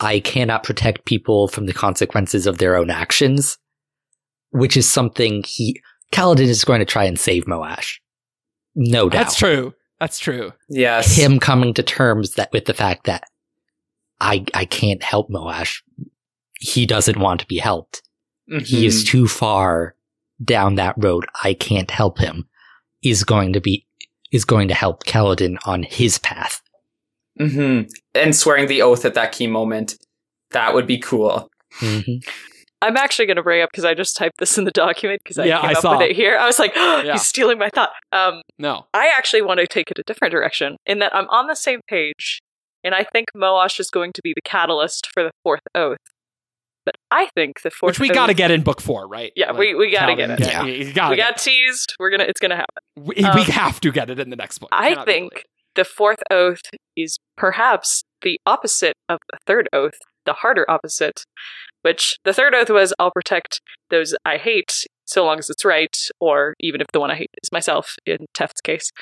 I 0.00 0.20
cannot 0.20 0.62
protect 0.62 1.06
people 1.06 1.48
from 1.48 1.66
the 1.66 1.72
consequences 1.72 2.46
of 2.46 2.58
their 2.58 2.76
own 2.76 2.90
actions, 2.90 3.58
which 4.50 4.76
is 4.76 4.88
something 4.88 5.42
he, 5.46 5.80
Kaladin 6.12 6.40
is 6.40 6.64
going 6.64 6.80
to 6.80 6.84
try 6.84 7.04
and 7.04 7.18
save 7.18 7.46
Moash. 7.46 7.96
No 8.74 9.08
doubt. 9.08 9.18
That's 9.18 9.36
true. 9.36 9.74
That's 9.98 10.18
true. 10.18 10.52
Yes. 10.68 11.16
him 11.16 11.40
coming 11.40 11.72
to 11.74 11.82
terms 11.82 12.34
that 12.34 12.52
with 12.52 12.66
the 12.66 12.74
fact 12.74 13.04
that 13.06 13.24
I 14.20 14.44
I 14.54 14.64
can't 14.64 15.02
help 15.02 15.30
Moash. 15.30 15.82
He 16.58 16.86
doesn't 16.86 17.18
want 17.18 17.40
to 17.40 17.46
be 17.46 17.58
helped. 17.58 18.02
He 18.64 18.86
is 18.86 19.04
Mhm. 19.04 19.08
too 19.08 19.28
far 19.28 19.94
down 20.42 20.76
that 20.76 20.94
road. 20.96 21.26
I 21.42 21.54
can't 21.54 21.90
help 21.90 22.18
him. 22.18 22.48
Is 23.02 23.24
going 23.24 23.52
to 23.54 23.60
be 23.60 23.86
is 24.32 24.44
going 24.44 24.68
to 24.68 24.74
help 24.74 25.04
Kaladin 25.04 25.56
on 25.66 25.82
his 25.82 26.18
path. 26.18 26.60
Mhm. 27.40 27.88
And 28.14 28.34
swearing 28.34 28.66
the 28.66 28.82
oath 28.82 29.04
at 29.04 29.14
that 29.14 29.32
key 29.32 29.46
moment. 29.46 29.96
That 30.50 30.74
would 30.74 30.86
be 30.86 30.98
cool. 30.98 31.50
Mhm. 31.80 32.26
I'm 32.82 32.96
actually 32.96 33.26
going 33.26 33.36
to 33.36 33.42
bring 33.42 33.62
up 33.62 33.70
because 33.72 33.84
I 33.84 33.94
just 33.94 34.16
typed 34.16 34.38
this 34.38 34.58
in 34.58 34.64
the 34.64 34.70
document 34.70 35.20
because 35.24 35.38
I 35.38 35.46
Yeah, 35.46 35.60
came 35.60 35.70
I 35.70 35.72
up 35.72 35.78
saw. 35.82 35.98
with 35.98 36.10
it 36.10 36.16
here. 36.16 36.36
I 36.38 36.46
was 36.46 36.58
like, 36.58 36.74
Yeah. 36.76 37.12
he's 37.12 37.22
stealing 37.26 37.58
my 37.58 37.68
thought. 37.70 37.90
Um, 38.12 38.42
No. 38.58 38.86
I 38.94 39.08
actually 39.16 39.42
want 39.42 39.60
to 39.60 39.66
take 39.66 39.90
it 39.90 39.98
a 39.98 40.02
different 40.06 40.32
direction 40.32 40.76
in 40.86 40.98
that 41.00 41.14
I'm 41.14 41.28
on 41.28 41.46
the 41.46 41.56
same 41.56 41.80
page, 41.88 42.40
and 42.86 42.94
I 42.94 43.02
think 43.02 43.26
Moash 43.36 43.80
is 43.80 43.90
going 43.90 44.12
to 44.12 44.22
be 44.22 44.32
the 44.32 44.40
catalyst 44.42 45.08
for 45.12 45.24
the 45.24 45.32
fourth 45.42 45.60
oath. 45.74 45.98
But 46.84 46.94
I 47.10 47.28
think 47.34 47.62
the 47.62 47.70
fourth 47.70 47.98
Which 47.98 47.98
we 47.98 48.08
got 48.08 48.26
to 48.26 48.34
get 48.34 48.52
in 48.52 48.62
book 48.62 48.80
four, 48.80 49.08
right? 49.08 49.32
Yeah, 49.34 49.50
we- 49.50 49.74
we 49.74 49.90
gotta 49.90 50.14
get 50.14 50.30
it. 50.30 50.40
Yeah. 50.40 50.64
You 50.64 50.92
gotta 50.92 51.10
we 51.10 51.16
get 51.16 51.30
got 51.30 51.38
teased. 51.38 51.94
We're 51.98 52.10
gonna. 52.10 52.24
It's 52.24 52.38
gonna 52.38 52.54
happen. 52.54 52.76
it. 52.96 53.02
we, 53.02 53.14
we 53.16 53.24
um, 53.24 53.38
have 53.40 53.80
to 53.80 53.90
get 53.90 54.08
it 54.08 54.20
in 54.20 54.30
the 54.30 54.36
next 54.36 54.58
book. 54.58 54.68
I 54.70 55.04
think 55.04 55.44
the 55.74 55.84
fourth 55.84 56.22
oath 56.30 56.62
is 56.96 57.18
perhaps 57.36 58.04
the 58.22 58.38
opposite 58.46 58.94
of 59.08 59.18
the 59.32 59.38
third 59.48 59.68
oath, 59.72 59.98
the 60.26 60.32
harder 60.34 60.64
opposite, 60.70 61.24
which 61.82 62.18
the 62.24 62.32
third 62.32 62.54
oath 62.54 62.70
was 62.70 62.94
I'll 63.00 63.10
protect 63.10 63.60
those 63.90 64.14
I 64.24 64.36
hate 64.36 64.86
so 65.06 65.24
long 65.24 65.40
as 65.40 65.50
it's 65.50 65.64
right, 65.64 65.96
or 66.20 66.54
even 66.60 66.80
if 66.80 66.86
the 66.92 67.00
one 67.00 67.10
I 67.10 67.16
hate 67.16 67.30
is 67.42 67.50
myself 67.50 67.96
in 68.06 68.26
Teft's 68.32 68.60
case. 68.60 68.92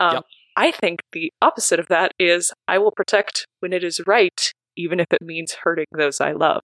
Um, 0.00 0.14
Yep. 0.14 0.24
I 0.56 0.70
think 0.70 1.00
the 1.12 1.32
opposite 1.42 1.80
of 1.80 1.88
that 1.88 2.12
is 2.18 2.52
I 2.68 2.78
will 2.78 2.92
protect 2.92 3.46
when 3.60 3.72
it 3.72 3.82
is 3.82 4.00
right, 4.06 4.52
even 4.76 5.00
if 5.00 5.12
it 5.12 5.22
means 5.22 5.54
hurting 5.64 5.86
those 5.92 6.20
I 6.20 6.32
love. 6.32 6.62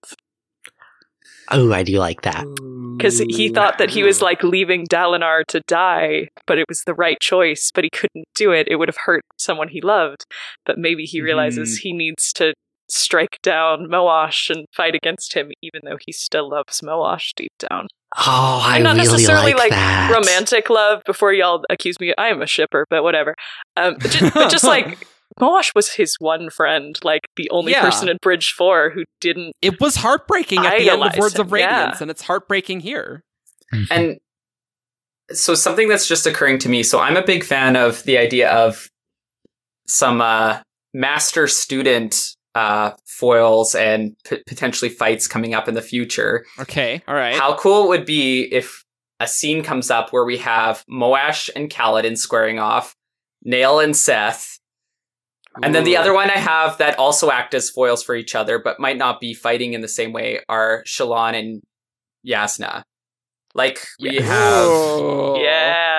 Oh, 1.49 1.73
I 1.73 1.83
do 1.83 1.97
like 1.99 2.21
that. 2.21 2.45
Because 2.97 3.19
he 3.19 3.49
thought 3.49 3.77
that 3.77 3.89
he 3.89 4.03
was 4.03 4.21
like 4.21 4.43
leaving 4.43 4.85
Dalinar 4.85 5.43
to 5.47 5.61
die, 5.67 6.29
but 6.45 6.57
it 6.57 6.65
was 6.69 6.83
the 6.83 6.93
right 6.93 7.19
choice, 7.19 7.71
but 7.73 7.83
he 7.83 7.89
couldn't 7.89 8.27
do 8.35 8.51
it. 8.51 8.67
It 8.69 8.77
would 8.77 8.87
have 8.87 8.97
hurt 9.05 9.23
someone 9.37 9.67
he 9.67 9.81
loved. 9.81 10.25
But 10.65 10.77
maybe 10.77 11.03
he 11.03 11.21
realizes 11.21 11.77
mm-hmm. 11.77 11.81
he 11.81 11.93
needs 11.93 12.31
to 12.33 12.53
strike 12.89 13.39
down 13.41 13.87
Moash 13.89 14.49
and 14.49 14.65
fight 14.73 14.95
against 14.95 15.33
him, 15.33 15.51
even 15.61 15.81
though 15.83 15.97
he 16.05 16.11
still 16.11 16.49
loves 16.49 16.81
Moash 16.81 17.33
deep 17.35 17.53
down. 17.57 17.87
Oh, 18.17 18.61
I 18.65 18.75
And 18.75 18.83
not 18.83 18.95
really 18.97 19.07
necessarily, 19.09 19.51
like, 19.53 19.59
like, 19.59 19.69
that. 19.71 20.11
Romantic 20.13 20.69
love, 20.69 21.01
before 21.05 21.31
y'all 21.31 21.63
accuse 21.69 21.99
me, 21.99 22.13
I 22.17 22.27
am 22.27 22.41
a 22.41 22.47
shipper, 22.47 22.85
but 22.89 23.03
whatever. 23.03 23.35
Um, 23.77 23.95
but, 23.99 24.11
just, 24.11 24.33
but 24.33 24.51
just 24.51 24.63
like 24.65 24.97
Moash 25.39 25.71
was 25.73 25.93
his 25.93 26.15
one 26.19 26.49
friend, 26.49 26.99
like 27.03 27.21
the 27.37 27.49
only 27.51 27.71
Yeah. 27.71 27.81
person 27.81 28.09
at 28.09 28.19
Bridge 28.19 28.53
4 28.57 28.89
who 28.89 29.05
didn't. 29.21 29.53
It 29.61 29.79
was 29.79 29.95
heartbreaking 29.95 30.59
at 30.65 30.77
the 30.77 30.89
end 30.89 31.01
of 31.03 31.15
Words 31.17 31.35
him, 31.35 31.41
of 31.41 31.51
Radiance, 31.53 31.95
yeah. 31.95 31.97
and 32.01 32.11
it's 32.11 32.21
heartbreaking 32.23 32.81
here. 32.81 33.23
And 33.89 34.17
so 35.31 35.55
something 35.55 35.87
that's 35.87 36.05
just 36.07 36.27
occurring 36.27 36.59
to 36.59 36.69
me. 36.69 36.83
So 36.83 36.99
I'm 36.99 37.15
a 37.15 37.23
big 37.23 37.45
fan 37.45 37.77
of 37.77 38.03
the 38.03 38.17
idea 38.17 38.51
of 38.51 38.89
some 39.87 40.19
uh, 40.19 40.59
master 40.93 41.47
student 41.47 42.35
uh, 42.55 42.91
foils 43.05 43.75
and 43.75 44.15
p- 44.25 44.43
potentially 44.47 44.89
fights 44.89 45.27
coming 45.27 45.53
up 45.53 45.67
in 45.67 45.73
the 45.73 45.81
future. 45.81 46.45
Okay, 46.59 47.01
all 47.07 47.15
right. 47.15 47.35
How 47.35 47.55
cool 47.55 47.85
it 47.85 47.89
would 47.89 48.05
be 48.05 48.43
if 48.43 48.83
a 49.19 49.27
scene 49.27 49.63
comes 49.63 49.89
up 49.91 50.11
where 50.11 50.25
we 50.25 50.37
have 50.37 50.83
Moash 50.91 51.49
and 51.55 51.69
Kaladin 51.69 52.17
squaring 52.17 52.59
off, 52.59 52.95
Nale 53.43 53.79
and 53.79 53.93
Szeth, 53.93 54.57
and 55.61 55.75
then 55.75 55.83
the 55.83 55.97
other 55.97 56.13
one 56.13 56.29
I 56.29 56.37
have 56.37 56.77
that 56.77 56.97
also 56.97 57.29
act 57.29 57.53
as 57.53 57.69
foils 57.69 58.03
for 58.03 58.15
each 58.15 58.35
other, 58.35 58.57
but 58.57 58.79
might 58.79 58.97
not 58.97 59.19
be 59.19 59.33
fighting 59.33 59.73
in 59.73 59.81
the 59.81 59.87
same 59.87 60.13
way 60.13 60.39
are 60.47 60.83
Shallan 60.87 61.37
and 61.37 61.61
Jasnah. 62.25 62.83
Like 63.53 63.85
we 63.99 64.11
Yeah. 64.11 64.21
have 64.23 64.67
Ooh. 64.69 65.35
Yeah. 65.41 65.90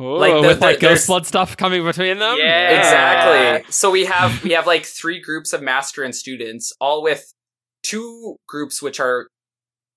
Ooh, 0.00 0.16
Like, 0.16 0.32
oh, 0.32 0.42
the- 0.42 0.48
with 0.48 0.60
the- 0.60 0.66
like 0.66 0.80
ghost 0.80 1.06
blood 1.08 1.26
stuff 1.26 1.56
coming 1.56 1.84
between 1.84 2.18
them. 2.18 2.36
Yeah. 2.38 2.78
exactly. 2.78 3.70
So 3.72 3.90
we 3.90 4.04
have 4.04 4.42
we 4.44 4.50
have 4.52 4.66
like 4.66 4.84
three 4.84 5.20
groups 5.20 5.52
of 5.52 5.60
master 5.62 6.02
and 6.04 6.14
students, 6.14 6.72
all 6.80 7.02
with 7.02 7.32
two 7.82 8.36
groups 8.46 8.80
which 8.82 9.00
are 9.00 9.28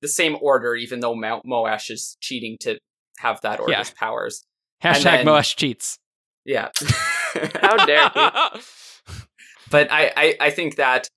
the 0.01 0.07
same 0.07 0.37
order, 0.41 0.75
even 0.75 0.99
though 1.01 1.13
Mount 1.15 1.45
Moash 1.45 1.91
is 1.91 2.17
cheating 2.21 2.57
to 2.61 2.79
have 3.19 3.39
that 3.41 3.59
order's 3.59 3.89
Yeah. 3.89 3.93
powers. 3.99 4.43
Hashtag 4.83 5.03
then- 5.03 5.25
Moash 5.27 5.55
cheats. 5.55 5.97
Yeah. 6.45 6.69
How 7.61 7.85
dare 7.85 8.09
he? 8.09 8.61
but 9.69 9.91
I, 9.91 10.11
I 10.17 10.35
I 10.39 10.49
think 10.49 10.75
that 10.77 11.07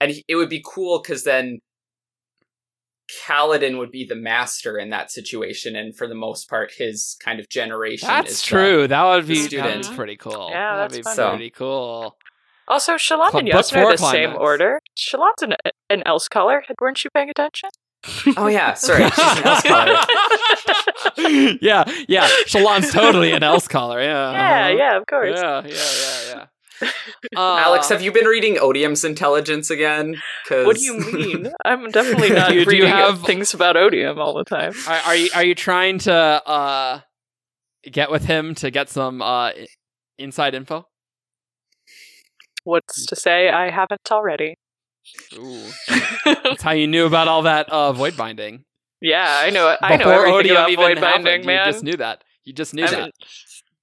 and 0.00 0.12
he- 0.12 0.24
it 0.28 0.36
would 0.36 0.48
be 0.48 0.62
cool 0.64 1.00
because 1.02 1.24
then 1.24 1.58
Kaladin 3.26 3.78
would 3.78 3.90
be 3.90 4.04
the 4.04 4.14
master 4.14 4.78
in 4.78 4.90
that 4.90 5.10
situation, 5.10 5.76
and 5.76 5.96
for 5.96 6.06
the 6.06 6.14
most 6.14 6.48
part, 6.48 6.72
his 6.72 7.16
kind 7.22 7.40
of 7.40 7.48
generation. 7.48 8.06
That's 8.08 8.32
is 8.32 8.40
the- 8.42 8.46
true. 8.46 8.88
That 8.88 9.04
would 9.04 9.26
be 9.26 9.36
student. 9.36 9.82
that's 9.84 9.94
pretty 9.94 10.16
cool. 10.16 10.48
Yeah, 10.50 10.76
That'd 10.76 10.90
that's 11.04 11.08
be 11.16 11.22
fun. 11.22 11.30
pretty 11.36 11.50
cool. 11.50 12.16
Also, 12.68 12.94
Shallan 12.94 13.34
and 13.34 13.48
book 13.50 13.64
Jasnah 13.64 13.76
are 13.78 13.82
four 13.82 13.92
the 13.92 13.96
same 13.98 14.36
order. 14.36 14.80
Shallan's 14.96 15.42
an, 15.42 15.54
an 15.88 16.02
Elsecaller. 16.06 16.60
Weren't 16.80 17.02
you 17.02 17.10
paying 17.10 17.28
attention? 17.30 17.70
oh 18.36 18.46
yeah, 18.46 18.74
sorry, 18.74 19.04
she's 19.10 19.18
an 19.18 19.46
elf 19.46 19.64
color. 19.64 19.96
yeah, 21.60 21.84
yeah. 22.08 22.28
Shallan's 22.46 22.92
totally 22.92 23.32
an 23.32 23.42
Elsecaller. 23.42 24.00
Yeah. 24.02 24.32
yeah, 24.32 24.60
uh-huh. 24.66 24.76
yeah, 24.78 24.96
of 24.96 25.06
course. 25.06 25.38
Yeah, 25.38 25.62
yeah, 25.66 25.74
yeah, 25.74 26.34
yeah. 26.36 26.46
Uh, 26.82 26.86
Alex, 27.36 27.88
have 27.90 28.02
you 28.02 28.10
been 28.12 28.24
reading 28.26 28.56
Odium's 28.56 29.04
Intelligence 29.04 29.70
again? 29.70 30.20
'Cause- 30.48 30.66
What 30.66 30.76
do 30.76 30.82
you 30.82 30.98
mean? 31.12 31.52
I'm 31.64 31.90
definitely 31.90 32.30
not 32.34 32.48
Do 32.50 32.54
you- 32.54 32.64
do 32.64 32.76
you 32.76 32.82
reading 32.84 32.88
have- 32.96 33.22
things 33.22 33.52
about 33.54 33.76
odium 33.76 34.18
all 34.18 34.34
the 34.34 34.44
time. 34.44 34.72
Are, 34.88 35.00
are 35.06 35.16
you 35.16 35.30
are 35.34 35.44
you 35.44 35.54
trying 35.54 35.98
to 36.00 36.12
uh 36.14 37.00
get 37.90 38.10
with 38.10 38.24
him 38.24 38.54
to 38.56 38.70
get 38.70 38.88
some 38.88 39.20
uh 39.22 39.50
inside 40.18 40.54
info? 40.54 40.86
What's 42.64 43.06
to 43.06 43.16
say 43.16 43.48
I 43.48 43.70
haven't 43.70 44.10
already? 44.10 44.56
Ooh. 45.34 45.62
That's 46.24 46.62
how 46.62 46.72
you 46.72 46.86
knew 46.86 47.06
about 47.06 47.26
all 47.28 47.42
that 47.42 47.68
uh 47.70 47.92
void 47.92 48.16
binding. 48.16 48.64
Yeah, 49.00 49.26
I 49.44 49.48
know. 49.50 49.76
I 49.80 49.96
know 49.96 50.04
Before 50.04 50.12
everything 50.12 50.34
Odium 50.34 50.56
about 50.56 50.70
even 50.70 50.84
void 50.84 50.98
happened, 50.98 51.24
binding, 51.24 51.46
man. 51.46 51.66
You 51.66 51.72
just 51.72 51.84
knew 51.84 51.96
that. 51.96 52.22
You 52.44 52.52
just 52.52 52.74
knew 52.74 52.84
I 52.84 52.90
that. 52.90 53.10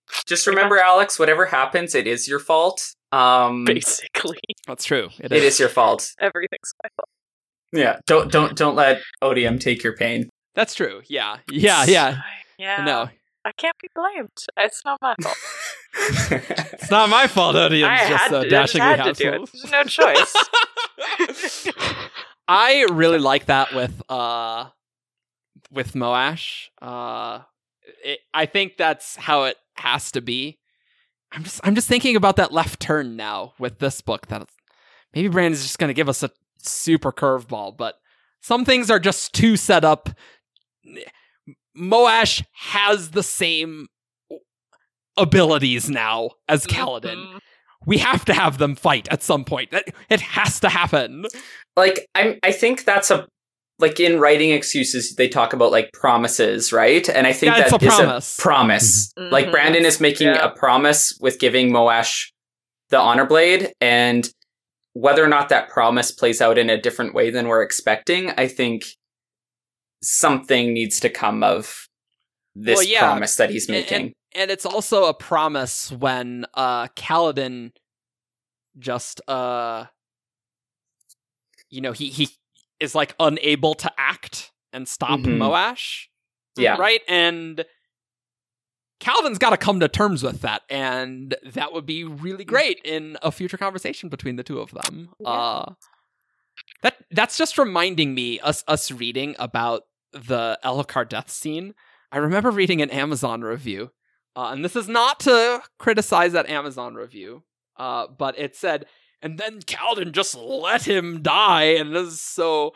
Mean, 0.10 0.22
Just 0.26 0.48
remember, 0.48 0.78
Alex, 0.78 1.18
whatever 1.20 1.46
happens, 1.48 1.96
it 1.96 2.08
is 2.08 2.28
your 2.28 2.40
fault. 2.40 2.94
Um, 3.12 3.66
Basically, 3.66 4.38
That's 4.68 4.84
true. 4.86 5.10
it 5.20 5.32
is 5.32 5.60
your 5.60 5.70
fault. 5.70 6.14
everything's 6.20 6.74
my 6.84 6.90
fault. 6.98 7.10
Yeah. 7.74 8.00
Don't 8.06 8.32
don't 8.32 8.56
don't 8.58 8.76
let 8.76 9.02
Odium 9.22 9.60
take 9.60 9.84
your 9.84 9.96
pain. 9.96 10.30
That's 10.56 10.74
true. 10.76 11.02
Yeah. 11.08 11.38
Yeah. 11.52 11.86
Yeah. 11.86 12.18
Yeah. 12.58 12.84
No, 12.86 13.10
I 13.46 13.52
can't 13.58 13.76
be 13.82 13.88
blamed. 13.94 14.30
It's 14.58 14.84
not 14.86 15.00
my 15.02 15.16
fault. 15.22 15.36
it's 16.32 16.90
not 16.92 17.10
my 17.10 17.28
fault. 17.28 17.56
Odium's 17.56 17.90
I 18.02 18.10
just 18.10 18.24
had 18.24 18.30
so 18.30 18.40
to, 18.42 18.48
I 18.48 18.50
just 18.50 18.74
dashingly 18.74 18.88
had 18.98 19.04
to 19.04 19.14
do 19.24 19.28
it. 19.30 19.34
helpful. 19.34 19.60
There's 19.64 19.72
no 19.72 19.84
choice. 19.84 20.36
I 22.48 22.86
really 22.92 23.20
like 23.20 23.46
that 23.48 23.74
with 23.74 24.02
uh 24.10 24.70
with 25.72 25.94
Moash. 25.94 26.68
Uh 26.82 27.42
it, 28.04 28.20
I 28.34 28.46
think 28.46 28.78
that's 28.78 29.16
how 29.16 29.44
it 29.44 29.58
has 29.80 30.12
to 30.12 30.22
be. 30.22 30.60
I'm 31.32 31.44
just 31.44 31.60
I'm 31.64 31.76
just 31.76 31.88
thinking 31.88 32.16
about 32.16 32.38
that 32.38 32.54
left 32.54 32.80
turn 32.80 33.16
now 33.16 33.54
with 33.60 33.80
this 33.80 34.02
book 34.02 34.28
that 34.28 34.48
maybe 35.14 35.28
Brandon's 35.28 35.64
just 35.64 35.80
going 35.80 35.90
to 35.90 35.94
give 35.94 36.10
us 36.10 36.24
a 36.24 36.32
super 36.58 37.12
curveball, 37.12 37.76
but 37.76 37.96
some 38.42 38.66
things 38.66 38.90
are 38.90 39.00
just 39.00 39.34
too 39.34 39.58
set 39.58 39.84
up. 39.84 40.10
Moash 41.78 42.44
has 42.54 43.12
the 43.12 43.24
same 43.24 43.88
abilities 45.18 45.90
now 45.90 46.32
as 46.48 46.66
Kaladin. 46.66 47.40
We 47.86 48.00
have 48.00 48.26
to 48.26 48.34
have 48.34 48.58
them 48.58 48.76
fight 48.76 49.08
at 49.12 49.24
some 49.24 49.44
point. 49.46 49.74
It 50.10 50.22
has 50.22 50.60
to 50.62 50.70
happen. 50.70 51.26
like 51.76 52.08
I'm 52.16 52.40
I 52.44 52.52
think 52.52 52.86
that's 52.86 53.12
a 53.12 53.28
like 53.80 54.00
in 54.00 54.20
writing 54.20 54.52
excuses 54.52 55.16
they 55.16 55.28
talk 55.30 55.54
about 55.54 55.72
like 55.72 55.92
promises, 55.94 56.74
right? 56.74 57.08
And 57.10 57.28
I 57.28 57.34
think 57.34 57.56
Yeah, 57.56 57.62
it's 57.64 57.72
that 57.72 57.84
a 57.84 57.86
is 57.86 57.96
promise. 57.96 58.38
promise. 58.40 59.14
Mhm. 59.18 59.32
Like 59.32 59.52
Brandon 59.52 59.86
is 59.86 60.00
making 60.00 60.28
Yeah. 60.28 60.46
a 60.46 60.50
promise 60.50 61.18
with 61.22 61.40
giving 61.40 61.70
Moash 61.72 62.32
the 62.90 62.98
honor 63.00 63.26
blade 63.26 63.74
and 63.82 64.30
whether 64.94 65.24
or 65.24 65.28
not 65.28 65.50
that 65.50 65.70
promise 65.70 66.12
plays 66.12 66.42
out 66.42 66.58
in 66.58 66.70
a 66.72 66.82
different 66.82 67.14
way 67.14 67.30
than 67.30 67.48
we're 67.48 67.62
expecting, 67.62 68.32
I 68.32 68.48
think 68.48 68.86
something 70.02 70.74
needs 70.74 71.00
to 71.02 71.10
come 71.10 71.44
of 71.44 71.88
this 72.56 72.78
Well, 72.78 72.84
yeah. 72.88 73.00
promise 73.02 73.36
that 73.36 73.50
he's 73.52 73.68
And- 73.70 73.78
making. 73.78 74.02
And, 74.06 74.14
and 74.34 74.52
it's 74.52 74.66
also 74.66 75.06
a 75.06 75.14
promise 75.14 75.92
when 75.92 76.46
uh 76.56 76.88
Kaladin 76.96 77.72
just 78.80 79.22
uh 79.28 79.86
you 81.70 81.82
know, 81.82 81.92
he 81.92 82.10
he 82.10 82.30
is 82.80 82.94
like 82.96 83.16
unable 83.20 83.74
to 83.76 83.92
act 83.98 84.52
and 84.74 84.88
stop 84.88 85.20
Mhm. 85.20 85.38
Moash. 85.38 86.06
yeah. 86.58 86.76
Right? 86.78 87.02
And 87.08 87.66
Kaladin's 89.00 89.38
got 89.38 89.52
to 89.52 89.58
come 89.58 89.80
to 89.80 89.88
terms 89.88 90.24
with 90.24 90.42
that, 90.42 90.64
and 90.70 91.36
that 91.46 91.72
would 91.72 91.86
be 91.86 92.04
really 92.04 92.44
great 92.44 92.80
in 92.84 93.16
a 93.22 93.32
future 93.32 93.58
conversation 93.58 94.10
between 94.10 94.38
the 94.38 94.44
two 94.44 94.60
of 94.60 94.72
them. 94.72 95.10
Yeah. 95.20 95.30
Uh, 95.30 95.74
that 96.82 96.96
that's 97.12 97.38
just 97.38 97.58
reminding 97.60 98.16
me 98.16 98.40
us 98.40 98.64
us 98.68 98.92
reading 98.92 99.36
about 99.38 99.84
the 100.14 100.58
Elhokar 100.64 101.08
death 101.08 101.30
scene. 101.30 101.76
I 102.12 102.18
remember 102.18 102.50
reading 102.50 102.82
an 102.82 102.90
Amazon 102.90 103.42
review, 103.42 103.92
uh, 104.36 104.50
and 104.52 104.66
this 104.66 104.76
is 104.76 104.88
not 104.88 105.20
to 105.22 105.62
criticize 105.78 106.32
that 106.34 106.50
Amazon 106.50 106.96
review, 106.96 107.44
uh, 107.78 108.08
but 108.08 108.38
it 108.40 108.56
said, 108.56 108.88
and 109.22 109.38
then 109.38 109.60
Kaladin 109.60 110.12
just 110.12 110.36
let 110.36 110.88
him 110.88 111.22
die, 111.22 111.76
and 111.76 111.96
this 111.96 112.08
is 112.08 112.22
so, 112.22 112.74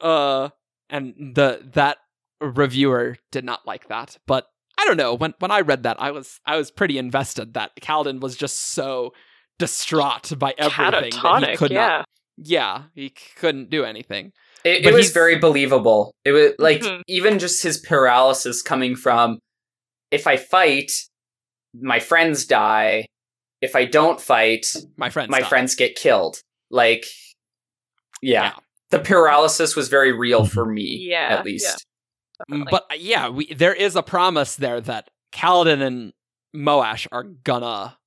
uh, 0.00 0.50
and 0.88 1.34
the 1.34 1.68
that 1.74 1.98
reviewer 2.40 3.16
did 3.30 3.44
not 3.44 3.66
like 3.66 3.88
that, 3.88 4.16
but 4.26 4.46
I 4.78 4.84
don't 4.86 4.96
know. 4.96 5.14
When 5.14 5.34
when 5.40 5.50
I 5.50 5.60
read 5.60 5.82
that, 5.82 6.00
I 6.00 6.10
was 6.10 6.40
I 6.46 6.56
was 6.56 6.70
pretty 6.70 6.96
invested 6.98 7.54
that 7.54 7.72
Kaladin 7.80 8.20
was 8.20 8.36
just 8.36 8.72
so 8.72 9.12
distraught 9.58 10.32
by 10.38 10.54
everything 10.56 11.12
that 11.22 11.48
he 11.50 11.56
could 11.56 11.70
yeah. 11.70 11.88
not. 11.88 12.04
Yeah, 12.38 12.84
he 12.94 13.10
couldn't 13.36 13.68
do 13.68 13.84
anything. 13.84 14.32
It, 14.64 14.86
it 14.86 14.92
was 14.94 15.06
he's- 15.06 15.12
very 15.12 15.38
believable. 15.38 16.14
It 16.24 16.32
was 16.32 16.52
like 16.58 16.80
Mhm. 16.80 17.02
even 17.08 17.38
just 17.38 17.62
his 17.62 17.78
paralysis 17.78 18.62
coming 18.62 18.96
from 18.96 19.38
if 20.10 20.26
I 20.26 20.36
fight, 20.36 20.92
my 21.74 22.00
friends 22.00 22.46
die. 22.46 23.06
If 23.60 23.76
I 23.76 23.84
don't 23.84 24.20
fight, 24.20 24.66
My 24.96 25.10
friends, 25.10 25.30
my 25.30 25.40
died. 25.40 25.48
friends 25.48 25.74
get 25.74 25.94
killed. 25.96 26.42
Like, 26.70 27.04
yeah. 28.22 28.42
Yeah. 28.42 28.52
The 28.90 28.98
paralysis 29.00 29.76
was 29.76 29.88
very 29.88 30.12
real 30.12 30.44
for 30.44 30.66
me, 30.66 31.06
Yeah, 31.10 31.28
at 31.30 31.44
least. 31.44 31.86
Mm, 32.50 32.64
Definitely. 32.64 32.70
But 32.70 32.82
uh, 32.90 32.94
yeah, 32.98 33.28
we 33.28 33.52
there 33.54 33.74
is 33.74 33.94
a 33.96 34.02
promise 34.02 34.56
there 34.56 34.80
that 34.80 35.10
Kaladin 35.32 35.80
and 35.82 36.12
Moash 36.56 37.06
are 37.12 37.22
gonna 37.24 37.98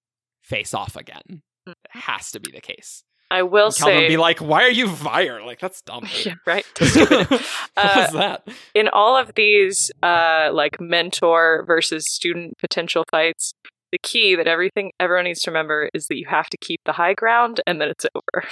face 0.41 0.73
off 0.73 0.95
again. 0.97 1.41
It 1.67 1.77
has 1.91 2.31
to 2.31 2.39
be 2.41 2.51
the 2.51 2.59
case. 2.59 3.03
I 3.31 3.43
will 3.43 3.67
And 3.67 3.73
Kaladin 3.75 3.83
say, 3.99 4.07
be 4.09 4.17
like, 4.17 4.39
"Why 4.39 4.63
are 4.63 4.69
you 4.71 4.89
fire? 4.89 5.41
Like 5.45 5.59
that's 5.59 5.81
dumb." 5.83 6.05
yeah, 6.25 6.33
right. 6.45 6.65
what 6.79 7.31
Uh, 7.77 7.93
was 7.95 8.11
that? 8.13 8.47
in 8.75 8.89
all 8.89 9.15
of 9.15 9.31
these 9.35 9.89
uh 10.01 10.49
like 10.51 10.81
mentor 10.81 11.63
versus 11.65 12.03
student 12.11 12.57
potential 12.57 13.05
fights 13.09 13.53
the 13.93 13.99
key 14.01 14.33
that 14.35 14.47
everything 14.47 14.91
everyone 14.99 15.25
needs 15.25 15.41
to 15.43 15.51
remember 15.51 15.87
is 15.93 16.07
that 16.07 16.17
you 16.17 16.25
have 16.27 16.49
to 16.49 16.57
keep 16.57 16.81
the 16.83 16.93
high 16.93 17.13
ground 17.13 17.61
and 17.67 17.79
then 17.79 17.87
it's 17.89 18.05
over 18.15 18.43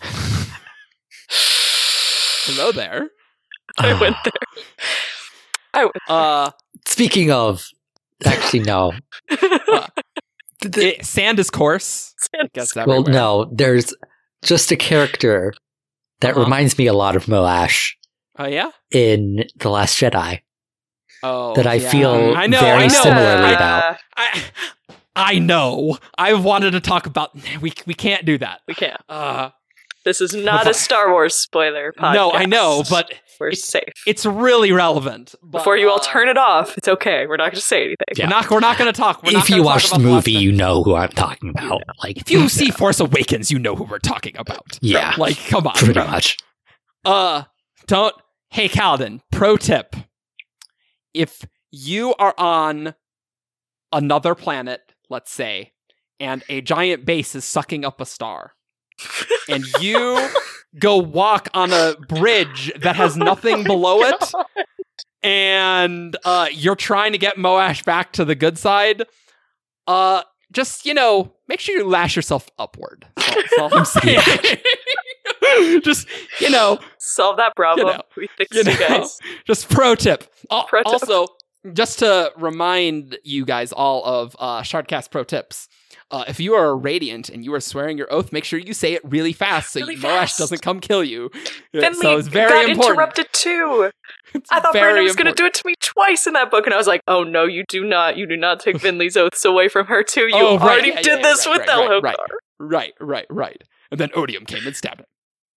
Hello 2.48 2.72
there. 2.80 3.08
i 3.78 3.98
went 4.00 4.16
there 4.24 4.32
i 5.74 5.84
went 5.84 5.96
Uh, 6.08 6.50
Speaking 6.86 7.30
of, 7.30 7.66
actually, 8.24 8.60
no. 8.60 8.92
Uh, 9.30 9.86
Th- 10.62 10.72
th- 10.74 10.98
it, 11.00 11.04
sand 11.04 11.38
is 11.38 11.50
coarse. 11.50 12.14
there. 12.32 12.48
Gets 12.54 12.74
well, 12.74 12.90
everywhere. 13.00 13.12
no. 13.12 13.50
There's 13.52 13.92
just 14.42 14.70
a 14.72 14.76
character 14.76 15.52
that 16.20 16.30
Uh-huh. 16.30 16.40
reminds 16.44 16.78
me 16.78 16.86
a 16.86 16.94
lot 16.94 17.14
of 17.14 17.26
Moash 17.26 17.90
Oh 18.38 18.46
yeah. 18.46 18.70
in 18.90 19.44
The 19.56 19.68
Last 19.68 19.98
Jedi. 20.00 20.40
Oh, 21.22 21.54
That 21.54 21.66
I 21.66 21.74
yeah. 21.74 21.90
feel 21.90 22.34
I 22.36 22.46
know, 22.46 22.60
very 22.60 22.84
I 22.84 22.86
know. 22.88 23.02
similarly 23.02 23.46
I, 23.46 23.52
about. 23.52 23.96
I, 24.16 24.44
I 25.16 25.38
know. 25.38 25.98
I 26.18 26.34
wanted 26.34 26.72
to 26.72 26.80
talk 26.80 27.06
about. 27.06 27.30
We 27.60 27.72
we 27.86 27.94
can't 27.94 28.24
do 28.24 28.36
that. 28.38 28.60
we 28.68 28.74
can't 28.74 29.00
Uh, 29.08 29.50
this 30.04 30.20
is 30.20 30.34
not 30.34 30.66
a 30.68 30.74
star 30.74 31.10
wars 31.10 31.34
spoiler 31.34 31.92
podcast. 31.98 32.14
no, 32.14 32.32
I 32.32 32.44
know, 32.46 32.84
but 32.90 33.12
we're 33.40 33.48
it's- 33.48 33.64
safe 33.64 33.92
it's 34.06 34.24
really 34.26 34.72
relevant. 34.72 35.34
But, 35.42 35.58
before 35.58 35.76
you 35.76 35.90
all 35.90 35.96
uh, 35.96 36.02
turn 36.04 36.28
it 36.28 36.38
off 36.38 36.76
it's 36.78 36.86
okay 36.88 37.26
we're 37.26 37.36
not 37.36 37.46
going 37.46 37.56
to 37.56 37.60
say 37.60 37.84
anything 37.84 38.06
we're 38.18 38.26
not 38.28 38.50
we're 38.50 38.60
not 38.60 38.78
going 38.78 38.92
to 38.92 38.96
talk. 38.98 39.22
We're 39.22 39.32
not 39.32 39.42
If 39.44 39.50
you 39.50 39.56
gonna 39.56 39.66
watch 39.66 39.90
the 39.90 39.98
movie, 39.98 40.34
Last 40.34 40.42
you 40.42 40.52
know 40.52 40.82
who 40.82 40.94
I'm 40.94 41.10
talking 41.10 41.48
about. 41.50 41.82
Like, 42.02 42.18
If 42.18 42.30
you 42.30 42.48
see 42.48 42.70
Force 42.70 43.00
Awakens, 43.00 43.50
you 43.50 43.58
know 43.58 43.74
who 43.74 43.84
we're 43.84 43.98
talking 43.98 44.36
about. 44.38 44.78
yeah, 44.80 45.14
Like, 45.18 45.38
come 45.48 45.66
on. 45.66 45.74
pretty 45.74 45.98
much. 45.98 46.36
Uh, 47.04 47.42
don't. 47.86 48.14
Hey, 48.50 48.68
Calvin. 48.68 49.20
Pro 49.32 49.56
tip: 49.56 49.96
If 51.16 51.46
you 51.70 52.14
are 52.16 52.34
on 52.36 52.94
another 53.92 54.34
planet, 54.34 54.92
let's 55.08 55.32
say, 55.32 55.72
and 56.20 56.44
a 56.48 56.60
giant 56.60 57.04
base 57.06 57.34
is 57.34 57.44
sucking 57.44 57.84
up 57.84 58.00
a 58.00 58.06
star, 58.06 58.52
and 59.48 59.64
you 59.80 60.28
go 60.78 60.98
walk 60.98 61.48
on 61.54 61.72
a 61.72 61.94
bridge 62.08 62.70
that 62.80 62.96
has 62.96 63.16
nothing 63.16 63.64
below 63.64 64.02
it, 64.02 64.32
and 65.22 66.16
uh, 66.24 66.48
you're 66.52 66.76
trying 66.76 67.12
to 67.12 67.18
get 67.18 67.36
Moash 67.36 67.84
back 67.84 68.12
to 68.12 68.24
the 68.24 68.34
good 68.34 68.58
side, 68.58 69.04
uh, 69.86 70.22
just 70.52 70.84
you 70.86 70.94
know, 70.94 71.32
make 71.48 71.60
sure 71.60 71.76
you 71.76 71.84
lash 71.86 72.14
yourself 72.16 72.48
upward. 72.58 73.06
That's 73.16 73.58
all, 73.58 73.68
that's 73.68 73.96
all 73.96 74.02
I'm 74.02 74.18
saying. 74.28 74.58
just 75.84 76.06
you 76.40 76.50
know, 76.50 76.78
solve 76.98 77.36
that 77.38 77.54
problem 77.56 77.88
You 77.88 77.92
know, 77.94 78.00
we 78.16 78.28
fixed 78.36 78.54
you 78.54 78.70
you, 78.72 78.78
guys 78.78 79.18
just 79.46 79.68
pro 79.68 79.94
tip. 79.94 80.24
Pro 80.68 80.82
tip. 80.82 80.86
Also, 80.86 81.26
just 81.72 81.98
to 82.00 82.32
remind 82.36 83.18
you 83.24 83.44
guys 83.44 83.72
all 83.72 84.04
of 84.04 84.36
uh, 84.38 84.62
Shardcast 84.62 85.10
pro 85.10 85.24
tips. 85.24 85.68
Uh, 86.08 86.22
if 86.28 86.38
you 86.38 86.54
are 86.54 86.66
a 86.66 86.74
radiant 86.74 87.28
and 87.28 87.44
you 87.44 87.52
are 87.52 87.58
swearing 87.58 87.98
your 87.98 88.06
oath, 88.12 88.32
make 88.32 88.44
sure 88.44 88.60
you 88.60 88.72
say 88.72 88.92
it 88.92 89.02
really 89.04 89.32
fast 89.32 89.72
so 89.72 89.80
Really 89.80 89.96
Moash 89.96 90.38
doesn't 90.38 90.62
come 90.62 90.78
kill 90.78 91.02
you. 91.02 91.30
Venli 91.74 91.94
so 91.96 92.16
it's 92.16 92.28
very 92.28 92.48
got 92.48 92.70
important. 92.70 92.92
interrupted 92.92 93.26
too. 93.32 93.90
It's 94.34 94.50
I 94.52 94.60
thought 94.60 94.72
Brandon 94.72 95.02
was 95.02 95.16
going 95.16 95.26
to 95.28 95.32
do 95.32 95.46
it 95.46 95.54
to 95.54 95.62
me 95.66 95.74
twice 95.80 96.26
in 96.26 96.34
that 96.34 96.50
book, 96.50 96.66
and 96.66 96.74
I 96.74 96.76
was 96.76 96.86
like, 96.86 97.00
"Oh 97.08 97.22
no, 97.24 97.44
you 97.44 97.64
do 97.68 97.84
not! 97.84 98.16
You 98.18 98.26
do 98.26 98.36
not 98.36 98.60
take 98.60 98.76
Venli's 98.76 99.16
oaths 99.16 99.44
away 99.44 99.68
from 99.68 99.86
her 99.86 100.02
too. 100.02 100.22
You 100.28 100.34
Oh, 100.34 100.58
right, 100.58 100.62
already 100.68 100.88
yeah, 100.88 100.96
did 101.02 101.06
yeah, 101.06 101.22
this 101.22 101.46
right, 101.46 101.58
with 101.58 101.68
right, 101.68 101.88
Elhokar." 101.88 102.02
right, 102.02 102.16
Right, 102.58 102.92
right, 103.00 103.26
right. 103.30 103.62
And 103.90 103.98
then 103.98 104.10
Odium 104.14 104.44
came 104.44 104.66
and 104.66 104.76
stabbed 104.76 105.00
him. 105.00 105.06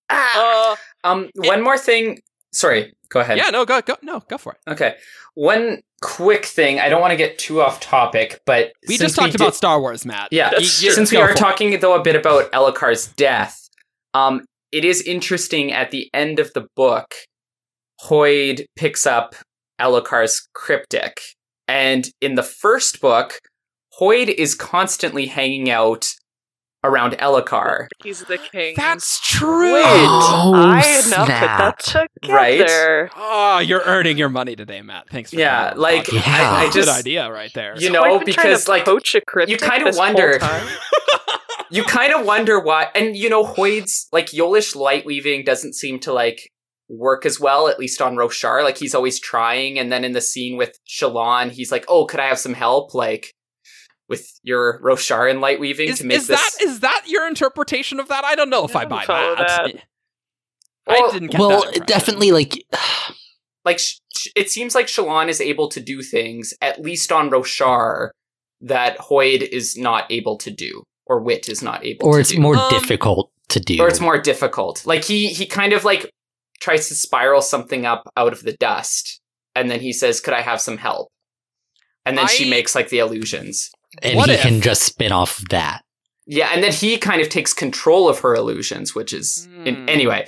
Ah. 0.10 0.72
Uh, 0.74 0.76
Um, 1.04 1.30
one 1.36 1.62
more 1.64 1.78
thing. 1.78 2.20
Sorry, 2.52 2.94
go 3.10 3.20
ahead. 3.20 3.38
yeah, 3.38 3.50
no, 3.52 3.64
go, 3.66 3.82
go, 3.82 3.96
no, 4.02 4.22
go 4.30 4.38
for 4.38 4.54
it. 4.54 4.72
Okay. 4.72 4.96
One 5.36 5.82
quick 6.02 6.46
thing. 6.46 6.80
I 6.80 6.90
don't 6.90 7.00
want 7.00 7.12
to 7.12 7.18
get 7.18 7.38
too 7.38 7.62
off 7.62 7.80
topic, 7.80 8.42
but 8.46 8.72
We 8.88 8.98
just 8.98 9.16
talked 9.16 9.32
did- 9.34 9.40
about 9.42 9.56
Star 9.56 9.80
Wars, 9.80 10.06
Matt. 10.06 10.30
Yeah, 10.32 10.52
You- 10.58 10.66
since 10.66 11.12
we 11.12 11.18
are 11.18 11.28
for 11.28 11.34
it. 11.34 11.38
talking 11.38 11.80
though 11.80 11.94
a 11.94 12.02
bit 12.02 12.16
about 12.16 12.52
Elhokar's 12.52 13.08
death, 13.08 13.58
um, 14.14 14.44
it 14.72 14.84
is 14.84 15.02
interesting 15.02 15.72
at 15.72 15.92
the 15.92 16.10
end 16.14 16.40
of 16.40 16.52
the 16.54 16.68
book. 16.76 17.14
Hoid 18.06 18.66
picks 18.76 19.06
up 19.06 19.36
Elhokar's 19.80 20.48
cryptic. 20.54 21.22
And 21.68 22.10
in 22.22 22.36
the 22.36 22.44
first 22.44 23.00
book, 23.00 23.40
Hoid 24.00 24.30
is 24.30 24.56
constantly 24.56 25.28
hanging 25.28 25.70
out 25.70 26.10
around 26.84 27.14
Elhokar. 27.14 27.88
He's 28.04 28.22
the 28.24 28.38
king. 28.38 28.74
That's 28.78 29.20
true. 29.22 29.74
Wait, 29.74 29.84
Oh, 29.86 30.54
I 30.56 30.82
now 31.10 31.26
put 31.26 31.84
snap. 31.84 31.84
that 31.84 32.10
Right? 32.30 32.58
together. 32.60 33.10
Oh, 33.16 33.60
you're 33.60 33.82
earning 33.86 34.18
your 34.18 34.30
money 34.30 34.56
today, 34.56 34.82
Matt. 34.82 35.10
Thanks 35.10 35.32
for 35.32 35.38
Yeah, 35.38 35.70
coming 35.70 35.82
like. 35.82 36.12
Yeah. 36.12 36.22
I, 36.26 36.66
I 36.68 36.72
Good 36.72 36.88
idea 36.88 37.32
right 37.32 37.52
there. 37.54 37.74
you 37.76 37.88
So 37.88 37.94
know, 37.94 38.04
I've 38.04 38.26
been 38.26 38.34
trying 38.34 38.48
because 38.48 38.68
like 38.68 38.86
poach 38.86 39.14
a 39.16 39.22
cryptic 39.22 39.60
kinda 39.62 39.92
wonder- 39.96 40.40
you 41.72 41.84
kind 41.84 42.14
of 42.14 42.26
wonder 42.26 42.60
why, 42.60 42.88
and 42.96 43.16
you 43.16 43.30
know, 43.30 43.44
Hoid's 43.46 44.08
like 44.12 44.28
Yolish 44.28 44.76
light 44.76 45.06
weaving 45.06 45.44
doesn't 45.44 45.74
seem 45.76 46.00
to 46.00 46.14
like 46.14 46.50
work 46.88 47.26
as 47.26 47.40
well, 47.40 47.68
at 47.68 47.78
least 47.78 48.02
on 48.02 48.16
Roshar. 48.16 48.64
Like 48.64 48.78
he's 48.78 48.96
always 48.96 49.20
trying, 49.20 49.78
and 49.78 49.92
then 49.92 50.04
in 50.04 50.14
the 50.14 50.22
scene 50.22 50.58
with 50.58 50.78
Shallan, 50.88 51.52
he's 51.52 51.72
like, 51.72 51.86
"Oh, 51.88 52.06
could 52.06 52.20
I 52.20 52.28
have 52.28 52.40
some 52.40 52.54
help?" 52.56 52.94
Like 52.96 53.34
with 54.10 54.40
your 54.44 54.82
Roshar 54.82 55.30
and 55.30 55.40
light 55.40 55.60
weaving 55.60 55.90
is, 55.90 56.00
to 56.00 56.06
make 56.06 56.18
is 56.18 56.28
this. 56.28 56.40
that 56.58 56.64
is 56.64 56.80
that 56.82 57.04
your 57.08 57.28
interpretation 57.28 58.00
of 58.00 58.08
that? 58.10 58.26
I 58.26 58.36
don't 58.36 58.50
know 58.50 58.66
if 58.66 58.76
I 58.76 58.82
I, 58.82 58.86
buy 58.86 59.06
follow 59.06 59.36
that. 59.36 59.48
that. 59.74 59.84
I 60.88 61.10
didn't 61.12 61.28
get 61.32 61.40
well, 61.40 61.50
that 61.62 61.66
impression. 61.68 61.86
definitely 61.86 62.32
like 62.32 62.66
like 63.66 63.80
sh- 63.80 64.00
sh- 64.18 64.28
it 64.36 64.50
seems 64.50 64.74
like 64.76 64.88
Shallan 64.88 65.28
is 65.30 65.40
able 65.40 65.70
to 65.70 65.80
do 65.80 66.02
things 66.02 66.54
at 66.62 66.82
least 66.82 67.12
on 67.12 67.30
Roshar 67.30 68.10
that 68.62 68.98
Hoid 68.98 69.42
is 69.48 69.78
not 69.78 70.12
able 70.12 70.38
to 70.40 70.52
do, 70.52 70.84
or 71.06 71.22
Wit 71.22 71.48
is 71.48 71.62
not 71.62 71.86
able, 71.86 72.00
to 72.00 72.04
do. 72.04 72.08
or 72.08 72.20
it's 72.20 72.32
do. 72.32 72.42
more 72.42 72.58
Um, 72.58 72.70
difficult 72.72 73.32
to 73.50 73.60
do. 73.60 73.80
or 73.82 73.88
it's 73.88 74.02
more 74.02 74.20
difficult. 74.20 74.86
Like 74.86 75.04
he 75.04 75.28
he 75.30 75.46
kind 75.46 75.72
of 75.74 75.86
like 75.86 76.10
tries 76.60 76.88
to 76.90 76.96
spiral 76.96 77.42
something 77.42 77.86
up 77.86 78.04
out 78.18 78.34
of 78.34 78.44
the 78.44 78.54
dust, 78.54 79.22
and 79.56 79.70
then 79.70 79.80
he 79.80 79.94
says, 79.94 80.20
"Could 80.20 80.34
I 80.34 80.42
have 80.42 80.60
some 80.60 80.78
help?" 80.78 81.08
And 82.06 82.18
then 82.18 82.28
she 82.28 82.50
makes 82.50 82.74
like 82.74 82.90
the 82.90 82.98
illusions. 83.00 83.70
And 84.02 84.16
What 84.18 84.30
he 84.30 84.36
if- 84.36 84.42
can 84.42 84.62
just 84.62 84.84
spin 84.84 85.12
off 85.12 85.40
of 85.40 85.50
that. 85.50 85.82
Yeah, 86.32 86.52
and 86.54 86.64
then 86.64 86.72
he 86.72 86.98
kind 87.00 87.22
of 87.22 87.30
takes 87.30 87.54
control 87.54 88.08
of 88.08 88.20
her 88.20 88.36
illusions, 88.36 88.94
which 88.94 89.14
is 89.14 89.48
in, 89.66 89.76
Hmm. 89.76 89.90
anyway. 89.90 90.28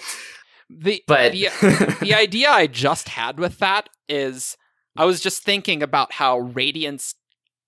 the 0.70 1.04
But 1.06 1.34
the, 1.34 1.50
the 2.02 2.16
idea 2.16 2.50
I 2.50 2.66
just 2.68 3.10
had 3.10 3.40
with 3.40 3.60
that 3.60 3.88
is 4.10 4.58
I 4.98 5.06
was 5.06 5.22
just 5.22 5.44
thinking 5.44 5.84
about 5.84 6.14
how 6.14 6.40
Radiance, 6.40 7.14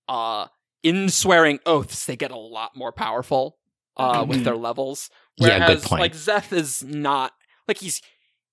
uh, 0.08 0.46
in 0.82 1.08
swearing 1.10 1.60
oaths, 1.64 2.06
they 2.06 2.16
get 2.16 2.30
a 2.32 2.36
lot 2.36 2.76
more 2.76 2.92
powerful 2.92 3.56
uh, 3.96 4.24
with 4.26 4.40
Mhm. 4.40 4.44
their 4.44 4.56
levels. 4.56 5.08
Yeah, 5.36 5.58
good 5.60 5.66
Whereas, 5.68 5.84
point. 5.86 6.00
like 6.00 6.14
Szeth 6.14 6.52
is 6.52 6.82
not 6.82 7.32
like 7.68 7.78
he's 7.78 8.02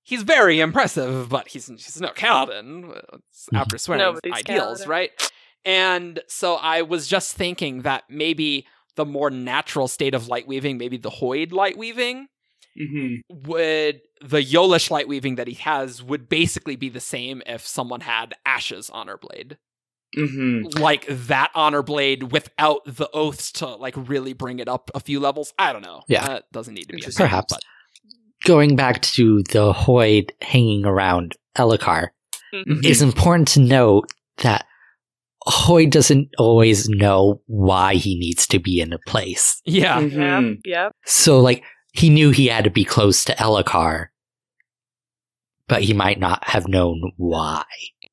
he's 0.04 0.22
very 0.24 0.60
impressive, 0.60 1.30
but 1.30 1.48
he's 1.48 1.66
he's 1.68 2.00
no 2.00 2.10
Kaladin 2.10 2.96
uh, 2.96 3.18
after 3.54 3.78
swearing 3.80 4.04
Nobody's 4.04 4.34
ideals, 4.34 4.82
Kaladin. 4.84 4.88
right? 4.88 5.32
And 5.66 6.20
so 6.28 6.56
I 6.56 6.82
was 6.82 7.08
just 7.08 7.36
thinking 7.36 7.82
that 7.84 8.04
maybe 8.10 8.66
the 8.96 9.06
more 9.06 9.30
natural 9.30 9.88
state 9.88 10.14
of 10.14 10.28
light 10.28 10.48
weaving, 10.48 10.78
maybe 10.78 10.98
the 10.98 11.10
Hoid 11.12 11.52
light 11.52 11.78
weaving, 11.78 12.28
Mhm. 12.80 13.18
would 13.30 14.02
the 14.22 14.42
Yolish 14.44 14.90
light 14.90 15.08
weaving 15.08 15.36
that 15.36 15.48
he 15.48 15.54
has 15.56 16.02
would 16.04 16.30
basically 16.30 16.76
be 16.76 16.90
the 16.90 17.00
same 17.00 17.42
if 17.46 17.66
someone 17.68 18.02
had 18.02 18.34
Ash's 18.46 18.90
honor 18.90 19.18
blade. 19.18 19.58
Mhm. 20.18 20.78
Like 20.80 21.06
that 21.08 21.52
honor 21.56 21.82
blade 21.84 22.32
without 22.32 22.82
the 22.86 23.10
oaths 23.14 23.52
to 23.54 23.68
like 23.68 23.96
really 23.98 24.34
bring 24.34 24.60
it 24.60 24.68
up 24.68 24.92
a 24.94 25.00
few 25.00 25.20
levels. 25.20 25.54
I 25.58 25.72
don't 25.74 25.82
know. 25.84 26.02
Yeah. 26.08 26.26
That 26.28 26.52
doesn't 26.52 26.74
need 26.74 26.84
to 26.84 26.88
be 26.90 26.94
a 26.96 26.98
Interesting. 26.98 27.26
Perhaps. 27.26 27.54
but- 27.54 27.64
Going 28.46 28.76
back 28.76 29.02
to 29.04 29.44
the 29.52 29.72
Hoid 29.74 30.32
hanging 30.42 30.86
around 30.86 31.36
Elhokar, 31.58 32.08
Mhm. 32.54 32.84
it's 32.86 33.02
important 33.02 33.48
to 33.50 33.60
note 33.62 34.10
that 34.38 34.66
Hoid 35.48 35.90
doesn't 35.90 36.30
always 36.38 36.88
know 36.90 37.42
why 37.48 37.96
he 37.96 38.18
needs 38.20 38.46
to 38.48 38.60
be 38.60 38.80
in 38.80 38.94
a 38.94 39.00
place. 39.08 39.60
Yeah. 39.66 40.00
Mhm. 40.00 40.50
Yep, 40.56 40.60
yep. 40.66 40.92
So, 41.06 41.40
like, 41.40 41.64
he 41.94 42.10
knew 42.10 42.30
he 42.32 42.48
had 42.48 42.64
to 42.66 42.70
be 42.70 42.86
close 42.86 43.24
to 43.26 43.34
Elhokar, 43.36 44.08
but 45.68 45.82
he 45.82 45.94
might 45.94 46.20
not 46.20 46.48
have 46.48 46.68
known 46.68 47.12
why. 47.18 47.64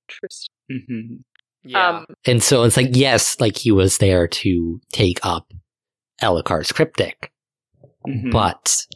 Interesting. 0.08 0.54
Mhm. 0.70 1.24
Yeah. 1.64 1.88
Um, 1.98 2.06
And 2.24 2.42
so 2.42 2.62
it's 2.64 2.76
like, 2.76 2.90
yes, 2.92 3.38
like 3.40 3.56
he 3.58 3.72
was 3.72 3.98
there 3.98 4.26
to 4.28 4.80
take 4.92 5.18
up 5.24 5.52
Elhokar's 6.22 6.72
cryptic, 6.72 7.30
Mhm. 8.06 8.30
but 8.32 8.86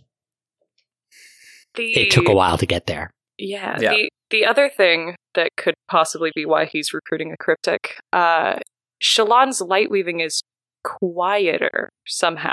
the, 1.74 1.92
it 1.92 2.10
took 2.10 2.28
a 2.28 2.34
while 2.34 2.56
to 2.58 2.66
get 2.66 2.86
there. 2.86 3.10
Yeah, 3.38 3.78
Yeah. 3.80 3.90
The 3.90 4.08
the 4.30 4.46
other 4.46 4.70
thing 4.74 5.16
that 5.34 5.50
could 5.56 5.74
possibly 5.88 6.30
be 6.34 6.44
why 6.44 6.64
he's 6.64 6.92
recruiting 6.92 7.32
a 7.32 7.36
cryptic, 7.36 7.96
uh 8.12 8.56
Shallan's 9.02 9.60
light 9.60 9.90
weaving 9.90 10.20
is 10.20 10.42
quieter 10.84 11.90
somehow. 12.06 12.52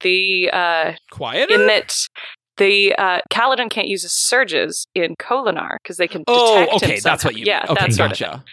The 0.00 0.50
uh 0.52 0.92
Quieter? 1.10 1.54
in 1.54 1.66
that 1.66 1.96
the 2.56 2.94
uh 2.96 3.20
Kaladin 3.32 3.70
can't 3.70 3.88
use 3.88 4.10
surges 4.10 4.86
in 4.94 5.16
Kholinar 5.16 5.76
because 5.82 5.96
they 5.96 6.08
can 6.08 6.24
oh, 6.26 6.60
detect 6.60 6.82
okay. 6.82 6.94
him 6.94 7.00
That's 7.02 7.24
what 7.24 7.36
you 7.36 7.44
Yeah. 7.46 7.64
Okay, 7.68 7.86
that 7.86 7.92
sort 7.92 8.12
of 8.12 8.18
gotcha. 8.18 8.44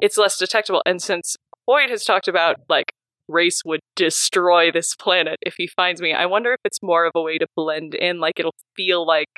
it's 0.00 0.16
less 0.16 0.38
detectable. 0.38 0.82
And 0.86 1.00
since 1.02 1.36
Hoid 1.68 1.90
has 1.90 2.04
talked 2.04 2.28
about 2.28 2.56
like 2.68 2.92
Rayse 3.30 3.62
would 3.64 3.80
destroy 3.96 4.70
this 4.70 4.94
planet 4.94 5.36
if 5.42 5.54
he 5.58 5.66
finds 5.66 6.00
me, 6.00 6.12
I 6.12 6.26
wonder 6.26 6.52
if 6.52 6.60
it's 6.64 6.82
more 6.82 7.04
of 7.06 7.12
a 7.14 7.22
way 7.22 7.38
to 7.38 7.46
blend 7.56 7.94
in. 7.94 8.20
Like 8.20 8.38
it'll 8.38 8.54
feel 8.76 9.06
like 9.06 9.28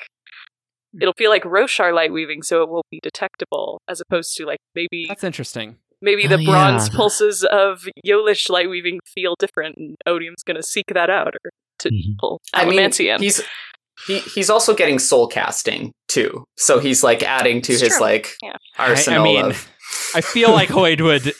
it'll 0.99 1.13
feel 1.13 1.29
like 1.29 1.43
Roshar 1.43 1.93
light 1.93 2.11
weaving, 2.13 2.43
so 2.43 2.63
it 2.63 2.69
will 2.69 2.85
be 2.91 2.99
detectable, 3.03 3.81
as 3.87 3.99
opposed 4.01 4.35
to 4.37 4.45
like 4.45 4.59
maybe 4.75 5.05
That's 5.07 5.23
interesting. 5.23 5.77
maybe 6.01 6.25
Oh, 6.25 6.29
the 6.37 6.43
bronze 6.45 6.89
yeah. 6.89 6.95
pulses 6.95 7.43
of 7.43 7.87
Yolish 8.05 8.49
light 8.49 8.69
weaving 8.69 8.99
feel 9.13 9.35
different, 9.37 9.77
and 9.77 9.95
Odium's 10.07 10.43
gonna 10.45 10.63
seek 10.63 10.85
that 10.93 11.09
out 11.09 11.35
or 11.43 11.51
to 11.79 11.89
Mhm. 11.89 12.17
pull 12.19 12.41
I 12.53 12.65
mean, 12.65 12.91
he's 13.19 13.41
he, 14.07 14.19
he's 14.19 14.49
also 14.49 14.73
getting 14.73 14.97
soul 14.97 15.27
casting 15.27 15.91
too, 16.07 16.45
so 16.57 16.79
he's 16.79 17.03
like 17.03 17.21
adding 17.21 17.61
to 17.63 17.73
It's 17.73 17.81
his 17.81 17.93
true. 17.97 18.01
like 18.01 18.35
Yeah. 18.41 18.55
arsenal 18.77 19.21
I 19.21 19.23
mean, 19.23 19.45
of. 19.45 19.69
I 20.15 20.21
feel 20.21 20.51
like 20.51 20.69
Hoid 20.77 21.01
would. 21.01 21.33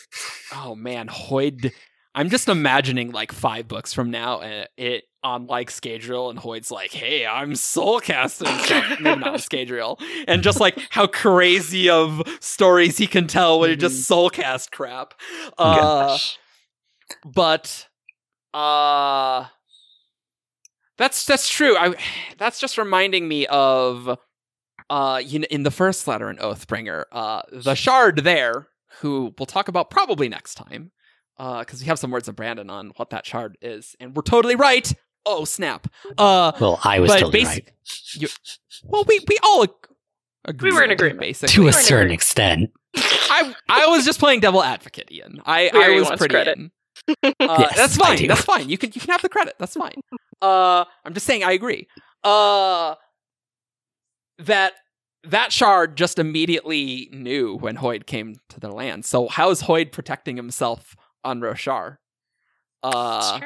Oh 0.54 0.76
man, 0.76 1.08
Hoid. 1.08 1.72
I'm 2.16 2.30
just 2.30 2.50
imagining 2.50 3.12
like 3.12 3.32
five 3.32 3.68
books 3.68 3.94
from 3.94 4.12
now, 4.12 4.42
and 4.42 4.68
it 4.78 5.04
on 5.24 5.48
like 5.48 5.70
Scadrial, 5.70 6.30
and 6.30 6.40
Hoid's 6.40 6.72
like, 6.72 6.92
"Hey, 6.92 7.26
I'm 7.26 7.56
soul 7.56 8.00
casting. 8.00 8.48
Maybe 9.02 9.20
not 9.20 9.28
on 9.28 9.34
Scadrial, 9.36 10.02
and 10.28 10.42
just 10.42 10.60
like 10.60 10.80
how 10.90 11.08
crazy 11.08 11.90
of 11.90 12.22
stories 12.40 12.98
he 12.98 13.08
can 13.08 13.28
tell 13.28 13.60
when 13.60 13.70
you 13.70 13.76
just 13.76 14.04
soul 14.06 14.30
cast 14.30 14.72
crap. 14.72 15.14
Uh, 15.58 16.18
but 17.26 17.88
uh 18.54 19.46
that's 20.98 21.26
that's 21.26 21.48
true 21.50 21.78
i 21.78 21.94
that's 22.38 22.60
just 22.60 22.78
reminding 22.78 23.28
me 23.28 23.46
of 23.48 24.18
uh 24.90 25.22
you 25.24 25.40
know, 25.40 25.48
in 25.52 25.64
the 25.64 25.72
first 25.72 26.08
letter 26.08 26.30
in 26.30 26.38
oathbringer 26.38 27.04
uh 27.12 27.42
the 27.52 27.76
shard 27.76 28.24
there 28.24 28.68
who 29.02 29.34
we'll 29.38 29.46
talk 29.46 29.68
about 29.68 29.90
probably 29.92 30.28
next 30.28 30.56
time 30.56 30.92
uh 31.40 31.60
because 31.60 31.80
we 31.82 31.88
have 31.88 31.98
some 31.98 32.12
words 32.12 32.28
of 32.28 32.36
brandon 32.36 32.70
on 32.70 32.92
what 32.98 33.10
that 33.10 33.26
shard 33.26 33.58
is 33.62 33.96
and 34.00 34.16
we're 34.16 34.22
totally 34.22 34.56
right 34.56 34.94
oh 35.26 35.46
snap 35.46 35.88
uh 36.18 36.52
Well, 36.60 36.80
I 36.84 37.00
was 37.00 37.10
but 37.12 37.20
totally 37.20 37.44
basic- 37.44 37.74
right. 38.22 38.36
well 38.84 39.04
we 39.08 39.20
we 39.28 39.38
all 39.44 39.64
ag- 39.64 39.70
agreed, 40.46 40.74
were 40.74 40.84
in 40.84 40.92
agreement. 40.92 41.20
basically 41.22 41.54
To 41.56 41.64
a 41.64 41.68
in 41.68 41.74
certain 41.74 42.12
extent. 42.12 42.72
I 42.96 43.54
I 43.70 43.88
was 43.88 44.06
just 44.06 44.20
playing 44.20 44.40
devil 44.40 44.64
advocate, 44.64 45.12
Ian. 45.12 45.42
I, 45.46 45.70
I 45.74 45.90
was 46.00 46.10
pretty 46.18 46.34
credit. 46.34 46.58
in. 46.58 46.72
Uh, 47.40 47.58
Yes, 47.60 47.76
that's 47.78 47.98
fine. 47.98 48.28
That's 48.28 48.42
fine. 48.42 48.68
You 48.70 48.78
can 48.78 48.92
you 48.94 49.00
can 49.02 49.10
have 49.12 49.22
the 49.22 49.30
credit. 49.30 49.56
That's 49.60 49.74
fine. 49.76 49.94
Uh, 50.42 50.86
I'm 51.06 51.14
just 51.14 51.26
saying 51.26 51.44
I 51.44 51.52
agree. 51.54 51.88
Uh, 52.24 52.96
that 54.40 54.74
that 55.24 55.52
shard 55.52 55.98
just 55.98 56.18
immediately 56.18 57.10
knew 57.12 57.56
when 57.56 57.78
Hoid 57.78 58.06
came 58.06 58.36
to 58.50 58.60
their 58.60 58.72
land. 58.72 59.06
So 59.06 59.28
how 59.28 59.50
is 59.50 59.64
Hoid 59.64 59.92
protecting 59.92 60.36
himself 60.38 60.96
on 61.24 61.42
Roshar? 61.42 61.98
Uh, 62.84 63.40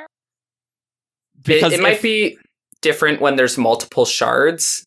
because 1.44 1.74
it 1.74 1.82
might 1.82 1.94
if- 1.96 2.02
be 2.02 2.38
different 2.82 3.22
when 3.22 3.36
there's 3.36 3.58
multiple 3.58 4.06
shards. 4.06 4.86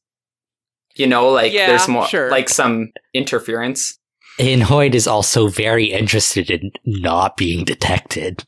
You 0.94 1.06
know, 1.06 1.28
like 1.30 1.52
Yeah, 1.52 1.66
there's 1.66 1.88
more 1.88 2.06
sure. 2.06 2.30
like 2.30 2.48
some 2.48 2.90
interference. 3.12 3.98
And 4.38 4.62
Hoid 4.62 4.94
is 4.94 5.06
also 5.06 5.48
very 5.48 5.92
interested 5.92 6.50
in 6.50 6.70
not 6.84 7.36
being 7.36 7.64
detected. 7.64 8.44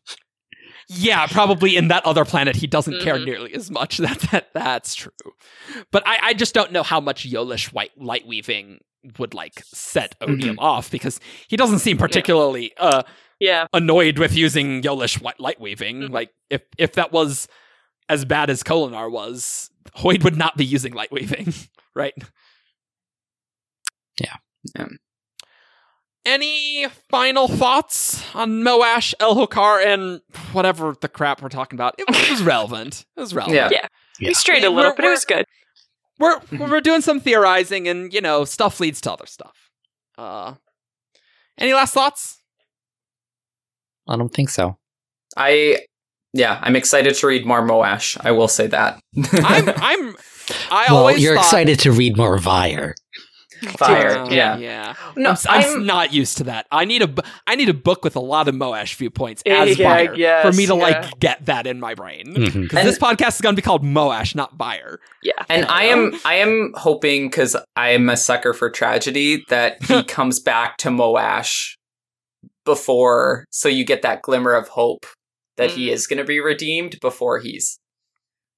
Yeah, 0.89 1.27
probably 1.27 1.77
in 1.77 1.89
that 1.89 2.07
other 2.07 2.25
planet 2.25 2.57
he 2.57 2.67
doesn't 2.67 3.03
care 3.03 3.17
Mhm. 3.17 3.25
nearly 3.27 3.55
as 3.55 3.71
much. 3.71 3.99
That, 4.01 4.19
that 4.33 4.49
that's 4.55 4.95
true. 4.95 5.13
But 5.93 6.03
I, 6.07 6.19
I 6.23 6.35
just 6.35 6.55
don't 6.55 6.73
know 6.73 6.83
how 6.83 7.01
much 7.01 7.29
Yolish 7.31 7.73
white 7.73 7.91
light 7.99 8.27
weaving 8.27 8.79
would 9.19 9.35
like 9.35 9.63
set 9.67 10.15
Odium 10.23 10.59
off 10.59 10.91
because 10.91 11.21
he 11.49 11.57
doesn't 11.59 11.79
seem 11.81 11.99
particularly 11.99 12.73
uh 12.79 13.03
yeah, 13.41 13.67
annoyed 13.73 14.19
with 14.19 14.35
using 14.35 14.83
Yolish 14.83 15.21
white 15.21 15.39
light 15.41 15.61
weaving. 15.61 16.01
Mhm. 16.01 16.11
Like 16.11 16.31
if 16.51 16.63
if 16.79 16.93
that 16.95 17.13
was 17.13 17.49
as 18.09 18.25
bad 18.25 18.51
as 18.51 18.63
Kholinar 18.63 19.11
was, 19.11 19.71
Hoid 19.97 20.25
would 20.25 20.37
not 20.37 20.57
be 20.57 20.65
using 20.65 20.93
light 20.95 21.13
weaving, 21.13 21.53
right? 21.95 22.15
Yeah. 24.21 24.87
Any 26.25 26.87
final 27.09 27.49
thoughts 27.49 28.23
on 28.35 28.63
Moash, 28.63 29.15
Elhokar, 29.21 29.85
and 29.87 30.21
whatever 30.53 30.95
the 31.01 31.09
crap 31.09 31.41
we're 31.41 31.49
talking 31.49 31.77
about? 31.77 31.95
It, 31.99 32.05
it 32.09 32.31
was 32.31 32.43
relevant. 32.43 33.07
It 33.17 33.21
was 33.21 33.33
relevant. 33.35 33.57
Yeah. 33.57 33.69
Yeah. 33.73 33.87
Yeah. 34.21 34.29
We 34.29 34.35
strayed 34.35 34.65
a 34.65 34.71
We're- 34.71 34.77
little, 34.77 34.93
but 34.97 35.05
it 35.05 35.09
we're- 35.09 35.15
was 35.15 35.25
good. 35.25 35.45
We're 36.19 36.39
Mhm. 36.41 36.69
we're 36.71 36.81
doing 36.81 37.01
some 37.01 37.21
theorizing, 37.21 37.87
and 37.89 38.13
you 38.13 38.21
know, 38.21 38.45
stuff 38.45 38.81
leads 38.81 39.01
to 39.03 39.13
other 39.13 39.27
stuff. 39.27 39.71
Uh, 40.19 40.55
any 41.57 41.73
last 41.73 41.95
thoughts? 41.95 42.43
I 44.09 44.17
don't 44.17 44.33
think 44.33 44.49
so. 44.51 44.77
I 45.37 45.81
yeah, 46.33 46.59
I'm 46.63 46.77
excited 46.77 47.15
to 47.15 47.27
read 47.27 47.47
more 47.47 47.63
Moash. 47.67 48.17
I 48.25 48.31
will 48.33 48.49
say 48.49 48.67
that. 48.69 49.01
I'm 49.17 49.69
I'm 49.77 50.17
I 50.71 50.87
well, 50.89 50.99
always 50.99 51.23
you're 51.23 51.35
thought- 51.35 51.45
excited 51.45 51.81
to 51.81 51.93
read 51.93 52.17
more 52.17 52.39
Vyre. 52.39 52.95
Fire. 53.77 54.11
Uh, 54.19 54.31
yeah. 54.31 54.57
yeah. 54.57 54.95
No, 55.17 55.31
I'm, 55.31 55.37
I'm, 55.49 55.65
I'm- 55.65 55.87
not 55.87 56.13
used 56.13 56.37
to 56.39 56.45
that. 56.45 56.67
I 56.71 56.85
need 56.85 57.03
a 57.03 57.09
bu- 57.09 57.23
I 57.47 57.57
need 57.57 57.69
a 57.69 57.75
book 57.75 58.05
with 58.05 58.15
a 58.15 58.21
lot 58.21 58.47
of 58.47 58.55
Moash 58.55 58.95
viewpoints 58.95 59.43
as 59.47 59.77
Yeah, 59.77 59.89
Vyre 60.07 60.17
yes, 60.17 60.43
for 60.47 60.57
me 60.57 60.65
to 60.67 60.77
yeah. 60.77 60.81
like 60.83 61.19
get 61.19 61.45
that 61.47 61.67
in 61.67 61.81
my 61.81 61.95
brain. 61.95 62.35
Because 62.35 62.55
And- 62.55 62.87
this 62.89 62.99
podcast 63.01 63.35
is 63.35 63.41
going 63.41 63.57
to 63.57 63.61
be 63.61 63.65
called 63.65 63.83
Moash, 63.83 64.37
not 64.37 64.57
Vyre. 64.57 64.99
Yeah. 65.25 65.33
And 65.49 65.65
I 65.67 65.85
am 65.87 66.13
I 66.25 66.35
am 66.35 66.73
hoping 66.77 67.31
because 67.31 67.57
I 67.75 67.89
am 67.91 68.09
a 68.09 68.17
sucker 68.17 68.53
for 68.53 68.71
tragedy 68.71 69.45
that 69.49 69.83
he 69.83 70.05
comes 70.05 70.39
back 70.39 70.77
to 70.79 70.89
Moash 70.91 71.75
before, 72.69 73.45
so 73.51 73.69
you 73.69 73.85
get 73.85 74.03
that 74.03 74.21
glimmer 74.23 74.53
of 74.55 74.69
hope 74.69 75.07
that 75.57 75.71
he 75.73 75.89
Mm. 75.89 75.93
is 75.93 76.07
going 76.07 76.19
to 76.19 76.25
be 76.25 76.39
redeemed 76.39 76.99
before 77.01 77.39
he's 77.41 77.79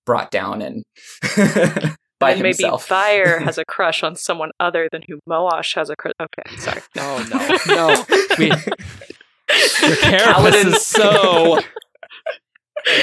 brought 0.05 0.31
down 0.31 0.61
and 0.61 0.83
by 2.19 2.33
and 2.33 2.43
maybe. 2.43 2.65
Fire 2.81 3.39
has 3.45 3.57
a 3.57 3.65
crush 3.65 4.03
on 4.03 4.17
someone 4.17 4.51
other 4.59 4.89
than 4.93 5.03
who 5.09 5.19
Moash 5.29 5.75
has 5.77 5.89
a 5.91 5.97
crush. 5.97 6.13
Okay, 6.21 6.57
sorry. 6.59 6.81
Oh 6.99 7.27
no, 7.31 7.75
no. 7.75 8.05
We, 8.39 8.47
your 9.87 9.97
carapace 10.03 10.65
is 10.67 10.85
so 10.87 11.61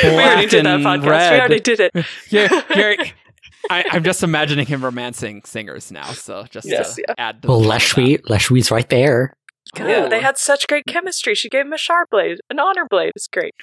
we 0.04 0.10
already 0.10 0.16
black 0.16 0.50
did 0.50 0.66
that 0.66 0.80
podcast. 0.82 1.10
red. 1.10 1.32
We 1.34 1.40
already 1.40 1.60
did 1.62 1.80
it. 1.80 1.92
You're, 2.30 2.50
you're, 2.76 2.96
I, 3.70 3.84
I'm 3.92 4.04
just 4.04 4.22
imagining 4.24 4.66
him 4.66 4.84
romancing 4.84 5.42
singers 5.46 5.92
now. 5.92 6.12
So 6.14 6.46
just 6.50 6.68
Yes, 6.68 6.96
to 6.96 7.04
yeah. 7.08 7.14
add 7.18 7.42
to 7.42 7.48
Well, 7.48 7.62
the 7.62 7.68
fun 7.68 7.76
of 7.76 7.82
that. 7.82 7.96
Leshwi, 7.96 8.22
Leshwi's 8.24 8.72
right 8.72 8.90
there. 8.90 9.34
Yeah, 9.76 10.08
they 10.08 10.22
had 10.22 10.38
such 10.38 10.68
great 10.68 10.86
chemistry. 10.86 11.36
She 11.36 11.50
gave 11.50 11.66
him 11.66 11.74
a 11.74 11.78
sharp 11.78 12.10
blade, 12.10 12.40
an 12.50 12.60
honor 12.60 12.86
blade. 12.90 13.14
It's 13.16 13.28
great. 13.28 13.56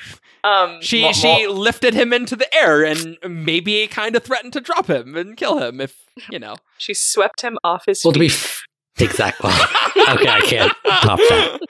Um, 0.42 0.78
She 0.82 1.02
Mo- 1.02 1.12
she 1.12 1.46
mo- 1.46 1.52
lifted 1.52 1.94
him 1.94 2.12
into 2.12 2.36
the 2.36 2.52
air 2.54 2.84
and 2.84 3.16
maybe 3.28 3.86
kind 3.86 4.14
of 4.16 4.22
threatened 4.22 4.52
to 4.54 4.60
drop 4.60 4.88
him 4.88 5.16
and 5.16 5.36
kill 5.36 5.58
him 5.58 5.80
if 5.80 6.04
you 6.30 6.38
know. 6.38 6.56
she 6.78 6.94
swept 6.94 7.40
him 7.42 7.58
off 7.64 7.84
his 7.86 8.02
Well, 8.04 8.12
to 8.12 8.18
be 8.18 8.28
feet. 8.28 8.36
f- 8.36 8.64
exactly. 9.10 9.50
okay, 9.50 10.28
I 10.28 10.40
can't 10.44 10.72
top 10.84 11.18
that. 11.18 11.60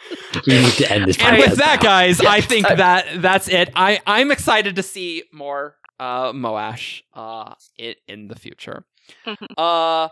We 0.47 0.59
need 0.61 0.73
to 0.75 0.93
end 0.93 1.07
this. 1.07 1.19
And 1.21 1.39
with 1.39 1.57
that, 1.57 1.77
now. 1.83 1.89
guys, 1.89 2.21
I 2.21 2.41
think 2.41 2.67
Uh, 2.71 2.75
that 2.75 3.23
that's 3.23 3.49
it. 3.49 3.71
I 3.77 4.01
I'm 4.07 4.31
excited 4.31 4.77
to 4.77 4.83
see 4.83 5.25
more 5.33 5.77
uh 6.01 6.33
Moash 6.33 7.03
uh 7.15 7.55
it 7.79 7.99
in 8.09 8.29
the 8.29 8.35
future. 8.35 8.85
uh 9.57 10.09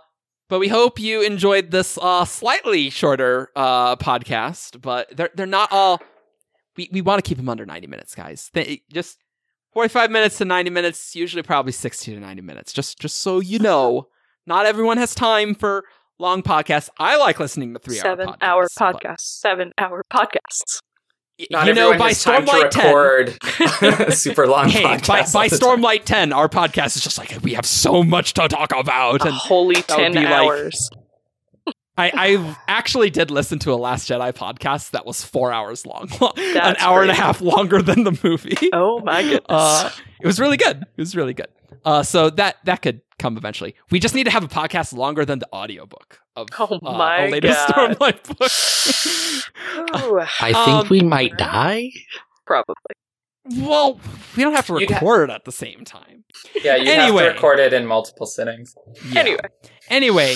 but 0.52 0.58
we 0.58 0.68
hope 0.68 1.00
you 1.00 1.22
enjoyed 1.22 1.70
this 1.70 1.98
uh 2.02 2.26
slightly 2.26 2.90
shorter 2.90 3.48
uh 3.56 3.96
podcast, 3.96 4.82
but 4.82 5.08
they're 5.16 5.30
they're 5.34 5.46
not 5.46 5.72
all 5.72 5.98
we 6.76 6.90
we 6.92 7.00
want 7.00 7.24
to 7.24 7.26
keep 7.26 7.38
them 7.38 7.48
under 7.48 7.64
90 7.64 7.86
minutes, 7.86 8.14
guys. 8.14 8.50
They, 8.52 8.82
just 8.92 9.16
45 9.72 10.10
minutes 10.10 10.36
to 10.38 10.44
90 10.44 10.68
minutes, 10.68 11.16
usually 11.16 11.42
probably 11.42 11.72
60 11.72 12.12
to 12.12 12.20
90 12.20 12.42
minutes. 12.42 12.74
Just 12.74 13.00
just 13.00 13.16
so 13.20 13.40
you 13.40 13.60
know, 13.60 14.08
not 14.46 14.66
everyone 14.66 14.98
has 14.98 15.14
time 15.14 15.54
for 15.54 15.84
long 16.18 16.42
podcasts. 16.42 16.90
I 16.98 17.16
like 17.16 17.40
listening 17.40 17.72
to 17.72 17.80
3 17.80 17.96
hour 17.96 18.02
seven 18.02 18.28
podcasts. 18.28 18.36
hour 18.42 18.68
podcasts. 18.78 19.20
Seven 19.20 19.72
hour 19.78 20.04
podcasts. 20.12 20.82
Y- 21.38 21.46
Not 21.50 21.66
you 21.66 21.74
know, 21.74 21.96
by 21.98 22.08
has 22.08 22.22
to 22.24 22.30
Stormlight 22.30 22.70
10, 22.70 24.10
super 24.12 24.46
long 24.46 24.68
hey, 24.68 24.82
by, 24.82 24.96
by 25.06 25.18
all 25.20 25.24
time. 25.24 25.48
Stormlight 25.48 26.04
10, 26.04 26.32
our 26.32 26.48
podcast 26.48 26.96
is 26.96 27.02
just 27.02 27.18
like, 27.18 27.36
we 27.42 27.54
have 27.54 27.66
so 27.66 28.02
much 28.02 28.34
to 28.34 28.48
talk 28.48 28.72
about. 28.76 29.22
A 29.22 29.26
And 29.26 29.34
holy 29.34 29.76
ten 29.76 30.12
be 30.12 30.20
like- 30.20 30.26
hours. 30.32 30.90
I, 31.98 32.10
I 32.14 32.56
actually 32.68 33.10
did 33.10 33.30
listen 33.30 33.58
to 33.60 33.72
a 33.72 33.76
Last 33.76 34.08
Jedi 34.08 34.32
podcast 34.32 34.92
that 34.92 35.04
was 35.04 35.22
four 35.22 35.52
hours 35.52 35.84
long, 35.84 36.08
an 36.22 36.54
That's 36.54 36.82
hour 36.82 37.02
and 37.02 37.10
a 37.10 37.14
half 37.14 37.42
longer 37.42 37.82
than 37.82 38.04
the 38.04 38.18
movie. 38.24 38.56
oh 38.72 39.00
my 39.00 39.22
goodness. 39.22 39.42
Uh, 39.48 39.90
it 40.22 40.26
was 40.26 40.40
really 40.40 40.56
good. 40.56 40.82
It 40.82 41.00
was 41.00 41.14
really 41.16 41.34
good. 41.34 41.48
Uh, 41.84 42.02
so 42.02 42.30
that 42.30 42.56
that 42.64 42.80
could 42.82 43.00
come 43.18 43.36
eventually. 43.36 43.74
We 43.90 43.98
just 43.98 44.14
need 44.14 44.24
to 44.24 44.30
have 44.30 44.44
a 44.44 44.48
podcast 44.48 44.92
longer 44.96 45.24
than 45.24 45.38
the 45.40 45.48
audiobook 45.52 46.20
of 46.36 46.48
Oh 46.58 46.78
uh, 46.84 46.92
my 46.96 47.26
a 47.26 47.30
latest 47.30 47.68
God. 47.68 47.96
Stormlight 47.98 48.22
book. 49.98 50.04
Ooh, 50.04 50.20
I 50.40 50.52
think 50.52 50.68
um, 50.84 50.88
we 50.88 51.00
might 51.02 51.36
die. 51.36 51.90
probably. 52.46 52.74
well, 53.56 54.00
we 54.36 54.42
don't 54.44 54.54
have 54.54 54.66
to 54.68 54.78
You'd 54.78 54.90
ha- 54.90 54.96
record 54.96 55.30
it 55.30 55.32
at 55.34 55.44
the 55.44 55.52
same 55.52 55.84
time. 55.84 56.24
Yeah, 56.62 56.76
you 56.76 56.90
Anyway. 56.90 57.24
have 57.24 57.32
to 57.32 57.36
record 57.36 57.58
it 57.58 57.72
in 57.72 57.86
multiple 57.86 58.26
sittings. 58.26 58.74
Yeah. 59.10 59.20
Anyway, 59.20 59.40
Anyway, 59.88 60.34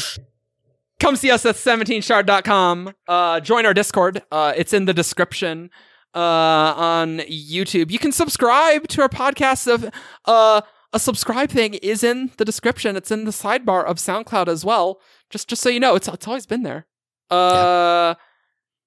come 1.00 1.16
see 1.16 1.30
us 1.30 1.46
at 1.46 1.54
17thshard.com. 1.54 2.92
Uh, 3.08 3.40
join 3.40 3.64
our 3.66 3.72
Discord. 3.74 4.22
Uh, 4.30 4.52
it's 4.56 4.72
in 4.72 4.84
the 4.86 4.92
description 4.94 5.70
uh, 6.16 6.74
on 6.76 7.18
YouTube. 7.28 7.90
You 7.90 7.98
can 7.98 8.10
subscribe 8.12 8.88
to 8.88 9.02
our 9.02 9.08
podcast. 9.08 9.72
Of 9.72 9.90
uh, 10.24 10.62
a 10.92 10.98
subscribe 10.98 11.50
thing 11.50 11.74
is 11.74 12.02
in 12.02 12.30
the 12.38 12.44
description. 12.44 12.96
It's 12.96 13.10
in 13.10 13.24
the 13.24 13.30
sidebar 13.30 13.84
of 13.84 13.98
SoundCloud 13.98 14.48
as 14.48 14.64
well. 14.64 15.00
Just 15.30 15.48
just 15.48 15.62
so 15.62 15.68
you 15.68 15.78
know, 15.80 15.94
it's 15.94 16.08
it's 16.08 16.26
always 16.26 16.46
been 16.46 16.62
there. 16.62 16.86
Uh, 17.30 18.14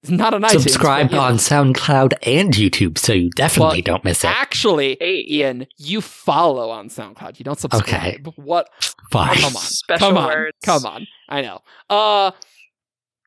it's 0.02 0.10
not 0.12 0.34
on 0.34 0.42
iTunes. 0.44 0.62
Subscribe 0.62 1.08
but, 1.08 1.12
you 1.12 1.18
know. 1.18 1.24
on 1.26 1.36
SoundCloud 1.36 2.14
and 2.24 2.54
YouTube 2.54 2.98
so 2.98 3.12
you 3.12 3.30
definitely 3.32 3.80
Well, 3.86 3.96
don't 3.96 4.06
miss 4.06 4.24
it. 4.24 4.30
Actually, 4.30 4.96
Hey. 5.00 5.26
Ian, 5.28 5.68
you 5.78 6.00
follow 6.00 6.70
on 6.70 6.88
SoundCloud. 6.88 7.38
You 7.38 7.44
don't 7.44 7.60
subscribe. 7.60 8.26
Okay. 8.28 8.34
What? 8.38 8.70
Fine. 9.12 9.32
Oh, 9.32 9.42
come 9.42 9.56
on. 9.58 9.62
Special 9.62 10.08
come 10.08 10.18
on. 10.18 10.28
words. 10.30 10.58
Come 10.64 10.86
on. 10.86 11.06
I 11.28 11.42
know. 11.42 11.60
Uh 11.90 12.32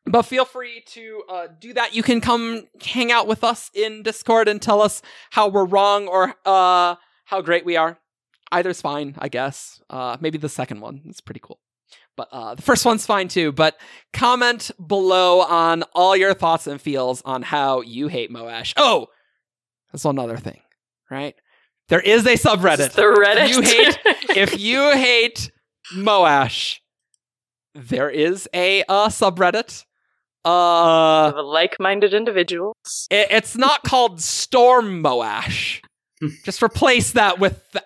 but 0.05 0.23
feel 0.23 0.45
free 0.45 0.83
to 0.87 1.23
uh, 1.29 1.47
do 1.59 1.73
that. 1.73 1.93
You 1.95 2.03
can 2.03 2.21
come 2.21 2.67
hang 2.81 3.11
out 3.11 3.27
with 3.27 3.43
us 3.43 3.69
in 3.73 4.03
Discord 4.03 4.47
and 4.47 4.61
tell 4.61 4.81
us 4.81 5.01
how 5.31 5.47
we're 5.47 5.65
wrong 5.65 6.07
or 6.07 6.35
uh, 6.45 6.95
how 7.25 7.41
great 7.41 7.65
we 7.65 7.77
are. 7.77 7.97
Either's 8.51 8.81
fine, 8.81 9.15
I 9.17 9.29
guess. 9.29 9.81
Uh, 9.89 10.17
maybe 10.19 10.37
the 10.37 10.49
second 10.49 10.81
one 10.81 11.01
is 11.05 11.21
pretty 11.21 11.39
cool. 11.41 11.59
But 12.15 12.29
uh, 12.31 12.55
the 12.55 12.61
first 12.61 12.85
one's 12.85 13.05
fine 13.05 13.27
too. 13.27 13.51
But 13.51 13.77
comment 14.11 14.69
below 14.85 15.41
on 15.41 15.83
all 15.93 16.15
your 16.15 16.33
thoughts 16.33 16.67
and 16.67 16.79
feels 16.79 17.21
on 17.23 17.41
how 17.41 17.81
you 17.81 18.07
hate 18.07 18.31
Moash. 18.31 18.73
Oh, 18.77 19.07
that's 19.91 20.05
another 20.05 20.37
thing, 20.37 20.61
right? 21.09 21.35
There 21.89 21.99
is 21.99 22.25
a 22.25 22.35
subreddit 22.35 22.91
the 22.91 23.01
Reddit. 23.03 23.49
you 23.49 23.61
hate 23.61 23.99
if 24.37 24.59
you 24.59 24.91
hate 24.91 25.51
Moash, 25.95 26.79
there 27.73 28.09
is 28.09 28.47
a 28.53 28.83
uh, 28.83 29.09
subreddit. 29.09 29.85
Uh, 30.45 31.31
of 31.35 31.45
like-minded 31.45 32.13
individuals. 32.13 33.07
it- 33.09 33.27
it's 33.31 33.55
not 33.57 33.83
called 33.85 34.21
Storm 34.21 35.01
Moash. 35.03 35.81
Just 36.45 36.61
replace 36.63 37.11
that 37.11 37.39
with 37.39 37.61
the 37.71 37.83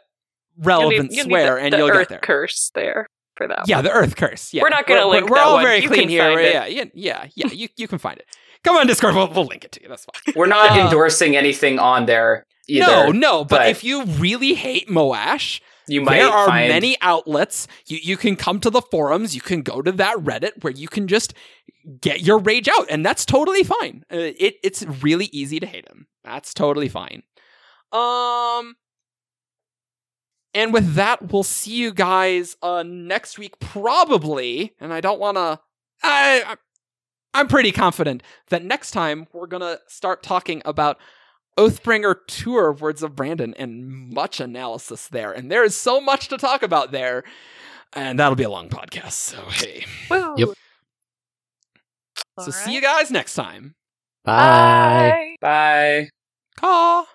relevant 0.59 0.93
You 0.93 1.01
need- 1.03 1.11
you 1.17 1.23
need 1.23 1.29
swear, 1.29 1.55
the, 1.55 1.61
and 1.61 1.73
the 1.73 1.77
you'll 1.77 1.89
Earth 1.89 1.97
get 1.99 2.09
there. 2.09 2.19
curse 2.19 2.71
there 2.75 3.07
for 3.35 3.47
that. 3.47 3.63
Yeah, 3.67 3.77
one. 3.77 3.85
the 3.85 3.91
Earth 3.91 4.15
Curse. 4.15 4.53
Yeah, 4.53 4.63
We're 4.63 4.69
not 4.69 4.87
gonna 4.87 5.01
We're- 5.07 5.19
link 5.19 5.29
We're, 5.29 5.37
that 5.37 5.45
all 5.45 5.53
one. 5.55 5.63
very 5.63 5.81
You 5.81 5.87
clean 5.87 6.09
here. 6.09 6.39
Yeah, 6.39 6.65
yeah, 6.65 6.85
yeah, 6.93 7.27
yeah. 7.35 7.47
You 7.51 7.67
you 7.77 7.87
can 7.87 7.99
find 7.99 8.17
it. 8.17 8.25
Come 8.63 8.75
on 8.77 8.87
Discord. 8.87 9.13
We'll, 9.15 9.27
we'll 9.31 9.45
link 9.45 9.63
it 9.63 9.71
to 9.73 9.81
you. 9.83 9.87
That's 9.89 10.05
fine. 10.05 10.33
We're 10.35 10.47
not 10.47 10.71
Uh, 10.71 10.85
endorsing 10.85 11.35
anything 11.35 11.77
on 11.79 12.07
there 12.07 12.43
either. 12.67 12.85
No, 12.87 13.11
no. 13.11 13.43
But, 13.45 13.57
but- 13.59 13.69
if 13.69 13.83
you 13.83 14.03
really 14.05 14.55
hate 14.55 14.87
Moash, 14.89 15.61
you 15.87 16.01
might 16.01 16.17
there 16.17 16.29
are 16.29 16.47
find 16.47 16.69
many 16.69 16.97
outlets. 17.01 17.67
You 17.85 17.97
you 18.01 18.17
can 18.17 18.35
come 18.35 18.59
to 18.61 18.69
the 18.69 18.81
forums. 18.81 19.35
You 19.35 19.41
can 19.41 19.61
go 19.61 19.81
to 19.81 19.91
that 19.93 20.17
Reddit 20.17 20.63
where 20.63 20.73
you 20.73 20.87
can 20.87 21.07
just 21.07 21.33
get 22.01 22.21
your 22.21 22.39
rage 22.39 22.67
out, 22.67 22.87
and 22.89 23.05
that's 23.05 23.25
totally 23.25 23.63
fine. 23.63 24.03
Uh, 24.11 24.17
it 24.37 24.55
it's 24.63 24.83
really 25.01 25.25
easy 25.31 25.59
to 25.59 25.65
hate 25.65 25.87
him. 25.87 26.07
That's 26.23 26.53
totally 26.53 26.89
fine. 26.89 27.23
Um, 27.91 28.75
and 30.53 30.73
with 30.73 30.95
that, 30.95 31.31
we'll 31.31 31.43
see 31.43 31.75
you 31.75 31.93
guys 31.93 32.57
uh 32.61 32.83
next 32.85 33.37
week 33.37 33.59
probably. 33.59 34.73
And 34.79 34.93
I 34.93 35.01
don't 35.01 35.19
want 35.19 35.37
to. 35.37 35.59
I 36.03 36.43
I- 36.45 36.57
I'm 37.33 37.47
pretty 37.47 37.71
confident 37.71 38.23
that 38.49 38.63
next 38.63 38.91
time 38.91 39.27
we're 39.31 39.45
gonna 39.47 39.77
start 39.87 40.23
talking 40.23 40.61
about 40.65 40.97
Oathbringer 41.57 42.15
Tour 42.27 42.69
of 42.69 42.81
Words 42.81 43.03
of 43.03 43.15
Brandon 43.15 43.53
and 43.57 44.13
much 44.13 44.39
analysis 44.39 45.07
there. 45.07 45.31
And 45.31 45.51
there 45.51 45.63
is 45.63 45.75
so 45.75 45.99
much 45.99 46.27
to 46.29 46.37
talk 46.37 46.63
about 46.63 46.91
there. 46.91 47.23
And 47.93 48.19
that'll 48.19 48.35
be 48.35 48.43
a 48.43 48.49
long 48.49 48.69
podcast. 48.69 49.13
So, 49.13 49.41
hey. 49.49 49.85
Woo. 50.09 50.35
Yep. 50.37 50.49
So, 52.39 52.51
see 52.51 52.73
you 52.73 52.81
guys 52.81 53.09
next 53.09 53.33
time. 53.33 53.75
Bye. 54.23 55.35
Bye. 55.41 56.09
Bye. 56.09 56.09
Caw. 56.57 57.05